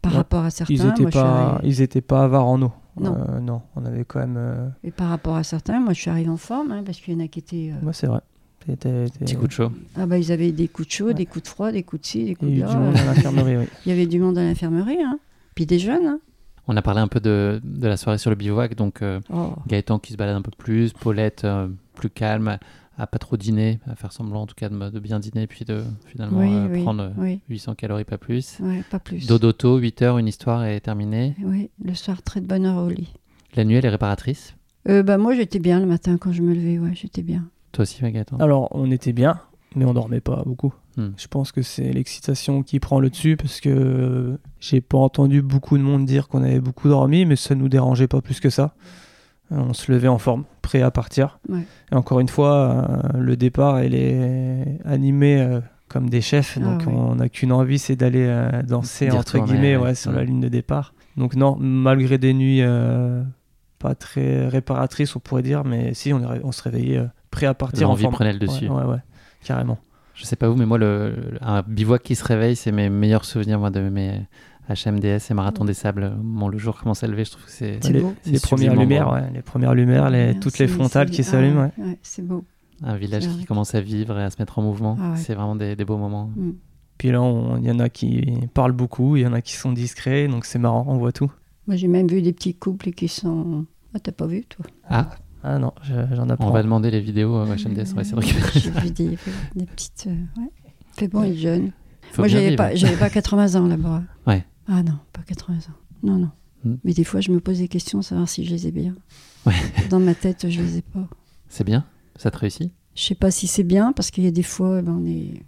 Par 0.08 0.14
Ouais. 0.14 0.18
rapport 0.20 0.44
à 0.46 0.50
certains, 0.50 0.74
Ils 0.74 0.86
n'étaient 0.86 1.02
moi, 1.04 1.12
pas, 1.12 1.22
arrivée- 1.56 1.68
ils 1.68 1.82
étaient 1.82 2.02
pas 2.02 2.24
avares 2.24 2.46
en 2.48 2.62
eau. 2.62 2.72
Non. 3.00 3.16
Euh, 3.30 3.40
non, 3.40 3.62
on 3.76 3.86
avait 3.86 4.06
quand 4.06 4.20
même. 4.20 4.36
euh, 4.38 4.68
Et 4.84 4.92
par 4.92 5.10
rapport 5.10 5.36
à 5.36 5.44
certains, 5.44 5.80
moi 5.80 5.94
je 5.94 6.02
suis 6.02 6.10
arrivée 6.10 6.30
en 6.30 6.38
forme, 6.38 6.72
hein, 6.72 6.82
parce 6.86 7.00
qu'il 7.00 7.14
y 7.14 7.18
en 7.18 7.24
a 7.24 7.28
qui 7.28 7.40
étaient. 7.40 7.72
euh, 7.74 7.86
Ouais, 7.86 7.94
c'est 7.94 8.08
vrai. 8.08 8.22
T'étais- 8.66 9.06
t'étais- 9.06 9.20
Petit 9.26 9.36
coup 9.36 9.48
de 9.48 9.52
chaud. 9.52 9.72
Ah 9.96 10.06
bah 10.06 10.18
ils 10.18 10.32
avaient 10.32 10.52
des 10.52 10.68
coups 10.68 10.88
de 10.88 10.92
chaud, 10.94 11.06
Ouais. 11.08 11.14
des 11.14 11.26
coups 11.26 11.44
de 11.44 11.48
froid, 11.50 11.72
des 11.72 11.84
coups 11.84 12.02
de 12.02 12.08
ci, 12.08 12.26
des 12.26 12.36
coups 12.36 12.52
de 12.52 12.60
là. 12.62 12.68
du 12.70 12.76
monde 12.78 12.96
à 12.98 13.06
l'infirmerie, 13.06 13.58
oui. 13.58 13.66
Il 13.86 13.90
y 13.90 13.92
avait 13.92 14.08
du 14.08 14.20
monde 14.20 14.38
à 14.38 14.44
l'infirmerie, 14.44 15.02
hein. 15.02 15.20
puis 15.56 15.66
des 15.66 15.80
jeunes. 15.80 16.06
hein. 16.06 16.20
On 16.68 16.76
a 16.76 16.82
parlé 16.82 17.00
un 17.00 17.08
peu 17.08 17.20
de, 17.22 17.62
de 17.64 17.88
la 17.88 17.96
soirée 17.98 18.18
sur 18.18 18.30
le 18.30 18.36
bivouac, 18.36 18.76
donc 18.76 19.02
euh, 19.02 19.20
Oh. 19.34 19.54
Gaëtan 19.68 20.00
qui 20.00 20.12
se 20.12 20.18
balade 20.18 20.36
un 20.36 20.42
peu 20.42 20.52
plus, 20.58 20.92
Paulette 20.92 21.44
euh, 21.46 21.68
plus 21.96 22.10
calme, 22.10 22.58
à 22.98 23.08
pas 23.08 23.20
trop 23.20 23.38
dîner, 23.38 23.80
à 23.88 23.96
faire 23.96 24.12
semblant 24.12 24.42
en 24.42 24.48
tout 24.48 24.56
cas 24.56 24.70
de, 24.70 24.90
de 24.90 25.00
bien 25.00 25.20
dîner, 25.20 25.48
puis 25.48 25.66
de 25.66 25.84
finalement 26.06 26.40
Oui, 26.40 26.50
euh, 26.52 26.68
oui, 26.72 26.84
prendre 26.84 27.04
euh, 27.04 27.10
oui, 27.18 27.42
800 27.50 27.76
calories, 27.76 28.04
pas 28.06 28.18
plus. 28.18 28.58
ouais, 28.60 28.84
pas 28.90 29.00
plus. 29.00 29.28
Dodoto, 29.28 29.78
8 29.78 30.02
heures, 30.02 30.18
une 30.18 30.28
histoire 30.28 30.64
est 30.66 30.80
terminée. 30.80 31.36
Oui, 31.44 31.70
le 31.84 31.94
soir 31.94 32.22
très 32.24 32.42
de 32.42 32.48
bonne 32.48 32.66
heure 32.66 32.84
au 32.84 32.90
lit. 32.90 33.14
La 33.56 33.64
nuit, 33.66 33.76
elle 33.76 33.86
est 33.86 33.90
réparatrice. 33.90 34.56
Euh, 34.90 35.04
bah 35.04 35.18
moi 35.18 35.36
j'étais 35.36 35.60
bien 35.60 35.80
le 35.80 35.86
matin 35.86 36.18
quand 36.18 36.32
je 36.32 36.42
me 36.42 36.54
levais, 36.54 36.80
ouais, 36.80 36.94
j'étais 36.96 37.22
bien. 37.22 37.48
Toi 37.74 37.84
aussi, 37.84 38.02
Gaëtan 38.02 38.38
Alors, 38.38 38.70
on 38.72 38.90
était 38.90 39.14
bien, 39.14 39.42
mais 39.76 39.86
on 39.86 39.94
dormait 39.94 40.22
pas 40.22 40.44
beaucoup. 40.46 40.74
Hmm. 40.96 41.10
Je 41.18 41.28
pense 41.28 41.52
que 41.52 41.62
c'est 41.62 41.92
l'excitation 41.92 42.64
qui 42.64 42.80
prend 42.80 43.00
le 43.00 43.10
dessus 43.10 43.38
parce 43.38 43.60
que 43.62 43.70
euh, 43.70 44.38
j'ai 44.60 44.82
pas 44.82 44.98
entendu 44.98 45.42
beaucoup 45.42 45.78
de 45.78 45.84
monde 45.84 46.06
dire 46.06 46.28
qu'on 46.28 46.42
avait 46.42 46.60
beaucoup 46.62 46.88
dormi, 46.90 47.26
mais 47.26 47.36
ça 47.36 47.54
nous 47.54 47.70
dérangeait 47.70 48.08
pas 48.08 48.22
plus 48.22 48.40
que 48.40 48.50
ça. 48.50 48.74
On 49.52 49.74
se 49.74 49.92
levait 49.92 50.08
en 50.10 50.18
forme, 50.18 50.44
prêt 50.62 50.82
à 50.82 50.92
partir. 50.92 51.40
Ouais. 51.48 51.62
Et 51.92 51.96
encore 51.96 52.20
une 52.20 52.28
fois, 52.28 52.86
euh, 53.16 53.18
le 53.20 53.38
départ, 53.38 53.82
il 53.84 53.96
est 53.96 54.80
animé 54.86 55.40
euh, 55.40 55.62
comme 55.88 56.10
des 56.10 56.20
chefs, 56.22 56.58
Ah 56.62 56.66
donc 56.66 56.82
ouais. 56.82 56.94
on 56.94 57.16
n'a 57.16 57.30
qu'une 57.30 57.52
envie, 57.54 57.80
c'est 57.80 57.96
d'aller 57.96 58.26
euh, 58.28 58.62
danser 58.64 59.10
entre 59.12 59.40
guillemets 59.40 59.78
ouais. 59.78 59.84
ouais, 59.84 59.96
sur 59.96 60.12
la 60.12 60.24
ligne 60.26 60.42
de 60.42 60.50
départ. 60.50 60.94
Donc 61.16 61.36
non, 61.36 61.56
malgré 61.60 62.18
des 62.18 62.34
nuits 62.34 62.62
euh, 62.62 63.24
pas 63.80 63.96
très 63.96 64.48
réparatrices, 64.48 65.16
on 65.16 65.20
pourrait 65.20 65.44
dire, 65.44 65.64
mais 65.64 65.94
si 65.94 66.12
on, 66.14 66.52
se 66.52 66.62
réveillait 66.64 66.98
euh, 66.98 67.06
prêt 67.32 67.46
à 67.46 67.54
partir 67.54 67.88
en 67.88 67.92
L'envie 67.92 68.04
forme. 68.04 68.16
prenait 68.16 68.34
le 68.34 68.40
dessus. 68.40 68.68
Ouais, 68.68 68.84
ouais, 68.84 68.86
ouais, 68.86 69.00
carrément. 69.46 69.78
Je 70.14 70.26
sais 70.26 70.36
pas 70.36 70.50
vous, 70.50 70.56
mais 70.56 70.66
moi, 70.66 70.78
le- 70.80 71.16
un 71.42 71.62
bivouac 71.62 72.02
qui 72.04 72.16
se 72.16 72.24
réveille, 72.26 72.56
c'est 72.56 72.72
mes 72.72 72.90
meilleurs 72.90 73.24
souvenirs 73.24 73.60
moi, 73.60 73.70
de 73.70 73.82
mes 73.82 74.22
HMDS 74.70 75.20
et 75.30 75.34
Marathon 75.34 75.66
des 75.66 75.74
Sables. 75.74 76.14
Bon, 76.22 76.48
le 76.50 76.58
jour 76.58 76.78
commence 76.78 77.04
à 77.04 77.08
lever, 77.08 77.26
je 77.26 77.32
trouve 77.32 77.46
que 77.46 77.52
c'est. 77.52 77.80
Les, 77.90 78.00
beau. 78.02 78.14
les 78.26 78.38
C'est 78.38 78.42
premières 78.48 78.76
lumières, 78.76 79.08
beau. 79.08 79.14
ouais, 79.16 79.32
les 79.34 79.42
premières 79.42 79.74
lumières, 79.74 80.10
les, 80.10 80.28
Ouais, 80.28 80.40
toutes 80.40 80.60
les 80.60 80.68
frontales 80.68 81.10
qui 81.10 81.22
ah 81.22 81.24
s'allument. 81.24 81.62
ouais, 81.62 81.72
ouais. 81.78 81.86
ouais, 81.92 82.00
c'est 82.02 82.22
beau. 82.26 82.44
Un 82.84 82.96
village 82.96 83.28
qui 83.28 83.46
commence 83.46 83.74
à 83.76 83.82
vivre 83.82 84.20
et 84.20 84.24
à 84.24 84.30
se 84.30 84.36
mettre 84.40 84.60
en 84.60 84.62
mouvement. 84.62 84.98
Ah 85.02 85.12
ouais. 85.12 85.18
C'est 85.18 85.34
vraiment 85.36 85.56
des, 85.56 85.76
des 85.76 85.86
beaux 85.86 85.98
moments. 85.98 86.30
Mm. 86.36 86.52
Puis 86.98 87.12
là, 87.12 87.22
on- 87.22 87.58
il 87.58 87.66
y 87.66 87.72
en 87.72 87.80
a 87.80 87.90
qui 87.90 88.24
parlent 88.54 88.72
beaucoup, 88.72 89.16
il 89.16 89.22
y 89.24 89.28
en 89.28 89.34
a 89.34 89.42
qui 89.42 89.54
sont 89.56 89.72
discrets, 89.72 90.28
donc 90.28 90.46
c'est 90.46 90.60
marrant, 90.60 90.86
on 90.88 90.98
voit 90.98 91.12
tout. 91.12 91.32
Moi, 91.68 91.76
j'ai 91.76 91.88
même 91.88 92.08
vu 92.08 92.22
des 92.22 92.34
petits 92.34 92.54
couples 92.56 92.92
qui 92.92 93.08
sont. 93.08 93.66
Ah, 93.96 94.00
t'as 94.00 94.12
pas 94.12 94.28
vu, 94.28 94.44
toi? 94.46 94.66
Ah, 94.90 95.10
Ah 95.44 95.60
non, 95.60 95.72
je- 95.84 95.94
j'en 96.16 96.26
on 96.26 96.30
apprends. 96.30 96.52
va 96.52 96.62
demander 96.64 96.92
les 96.92 97.00
vidéos 97.00 97.36
à 97.38 97.46
HMDS, 97.46 97.92
on 97.92 97.96
va 97.96 98.02
essayer 98.02 98.16
de 98.16 98.20
récupérer. 98.22 98.60
J'ai 98.60 98.72
vu 98.72 98.92
des, 98.92 99.18
des 99.56 99.66
petites. 99.66 100.08
euh, 100.08 100.42
ouais. 100.42 100.50
Fait 100.94 101.08
bon, 101.08 101.24
être 101.24 101.38
jeune. 101.38 101.72
Faut 102.12 102.22
Moi, 102.24 102.28
j'avais 102.28 102.56
pas, 102.56 102.74
j'avais 102.76 102.96
pas 102.98 103.10
80 103.12 103.56
ans 103.56 103.68
là-bas. 103.68 104.02
Ouais. 104.26 104.46
Ah 104.68 104.84
non, 104.84 105.00
pas 105.14 105.22
80 105.24 105.54
ans. 105.56 105.60
Non, 106.04 106.18
non. 106.18 106.32
Hmm. 106.64 106.76
Mais 106.84 106.94
des 106.94 107.04
fois, 107.04 107.22
je 107.22 107.32
me 107.32 107.40
pose 107.40 107.60
des 107.60 107.68
questions, 107.68 108.02
savoir 108.02 108.28
si 108.28 108.46
je 108.46 108.52
les 108.52 108.68
ai 108.68 108.72
bien. 108.72 108.96
Ouais. 109.46 109.54
Dans 109.90 110.00
ma 110.00 110.16
tête, 110.16 110.50
je 110.50 110.62
les 110.62 110.78
ai 110.78 110.82
pas. 110.82 111.08
C'est 111.50 111.64
bien? 111.64 111.86
Ça 112.16 112.32
te 112.32 112.38
réussit? 112.38 112.72
Je 112.96 113.04
sais 113.04 113.16
pas 113.16 113.32
si 113.32 113.48
c'est 113.48 113.64
bien, 113.64 113.94
parce 113.94 114.12
qu'il 114.12 114.24
y 114.24 114.28
a 114.28 114.32
des 114.32 114.44
fois, 114.44 114.80
eh 114.80 114.82
ben, 114.82 114.94
on, 114.94 115.06
est... 115.06 115.44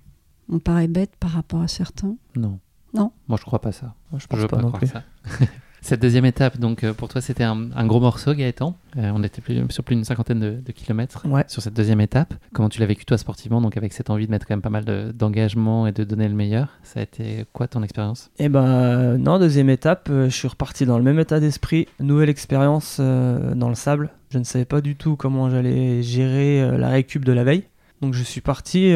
on 0.50 0.60
paraît 0.60 0.88
bête 0.88 1.16
par 1.20 1.32
rapport 1.32 1.62
à 1.62 1.68
certains. 1.68 2.16
Non. 2.36 2.60
Non. 2.94 3.12
Moi, 3.28 3.38
je 3.40 3.46
crois 3.46 3.60
pas 3.60 3.72
ça. 3.72 3.96
Moi, 4.12 4.20
je 4.20 4.28
pense 4.28 4.40
veux 4.40 4.48
pas, 4.48 4.58
pas, 4.58 4.62
non 4.62 4.70
croire 4.70 4.80
plus. 4.80 4.88
ça. 4.88 5.04
Cette 5.82 6.02
deuxième 6.02 6.26
étape, 6.26 6.58
donc 6.60 6.84
euh, 6.84 6.94
pour 6.94 7.08
toi, 7.08 7.22
c'était 7.22 7.44
un, 7.44 7.70
un 7.76 7.86
gros 7.88 8.00
morceau, 8.00 8.34
Gaëtan. 8.34 8.76
Euh, 8.98 9.12
on 9.14 9.24
était 9.24 9.42
plus, 9.42 9.62
sur 9.70 9.84
plus 9.84 9.96
d'une 9.96 10.04
cinquantaine 10.04 10.40
de, 10.40 10.52
de 10.64 10.72
kilomètres 10.72 11.26
Ouais. 11.28 11.46
sur 11.48 11.62
cette 11.62 11.74
deuxième 11.74 12.02
étape. 12.02 12.34
Comment 12.54 12.70
tu 12.70 12.80
l'as 12.80 12.86
vécu 12.86 13.06
toi 13.06 13.18
sportivement, 13.18 13.62
donc 13.62 13.78
avec 13.78 13.94
cette 13.94 14.10
envie 14.10 14.26
de 14.26 14.32
mettre 14.32 14.46
quand 14.46 14.54
même 14.56 14.62
pas 14.62 14.70
mal 14.70 14.84
de- 14.86 15.12
d'engagement 15.14 15.88
et 15.88 15.92
de 15.92 16.04
donner 16.04 16.28
le 16.28 16.36
meilleur 16.36 16.68
Ça 16.84 17.00
a 17.00 17.04
été 17.04 17.46
quoi 17.54 17.68
ton 17.68 17.82
expérience? 17.84 18.30
Eh 18.40 18.50
ben 18.50 19.18
non, 19.18 19.40
deuxième 19.40 19.70
étape, 19.70 20.10
euh, 20.12 20.26
je 20.30 20.36
suis 20.36 20.48
reparti 20.48 20.86
dans 20.86 20.98
le 20.98 21.04
même 21.04 21.20
état 21.20 21.40
d'esprit, 21.40 21.88
nouvelle 22.00 22.30
expérience 22.30 22.98
euh, 23.00 23.56
dans 23.56 23.70
le 23.70 23.76
sable. 23.76 24.10
Je 24.32 24.38
ne 24.38 24.44
savais 24.44 24.66
pas 24.66 24.82
du 24.82 24.96
tout 24.96 25.16
comment 25.16 25.50
j'allais 25.50 26.04
gérer 26.04 26.62
euh, 26.62 26.78
la 26.78 26.90
récup 26.90 27.24
de 27.26 27.32
la 27.32 27.44
veille. 27.44 27.64
Donc 28.02 28.14
je 28.14 28.24
suis 28.24 28.42
parti 28.42 28.94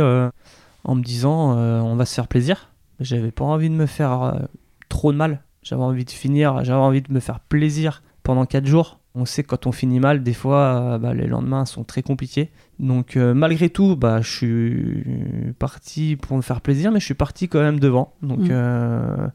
en 0.86 0.96
me 0.96 1.02
disant 1.04 1.58
on 1.58 1.96
va 1.98 2.06
se 2.06 2.14
faire 2.16 2.28
plaisir. 2.30 2.70
J'avais 3.02 3.32
pas 3.32 3.44
envie 3.44 3.70
de 3.70 3.76
me 3.76 3.86
faire 3.86 4.48
trop 4.88 5.12
de 5.12 5.18
mal. 5.18 5.42
J'avais 5.64 5.82
envie 5.82 6.05
de 6.05 6.11
finir, 6.11 6.64
j'avais 6.64 6.80
envie 6.80 7.01
de 7.01 7.11
me 7.11 7.20
faire 7.20 7.39
plaisir 7.39 8.03
pendant 8.24 8.45
4 8.45 8.66
jours. 8.66 8.99
On 9.16 9.26
sait 9.26 9.43
que 9.43 9.49
quand 9.49 9.68
on 9.68 9.72
finit 9.72 9.99
mal, 9.99 10.24
des 10.24 10.34
fois, 10.34 10.57
euh, 10.93 10.97
bah, 10.97 11.14
les 11.14 11.28
lendemains 11.28 11.66
sont 11.66 11.84
très 11.84 12.01
compliqués. 12.01 12.49
Donc 12.80 13.16
euh, 13.16 13.34
malgré 13.36 13.70
tout, 13.70 13.95
bah, 13.95 14.22
je 14.22 14.30
suis 14.32 15.53
parti 15.59 16.16
pour 16.16 16.36
me 16.36 16.41
faire 16.41 16.61
plaisir, 16.61 16.91
mais 16.91 16.99
je 16.99 17.05
suis 17.05 17.14
parti 17.14 17.47
quand 17.47 17.59
même 17.61 17.80
devant. 17.80 18.14
Donc 18.24 18.39
Mm. 18.39 18.47
euh, 18.51 19.28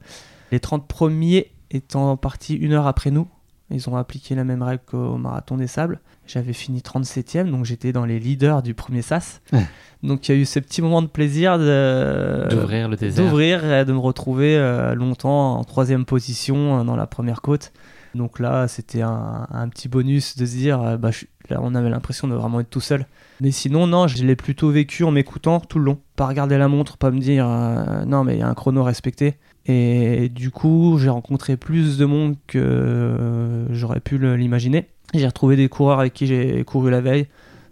les 0.52 0.60
30 0.60 0.88
premiers 0.88 1.52
étant 1.70 2.16
partis 2.16 2.54
une 2.54 2.72
heure 2.72 2.86
après 2.86 3.10
nous, 3.10 3.28
ils 3.70 3.88
ont 3.88 3.96
appliqué 3.96 4.34
la 4.34 4.44
même 4.44 4.62
règle 4.62 4.82
qu'au 4.86 5.16
marathon 5.16 5.56
des 5.56 5.66
sables. 5.66 6.00
J'avais 6.26 6.52
fini 6.52 6.80
37e, 6.80 7.50
donc 7.50 7.64
j'étais 7.64 7.92
dans 7.92 8.04
les 8.04 8.18
leaders 8.18 8.62
du 8.62 8.74
premier 8.74 9.02
sas. 9.02 9.40
Donc 10.02 10.28
il 10.28 10.34
y 10.34 10.38
a 10.38 10.40
eu 10.40 10.44
ce 10.44 10.58
petit 10.58 10.80
moment 10.82 11.02
de 11.02 11.06
plaisir 11.08 11.58
de- 11.58 12.46
D'ouvrir 12.50 12.88
le 12.88 12.96
désert 12.96 13.24
d'ouvrir 13.24 13.64
et 13.72 13.84
de 13.84 13.92
me 13.92 13.98
retrouver 13.98 14.56
euh, 14.56 14.94
longtemps 14.94 15.56
en 15.58 15.64
troisième 15.64 16.04
position 16.04 16.80
euh, 16.80 16.84
dans 16.84 16.96
la 16.96 17.06
première 17.06 17.40
côte. 17.42 17.72
Donc 18.14 18.38
là, 18.40 18.68
c'était 18.68 19.02
un, 19.02 19.46
un 19.50 19.68
petit 19.68 19.88
bonus 19.88 20.36
de 20.36 20.46
se 20.46 20.56
dire, 20.56 20.80
euh, 20.82 20.96
bah, 20.96 21.10
je 21.10 21.26
là, 21.50 21.60
on 21.62 21.74
avait 21.74 21.90
l'impression 21.90 22.26
de 22.28 22.34
vraiment 22.34 22.60
être 22.60 22.70
tout 22.70 22.80
seul. 22.80 23.06
Mais 23.40 23.50
sinon, 23.50 23.86
non, 23.86 24.06
je 24.08 24.22
l'ai 24.24 24.34
plutôt 24.36 24.70
vécu 24.70 25.04
en 25.04 25.10
m'écoutant 25.10 25.60
tout 25.60 25.78
le 25.78 25.84
long. 25.84 25.98
Pas 26.16 26.26
regarder 26.26 26.58
la 26.58 26.68
montre, 26.68 26.96
pas 26.96 27.10
me 27.10 27.20
dire, 27.20 27.46
euh, 27.48 28.04
non, 28.06 28.24
mais 28.24 28.34
il 28.36 28.40
y 28.40 28.42
a 28.42 28.48
un 28.48 28.54
chrono 28.54 28.82
respecté. 28.82 29.36
Et 29.68 30.28
du 30.30 30.50
coup, 30.50 30.98
j'ai 30.98 31.10
rencontré 31.10 31.56
plus 31.56 31.98
de 31.98 32.04
monde 32.06 32.36
que 32.46 32.58
euh, 32.58 33.66
j'aurais 33.70 34.00
pu 34.00 34.18
l'imaginer. 34.18 34.86
J'ai 35.14 35.26
retrouvé 35.26 35.56
des 35.56 35.68
coureurs 35.68 36.00
avec 36.00 36.14
qui 36.14 36.26
j'ai 36.26 36.64
couru 36.64 36.90
la 36.90 37.00
veille, 37.00 37.26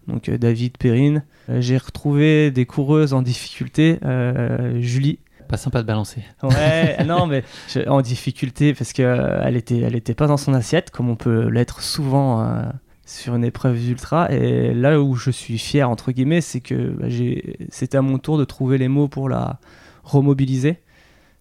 donc 0.07 0.29
euh, 0.29 0.37
David 0.39 0.77
Perrine. 0.79 1.25
Euh, 1.49 1.61
J'ai 1.61 1.77
retrouvé 1.79 2.51
des 2.51 2.67
coureuses 2.67 3.13
en 3.15 3.23
difficulté, 3.23 3.99
euh, 4.05 4.81
Julie, 4.81 5.19
Pas 5.49 5.57
sympa 5.57 5.81
de 5.83 5.87
balancer. 5.87 6.23
Ouais, 6.43 7.05
non, 7.07 7.27
mais 7.27 7.45
je- 7.69 7.89
en 7.89 8.01
difficulté 8.03 8.75
parce 8.75 8.93
que 8.93 9.03
euh, 9.03 9.41
elle 9.45 9.57
était, 9.57 9.79
elle 9.79 9.95
était 9.97 10.15
pas 10.15 10.27
dans 10.27 10.37
son 10.39 10.55
assiette 10.55 10.91
comme 10.91 11.09
on 11.09 11.15
peut 11.17 11.49
l'être 11.49 11.83
souvent 11.83 12.43
euh, 12.43 12.63
sur 13.05 13.37
une 13.37 13.45
épreuve 13.45 13.79
d'ultra. 13.79 14.31
Et 14.33 14.75
là 14.75 15.01
où 15.01 15.15
je 15.15 15.31
suis 15.31 15.57
fier 15.59 15.89
entre 15.89 16.11
guillemets, 16.13 16.41
c'est 16.41 16.61
que 16.61 16.91
bah, 16.99 17.09
j'ai, 17.09 17.57
c'était 17.71 17.97
à 17.99 18.03
mon 18.03 18.19
tour 18.19 18.39
de 18.39 18.45
trouver 18.45 18.77
les 18.77 18.89
mots 18.89 19.09
pour 19.09 19.29
la 19.29 19.61
remobiliser. 20.03 20.79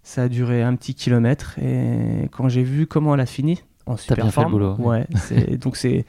Ça 0.07 0.23
a 0.23 0.27
duré 0.29 0.61
un 0.61 0.75
petit 0.75 0.93
kilomètre 0.93 1.57
et 1.57 2.29
quand 2.31 2.47
j'ai 2.47 2.61
vu 2.61 2.85
comment 2.85 3.15
elle 3.15 3.21
a 3.21 3.25
fini 3.25 3.63
en 3.87 3.97
super 3.97 4.17
bien 4.17 4.25
fait 4.25 4.27
le 4.27 4.31
forme, 4.43 4.51
boulot, 4.53 4.75
ouais. 4.77 5.07
c'est, 5.15 5.57
donc 5.61 5.75
c'est 5.77 6.05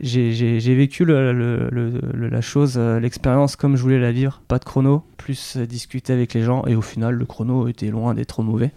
j'ai, 0.00 0.32
j'ai- 0.32 0.58
j'ai 0.58 0.74
vécu 0.74 1.04
le- 1.04 1.32
le- 1.32 1.68
le- 1.70 2.00
le- 2.14 2.28
la 2.28 2.40
chose, 2.40 2.74
euh, 2.78 2.98
l'expérience 2.98 3.54
comme 3.56 3.76
je 3.76 3.82
voulais 3.82 4.00
la 4.00 4.10
vivre. 4.10 4.42
Pas 4.48 4.58
de 4.58 4.64
chrono, 4.64 5.04
plus 5.18 5.56
discuter 5.58 6.12
avec 6.12 6.34
les 6.34 6.42
gens. 6.42 6.64
Et 6.66 6.74
au 6.74 6.80
final, 6.82 7.14
le 7.14 7.24
chrono 7.26 7.68
était 7.68 7.90
loin 7.90 8.12
d'être 8.14 8.28
trop 8.28 8.42
mauvais. 8.42 8.72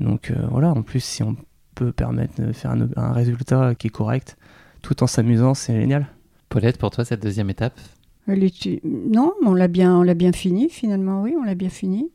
Donc 0.00 0.30
euh, 0.30 0.34
voilà, 0.50 0.70
en 0.70 0.82
plus, 0.82 1.00
si 1.04 1.22
on 1.22 1.36
peut 1.74 1.92
permettre 1.92 2.40
de 2.42 2.52
faire 2.52 2.70
un, 2.70 2.88
un 2.96 3.12
résultat 3.12 3.74
qui 3.74 3.88
est 3.88 3.90
correct, 3.90 4.36
tout 4.82 5.02
en 5.02 5.06
s'amusant, 5.06 5.52
c'est 5.54 5.78
génial. 5.78 6.06
Paulette, 6.48 6.78
pour 6.78 6.90
toi, 6.90 7.04
cette 7.04 7.22
deuxième 7.22 7.50
étape, 7.50 7.78
Elle 8.28 8.42
est- 8.44 8.80
Non, 8.84 9.34
mais 9.42 9.48
on 9.48 9.54
l'a 9.54 9.68
bien, 9.68 9.96
on 9.98 10.02
l'a 10.02 10.14
bien 10.14 10.32
fini, 10.32 10.68
finalement, 10.70 11.22
oui, 11.22 11.34
on 11.38 11.44
l'a 11.44 11.54
bien 11.56 11.68
fini. 11.70 12.08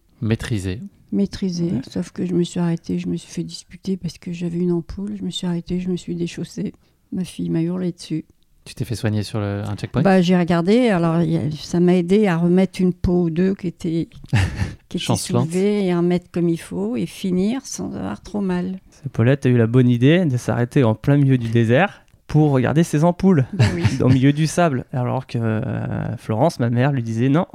Maîtrisée. 1.11 1.63
Maîtrisé, 1.65 1.71
Ouais. 1.77 1.81
sauf 1.89 2.11
que 2.11 2.25
je 2.25 2.33
me 2.33 2.43
suis 2.43 2.59
arrêtée, 2.59 2.99
je 2.99 3.07
me 3.07 3.17
suis 3.17 3.31
fait 3.31 3.43
disputer 3.43 3.97
parce 3.97 4.17
que 4.17 4.31
j'avais 4.31 4.59
une 4.59 4.71
ampoule, 4.71 5.15
je 5.17 5.23
me 5.23 5.29
suis 5.29 5.45
arrêtée, 5.47 5.79
je 5.79 5.89
me 5.89 5.97
suis 5.97 6.15
déchaussée. 6.15 6.73
Ma 7.11 7.23
fille 7.23 7.49
m'a 7.49 7.61
hurlé 7.61 7.91
dessus. 7.91 8.25
Tu 8.63 8.75
t'es 8.75 8.85
fait 8.85 8.95
soigner 8.95 9.23
sur 9.23 9.39
le- 9.39 9.63
un 9.65 9.75
checkpoint? 9.75 10.03
Bah, 10.03 10.21
j'ai 10.21 10.37
regardé, 10.37 10.89
alors 10.89 11.15
a- 11.15 11.51
ça 11.59 11.79
m'a 11.79 11.95
aidé 11.95 12.27
à 12.27 12.37
remettre 12.37 12.79
une 12.79 12.93
peau 12.93 13.23
ou 13.23 13.29
deux 13.31 13.55
qui 13.55 13.67
était, 13.67 14.07
qui 14.87 14.97
était 14.97 14.99
Chancelante. 14.99 15.45
soulevée 15.49 15.85
et 15.85 15.91
à 15.91 15.97
remettre 15.97 16.29
comme 16.31 16.47
il 16.47 16.59
faut 16.59 16.95
et 16.95 17.07
finir 17.07 17.65
sans 17.65 17.93
avoir 17.95 18.21
trop 18.21 18.39
mal. 18.39 18.79
C'est 18.91 19.11
Paulette 19.11 19.45
a 19.47 19.49
eu 19.49 19.57
la 19.57 19.65
bonne 19.67 19.89
idée 19.89 20.25
de 20.25 20.37
s'arrêter 20.37 20.83
en 20.83 20.93
plein 20.95 21.17
milieu 21.17 21.37
du 21.39 21.49
désert 21.49 22.03
pour 22.31 22.51
regarder 22.51 22.83
ses 22.83 23.03
ampoules 23.03 23.45
Bah 23.51 23.65
oui. 23.75 23.83
au 24.01 24.07
milieu 24.07 24.31
du 24.31 24.47
sable. 24.47 24.85
Alors 24.93 25.27
que 25.27 25.37
euh, 25.37 26.15
Florence, 26.15 26.61
ma 26.61 26.69
mère, 26.69 26.93
lui 26.93 27.03
disait 27.03 27.27
non. 27.27 27.45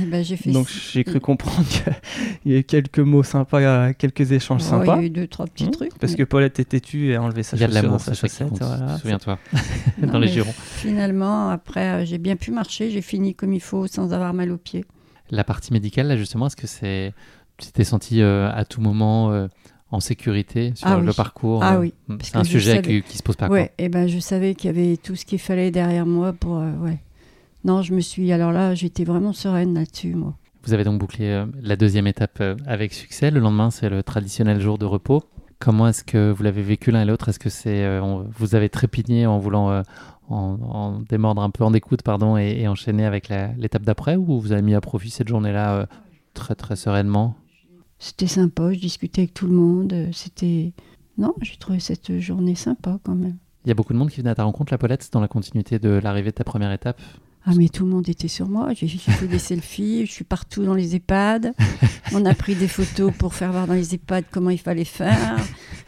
Eh 0.00 0.06
ben, 0.06 0.24
j'ai 0.24 0.38
fait 0.38 0.50
Donc 0.50 0.66
j'ai 0.68 1.04
cru 1.04 1.20
comprendre 1.20 1.62
qu'il 1.68 2.52
y 2.52 2.54
a 2.56 2.58
eu 2.60 2.64
quelques 2.64 3.00
mots 3.00 3.22
sympas, 3.22 3.92
quelques 3.92 4.32
échanges 4.32 4.62
Oh, 4.64 4.70
sympas. 4.70 4.96
Il 4.96 5.00
y 5.00 5.02
a 5.02 5.06
eu 5.06 5.10
deux, 5.10 5.26
trois 5.26 5.44
petits 5.46 5.66
Mmh, 5.66 5.70
trucs. 5.72 5.98
Parce 5.98 6.12
mais 6.12 6.18
que 6.18 6.24
Paulette 6.24 6.58
était 6.58 6.80
têtue 6.80 7.10
et 7.10 7.16
a 7.16 7.22
enlevé 7.22 7.42
sa 7.42 7.56
Il 7.56 7.60
y 7.60 7.64
a 7.64 7.66
de 7.66 7.72
chaussure 7.72 7.82
l'amour, 7.82 7.98
dans 7.98 8.04
sa 8.04 8.14
chaussette. 8.14 8.48
voilà. 8.58 8.96
Souviens-toi. 8.98 9.38
Non, 10.02 10.12
Dans 10.12 10.18
les 10.18 10.26
mais 10.26 10.32
jurons. 10.32 10.54
Finalement, 10.58 11.50
après, 11.50 11.86
euh, 12.02 12.04
j'ai 12.06 12.18
bien 12.18 12.36
pu 12.36 12.50
marcher, 12.50 12.90
j'ai 12.90 13.02
fini 13.02 13.34
comme 13.34 13.52
il 13.52 13.60
faut 13.60 13.86
sans 13.86 14.12
avoir 14.14 14.32
mal 14.34 14.50
aux 14.52 14.56
pieds. 14.58 14.84
La 15.30 15.44
partie 15.44 15.72
médicale, 15.72 16.08
là, 16.08 16.16
justement, 16.16 16.46
est-ce 16.46 16.56
que 16.56 16.66
c'est. 16.66 17.12
Tu 17.58 17.70
t'es 17.72 17.84
senti 17.84 18.20
euh, 18.22 18.50
à 18.52 18.64
tout 18.64 18.80
moment 18.80 19.30
euh, 19.32 19.46
en 19.94 20.00
sécurité 20.00 20.72
sur 20.74 20.86
Ah 20.88 20.98
le 20.98 21.08
oui. 21.08 21.14
parcours 21.16 21.62
Ah 21.62 21.76
euh, 21.76 21.80
oui, 21.80 21.94
hmm, 22.08 22.16
C'est 22.22 22.36
un 22.36 22.44
sujet 22.44 22.76
savais. 22.76 23.02
qui, 23.02 23.08
qui 23.08 23.18
se 23.18 23.22
pose 23.22 23.36
pas. 23.36 23.46
quoi. 23.48 23.56
Ouais, 23.56 23.72
et 23.78 23.88
ben 23.88 24.06
je 24.06 24.18
savais 24.18 24.54
qu'il 24.54 24.66
y 24.66 24.78
avait 24.78 24.96
tout 24.96 25.16
ce 25.16 25.24
qu'il 25.24 25.38
fallait 25.38 25.70
derrière 25.70 26.06
moi 26.06 26.32
pour. 26.32 26.58
euh, 26.58 26.70
ouais. 26.82 26.98
Non, 27.64 27.80
je 27.82 27.94
me 27.94 28.00
suis. 28.00 28.30
Alors 28.32 28.52
là, 28.52 28.74
j'étais 28.74 29.04
vraiment 29.04 29.32
sereine 29.32 29.74
là-dessus, 29.74 30.14
moi. 30.14 30.34
Vous 30.64 30.72
avez 30.74 30.84
donc 30.84 30.98
bouclé 30.98 31.26
euh, 31.26 31.46
la 31.62 31.76
deuxième 31.76 32.06
étape 32.06 32.38
euh, 32.40 32.56
avec 32.66 32.92
succès. 32.92 33.30
Le 33.30 33.40
lendemain, 33.40 33.70
c'est 33.70 33.88
le 33.88 34.02
traditionnel 34.02 34.60
jour 34.60 34.78
de 34.78 34.84
repos. 34.86 35.22
Comment 35.60 35.88
est-ce 35.88 36.04
que 36.04 36.30
vous 36.30 36.42
l'avez 36.42 36.62
vécu 36.62 36.90
l'un 36.90 37.02
et 37.02 37.04
l'autre? 37.06 37.28
Est-ce 37.28 37.38
que 37.38 37.48
c'est 37.50 37.98
on- 38.00 38.26
vous 38.36 38.54
avez 38.54 38.68
trépigné 38.68 39.26
en 39.26 39.38
voulant 39.38 39.82
en, 40.28 40.34
en 40.62 41.00
démordre 41.08 41.42
un 41.42 41.50
peu 41.50 41.64
en 41.64 41.70
découte 41.70 42.02
pardon 42.02 42.36
et, 42.36 42.60
et 42.60 42.68
enchaîner 42.68 43.04
avec 43.06 43.30
l'étape 43.56 43.82
d'après 43.82 44.16
ou 44.16 44.40
vous 44.40 44.52
avez 44.52 44.62
mis 44.62 44.74
à 44.74 44.80
profit 44.80 45.10
cette 45.10 45.28
journée-là 45.28 45.86
très 46.34 46.54
très 46.54 46.76
sereinement? 46.76 47.34
C'était 48.04 48.26
sympa, 48.26 48.70
je 48.74 48.80
discutais 48.80 49.22
avec 49.22 49.32
tout 49.32 49.46
le 49.46 49.54
monde. 49.54 49.92
euh, 49.94 50.08
C'était. 50.12 50.72
Non, 51.16 51.34
j'ai 51.40 51.56
trouvé 51.56 51.80
cette 51.80 52.18
journée 52.20 52.54
sympa 52.54 52.98
quand 53.02 53.14
même. 53.14 53.36
Il 53.64 53.68
y 53.68 53.70
a 53.70 53.74
beaucoup 53.74 53.94
de 53.94 53.98
monde 53.98 54.10
qui 54.10 54.18
venait 54.18 54.28
à 54.30 54.34
ta 54.34 54.44
rencontre, 54.44 54.72
la 54.74 54.78
Paulette, 54.78 55.08
dans 55.10 55.20
la 55.20 55.28
continuité 55.28 55.78
de 55.78 55.88
l'arrivée 55.88 56.30
de 56.30 56.34
ta 56.34 56.44
première 56.44 56.70
étape? 56.70 57.00
Ah, 57.46 57.52
mais 57.56 57.68
tout 57.70 57.84
le 57.86 57.90
monde 57.92 58.06
était 58.06 58.28
sur 58.28 58.46
moi. 58.46 58.74
J'ai 58.74 58.86
j'ai 58.88 58.98
fait 58.98 59.26
des 59.26 59.38
selfies, 59.50 60.04
je 60.04 60.12
suis 60.12 60.24
partout 60.24 60.64
dans 60.64 60.74
les 60.74 60.96
EHPAD. 60.96 61.54
On 62.12 62.26
a 62.26 62.34
pris 62.34 62.54
des 62.54 62.68
photos 62.68 63.10
pour 63.18 63.32
faire 63.34 63.52
voir 63.52 63.66
dans 63.66 63.72
les 63.74 63.94
EHPAD 63.94 64.24
comment 64.30 64.50
il 64.50 64.58
fallait 64.60 64.84
faire. 64.84 65.38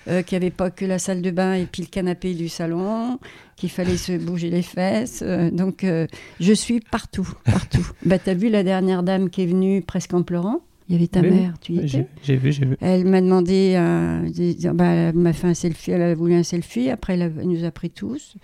euh, 0.08 0.22
qu'il 0.22 0.38
n'y 0.38 0.44
avait 0.46 0.54
pas 0.54 0.70
que 0.70 0.86
la 0.86 0.98
salle 0.98 1.20
de 1.20 1.30
bain 1.30 1.52
et 1.54 1.66
puis 1.66 1.82
le 1.82 1.88
canapé 1.88 2.32
du 2.32 2.48
salon, 2.48 3.18
qu'il 3.56 3.68
fallait 3.70 3.96
se 3.98 4.16
bouger 4.16 4.48
les 4.48 4.62
fesses. 4.62 5.20
euh, 5.22 5.50
donc, 5.50 5.84
euh, 5.84 6.06
je 6.40 6.52
suis 6.54 6.80
partout, 6.80 7.28
partout. 7.44 7.86
bah, 8.06 8.18
t'as 8.18 8.34
vu 8.34 8.48
la 8.48 8.62
dernière 8.62 9.02
dame 9.02 9.28
qui 9.28 9.42
est 9.42 9.46
venue 9.46 9.82
presque 9.82 10.14
en 10.14 10.22
pleurant? 10.22 10.60
Il 10.88 10.92
y 10.92 10.96
avait 10.98 11.08
ta 11.08 11.20
Oui, 11.20 11.30
mère, 11.30 11.54
tu 11.60 11.72
y 11.72 11.78
étais 11.78 12.06
j'ai 12.22 12.36
vu, 12.36 12.52
j'ai 12.52 12.64
vu. 12.64 12.76
Elle 12.80 13.04
m'a 13.06 13.20
demandé, 13.20 13.74
euh, 13.76 14.28
des- 14.30 14.54
bah, 14.72 14.84
elle 14.86 15.16
m'a 15.16 15.32
fait 15.32 15.48
un 15.48 15.54
selfie, 15.54 15.90
elle 15.90 16.02
a 16.02 16.14
voulu 16.14 16.34
un 16.34 16.42
selfie, 16.44 16.90
après 16.90 17.14
elle, 17.14 17.22
a- 17.22 17.26
elle 17.26 17.48
nous 17.48 17.64
a 17.64 17.70
pris 17.72 17.90
tous. 17.90 18.36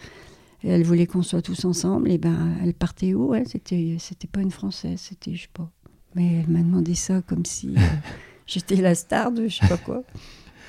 Et 0.65 0.69
elle 0.69 0.83
voulait 0.85 1.07
qu'on 1.07 1.23
soit 1.23 1.43
tous 1.43 1.65
ensemble, 1.65 2.11
et 2.11 2.19
ben 2.19 2.51
elle 2.63 2.73
partait 2.75 3.15
où 3.15 3.35
elle? 3.35 3.49
C'était 3.49 3.97
c'était 3.99 4.29
pas 4.29 4.41
une 4.41 4.51
Française, 4.53 5.01
c'était, 5.01 5.35
je 5.35 5.43
sais 5.43 5.49
pas. 5.53 5.69
Mais 6.15 6.41
elle 6.45 6.49
m'a 6.53 6.61
demandé 6.61 6.95
ça 6.95 7.21
comme 7.23 7.45
si 7.45 7.69
euh, 7.77 7.81
j'étais 8.47 8.77
la 8.77 8.95
star 8.95 9.33
de 9.33 9.49
je 9.49 9.57
sais 9.61 9.67
pas 9.69 9.77
quoi. 9.79 10.03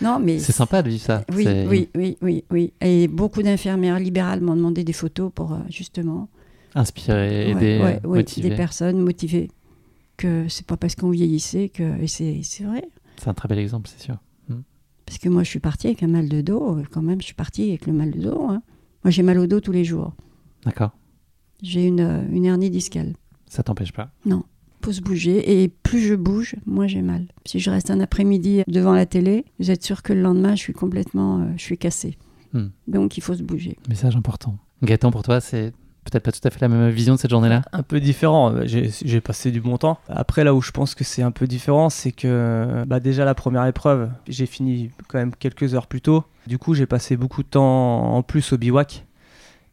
Non, 0.02 0.20
mais. 0.20 0.40
C'est 0.40 0.52
sympa 0.52 0.82
de 0.82 0.90
vivre 0.90 1.04
ça. 1.04 1.24
Oui, 1.36 1.48
oui, 1.68 1.90
oui, 1.96 2.18
oui, 2.22 2.44
oui. 2.50 2.74
Et 2.82 3.08
beaucoup 3.08 3.44
d'infirmières 3.44 4.00
libérales 4.00 4.42
m'ont 4.42 4.56
demandé 4.56 4.84
des 4.84 4.94
photos 4.94 5.32
pour 5.34 5.54
euh, 5.54 5.58
justement 5.70 6.28
Inspirer, 6.76 7.46
Ouais, 7.46 7.52
aider, 7.52 7.80
ouais, 7.84 8.00
ouais, 8.04 8.18
motiver. 8.20 8.50
des 8.50 8.56
personnes 8.56 9.00
motivées. 9.00 9.50
Que 10.18 10.47
c'est 10.47 10.66
pas 10.66 10.78
parce 10.78 10.95
qu'on 10.95 11.09
vieillissait 11.09 11.70
que. 11.70 12.01
Et 12.01 12.07
c'est 12.07 12.41
c'est 12.43 12.64
vrai. 12.64 12.84
C'est 13.18 13.28
un 13.30 13.34
très 13.34 13.47
bel 13.47 13.59
exemple, 13.59 13.89
c'est 13.89 14.01
sûr. 14.03 14.18
Parce 15.05 15.18
que 15.18 15.28
moi, 15.28 15.43
je 15.43 15.49
suis 15.49 15.59
partie 15.59 15.88
avec 15.88 16.01
un 16.01 16.07
mal 16.07 16.30
de 16.30 16.39
dos. 16.41 16.78
euh, 16.78 16.84
Quand 16.89 17.01
même, 17.01 17.20
je 17.20 17.26
suis 17.26 17.34
partie 17.36 17.70
avec 17.70 17.88
le 17.88 17.93
mal 17.93 18.11
de 18.11 18.22
dos. 18.22 18.41
hein. 18.49 18.64
Moi, 19.03 19.11
j'ai 19.11 19.22
mal 19.22 19.38
au 19.38 19.47
dos 19.47 19.59
tous 19.59 19.74
les 19.74 19.84
jours. 19.84 20.14
D'accord. 20.64 20.91
J'ai 21.61 21.86
une, 21.86 21.99
euh, 21.99 22.24
une 22.32 22.45
hernie 22.45 22.70
discale. 22.70 23.14
Ça 23.47 23.64
t'empêche 23.64 23.91
pas? 23.91 24.11
faut 24.82 24.91
se 24.91 25.01
bouger 25.01 25.61
et 25.64 25.68
plus 25.70 25.99
je 26.01 26.14
bouge, 26.16 26.55
moins 26.66 26.88
j'ai 26.88 27.01
mal. 27.01 27.28
Si 27.45 27.59
je 27.59 27.70
reste 27.70 27.89
un 27.89 27.99
après-midi 28.01 28.64
devant 28.68 28.93
la 28.93 29.05
télé, 29.05 29.45
vous 29.59 29.72
êtes 29.72 29.82
sûr 29.84 30.03
que 30.03 30.11
le 30.11 30.22
lendemain, 30.22 30.55
je 30.55 30.61
suis 30.61 30.74
complètement, 30.74 31.39
euh, 31.39 31.45
je 31.57 31.61
suis 31.64 31.78
cassée. 31.78 32.18
Hmm. 32.53 32.68
Donc 32.88 33.18
il 33.18 33.22
faut 33.22 33.34
se 33.36 33.43
bouger. 33.43 33.78
Message 33.88 34.16
important. 34.18 34.57
Gaëtan, 34.84 35.11
pour 35.11 35.24
toi, 35.24 35.39
c'est 35.41 35.72
peut-être 36.04 36.24
pas 36.24 36.32
tout 36.32 36.39
à 36.43 36.49
fait 36.49 36.60
la 36.62 36.68
même 36.68 36.89
vision 36.89 37.16
de 37.16 37.20
cette 37.20 37.32
journée-là 37.32 37.62
Un 37.72 37.84
peu 37.84 37.99
différent, 37.99 38.54
j'ai 38.66 39.22
passé 39.22 39.51
du 39.51 39.62
bon 39.62 39.78
temps. 39.78 39.99
Après, 40.10 40.43
là 40.43 40.54
où 40.54 40.62
je 40.62 40.72
pense 40.72 40.95
que 40.95 41.04
c'est 41.04 41.22
un 41.22 41.32
peu 41.32 41.47
différent, 41.47 41.89
c'est 41.89 42.12
que 42.12 42.84
bah, 42.88 42.99
déjà 42.99 43.26
la 43.26 43.36
première 43.36 43.66
épreuve, 43.66 44.10
j'ai 44.28 44.45
fini 44.45 44.91
quand 45.08 45.18
même 45.18 45.36
quelques 45.36 45.74
heures 45.76 45.88
plus 45.88 46.01
tôt. 46.01 46.24
Du 46.47 46.58
coup, 46.58 46.74
j'ai 46.74 46.86
passé 46.86 47.16
beaucoup 47.16 47.43
de 47.43 47.47
temps 47.47 48.16
en 48.16 48.24
plus 48.24 48.54
au 48.54 48.58
bivouac. 48.58 49.06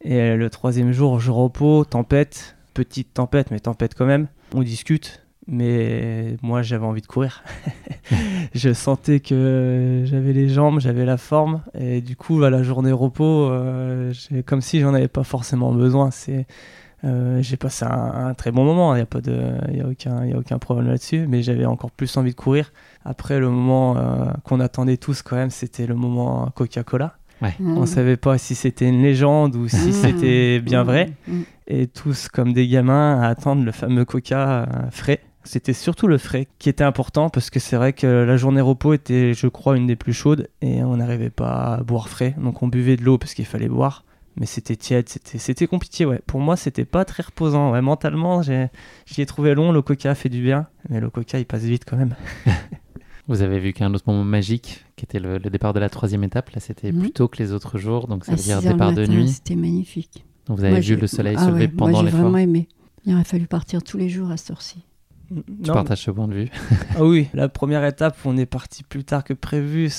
Et 0.03 0.35
le 0.35 0.49
troisième 0.49 0.91
jour, 0.91 1.19
je 1.19 1.31
repos, 1.31 1.85
tempête, 1.85 2.55
petite 2.73 3.13
tempête, 3.13 3.51
mais 3.51 3.59
tempête 3.59 3.93
quand 3.95 4.05
même. 4.05 4.27
On 4.53 4.63
discute, 4.63 5.21
mais 5.47 6.37
moi 6.41 6.61
j'avais 6.61 6.85
envie 6.85 7.01
de 7.01 7.07
courir. 7.07 7.43
je 8.53 8.73
sentais 8.73 9.19
que 9.19 10.03
j'avais 10.05 10.33
les 10.33 10.49
jambes, 10.49 10.79
j'avais 10.79 11.05
la 11.05 11.17
forme, 11.17 11.61
et 11.79 12.01
du 12.01 12.15
coup, 12.15 12.43
à 12.43 12.49
la 12.49 12.63
journée 12.63 12.91
repos, 12.91 13.49
euh, 13.49 14.13
comme 14.45 14.61
si 14.61 14.79
j'en 14.79 14.93
avais 14.93 15.07
pas 15.07 15.23
forcément 15.23 15.71
besoin. 15.73 16.11
C'est 16.11 16.45
euh, 17.03 17.41
j'ai 17.41 17.57
passé 17.57 17.83
un, 17.85 18.27
un 18.27 18.33
très 18.35 18.51
bon 18.51 18.63
moment, 18.63 18.93
il 18.93 18.97
n'y 18.97 19.01
a, 19.01 19.07
pas 19.07 19.21
de- 19.21 19.55
y 19.73 19.81
a, 19.81 19.87
aucun, 19.87 20.23
y 20.23 20.33
a 20.33 20.37
aucun 20.37 20.59
problème 20.59 20.85
là-dessus, 20.87 21.25
mais 21.27 21.41
j'avais 21.41 21.65
encore 21.65 21.89
plus 21.89 22.15
envie 22.17 22.29
de 22.29 22.35
courir. 22.35 22.71
Après, 23.05 23.39
le 23.39 23.49
moment 23.49 23.97
euh, 23.97 24.25
qu'on 24.43 24.59
attendait 24.59 24.97
tous 24.97 25.23
quand 25.23 25.35
même, 25.35 25.49
c'était 25.49 25.87
le 25.87 25.95
moment 25.95 26.51
Coca-Cola. 26.53 27.15
Mmh. 27.41 27.75
On 27.75 27.87
savait 27.87 28.17
pas 28.17 28.37
si 28.37 28.53
c'était 28.53 28.87
une 28.87 29.01
légende 29.01 29.55
ou 29.55 29.67
si 29.67 29.89
Mmh. 29.89 29.91
c'était 29.93 30.59
bien 30.59 30.83
Mmh. 30.83 30.85
vrai. 30.85 31.11
Mmh. 31.27 31.41
Et 31.65 31.87
tous, 31.87 32.27
comme 32.27 32.53
des 32.53 32.67
gamins, 32.67 33.19
à 33.19 33.29
attendre 33.29 33.63
le 33.65 33.71
fameux 33.71 34.05
Coca 34.05 34.49
euh, 34.61 34.65
frais. 34.91 35.21
C'était 35.43 35.73
surtout 35.73 36.07
le 36.07 36.17
frais 36.17 36.47
qui 36.59 36.69
était 36.69 36.83
important 36.83 37.29
parce 37.29 37.49
que 37.49 37.59
c'est 37.59 37.75
vrai 37.75 37.93
que 37.93 38.05
la 38.07 38.37
journée 38.37 38.61
repos 38.61 38.93
était, 38.93 39.33
je 39.33 39.47
crois, 39.47 39.75
une 39.75 39.87
des 39.87 39.95
plus 39.95 40.13
chaudes 40.13 40.47
et 40.61 40.83
on 40.83 40.97
n'arrivait 40.97 41.29
pas 41.31 41.75
à 41.75 41.83
boire 41.83 42.09
frais. 42.09 42.35
Donc 42.39 42.61
on 42.61 42.67
buvait 42.67 42.95
de 42.95 43.03
l'eau 43.03 43.17
parce 43.17 43.33
qu'il 43.33 43.45
fallait 43.45 43.67
boire. 43.69 44.03
Mais 44.37 44.45
c'était 44.45 44.77
tiède, 44.77 45.09
c'était, 45.09 45.39
c'était 45.39 45.67
compliqué, 45.67 46.05
ouais. 46.05 46.21
Pour 46.25 46.39
moi, 46.39 46.55
c'était 46.55 46.85
pas 46.85 47.03
très 47.03 47.21
reposant. 47.23 47.71
Ouais. 47.73 47.81
Mentalement, 47.81 48.41
j'ai, 48.41 48.67
j'y 49.05 49.21
ai 49.21 49.25
trouvé 49.25 49.53
long. 49.55 49.71
Le 49.73 49.81
coca 49.81 50.15
fait 50.15 50.29
du 50.29 50.41
bien, 50.41 50.67
mais 50.89 51.01
le 51.01 51.09
coca, 51.09 51.37
il 51.37 51.45
passe 51.45 51.63
vite 51.63 51.83
quand 51.85 51.97
même. 51.97 52.15
Vous 53.27 53.41
avez 53.41 53.59
vu 53.59 53.73
qu'un 53.73 53.93
autre 53.93 54.05
moment 54.07 54.23
magique, 54.23 54.85
qui 54.95 55.05
était 55.05 55.19
le, 55.19 55.37
le 55.37 55.49
départ 55.49 55.73
de 55.73 55.79
la 55.79 55.89
troisième 55.89 56.23
étape, 56.23 56.49
là 56.51 56.59
c'était 56.59 56.91
Mhm. 56.91 56.99
plus 57.01 57.11
tôt 57.11 57.27
que 57.27 57.37
les 57.41 57.51
autres 57.53 57.77
jours, 57.77 58.07
donc 58.07 58.25
ça 58.25 58.33
À 58.33 58.35
veut 58.35 58.41
dire 58.41 58.59
6 58.59 58.65
heures 58.67 58.73
le 58.73 58.77
départ 58.77 58.93
de 58.93 59.05
nuit. 59.05 59.29
C'était 59.29 59.55
magnifique. 59.55 60.25
Donc 60.47 60.57
vous 60.57 60.63
avez 60.63 60.71
Moi, 60.73 60.79
vu 60.79 60.85
j'ai- 60.85 60.95
le 60.95 61.07
soleil 61.07 61.35
Ah 61.37 61.45
se 61.45 61.49
lever 61.49 61.59
ouais, 61.61 61.67
pendant 61.67 61.91
Moi, 61.91 61.99
j'ai 61.99 62.05
l'effort. 62.05 62.21
vraiment 62.21 62.37
aimé. 62.37 62.67
Il 63.05 63.13
aurait 63.13 63.23
fallu 63.23 63.47
partir 63.47 63.83
tous 63.83 63.97
les 63.97 64.09
jours 64.09 64.31
à 64.31 64.37
cette 64.37 64.51
heure-ci. 64.51 64.83
Tu 65.33 65.67
Non, 65.67 65.73
partages 65.73 66.01
ce 66.01 66.11
point 66.11 66.27
de 66.27 66.33
vue. 66.33 66.49
Ah 66.97 67.03
oui, 67.05 67.29
la 67.33 67.47
première 67.49 67.85
étape, 67.85 68.17
on 68.25 68.37
est 68.37 68.45
parti 68.45 68.83
plus 68.83 69.03
tard 69.03 69.23
que 69.23 69.33
prévu. 69.33 69.89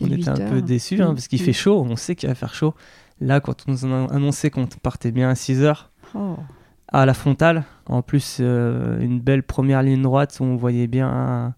On 0.00 0.06
était 0.10 0.28
un 0.28 0.48
peu 0.50 0.62
déçus 0.62 1.00
hein, 1.02 1.12
parce 1.14 1.28
qu'il 1.28 1.40
mm. 1.42 1.44
fait 1.44 1.52
chaud. 1.52 1.84
On 1.88 1.96
sait 1.96 2.14
qu'il 2.16 2.28
va 2.28 2.34
faire 2.34 2.54
chaud. 2.54 2.74
Là, 3.20 3.40
quand 3.40 3.64
on 3.68 3.72
nous 3.72 3.84
a 3.86 4.12
annoncé 4.14 4.50
qu'on 4.50 4.66
partait 4.66 5.12
bien 5.12 5.28
à 5.28 5.34
6 5.34 5.62
heures 5.62 5.90
Oh. 6.14 6.36
à 6.88 7.06
la 7.06 7.14
frontale, 7.14 7.64
en 7.86 8.02
plus, 8.02 8.38
euh, 8.40 9.00
une 9.00 9.18
belle 9.20 9.42
première 9.42 9.82
ligne 9.82 10.02
droite 10.02 10.36
où 10.40 10.44
on 10.44 10.56
voyait 10.56 10.86
bien 10.88 11.54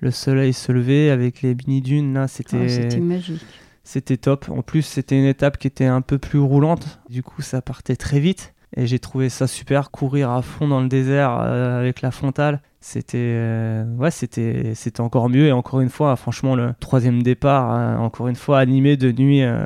le 0.00 0.10
soleil 0.10 0.52
se 0.52 0.72
lever 0.72 1.10
avec 1.10 1.42
les 1.42 1.54
mini-dunes. 1.54 2.14
Là, 2.14 2.24
Oh, 2.24 2.28
c'était 2.30 2.68
C'était 2.68 3.00
magique. 3.00 3.42
c'était 3.82 4.16
top. 4.16 4.48
En 4.50 4.62
plus, 4.62 4.82
c'était 4.82 5.16
une 5.18 5.24
étape 5.24 5.58
qui 5.58 5.66
était 5.66 5.86
un 5.86 6.00
peu 6.00 6.18
plus 6.18 6.38
roulante. 6.38 7.00
Du 7.08 7.22
coup, 7.22 7.42
ça 7.42 7.62
partait 7.62 7.96
très 7.96 8.20
vite. 8.20 8.53
Et 8.76 8.86
j'ai 8.86 8.98
trouvé 8.98 9.28
ça 9.28 9.46
super. 9.46 9.90
Courir 9.90 10.30
à 10.30 10.42
fond 10.42 10.66
dans 10.68 10.80
le 10.80 10.88
désert 10.88 11.38
euh, 11.40 11.78
avec 11.80 12.02
la 12.02 12.10
frontale, 12.10 12.60
c'était 12.80 13.18
euh, 13.20 13.84
ouais, 13.96 14.10
c'était 14.10 14.72
c'était 14.74 15.00
encore 15.00 15.28
mieux. 15.28 15.46
Et 15.46 15.52
encore 15.52 15.80
une 15.80 15.90
fois, 15.90 16.16
franchement, 16.16 16.56
le 16.56 16.72
troisième 16.80 17.22
départ, 17.22 17.72
euh, 17.74 17.96
encore 17.98 18.26
une 18.28 18.36
fois, 18.36 18.58
animé 18.58 18.96
de 18.96 19.12
nuit. 19.12 19.42
euh, 19.42 19.64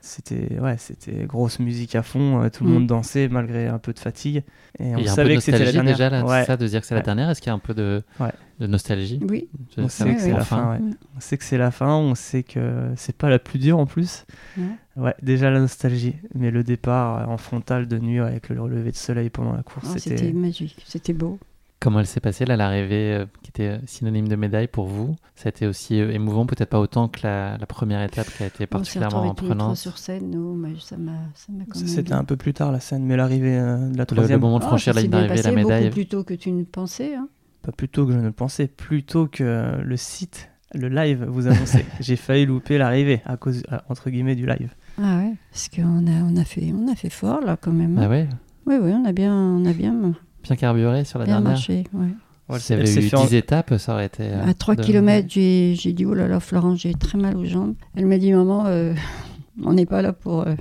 c'était 0.00 0.58
ouais, 0.60 0.76
c'était 0.78 1.24
grosse 1.26 1.58
musique 1.58 1.94
à 1.94 2.02
fond. 2.02 2.42
euh, 2.42 2.48
tout 2.50 2.64
le 2.64 2.70
Mm. 2.70 2.72
monde 2.74 2.86
dansait 2.86 3.28
malgré 3.28 3.66
un 3.66 3.78
peu 3.78 3.92
de 3.92 3.98
fatigue. 3.98 4.42
Et 4.78 4.94
on 4.94 5.04
savait 5.06 5.34
que 5.34 5.40
c'était 5.40 5.58
la 5.64 5.72
dernière. 5.72 5.94
déjà 5.96 6.10
là, 6.10 6.24
Ouais. 6.24 6.40
c'est 6.40 6.46
ça, 6.46 6.56
de 6.56 6.66
dire 6.66 6.80
que 6.80 6.86
c'est 6.86 6.94
la 6.94 7.00
dernière. 7.02 7.30
Est-ce 7.30 7.40
qu'il 7.40 7.48
y 7.48 7.52
a 7.52 7.54
un 7.54 7.58
peu 7.58 7.74
de, 7.74 8.02
Ouais. 8.20 8.30
De 8.60 8.66
nostalgie 8.66 9.20
Oui. 9.28 9.48
Je- 9.76 9.82
On 9.82 9.88
sait 9.88 10.14
que 10.14 10.20
c'est 10.20 10.32
la 10.32 10.40
fin. 10.44 10.70
ouais. 10.72 10.78
Mm. 10.80 10.94
On 11.16 11.20
sait 11.20 11.36
que 11.38 11.44
c'est 11.44 11.58
la 11.58 11.70
fin, 11.70 11.94
on 11.94 12.14
sait 12.14 12.42
que 12.42 12.90
c'est 12.96 13.16
pas 13.16 13.28
la 13.30 13.38
plus 13.38 13.58
dure 13.58 13.78
en 13.78 13.86
plus. 13.86 14.24
Ouais. 14.56 14.64
Ouais, 14.96 15.14
déjà 15.22 15.50
la 15.50 15.60
nostalgie. 15.60 16.14
Mais 16.34 16.50
le 16.50 16.64
départ 16.64 17.18
euh, 17.28 17.32
en 17.32 17.36
frontale 17.36 17.86
de 17.86 17.98
nuit 17.98 18.18
avec 18.18 18.48
le 18.48 18.60
relevé 18.60 18.90
de 18.90 18.96
soleil 18.96 19.30
pendant 19.30 19.52
la 19.52 19.62
course, 19.62 19.86
Oh, 19.90 19.98
c'était. 19.98 20.16
C'était 20.16 20.32
magique. 20.32 20.76
C'était 20.86 21.12
beau. 21.12 21.38
Comment 21.80 22.00
elle 22.00 22.08
s'est 22.08 22.18
passée 22.18 22.44
là, 22.44 22.56
l'arrivée 22.56 23.14
euh, 23.14 23.26
qui 23.44 23.50
était 23.50 23.78
synonyme 23.86 24.26
de 24.26 24.34
médaille 24.34 24.66
pour 24.66 24.86
vous? 24.86 25.14
Ça 25.36 25.46
a 25.46 25.50
été 25.50 25.64
aussi 25.68 26.00
euh, 26.00 26.10
émouvant, 26.10 26.44
peut-être 26.44 26.70
pas 26.70 26.80
autant 26.80 27.06
que 27.06 27.20
la, 27.22 27.56
la 27.56 27.66
première 27.66 28.02
étape 28.02 28.26
qui 28.36 28.42
a 28.42 28.46
été 28.46 28.66
particulièrement 28.66 29.32
prenante. 29.32 29.76
sur 29.76 29.96
scène. 29.96 30.28
nous, 30.28 30.56
mais 30.56 30.70
ça 30.80 30.96
m'a 30.96 31.12
ça 31.36 31.52
m'a 31.52 31.62
quand 31.66 31.74
Ça, 31.78 31.84
même 31.84 31.88
C'était 31.94 32.14
un 32.14 32.24
peu 32.24 32.36
plus 32.36 32.52
tard 32.52 32.72
la 32.72 32.80
scène, 32.80 33.04
mais 33.04 33.16
l'arrivée 33.16 33.56
euh, 33.56 33.76
de 33.76 33.82
la 33.82 33.86
Le, 33.92 33.98
le 34.00 34.06
troisième, 34.06 34.40
moment 34.40 34.58
de 34.58 34.64
Ah, 34.64 34.66
franchir 34.66 34.92
ça 34.92 34.98
la 34.98 35.02
ligne 35.02 35.10
d'arrivée, 35.12 35.40
la 35.42 35.52
médaille. 35.52 35.84
Beaucoup 35.84 35.94
plus 35.94 36.08
tôt 36.08 36.24
que 36.24 36.34
tu 36.34 36.50
ne 36.50 36.64
pensais. 36.64 37.14
hein. 37.14 37.28
Pas 37.68 37.72
plus 37.72 37.88
tôt 37.90 38.06
que 38.06 38.12
je 38.12 38.16
ne 38.18 38.22
le 38.24 38.32
pensais, 38.32 38.66
plus 38.66 39.02
tôt 39.02 39.26
que 39.26 39.78
le 39.82 39.96
site, 39.98 40.48
le 40.74 40.88
live 40.88 41.24
vous 41.28 41.48
annonçait. 41.48 41.84
J'ai 42.00 42.16
failli 42.16 42.46
louper 42.46 42.78
l'arrivée 42.78 43.20
à 43.26 43.36
cause, 43.36 43.62
entre 43.90 44.08
guillemets, 44.08 44.36
du 44.36 44.46
live. 44.46 44.70
Ah 44.96 45.18
ouais, 45.18 45.34
parce 45.52 45.68
qu'on 45.68 46.06
a, 46.06 46.22
on 46.24 46.34
a, 46.36 46.44
fait, 46.44 46.72
on 46.74 46.88
a 46.90 46.94
fait 46.94 47.10
fort 47.10 47.42
là 47.42 47.58
quand 47.60 47.72
même. 47.72 47.98
Ah 47.98 48.08
ouais? 48.08 48.26
Oui, 48.66 48.76
oui, 48.80 48.92
on 48.94 49.04
a 49.04 49.12
bien, 49.12 49.34
on 49.34 49.66
a 49.66 49.72
bien, 49.74 50.14
Bien 50.44 50.56
carburé 50.56 51.04
sur 51.04 51.18
la 51.18 51.26
bien 51.26 51.34
dernière. 51.34 51.52
marché. 51.52 51.84
ouais. 51.92 52.06
Ouais, 52.48 52.58
S'il 52.58 52.70
y 52.76 52.78
elle 52.78 52.86
avait 52.86 52.94
s'est 52.94 53.04
eu 53.04 53.08
fait 53.10 53.16
en- 53.16 53.26
10 53.26 53.34
étapes, 53.34 53.74
ça 53.76 53.92
aurait 53.92 54.06
été. 54.06 54.22
euh, 54.22 54.46
À 54.46 54.54
3 54.54 54.74
de- 54.74 54.82
km, 54.82 55.26
j'ai 55.28 55.74
j'ai 55.78 55.92
dit, 55.92 56.06
oh 56.06 56.14
là 56.14 56.26
là, 56.26 56.40
Florence, 56.40 56.80
j'ai 56.80 56.94
très 56.94 57.18
mal 57.18 57.36
aux 57.36 57.44
jambes. 57.44 57.74
Elle 57.94 58.06
m'a 58.06 58.16
dit, 58.16 58.32
maman, 58.32 58.64
euh, 58.64 58.94
on 59.62 59.74
n'est 59.74 59.84
pas 59.84 60.00
là 60.00 60.14
pour... 60.14 60.40
euh, 60.46 60.54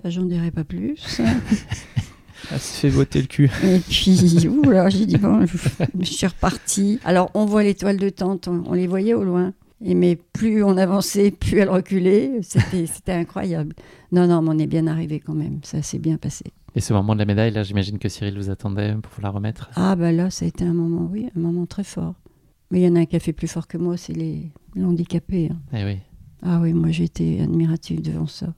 enfin, 0.00 0.08
J'en 0.08 0.24
dirai 0.24 0.50
pas 0.50 0.64
plus. 0.64 1.20
Elle 2.52 2.58
s'est 2.60 2.88
fait 2.90 2.96
botter 2.96 3.20
le 3.20 3.26
cul. 3.26 3.50
Et 3.64 3.78
puis, 3.78 4.48
ouh 4.48 4.70
là, 4.70 4.88
j'ai 4.88 5.06
dit, 5.06 5.16
bon, 5.16 5.44
je, 5.46 6.04
suis 6.04 6.26
repartie. 6.26 7.00
Alors, 7.04 7.30
on 7.34 7.44
voit 7.44 7.62
les 7.62 7.74
toiles 7.74 7.98
de 7.98 8.08
tente, 8.08 8.48
on, 8.48 8.62
on 8.66 8.72
les 8.72 8.86
voyait 8.86 9.14
au 9.14 9.24
loin. 9.24 9.52
Et 9.84 9.94
mais 9.94 10.16
plus 10.32 10.64
on 10.64 10.76
avançait, 10.78 11.30
plus 11.30 11.58
elles 11.58 11.68
reculaient. 11.68 12.40
C'était 12.42 13.12
incroyable. 13.12 13.74
Non, 14.10 14.26
non, 14.26 14.40
mais 14.40 14.50
on 14.50 14.58
est 14.58 14.66
bien 14.66 14.86
arrivé 14.86 15.20
quand 15.20 15.34
même. 15.34 15.60
Ça 15.64 15.82
s'est 15.82 15.98
bien 15.98 16.16
passé. 16.16 16.44
Et 16.74 16.80
ce 16.80 16.92
moment 16.92 17.14
de 17.14 17.18
la 17.20 17.24
médaille, 17.26 17.52
là, 17.52 17.62
j'imagine 17.62 17.98
que 17.98 18.08
Cyril 18.08 18.36
vous 18.36 18.50
attendait 18.50 18.94
pour 18.94 19.12
vous 19.14 19.22
la 19.22 19.30
remettre. 19.30 19.70
Ah, 19.76 19.96
bah 19.96 20.12
là, 20.12 20.30
ça 20.30 20.44
a 20.44 20.48
été 20.48 20.64
un 20.64 20.74
moment, 20.74 21.08
oui, 21.10 21.28
un 21.34 21.40
moment 21.40 21.66
très 21.66 21.84
fort. 21.84 22.14
Mais 22.70 22.80
il 22.80 22.84
y 22.84 22.88
en 22.88 22.96
a 22.96 23.00
un 23.00 23.06
qui 23.06 23.16
a 23.16 23.20
fait 23.20 23.32
plus 23.32 23.48
fort 23.48 23.66
que 23.66 23.78
moi, 23.78 23.96
c'est 23.96 24.12
les, 24.12 24.50
handicapés. 24.78 25.50
hein. 25.52 25.58
Eh 25.72 25.84
oui. 25.84 25.98
Ah 26.42 26.58
oui, 26.60 26.72
moi, 26.72 26.90
j'étais 26.90 27.40
admirative 27.40 28.02
devant 28.02 28.26
ça. 28.26 28.52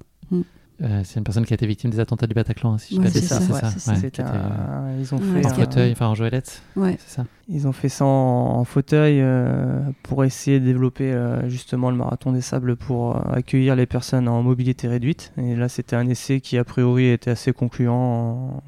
Euh, 0.81 1.01
c'est 1.05 1.18
une 1.18 1.24
personne 1.24 1.45
qui 1.45 1.53
a 1.53 1.57
été 1.57 1.66
victime 1.66 1.91
des 1.91 1.99
attentats 1.99 2.29
du 2.29 2.35
Bataclan, 2.35 2.74
hein, 2.74 2.79
si 2.79 2.95
je 2.95 3.01
Ouais, 3.01 3.11
c'est 3.11 3.20
ça, 3.22 3.41
ouais, 3.41 3.99
était, 4.07 4.22
euh, 4.22 4.26
un- 4.26 4.97
Ils 5.01 5.12
ont 5.12 5.18
Ouais, 5.18 5.43
fait 5.43 5.47
en 5.47 5.49
fauteuil, 5.51 5.91
enfin 5.91 6.07
en 6.07 6.14
joëlette, 6.14 6.62
Ouais. 6.76 6.97
c'est 7.01 7.16
ça. 7.16 7.26
Ils 7.49 7.66
ont 7.66 7.72
fait 7.72 7.89
ça 7.89 8.05
en, 8.05 8.59
en 8.61 8.64
fauteuil 8.64 9.20
euh, 9.20 9.81
pour 10.05 10.24
essayer 10.24 10.61
de 10.61 10.64
développer 10.64 11.11
euh, 11.12 11.49
justement 11.49 11.91
le 11.91 11.97
marathon 11.97 12.31
des 12.31 12.43
sables 12.43 12.76
pour 12.76 13.16
euh, 13.16 13.33
accueillir 13.33 13.74
les 13.74 13.87
personnes 13.87 14.29
en 14.29 14.41
mobilité 14.45 14.87
réduite. 14.87 15.33
Et 15.37 15.57
là, 15.57 15.68
c'était 15.68 15.97
un 15.97 16.07
essai 16.09 16.41
qui 16.41 16.57
a 16.59 16.62
priori 16.64 17.09
était 17.11 17.33
assez 17.33 17.53
concluant 17.53 17.95
en- 17.97 18.62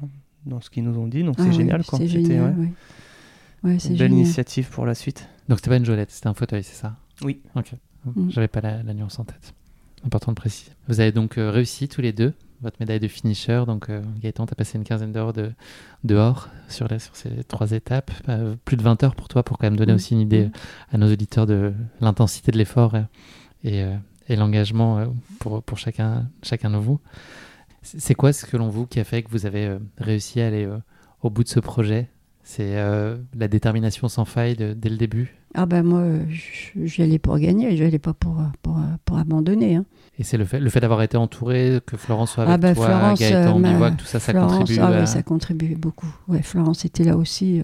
dans 0.45 0.59
ce 0.59 0.69
qu'ils 0.69 0.83
nous 0.83 0.97
ont 0.99 1.07
dit, 1.07 1.23
donc 1.23 1.35
Ah 1.37 1.43
c'est 1.45 1.53
génial. 1.53 1.81
quoi. 1.85 1.97
C'est 1.97 2.07
C'était, 2.09 2.23
génial, 2.25 2.55
ouais, 2.57 2.65
ouais. 2.65 2.71
Ouais, 3.71 3.79
c'est 3.79 3.87
une 3.89 3.97
belle 3.97 4.09
génial. 4.09 4.25
initiative 4.25 4.69
pour 4.69 4.85
la 4.85 4.95
suite. 4.95 5.29
Donc 5.47 5.59
c'était 5.59 5.69
pas 5.69 5.77
une 5.77 5.85
joëlette, 5.85 6.11
c'était 6.11 6.27
un 6.27 6.33
fauteuil, 6.33 6.63
c'est 6.63 6.75
ça? 6.75 6.95
Oui. 7.23 7.41
Ok. 7.55 7.71
Mm. 8.05 8.29
J'avais 8.31 8.47
pas 8.49 8.59
la, 8.59 8.83
la 8.83 8.93
nuance 8.93 9.17
en 9.19 9.23
tête. 9.23 9.53
Important 10.03 10.31
de 10.31 10.35
préciser. 10.35 10.71
Vous 10.87 10.99
avez 10.99 11.11
donc 11.11 11.37
euh, 11.37 11.51
réussi 11.51 11.87
tous 11.87 12.01
les 12.01 12.11
deux 12.13 12.33
votre 12.61 12.77
médaille 12.79 12.99
de 12.99 13.07
finisher. 13.07 13.63
Donc 13.65 13.89
euh, 13.89 14.01
Gaëtan, 14.21 14.45
tu 14.45 14.51
as 14.53 14.55
passé 14.55 14.77
une 14.77 14.83
quinzaine 14.83 15.11
d'heures 15.11 15.33
de, 15.33 15.51
dehors 16.03 16.49
sur, 16.69 16.87
la- 16.87 16.99
sur 16.99 17.15
ces 17.15 17.43
trois 17.43 17.71
étapes. 17.71 18.11
Euh, 18.29 18.55
plus 18.65 18.77
de 18.77 18.83
20 18.83 19.01
heures 19.03 19.15
pour 19.15 19.27
toi, 19.27 19.41
pour 19.43 19.57
quand 19.57 19.65
même 19.67 19.77
donner 19.77 19.93
Mm. 19.93 19.95
aussi 19.95 20.13
une 20.13 20.19
idée 20.21 20.45
Mm. 20.45 20.51
à 20.93 20.97
nos 20.97 21.11
auditeurs 21.11 21.45
de 21.47 21.73
l'intensité 22.01 22.51
de 22.51 22.57
l'effort 22.57 22.95
et, 23.63 23.83
euh, 23.83 23.95
et 24.27 24.35
l'engagement 24.35 25.11
pour, 25.39 25.63
pour 25.63 25.77
chacun, 25.79 26.27
chacun 26.43 26.69
de 26.69 26.77
vous. 26.77 26.99
C'est 27.81 28.13
quoi, 28.13 28.31
selon 28.31 28.69
vous, 28.69 28.85
qui 28.85 28.99
a 28.99 29.03
fait 29.03 29.23
que 29.23 29.31
vous 29.31 29.45
avez 29.47 29.77
réussi 29.97 30.39
à 30.39 30.47
aller 30.47 30.69
au 31.23 31.29
bout 31.31 31.43
de 31.43 31.49
ce 31.49 31.59
projet? 31.59 32.09
C'est 32.53 32.75
euh, 32.75 33.15
la 33.33 33.47
détermination 33.47 34.09
sans 34.09 34.25
faille 34.25 34.57
de- 34.57 34.73
dès 34.73 34.89
le 34.89 34.97
début. 34.97 35.37
Ah 35.53 35.65
ben 35.65 35.83
moi, 35.83 36.03
j'y 36.83 37.01
allais 37.01 37.17
pour 37.17 37.39
gagner, 37.39 37.77
j'y 37.77 37.83
allais 37.85 37.97
pas 37.97 38.13
pour, 38.13 38.41
pour, 38.61 38.77
pour 39.05 39.17
abandonner. 39.17 39.77
hein. 39.77 39.85
Et 40.19 40.23
c'est 40.23 40.35
le 40.35 40.43
fait, 40.43 40.59
le 40.59 40.69
fait 40.69 40.81
d'avoir 40.81 41.01
été 41.01 41.15
entouré, 41.15 41.79
que 41.85 41.95
Florence 41.95 42.31
soit 42.33 42.43
avec 42.43 42.53
ah 42.55 42.57
ben 42.57 42.75
toi, 42.75 42.85
Florence, 42.87 43.19
Gaëtan, 43.21 43.55
euh, 43.55 43.59
ma- 43.59 43.69
Bivouac, 43.71 43.95
tout 43.97 44.05
ça, 44.05 44.19
ça 44.19 44.33
Florence, 44.33 44.57
contribue 44.57 44.81
ah 44.81 44.87
à... 44.87 44.99
ouais, 44.99 45.05
ça 45.05 45.23
contribue 45.23 45.75
beaucoup. 45.75 46.13
Ouais, 46.27 46.41
Florence 46.41 46.83
était 46.83 47.05
là 47.05 47.15
aussi. 47.15 47.61
euh, 47.61 47.63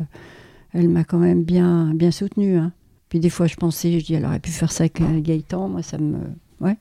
elle 0.73 0.87
m'a 0.87 1.03
quand 1.03 1.19
même 1.19 1.43
bien, 1.43 1.93
bien 1.93 2.11
soutenue. 2.11 2.55
hein. 2.57 2.71
Puis 3.09 3.19
des 3.19 3.29
fois, 3.29 3.47
je 3.47 3.55
pensais, 3.57 3.99
je 3.99 4.05
dis, 4.05 4.13
elle 4.13 4.25
aurait 4.25 4.39
pu 4.39 4.51
faire 4.51 4.71
ça 4.71 4.83
avec 4.85 5.01
euh, 5.01 5.19
Gaëtan. 5.19 5.67
Moi, 5.67 5.81
ça 5.81 5.97
me... 5.97 6.17
Ouais. 6.61 6.77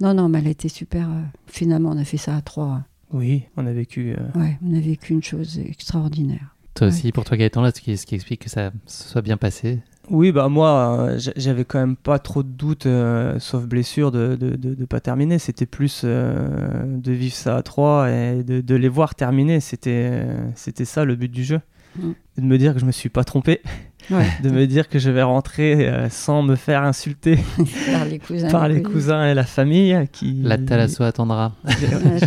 Non, 0.00 0.14
non, 0.14 0.28
mais 0.28 0.40
elle 0.40 0.48
a 0.48 0.50
été 0.50 0.68
super. 0.68 1.08
Finalement, 1.46 1.90
on 1.90 1.96
a 1.98 2.04
fait 2.04 2.16
ça 2.16 2.34
à 2.34 2.40
trois. 2.40 2.66
hein. 2.66 2.84
Oui, 3.12 3.44
on 3.56 3.64
a 3.66 3.72
vécu. 3.72 4.16
euh, 4.18 4.40
Ouais, 4.40 4.58
on 4.64 4.74
a 4.74 4.80
vécu 4.80 5.12
une 5.12 5.22
chose 5.22 5.60
extraordinaire. 5.60 6.55
Toi 6.76 6.86
Ouais. 6.86 6.92
aussi, 6.92 7.10
pour 7.12 7.24
toi 7.24 7.36
Gaëtan, 7.36 7.62
là, 7.62 7.72
ce 7.74 7.80
qui, 7.80 7.96
ce 7.96 8.06
qui 8.06 8.14
explique 8.14 8.42
que 8.44 8.50
ça 8.50 8.70
se 8.86 9.08
soit 9.08 9.22
bien 9.22 9.36
passé. 9.36 9.80
Oui, 10.08 10.30
bah 10.30 10.48
moi, 10.48 10.98
euh, 11.00 11.18
j'avais 11.36 11.64
quand 11.64 11.80
même 11.80 11.96
pas 11.96 12.20
trop 12.20 12.44
de 12.44 12.48
doutes, 12.48 12.86
euh, 12.86 13.40
sauf 13.40 13.64
blessure, 13.64 14.12
de 14.12 14.36
de, 14.36 14.50
de, 14.54 14.74
de 14.74 14.84
pas 14.84 15.00
terminer. 15.00 15.40
C'était 15.40 15.66
plus 15.66 16.02
euh, 16.04 16.84
de 16.86 17.10
vivre 17.12 17.34
ça 17.34 17.56
à 17.56 17.62
trois 17.62 18.08
et 18.10 18.44
de, 18.44 18.60
de 18.60 18.74
les 18.76 18.88
voir 18.88 19.16
terminer. 19.16 19.58
C'était 19.58 20.22
c'était 20.54 20.84
ça 20.84 21.04
le 21.04 21.16
but 21.16 21.28
du 21.32 21.42
jeu. 21.42 21.60
Mm. 21.98 22.10
Et 22.38 22.40
de 22.40 22.46
me 22.46 22.56
dire 22.58 22.72
que 22.74 22.78
je 22.78 22.84
me 22.84 22.92
suis 22.92 23.08
pas 23.08 23.24
trompé, 23.24 23.62
Ouais, 24.10 24.26
de 24.42 24.50
me 24.50 24.66
dire 24.66 24.88
que 24.88 24.98
je 25.00 25.10
vais 25.10 25.22
rentrer 25.22 25.88
euh, 25.88 26.08
sans 26.10 26.42
me 26.42 26.54
faire 26.54 26.82
insulter 26.84 27.38
par 27.92 28.04
les 28.04 28.18
cousins. 28.20 28.50
par 28.50 28.68
les 28.68 28.80
connus. 28.82 28.94
cousins 28.94 29.26
et 29.30 29.34
la 29.34 29.44
famille 29.44 29.96
qui. 30.12 30.40
La 30.42 30.58
Thalasso 30.58 31.02
attendra. 31.02 31.54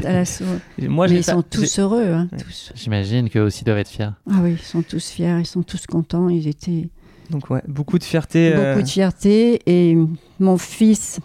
Thalasso. 0.01 0.43
Moi, 0.81 1.07
Mais 1.07 1.15
ils 1.17 1.23
sont 1.23 1.41
tous 1.41 1.79
heureux. 1.79 2.11
hein, 2.11 2.27
tous. 2.37 2.71
J'imagine 2.75 3.29
qu'eux 3.29 3.41
aussi 3.41 3.63
doivent 3.63 3.77
être 3.77 3.89
fiers. 3.89 4.09
Ah 4.29 4.35
oui, 4.43 4.57
ils 4.59 4.65
sont 4.65 4.81
tous 4.81 5.09
fiers, 5.09 5.37
ils 5.39 5.45
sont 5.45 5.63
tous 5.63 5.85
contents. 5.87 6.29
Ils 6.29 6.47
étaient 6.47 6.89
Donc 7.29 7.49
ouais, 7.49 7.61
beaucoup 7.67 7.97
de 7.97 8.03
fierté. 8.03 8.51
euh, 8.53 8.73
beaucoup 8.73 8.83
de 8.83 8.89
fierté. 8.89 9.61
Et 9.65 9.97
mon 10.39 10.57
fils 10.57 11.19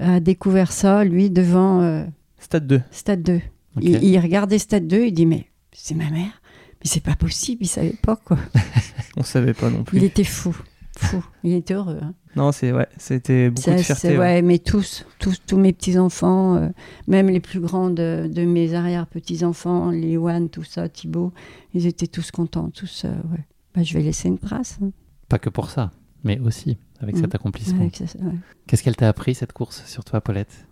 a 0.00 0.20
découvert 0.20 0.70
ça, 0.70 1.02
lui, 1.04 1.28
devant 1.30 1.80
euh, 1.82 2.04
Stade 2.38 2.66
2. 2.68 2.80
Stade 2.92 3.22
2. 3.22 3.34
Ok. 3.34 3.40
Il, 3.82 4.04
il 4.04 4.18
regardait 4.20 4.58
Stade 4.58 4.86
2, 4.86 5.06
il 5.06 5.12
dit 5.12 5.26
Mais 5.26 5.46
c'est 5.72 5.94
ma 5.96 6.08
mère 6.10 6.37
Mais 6.82 6.88
c'est 6.90 7.02
pas 7.02 7.16
possible, 7.16 7.62
il 7.64 7.68
savait 7.68 7.96
pas 8.02 8.16
quoi. 8.16 8.38
On 9.16 9.22
savait 9.22 9.54
pas 9.54 9.68
non 9.70 9.82
plus. 9.84 9.98
Il 9.98 10.04
était 10.04 10.24
fou, 10.24 10.56
fou. 10.96 11.24
Il 11.42 11.52
était 11.54 11.74
heureux. 11.74 11.98
hein. 12.02 12.14
Non, 12.36 12.52
c'est 12.52 12.72
ouais, 12.72 12.86
c'était 12.98 13.50
beaucoup 13.50 13.70
de 13.70 13.76
fierté. 13.78 14.10
ouais. 14.10 14.18
ouais, 14.18 14.42
mais 14.42 14.58
tous, 14.60 15.04
tous, 15.18 15.40
tous 15.44 15.56
mes 15.56 15.72
petits-enfants, 15.72 16.54
euh, 16.56 16.68
même 17.08 17.28
les 17.28 17.40
plus 17.40 17.58
grands 17.58 17.90
de, 17.90 18.30
de 18.32 18.44
mes 18.44 18.74
arrière-petits-enfants, 18.74 19.90
Léoane, 19.90 20.48
tout 20.48 20.62
ça, 20.62 20.88
Thibaut, 20.88 21.32
ils 21.74 21.86
étaient 21.86 22.06
tous 22.06 22.30
contents, 22.30 22.70
tous. 22.70 23.02
euh, 23.04 23.08
ouais. 23.32 23.44
Bah, 23.74 23.82
je 23.82 23.92
vais 23.94 24.02
laisser 24.02 24.28
une 24.28 24.38
trace 24.38 24.78
hein, 24.82 24.90
Pas 25.28 25.38
que 25.40 25.50
pour 25.50 25.70
ça, 25.70 25.90
mais 26.22 26.38
aussi 26.38 26.78
avec 27.00 27.16
cet 27.16 27.34
accomplissement. 27.34 27.88
ça, 27.92 28.04
ouais. 28.20 28.32
Qu'est-ce 28.68 28.82
qu'elle 28.84 28.96
t'a 28.96 29.08
appris 29.08 29.34
cette 29.34 29.52
course 29.52 29.82
sur 29.86 30.04
toi, 30.04 30.20
Paulette? 30.20 30.66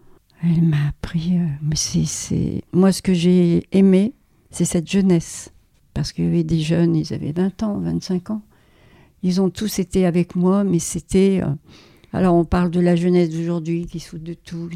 Elle 0.44 0.62
m'a 0.62 0.88
appris. 0.88 1.36
euh, 1.38 1.46
mais 1.62 1.76
c'est, 1.76 2.04
c'est... 2.04 2.62
Moi, 2.72 2.92
ce 2.92 3.02
que 3.02 3.14
j'ai 3.14 3.66
aimé, 3.72 4.14
c'est 4.50 4.64
cette 4.64 4.88
jeunesse. 4.90 5.50
Parce 5.96 6.12
qu'il 6.12 6.24
y 6.26 6.28
avait 6.28 6.44
des 6.44 6.60
jeunes, 6.60 6.94
ils 6.94 7.12
avaient 7.14 7.32
20 7.32 7.62
ans, 7.62 7.78
25 7.78 8.30
ans. 8.30 8.42
Ils 9.22 9.40
ont 9.40 9.48
tous 9.48 9.78
été 9.78 10.04
avec 10.04 10.36
moi, 10.36 10.62
mais 10.62 10.78
c'était. 10.78 11.40
euh, 11.42 11.48
Alors, 12.12 12.34
on 12.34 12.44
parle 12.44 12.70
de 12.70 12.80
la 12.80 12.96
jeunesse 12.96 13.30
d'aujourd'hui 13.30 13.86
qui 13.86 13.98
se 13.98 14.10
fout 14.10 14.22
de 14.22 14.34
tout, 14.34 14.68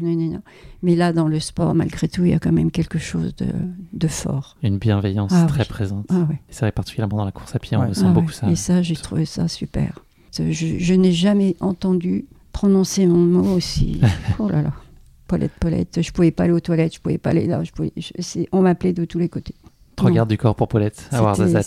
mais 0.81 0.95
là, 0.95 1.13
dans 1.13 1.27
le 1.27 1.39
sport, 1.39 1.75
malgré 1.75 2.07
tout, 2.07 2.25
il 2.25 2.31
y 2.31 2.33
a 2.33 2.39
quand 2.39 2.51
même 2.51 2.71
quelque 2.71 2.97
chose 2.97 3.35
de, 3.35 3.45
de 3.93 4.07
fort. 4.07 4.57
Une 4.63 4.77
bienveillance 4.79 5.31
Ah 5.33 5.45
très 5.45 5.61
oui. 5.61 5.67
présente. 5.69 6.05
Ah 6.09 6.25
ouais. 6.27 6.35
Et 6.35 6.53
c'est 6.53 6.61
vrai, 6.61 6.71
particulièrement 6.71 7.17
dans 7.17 7.25
la 7.25 7.31
course 7.31 7.55
à 7.55 7.59
pied, 7.59 7.77
on 7.77 7.87
ressent 7.87 8.09
Ah 8.09 8.13
beaucoup 8.13 8.31
ça. 8.31 8.49
Et 8.49 8.55
ça, 8.55 8.81
j'ai 8.81 8.95
trouvé 8.95 9.25
ça 9.25 9.47
super. 9.47 10.03
Je, 10.37 10.51
je 10.51 10.93
n'ai 10.95 11.11
jamais 11.11 11.55
entendu 11.59 12.25
prononcer 12.51 13.05
mon 13.05 13.19
mot 13.19 13.55
aussi. 13.55 14.01
oh 14.39 14.49
là 14.49 14.61
là. 14.63 14.73
Paulette, 15.27 15.51
Paulette. 15.59 16.01
Je 16.01 16.11
pouvais 16.11 16.31
pas 16.31 16.43
aller 16.43 16.53
aux 16.53 16.59
toilettes, 16.59 16.95
je 16.95 16.99
pouvais 16.99 17.17
pas 17.17 17.29
aller 17.29 17.45
là. 17.47 17.63
Je 17.63 17.71
pouvais, 17.71 17.93
je- 17.95 18.11
c'est- 18.19 18.47
on 18.51 18.61
m'appelait 18.61 18.91
de 18.93 19.05
tous 19.05 19.19
les 19.19 19.29
côtés. 19.29 19.55
Trois 20.01 20.11
gardes 20.11 20.29
du 20.29 20.37
corps 20.37 20.55
pour 20.55 20.67
Paulette, 20.67 21.07
à 21.11 21.21
Warzazat. 21.23 21.61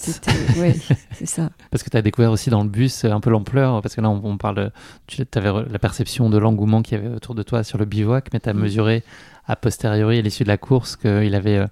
ouais, 0.59 0.75
c'est 1.13 1.27
ça. 1.27 1.51
Parce 1.71 1.83
que 1.83 1.91
tu 1.91 1.97
as 1.97 2.03
découvert 2.03 2.31
aussi 2.31 2.51
dans 2.51 2.63
le 2.63 2.69
bus 2.69 3.05
euh, 3.05 3.11
un 3.11 3.21
peu 3.21 3.31
l'ampleur, 3.31 3.81
parce 3.83 3.95
que 3.95 4.01
là 4.01 4.11
on, 4.11 4.21
on 4.25 4.37
parle, 4.37 4.71
tu 5.07 5.25
avais 5.35 5.53
la 5.71 5.79
perception 5.79 6.31
de 6.31 6.39
l'engouement 6.39 6.83
qu'il 6.83 6.99
y 6.99 7.01
avait 7.01 7.15
autour 7.15 7.35
de 7.35 7.43
toi 7.43 7.63
sur 7.65 7.79
le 7.79 7.85
bivouac, 7.85 8.29
mais 8.33 8.41
tu 8.41 8.49
as 8.49 8.55
Mm. 8.55 8.59
mesuré 8.61 9.03
a 9.47 9.57
posteriori 9.57 10.19
à 10.19 10.23
l'issue 10.23 10.43
de 10.45 10.49
la 10.49 10.57
course 10.59 10.97
qu'il 10.97 11.35
avait 11.35 11.59
euh, 11.59 11.67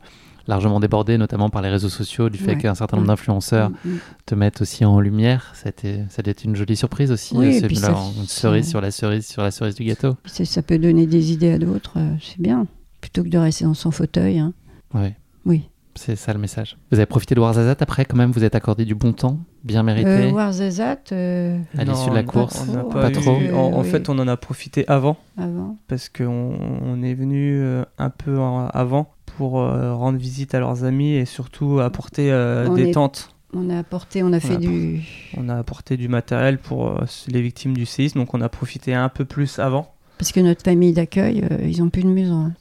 largement 0.49 0.79
débordé, 0.81 1.17
notamment 1.19 1.49
par 1.51 1.63
les 1.63 1.69
réseaux 1.71 1.89
sociaux, 1.89 2.29
du 2.29 2.37
fait 2.37 2.53
Ouais. 2.53 2.59
qu'un 2.59 2.75
certain 2.75 2.97
nombre 2.97 3.09
Ouais. 3.09 3.13
d'influenceurs 3.15 3.71
Mm, 3.71 3.75
mm. 3.85 3.99
te 4.27 4.35
mettent 4.35 4.61
aussi 4.61 4.85
en 4.85 5.01
lumière. 5.01 5.53
Ça 5.55 5.67
a 5.67 5.71
été, 5.71 6.01
ça 6.11 6.21
a 6.27 6.29
été 6.31 6.45
une 6.47 6.57
jolie 6.57 6.77
surprise 6.77 7.11
aussi, 7.13 7.35
Oui, 7.37 7.61
euh, 7.63 7.69
une, 7.69 7.77
ça- 7.77 7.95
une 8.19 8.27
cerise 8.27 8.69
sur 8.69 8.81
la 8.81 8.91
cerise 8.91 9.27
sur 9.27 9.43
la 9.43 9.51
cerise 9.51 9.75
du 9.77 9.85
gâteau. 9.85 10.17
Ça 10.27 10.63
peut 10.63 10.79
donner 10.79 11.07
des 11.07 11.33
idées 11.33 11.53
à 11.53 11.59
d'autres, 11.59 11.93
euh, 11.97 12.15
c'est 12.21 12.41
bien. 12.41 12.67
Plutôt 13.01 13.23
que 13.25 13.29
de 13.29 13.39
rester 13.39 13.65
dans 13.65 13.75
son 13.75 13.91
fauteuil. 13.91 14.39
hein. 14.39 14.53
Ouais. 14.95 15.17
Oui. 15.47 15.63
C'est 15.95 16.17
ça 16.17 16.33
le 16.33 16.39
message. 16.39 16.77
Vous 16.91 16.99
avez 16.99 17.07
profité 17.07 17.35
de 17.35 17.41
Warzazat 17.41 17.77
après 17.81 18.05
quand 18.07 18.17
même, 18.17 18.31
vous 18.31 18.45
êtes 18.45 18.55
accordé 18.55 18.85
du 18.87 18.95
bon 18.95 19.13
temps, 19.13 19.39
bien 19.63 19.83
mérité. 19.83 20.09
Euh, 20.09 20.31
Warzazat, 20.31 20.99
euh, 21.13 21.59
À 21.77 21.85
l'issue 21.85 22.09
de 22.11 22.15
la 22.15 22.23
course, 22.23 22.65
on 22.69 22.73
n'a 22.73 22.83
Pas 22.85 23.03
pas, 23.03 23.11
trop. 23.11 23.39
eu- 23.39 23.53
En, 23.53 23.59
en 23.75 23.83
Oui. 23.83 23.89
fait, 23.89 24.09
on 24.09 24.19
en 24.19 24.27
a 24.27 24.37
profité 24.39 24.89
avant 24.89 25.19
avant. 25.37 25.77
parce 25.89 26.09
qu'on 26.09 26.55
on 26.83 27.03
est 27.03 27.13
venu 27.15 27.61
euh, 27.63 27.85
un 27.99 28.09
peu 28.11 28.39
avant 28.73 29.13
pour 29.37 29.61
euh, 29.61 29.95
rendre 29.95 30.19
visite 30.19 30.55
à 30.55 30.61
leurs 30.61 30.85
amis 30.85 31.13
et 31.13 31.25
surtout 31.27 31.81
apporter 31.81 32.33
euh, 32.33 32.69
des 32.75 32.89
est- 32.89 32.93
tentes. 32.93 33.29
On 33.55 33.69
a 33.69 33.79
apporté, 33.79 34.23
on 34.23 34.33
a 34.33 34.41
fait 34.41 34.55
a 34.55 34.57
du. 34.57 35.03
On 35.37 35.51
a 35.51 35.57
apporté 35.59 35.99
du 35.99 36.09
matériel 36.09 36.57
pour 36.57 36.89
euh, 36.89 37.05
les 37.29 37.43
victimes 37.43 37.75
du 37.77 37.85
séisme, 37.85 38.19
donc 38.21 38.33
on 38.33 38.41
a 38.41 38.49
profité 38.49 38.95
un 38.95 39.11
peu 39.11 39.27
plus 39.27 39.59
avant. 39.59 39.93
Parce 40.17 40.33
que 40.33 40.41
notre 40.41 40.63
famille 40.63 40.95
d'accueil, 40.95 41.45
euh, 41.51 41.59
ils 41.67 41.83
ont 41.83 41.91
plus 41.91 42.03
de 42.03 42.09
maison. 42.09 42.47
hein. 42.47 42.53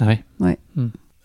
Ah 0.00 0.06
ouais. 0.06 0.58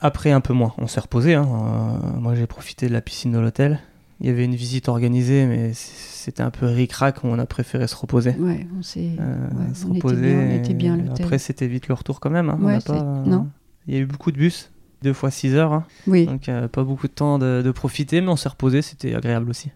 Après, 0.01 0.31
un 0.31 0.41
peu 0.41 0.53
moins. 0.53 0.73
On 0.77 0.87
s'est 0.87 0.99
reposé. 0.99 1.33
hein. 1.35 1.47
Euh, 1.47 2.19
moi, 2.19 2.35
j'ai 2.35 2.47
profité 2.47 2.87
de 2.87 2.93
la 2.93 3.01
piscine 3.01 3.31
de 3.31 3.39
l'hôtel. 3.39 3.79
Il 4.21 4.27
y 4.27 4.29
avait 4.29 4.43
une 4.45 4.55
visite 4.55 4.89
organisée, 4.89 5.45
mais 5.45 5.71
c'était 5.73 6.41
un 6.43 6.49
peu 6.51 6.65
ric-rac. 6.65 7.23
On 7.23 7.39
a 7.39 7.45
préféré 7.45 7.87
se 7.87 7.95
reposer. 7.95 8.31
Ouais, 8.39 8.67
on 8.77 8.81
s'est. 8.81 9.11
Euh, 9.19 9.35
ouais, 9.47 9.73
se 9.73 9.85
on, 9.85 9.93
était 9.93 10.13
bien, 10.15 10.39
on 10.39 10.55
était 10.55 10.73
bien 10.73 10.93
à 10.93 10.97
et 10.97 11.01
l'hôtel. 11.03 11.25
Après, 11.25 11.37
c'était 11.37 11.67
vite 11.67 11.87
le 11.87 11.93
retour 11.93 12.19
quand 12.19 12.29
même. 12.29 12.49
hein. 12.49 12.57
Ouais, 12.61 12.79
pas- 12.79 13.23
non. 13.25 13.47
Il 13.87 13.93
y 13.93 13.97
a 13.97 14.01
eu 14.01 14.05
beaucoup 14.05 14.31
de 14.31 14.37
bus, 14.37 14.71
deux 15.01 15.13
fois 15.13 15.31
6 15.31 15.55
heures. 15.55 15.71
hein. 15.73 15.85
Oui. 16.07 16.25
Donc, 16.25 16.49
euh, 16.49 16.67
pas 16.67 16.83
beaucoup 16.83 17.07
de 17.07 17.13
temps 17.13 17.39
de, 17.39 17.61
de 17.63 17.71
profiter, 17.71 18.19
mais 18.21 18.27
on 18.29 18.35
s'est 18.35 18.49
reposé. 18.49 18.81
C'était 18.81 19.15
agréable 19.15 19.49
aussi. 19.49 19.71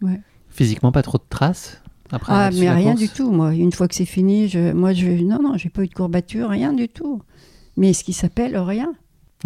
Physiquement, 0.49 0.91
pas 0.91 1.01
trop 1.03 1.17
de 1.17 1.23
traces 1.29 1.81
après 2.11 2.33
Ah, 2.35 2.49
mais 2.53 2.69
rien 2.69 2.91
course 2.91 2.99
du 3.01 3.09
tout, 3.09 3.31
moi. 3.31 3.53
Une 3.53 3.71
fois 3.71 3.87
que 3.87 3.95
c'est 3.95 4.05
fini, 4.05 4.47
je, 4.49 4.71
moi, 4.73 4.93
je, 4.93 5.07
non, 5.07 5.41
non, 5.41 5.57
j'ai 5.57 5.69
pas 5.69 5.83
eu 5.83 5.87
de 5.87 5.93
courbature, 5.93 6.49
rien 6.49 6.73
du 6.73 6.89
tout. 6.89 7.21
Mais 7.77 7.93
ce 7.93 8.03
qui 8.03 8.13
s'appelle 8.13 8.57
rien. 8.57 8.93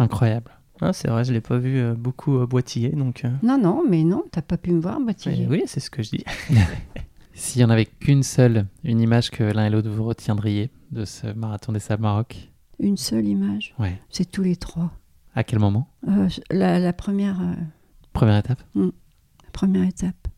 Incroyable. 0.00 0.50
Ah, 0.80 0.92
c'est 0.92 1.08
vrai, 1.08 1.24
je 1.24 1.32
l'ai 1.32 1.40
pas 1.40 1.58
vu 1.58 1.78
euh, 1.78 1.94
beaucoup 1.94 2.38
euh, 2.38 2.46
boitiller. 2.46 2.90
Donc, 2.90 3.24
euh, 3.24 3.30
Non, 3.42 3.58
non, 3.58 3.82
mais 3.88 4.04
non, 4.04 4.24
t'as 4.30 4.42
pas 4.42 4.56
pu 4.56 4.72
me 4.72 4.80
voir, 4.80 5.00
mais 5.00 5.14
oui, 5.48 5.62
c'est 5.66 5.80
ce 5.80 5.90
que 5.90 6.02
je 6.02 6.10
dis. 6.10 6.24
S'il 7.34 7.60
y 7.62 7.64
en 7.64 7.70
avait 7.70 7.86
qu'une 7.86 8.22
seule, 8.22 8.66
une 8.84 9.00
image 9.00 9.30
que 9.30 9.44
l'un 9.44 9.66
et 9.66 9.70
l'autre 9.70 9.88
vous 9.90 10.04
retiendriez 10.04 10.70
de 10.90 11.04
ce 11.04 11.28
marathon 11.28 11.72
des 11.72 11.78
Sables 11.78 12.02
Maroc, 12.02 12.50
Une 12.80 12.96
seule 12.96 13.26
image, 13.26 13.74
ouais. 13.78 14.00
c'est 14.10 14.30
tous 14.30 14.42
les 14.42 14.56
trois. 14.56 14.90
À 15.34 15.44
quel 15.44 15.58
moment? 15.60 15.88
Euh, 16.08 16.28
la, 16.50 16.78
la 16.80 16.92
première, 16.92 17.40
euh, 17.40 17.54
Première 18.12 18.38
étape 18.38 18.62
la 18.74 18.90
première 19.52 19.84
étape, 19.88 20.28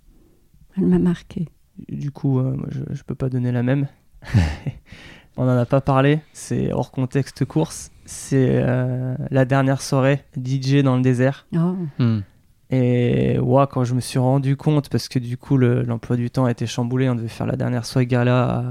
elle 0.76 0.86
m'a 0.86 0.99
marqué. 0.99 1.49
Du 1.88 2.11
coup, 2.11 2.38
euh, 2.38 2.55
moi, 2.57 2.68
je, 2.70 2.80
je 2.91 3.03
peux 3.03 3.14
pas 3.14 3.28
donner 3.28 3.53
la 3.53 3.62
même. 3.62 3.86
On 5.36 5.45
n'en 5.45 5.57
a 5.57 5.66
pas 5.66 5.80
parlé, 5.80 6.20
c'est 6.32 6.72
hors 6.72 6.91
contexte 6.91 7.45
course. 7.45 7.89
C'est 8.13 8.49
euh, 8.61 9.15
la 9.31 9.45
dernière 9.45 9.81
soirée 9.81 10.25
DJ 10.37 10.83
dans 10.83 10.97
le 10.97 11.03
désert. 11.03 11.47
Oh, 11.55 11.77
Hmm. 11.99 12.21
Et 12.73 13.37
ouais, 13.41 13.65
quand 13.71 13.83
je 13.85 13.95
me 13.95 14.01
suis 14.01 14.19
rendu 14.21 14.57
compte, 14.57 14.89
parce 14.91 15.09
que 15.09 15.19
du 15.19 15.37
coup 15.37 15.57
le- 15.57 15.83
l'emploi 15.83 16.17
du 16.17 16.31
temps 16.31 16.45
a 16.45 16.51
été 16.53 16.67
chamboulé, 16.67 17.09
on 17.09 17.17
devait 17.17 17.27
faire 17.29 17.47
la 17.47 17.57
dernière 17.57 17.85
soirée 17.85 18.07
gala 18.07 18.45
à, 18.45 18.59
à 18.59 18.65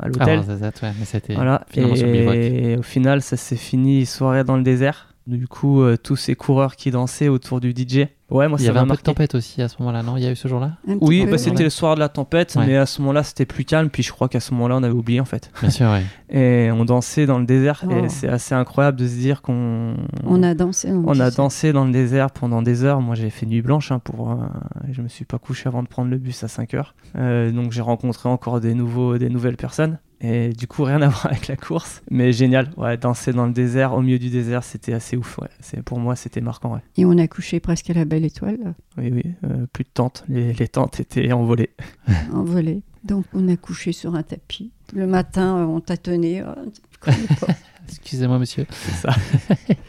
Ah, 0.00 0.08
l'hôtel. 0.08 0.38
Warzazat, 0.40 0.72
ouais, 0.82 0.92
mais 0.98 1.04
c'était 1.06 1.34
voilà. 1.34 1.62
finalement 1.70 1.96
sur 1.96 2.06
le 2.06 2.12
bivouac. 2.12 2.36
Et 2.36 2.76
au 2.76 2.82
final, 2.82 3.22
ça 3.22 3.36
s'est 3.38 3.56
fini 3.56 4.04
soirée 4.06 4.44
dans 4.44 4.56
le 4.56 4.62
désert. 4.62 5.07
Du 5.28 5.46
coup, 5.46 5.82
euh, 5.82 5.98
tous 6.02 6.16
ces 6.16 6.34
coureurs 6.34 6.74
qui 6.74 6.90
dansaient 6.90 7.28
autour 7.28 7.60
du 7.60 7.72
DJ. 7.72 8.06
Ouais, 8.30 8.48
moi 8.48 8.56
Il 8.58 8.62
y 8.62 8.64
ça 8.64 8.70
avait 8.70 8.78
un 8.80 8.86
peu 8.86 8.96
de 8.96 9.00
tempête 9.02 9.34
aussi 9.34 9.60
à 9.60 9.68
ce 9.68 9.76
moment-là, 9.80 10.02
non? 10.02 10.16
Il 10.16 10.22
y 10.22 10.26
a 10.26 10.30
eu 10.30 10.36
ce 10.36 10.48
jour-là? 10.48 10.72
Oui, 11.02 11.26
bah, 11.30 11.36
c'était 11.36 11.64
le 11.64 11.68
soir 11.70 11.94
de 11.96 12.00
la 12.00 12.08
tempête, 12.08 12.54
Ouais. 12.56 12.66
mais 12.66 12.76
à 12.78 12.86
ce 12.86 13.02
moment-là, 13.02 13.22
c'était 13.22 13.44
plus 13.44 13.66
calme. 13.66 13.90
Puis 13.90 14.02
je 14.02 14.10
crois 14.10 14.28
qu'à 14.30 14.40
ce 14.40 14.54
moment-là, 14.54 14.76
on 14.78 14.82
avait 14.82 14.94
oublié 14.94 15.20
en 15.20 15.26
fait. 15.26 15.50
Bien 15.60 15.68
sûr, 15.68 15.86
ouais. 15.90 16.02
Et 16.30 16.70
on 16.72 16.86
dansait 16.86 17.26
dans 17.26 17.38
le 17.38 17.44
désert. 17.44 17.84
Oh. 17.86 17.90
Et 18.04 18.08
c'est 18.08 18.28
assez 18.28 18.54
incroyable 18.54 18.96
de 18.98 19.06
se 19.06 19.16
dire 19.16 19.42
qu'on 19.42 19.96
On 20.24 20.42
a 20.42 20.54
dansé. 20.54 20.90
on 20.92 21.04
on 21.06 21.20
a 21.20 21.30
dansé 21.30 21.74
dans 21.74 21.84
le 21.84 21.92
désert 21.92 22.30
pendant 22.30 22.62
des 22.62 22.84
heures. 22.84 23.02
Moi, 23.02 23.14
j'ai 23.14 23.28
fait 23.28 23.44
nuit 23.44 23.60
blanche 23.60 23.92
hein, 23.92 23.98
pour. 23.98 24.30
euh, 24.30 24.36
je 24.90 25.02
me 25.02 25.08
suis 25.08 25.26
pas 25.26 25.38
couché 25.38 25.68
avant 25.68 25.82
de 25.82 25.88
prendre 25.88 26.10
le 26.10 26.16
bus 26.16 26.42
à 26.42 26.48
5 26.48 26.72
heures. 26.72 26.94
Euh, 27.16 27.50
donc, 27.50 27.72
j'ai 27.72 27.82
rencontré 27.82 28.30
encore 28.30 28.60
des 28.60 28.72
nouveaux, 28.72 29.18
des 29.18 29.28
nouvelles 29.28 29.58
personnes. 29.58 29.98
Et 30.20 30.48
du 30.50 30.66
coup, 30.66 30.82
rien 30.82 31.00
à 31.02 31.08
voir 31.08 31.26
avec 31.26 31.46
la 31.48 31.56
course. 31.56 32.02
Mais 32.10 32.32
génial. 32.32 32.70
Ouais, 32.76 32.96
danser 32.96 33.32
dans 33.32 33.46
le 33.46 33.52
désert, 33.52 33.94
au 33.94 34.02
milieu 34.02 34.18
du 34.18 34.30
désert, 34.30 34.64
c'était 34.64 34.92
assez 34.92 35.16
ouf. 35.16 35.38
Ouais. 35.38 35.48
C'est, 35.60 35.82
pour 35.82 35.98
moi, 36.00 36.16
c'était 36.16 36.40
marquant. 36.40 36.74
Ouais. 36.74 36.80
Et 36.96 37.04
on 37.04 37.16
a 37.18 37.28
couché 37.28 37.60
presque 37.60 37.88
à 37.90 37.94
la 37.94 38.04
belle 38.04 38.24
étoile, 38.24 38.58
là, 38.62 38.74
Oui, 38.96 39.10
oui. 39.12 39.22
euh, 39.44 39.66
plus 39.72 39.84
de 39.84 39.90
tentes. 39.94 40.24
Les, 40.28 40.52
les 40.54 40.68
tentes 40.68 40.98
étaient 41.00 41.30
envolées. 41.32 41.70
envolée. 42.32 42.82
Donc 43.04 43.26
on 43.32 43.48
a 43.48 43.56
couché 43.56 43.92
sur 43.92 44.14
un 44.16 44.22
tapis. 44.24 44.72
Le 44.92 45.06
matin, 45.06 45.58
euh, 45.58 45.64
on 45.66 45.80
tâtonnait. 45.80 46.42
oh, 46.42 46.68
pas. 47.04 47.12
Excusez-moi, 47.88 48.38
monsieur. 48.38 48.66
C'est 48.70 48.92
ça. 48.92 49.14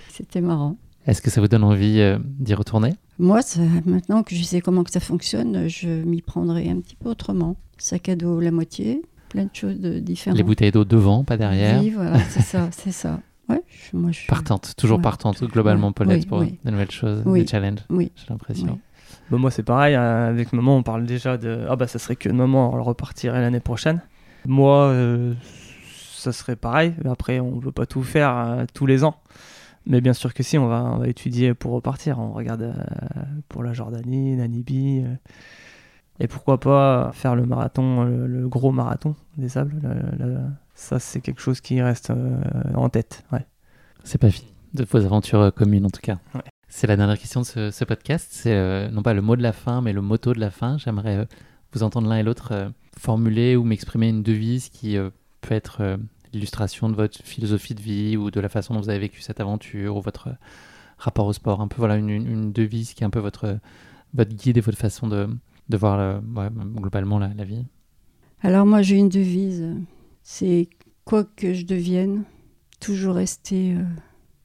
C'était 0.10 0.42
marrant. 0.42 0.78
Est-ce 1.08 1.22
que 1.22 1.30
ça 1.30 1.42
vous 1.42 1.48
donne 1.48 1.64
envie 1.64 2.00
euh, 2.02 2.20
d'y 2.24 2.54
retourner? 2.54 2.94
Moi, 3.18 3.42
ça- 3.42 3.62
maintenant 3.86 4.22
que 4.24 4.36
je 4.36 4.44
sais 4.44 4.62
comment 4.62 4.84
que 4.84 4.92
ça 4.92 5.00
fonctionne, 5.00 5.68
je 5.68 5.90
m'y 5.90 6.22
prendrai 6.22 6.70
un 6.70 6.80
petit 6.80 6.96
peu 6.96 7.10
autrement. 7.10 7.56
Sac 7.78 8.10
à 8.10 8.16
dos 8.16 8.40
la 8.40 8.52
moitié, 8.52 9.02
plein 9.30 9.44
de 9.46 9.50
choses 9.54 9.80
de 9.80 10.00
différentes. 10.00 10.38
Les 10.38 10.44
bouteilles 10.44 10.72
d'eau 10.72 10.86
devant, 10.86 11.24
pas 11.24 11.38
derrière. 11.38 11.80
Oui, 11.82 11.92
voilà, 11.92 12.20
c'est 12.30 12.42
ça, 12.42 12.70
c'est 12.72 12.92
ça. 12.92 13.20
Ouais, 13.50 13.64
je- 13.68 13.98
moi 13.98 14.12
je. 14.12 14.28
Partante, 14.28 14.74
toujours 14.78 14.98
Ouais. 14.98 15.04
partante, 15.04 15.44
globalement. 15.46 15.92
Paulette, 15.92 16.20
Oui, 16.22 16.26
pour 16.28 16.38
oui. 16.40 16.60
de 16.64 16.70
nouvelles 16.70 16.92
choses, 16.92 17.24
Oui. 17.26 17.42
des 17.42 17.48
challenges, 17.48 17.80
Oui. 17.90 18.12
j'ai 18.16 18.26
l'impression. 18.30 18.74
Oui. 18.74 18.80
Bah, 19.32 19.38
moi, 19.40 19.50
c'est 19.50 19.64
pareil. 19.64 19.96
euh, 19.96 20.30
Avec 20.30 20.54
maman, 20.54 20.78
on 20.78 20.84
parle 20.84 21.08
déjà 21.08 21.36
de. 21.38 21.66
Ah, 21.68 21.76
bah, 21.76 21.88
ça 21.88 21.98
serait 21.98 22.16
que 22.16 22.30
maman, 22.30 22.72
elle 22.76 22.82
repartirait 22.82 23.42
l'année 23.42 23.60
prochaine. 23.60 24.02
Moi, 24.46 24.90
euh, 24.90 25.34
ça 26.14 26.32
serait 26.32 26.56
pareil. 26.58 26.94
Après, 27.10 27.40
on 27.40 27.58
veut 27.58 27.72
pas 27.72 27.88
tout 27.88 28.04
faire 28.04 28.38
euh, 28.38 28.66
tous 28.74 28.86
les 28.86 29.04
ans. 29.04 29.16
Mais 29.88 30.00
bien 30.00 30.14
sûr 30.14 30.36
que 30.36 30.44
si, 30.44 30.60
on 30.60 30.68
va, 30.68 30.84
on 30.84 30.98
va 31.00 31.08
étudier 31.08 31.56
pour 31.56 31.72
repartir. 31.72 32.20
On 32.20 32.34
regarde 32.34 32.62
euh, 32.62 32.74
pour 33.48 33.64
la 33.64 33.74
Jordanie, 33.74 34.36
Namibie. 34.36 35.04
Et 36.20 36.28
pourquoi 36.28 36.60
pas 36.60 37.12
faire 37.14 37.36
le 37.36 37.46
marathon, 37.46 38.04
le, 38.04 38.28
le 38.28 38.48
gros 38.50 38.72
marathon 38.72 39.16
des 39.38 39.50
sables. 39.50 39.76
le- 39.84 40.26
le- 40.26 40.40
ça, 40.76 41.00
c'est 41.00 41.20
quelque 41.22 41.42
chose 41.42 41.60
qui 41.62 41.82
reste 41.82 42.10
euh, 42.12 42.40
en 42.76 42.90
tête. 42.90 43.24
Ouais. 43.32 43.46
C'est 44.04 44.18
pas 44.18 44.32
fini 44.32 44.48
de 44.74 44.86
vos 44.86 45.04
aventures 45.06 45.42
euh, 45.42 45.52
communes 45.52 45.86
en 45.86 45.90
tout 45.90 46.02
cas. 46.02 46.20
Ouais. 46.36 46.42
C'est 46.68 46.88
la 46.88 46.96
dernière 46.96 47.18
question 47.20 47.42
de 47.42 47.46
ce, 47.46 47.72
ce 47.72 47.84
podcast. 47.84 48.28
C'est 48.32 48.54
euh, 48.56 48.90
non 48.90 49.02
pas 49.02 49.14
le 49.14 49.22
mot 49.22 49.36
de 49.36 49.42
la 49.42 49.52
fin, 49.54 49.82
mais 49.82 49.92
le 49.94 50.02
motto 50.02 50.34
de 50.34 50.40
la 50.40 50.52
fin. 50.52 50.78
J'aimerais 50.78 51.18
euh, 51.18 51.26
vous 51.74 51.84
entendre 51.84 52.08
l'un 52.08 52.18
et 52.18 52.24
l'autre 52.24 52.72
formuler 52.98 53.56
ou 53.56 53.64
m'exprimer 53.64 54.10
une 54.10 54.24
devise 54.24 54.70
qui 54.70 54.98
peut 55.42 55.54
être 55.56 55.98
l'illustration 56.34 56.90
de 56.90 56.96
votre 56.96 57.18
philosophie 57.24 57.74
de 57.76 57.82
vie 57.82 58.18
ou 58.18 58.30
de 58.32 58.40
la 58.40 58.50
façon 58.50 58.74
dont 58.74 58.82
vous 58.82 58.90
avez 58.90 59.00
vécu 59.00 59.22
cette 59.22 59.40
aventure 59.40 59.96
ou 59.98 60.02
votre 60.02 60.30
rapport 60.98 61.26
au 61.28 61.34
sport. 61.34 61.62
Un 61.62 61.68
peu 61.68 61.78
voilà 61.78 61.96
une, 61.98 62.10
une- 62.10 62.28
une 62.28 62.52
devise 62.52 62.94
qui 62.94 63.04
est 63.04 63.06
un 63.06 63.10
peu 63.10 63.20
votre, 63.20 63.58
votre 64.14 64.34
guide 64.36 64.58
et 64.58 64.62
votre 64.62 64.78
façon 64.78 65.08
de, 65.08 65.28
de 65.70 65.78
voir 65.78 66.22
ouais, 66.36 66.50
globalement 66.76 67.20
la, 67.20 67.34
la 67.34 67.44
vie. 67.44 67.66
Alors 68.42 68.66
moi 68.66 68.82
j'ai 68.82 68.96
une 68.98 69.10
devise, 69.10 69.76
c'est 70.24 70.70
quoi 71.06 71.24
que 71.24 71.54
je 71.54 71.66
devienne, 71.66 72.24
toujours 72.80 73.16
rester 73.16 73.74
euh, 73.76 73.84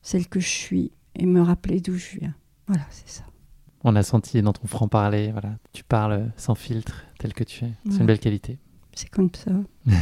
celle 0.03 0.27
que 0.29 0.41
je 0.41 0.49
suis 0.49 0.93
et 1.15 1.27
me 1.27 1.41
rappeler 1.41 1.81
d'où 1.81 1.95
je 1.95 2.19
viens. 2.19 2.35
Voilà, 2.67 2.85
c'est 2.91 3.09
ça. 3.09 3.25
On 3.85 3.95
a 3.97 4.03
senti 4.03 4.41
dans 4.41 4.53
ton 4.53 4.67
franc-parler, 4.67 5.31
voilà, 5.31 5.59
tu 5.73 5.85
parles 5.85 6.33
sans 6.37 6.55
filtre, 6.55 7.05
tel 7.19 7.35
que 7.35 7.45
tu 7.45 7.67
es. 7.67 7.73
C'est 7.91 7.99
une 7.99 8.07
belle 8.07 8.19
qualité. 8.19 8.59
C'est 8.95 9.11
comme 9.11 9.31
ça. 9.35 9.53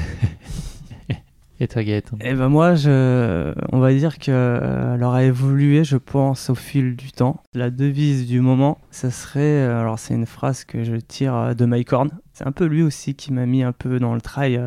Et 1.63 1.69
toi, 1.69 1.85
Gaëtan? 1.85 2.19
Eh 2.21 2.35
ben 2.35 2.49
moi, 2.49 2.75
je, 2.75 3.55
on 3.71 3.79
va 3.79 3.95
dire 3.95 4.19
que 4.19 4.33
euh, 4.33 4.97
elle 4.97 5.05
aura 5.05 5.23
évolué, 5.23 5.85
je 5.85 5.97
pense, 5.97 6.51
au 6.51 6.57
fil 6.57 6.97
du 6.97 7.13
temps. 7.13 7.41
La 7.55 7.71
devise 7.71 8.27
du 8.27 8.41
moment, 8.41 8.79
ça 8.91 9.13
serait, 9.13 9.41
euh, 9.43 9.81
alors 9.81 10.01
c'est 10.01 10.13
une 10.13 10.27
phrase 10.27 10.65
que 10.65 10.83
je 10.83 10.97
tire 10.97 11.37
euh, 11.37 11.55
de 11.55 11.65
Mike 11.65 11.93
Horn. 11.93 12.11
C'est 12.33 12.45
un 12.45 12.51
peu 12.51 12.65
lui 12.65 12.83
aussi 12.83 13.15
qui 13.15 13.33
m'a 13.33 13.47
mis 13.47 13.63
un 13.63 13.71
peu 13.71 14.01
dans 14.01 14.13
le 14.13 14.21
trail, 14.21 14.61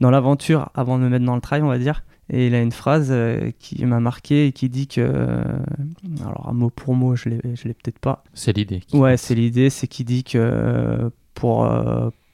dans 0.00 0.10
l'aventure 0.10 0.68
avant 0.74 0.98
de 0.98 1.04
me 1.04 1.10
mettre 1.10 1.24
dans 1.24 1.36
le 1.36 1.40
trail, 1.40 1.62
on 1.62 1.68
va 1.68 1.78
dire. 1.78 2.02
Et 2.28 2.48
il 2.48 2.56
a 2.56 2.60
une 2.60 2.72
phrase 2.72 3.14
qui 3.60 3.84
m'a 3.86 4.00
marqué 4.00 4.48
et 4.48 4.52
qui 4.52 4.68
dit 4.68 4.88
que, 4.88 5.12
alors 6.22 6.48
un 6.48 6.54
mot 6.54 6.70
pour 6.70 6.96
mot, 6.96 7.14
je 7.14 7.28
l'ai, 7.28 7.40
je 7.54 7.68
l'ai 7.68 7.74
peut-être 7.74 8.00
pas. 8.00 8.24
C'est 8.34 8.56
l'idée. 8.56 8.80
qui 8.80 8.96
Ouais, 8.96 9.16
c'est 9.16 9.36
l'idée, 9.36 9.70
c'est 9.70 9.86
qu'il 9.86 10.06
dit 10.06 10.24
que 10.24 11.08
pour 11.34 11.70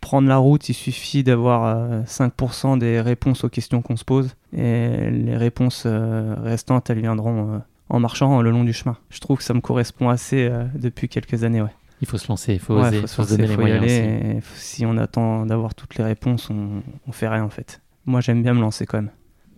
prendre 0.00 0.28
la 0.28 0.36
route, 0.36 0.68
il 0.68 0.74
suffit 0.74 1.22
d'avoir 1.24 1.64
euh, 1.66 2.02
5% 2.02 2.78
des 2.78 3.00
réponses 3.00 3.44
aux 3.44 3.48
questions 3.48 3.82
qu'on 3.82 3.96
se 3.96 4.04
pose. 4.04 4.34
Et 4.56 5.10
les 5.10 5.36
réponses 5.36 5.84
euh, 5.86 6.34
restantes, 6.42 6.90
elles 6.90 7.00
viendront 7.00 7.54
euh, 7.54 7.58
en 7.88 8.00
marchant 8.00 8.40
le 8.42 8.50
long 8.50 8.64
du 8.64 8.72
chemin. 8.72 8.96
Je 9.10 9.20
trouve 9.20 9.38
que 9.38 9.44
ça 9.44 9.54
me 9.54 9.60
correspond 9.60 10.08
assez 10.08 10.48
euh, 10.48 10.64
depuis 10.74 11.08
quelques 11.08 11.44
années. 11.44 11.62
Ouais. 11.62 11.74
Il 12.00 12.06
faut 12.06 12.18
se 12.18 12.28
lancer, 12.28 12.52
il 12.54 12.60
faut 12.60 12.74
Ouais, 12.80 12.88
oser, 12.88 12.96
faut 12.98 13.02
il 13.04 13.08
se 13.08 13.14
faut 13.16 13.22
se 13.24 13.28
lancer, 13.30 13.36
donner 13.36 13.48
les 13.48 13.54
faut 13.54 13.60
moyens 13.60 13.82
aller, 13.82 14.40
si 14.54 14.86
on 14.86 14.96
attend 14.98 15.44
d'avoir 15.46 15.74
toutes 15.74 15.96
les 15.96 16.04
réponses, 16.04 16.48
on, 16.48 16.82
on 17.08 17.12
fait 17.12 17.26
rien 17.28 17.42
en 17.42 17.50
fait. 17.50 17.80
Moi, 18.06 18.20
j'aime 18.20 18.42
bien 18.42 18.54
me 18.54 18.60
lancer 18.60 18.86
quand 18.86 18.98
même. 18.98 19.10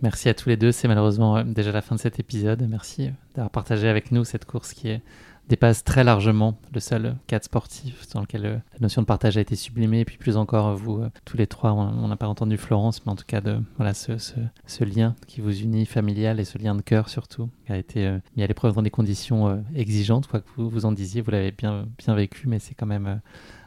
Merci 0.03 0.31
à 0.31 0.35
tous 0.35 0.49
les 0.49 0.57
deux. 0.57 0.73
C'est 0.73 0.89
malheureusement 0.89 1.37
euh, 1.37 1.43
déjà 1.45 1.71
la 1.73 1.83
fin 1.83 1.95
de 1.97 2.01
cet 2.01 2.19
épisode. 2.19 2.67
Merci 2.71 3.09
euh, 3.09 3.11
d'avoir 3.35 3.51
partagé 3.51 3.87
avec 3.89 4.11
nous 4.11 4.25
cette 4.25 4.47
course 4.47 4.73
qui 4.73 4.89
est- 4.89 5.03
dépasse 5.51 5.85
très 5.85 6.02
largement 6.05 6.59
le 6.72 6.81
seul 6.81 7.16
cadre 7.27 7.44
sportif 7.44 8.09
dans 8.14 8.20
lequel 8.22 8.47
euh, 8.47 8.55
la 8.72 8.78
notion 8.81 9.02
de 9.02 9.06
partage 9.06 9.36
a 9.36 9.40
été 9.40 9.56
sublimée. 9.56 10.01
Et 10.01 10.05
puis 10.06 10.16
plus 10.16 10.36
encore, 10.39 10.68
euh, 10.68 10.74
vous, 10.74 11.02
euh, 11.02 11.10
tous 11.27 11.36
les 11.36 11.47
trois, 11.47 11.72
on 11.72 12.09
n'a 12.09 12.16
pas 12.16 12.28
entendu 12.28 12.56
Florence, 12.56 13.05
mais 13.05 13.12
en 13.12 13.16
tout 13.16 13.24
cas, 13.27 13.40
de, 13.43 13.59
voilà, 13.77 13.93
ce, 13.93 14.16
ce- 14.16 14.85
lien 14.85 15.14
qui 15.27 15.40
vous 15.43 15.60
unit 15.60 15.85
familial 15.85 16.40
et 16.40 16.44
ce 16.44 16.56
lien 16.56 16.74
de 16.74 16.81
cœur 16.82 17.09
surtout, 17.10 17.51
a 17.68 17.77
été 17.77 18.06
euh, 18.06 18.18
mis 18.36 18.43
à 18.43 18.47
l'épreuve 18.47 18.74
dans 18.74 18.82
des 18.82 18.90
conditions 18.90 19.62
exigeantes, 19.74 20.27
quoi 20.27 20.40
que 20.40 20.48
vous 20.56 20.70
vous 20.70 20.86
en 20.86 20.93
disiez. 20.93 21.20
Vous 21.20 21.31
l'avez 21.31 21.51
bien, 21.52 21.86
bien 21.98 22.14
vécu, 22.14 22.48
mais 22.48 22.59
c'est 22.59 22.74
quand 22.74 22.86
même 22.86 23.20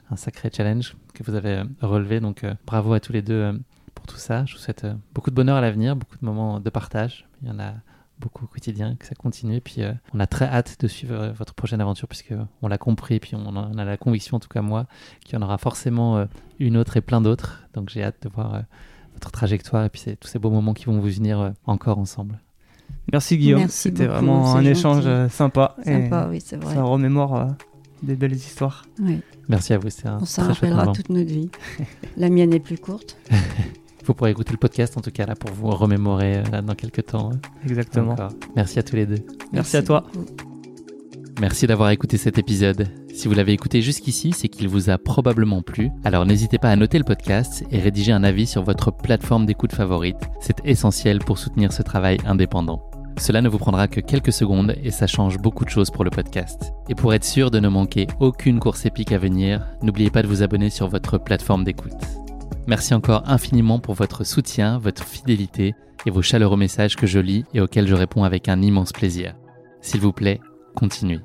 un 0.10 0.15
sacré 0.15 0.49
challenge 0.51 0.95
que 1.14 1.23
vous 1.23 1.35
avez 1.35 1.64
relevé. 1.81 2.19
Donc 2.19 2.45
bravo 2.65 2.93
à 2.93 2.99
tous 2.99 3.14
les 3.14 3.22
deux 3.22 3.60
pour 3.93 4.07
tout 4.07 4.18
ça. 4.18 4.45
Je 4.45 4.53
vous 4.55 4.60
souhaite 4.60 4.85
beaucoup 5.14 5.30
de 5.30 5.35
bonheur 5.35 5.57
à 5.57 5.61
l'avenir, 5.61 5.95
beaucoup 5.95 6.18
de 6.19 6.26
moments 6.26 6.60
de 6.60 6.69
partage. 6.69 7.26
Il 7.41 7.49
y 7.49 7.51
en 7.51 7.60
a 7.60 7.73
beaucoup 8.24 8.45
au 8.45 8.48
quotidien, 8.48 8.95
que 8.95 9.06
ça 9.06 9.16
continue. 9.16 9.58
Et 9.58 9.62
puis 9.62 9.84
euh, 9.84 9.91
on 10.14 10.20
a 10.20 10.28
très 10.28 10.45
hâte 10.45 10.78
de 10.80 10.88
suivre 10.88 11.14
euh, 11.16 11.32
votre 11.34 11.54
prochaine 11.54 11.82
aventure 11.82 12.08
puisque 12.08 12.34
on 12.62 12.68
l'a 12.68 12.78
compris, 12.78 13.20
puis 13.20 13.36
on 13.36 13.45
en 13.45 13.78
a 13.78 13.86
la 13.86 13.98
conviction, 13.98 14.38
en 14.38 14.40
tout 14.40 14.48
cas 14.48 14.62
moi, 14.62 14.88
qu'il 15.26 15.36
y 15.36 15.38
en 15.38 15.41
aura 15.41 15.58
forcément 15.58 16.18
euh, 16.18 16.26
une 16.60 16.78
autre 16.78 16.98
et 16.98 17.02
plein 17.02 17.22
d'autres. 17.22 17.64
Donc 17.74 17.90
j'ai 17.90 18.04
hâte 18.04 18.24
de 18.24 18.30
voir 18.30 18.56
euh, 18.56 18.60
votre 19.14 19.32
trajectoire 19.32 19.86
et 19.86 19.90
puis 19.90 20.04
tous 20.20 20.28
ces 20.28 20.40
beaux 20.40 20.50
moments 20.50 20.74
qui 20.74 20.86
vont 20.86 21.00
vous 21.00 21.16
unir 21.16 21.40
euh, 21.40 21.50
encore 21.66 21.98
ensemble. 22.00 22.40
Merci 23.12 23.38
Guillaume, 23.38 23.68
c'était 23.70 24.08
vraiment 24.08 24.54
un 24.54 24.58
gentil. 24.62 24.68
échange 24.70 25.28
sympa. 25.30 25.76
et 25.86 25.91
Sympa, 25.91 26.28
oui, 26.30 26.41
c'est 26.44 26.58
vrai. 26.58 26.74
Ça 26.74 26.84
remémore 26.84 27.36
euh, 27.36 27.45
des 28.02 28.16
belles 28.16 28.34
histoires. 28.34 28.86
Oui. 29.02 29.22
Merci 29.50 29.74
à 29.74 29.78
vous, 29.78 29.90
c'est 29.90 30.08
un 30.08 30.20
On 30.22 30.26
s'en 30.26 30.44
très 30.44 30.54
chouette 30.54 30.72
rappellera 30.74 30.94
toute 30.94 31.10
notre 31.10 31.30
vie. 31.30 31.50
La 32.18 32.30
mienne 32.30 32.54
est 32.54 32.60
plus 32.60 32.78
courte. 32.78 33.18
Vous 34.06 34.14
pourrez 34.14 34.32
écouter 34.32 34.52
le 34.52 34.58
podcast 34.58 34.98
en 34.98 35.02
tout 35.02 35.12
cas 35.12 35.26
là 35.26 35.36
pour 35.36 35.52
vous 35.52 35.70
remémorer 35.72 36.38
euh, 36.38 36.44
là, 36.52 36.62
dans 36.62 36.76
quelques 36.76 37.06
temps. 37.06 37.32
euh, 37.32 37.38
Exactement. 37.68 38.12
encore. 38.14 38.32
Merci 38.56 38.80
à 38.80 38.84
tous 38.84 38.96
les 38.96 39.06
deux. 39.06 39.20
Merci 39.54 39.78
à 39.78 39.84
toi. 39.84 40.06
Merci 41.42 41.66
d'avoir 41.68 41.90
écouté 41.90 42.18
cet 42.18 42.38
épisode. 42.38 42.88
Si 43.14 43.28
vous 43.28 43.34
l'avez 43.34 43.54
écouté 43.54 43.82
jusqu'ici, 43.82 44.34
c'est 44.34 44.48
qu'il 44.50 44.68
vous 44.68 44.90
a 44.90 44.98
probablement 44.98 45.62
plu. 45.62 45.90
Alors 46.04 46.26
n'hésitez 46.26 46.58
pas 46.60 46.70
à 46.70 46.76
noter 46.76 46.98
le 46.98 47.04
podcast 47.04 47.64
et 47.72 47.80
rédiger 47.80 48.12
un 48.12 48.24
avis 48.24 48.46
sur 48.46 48.64
votre 48.64 48.92
plateforme 48.92 49.46
d'écoute 49.46 49.74
favorite. 49.74 50.18
C'est 50.42 50.58
essentiel 50.66 51.20
pour 51.20 51.38
soutenir 51.38 51.72
ce 51.74 51.82
travail 51.82 52.18
indépendant. 52.26 52.84
Cela 53.18 53.42
ne 53.42 53.50
vous 53.50 53.60
prendra 53.60 53.88
que 53.88 54.00
quelques 54.00 54.34
secondes 54.34 54.76
et 54.84 54.90
ça 54.92 55.06
change 55.08 55.38
beaucoup 55.38 55.66
de 55.66 55.70
choses 55.70 55.92
pour 55.92 56.04
le 56.04 56.10
podcast. 56.10 56.74
Et 56.90 56.96
pour 56.96 57.14
être 57.14 57.24
sûr 57.24 57.52
de 57.52 57.60
ne 57.60 57.70
manquer 57.70 58.08
aucune 58.20 58.60
course 58.60 58.86
épique 58.86 59.12
à 59.12 59.18
venir, 59.20 59.66
n'oubliez 59.84 60.10
pas 60.10 60.24
de 60.24 60.28
vous 60.28 60.42
abonner 60.44 60.70
sur 60.72 60.88
votre 60.88 61.20
plateforme 61.20 61.64
d'écoute. 61.64 61.94
Merci 62.65 62.94
encore 62.94 63.23
infiniment 63.30 63.80
pour 63.80 63.94
votre 63.94 64.23
soutien, 64.23 64.77
votre 64.77 65.03
fidélité 65.03 65.76
et 66.06 66.10
vos 66.11 66.22
chaleureux 66.22 66.57
messages 66.57 66.95
que 66.95 67.07
je 67.07 67.19
lis 67.19 67.44
et 67.53 67.60
auxquels 67.60 67.88
je 67.88 67.94
réponds 67.94 68.23
avec 68.23 68.48
un 68.48 68.61
immense 68.61 68.94
plaisir. 68.94 69.35
S'il 69.81 69.99
vous 69.99 70.14
plaît, 70.14 70.40
continuez. 70.76 71.19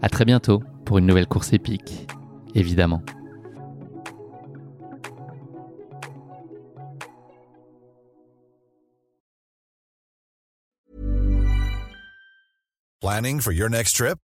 À 0.00 0.08
très 0.08 0.24
bientôt 0.24 0.62
pour 0.84 0.98
une 0.98 1.06
nouvelle 1.06 1.26
course 1.26 1.52
épique, 1.52 2.06
évidemment. 2.54 3.02
Planning 13.00 13.40
for 13.40 13.52
your 13.52 13.68
next 13.68 13.96
trip? 13.96 14.18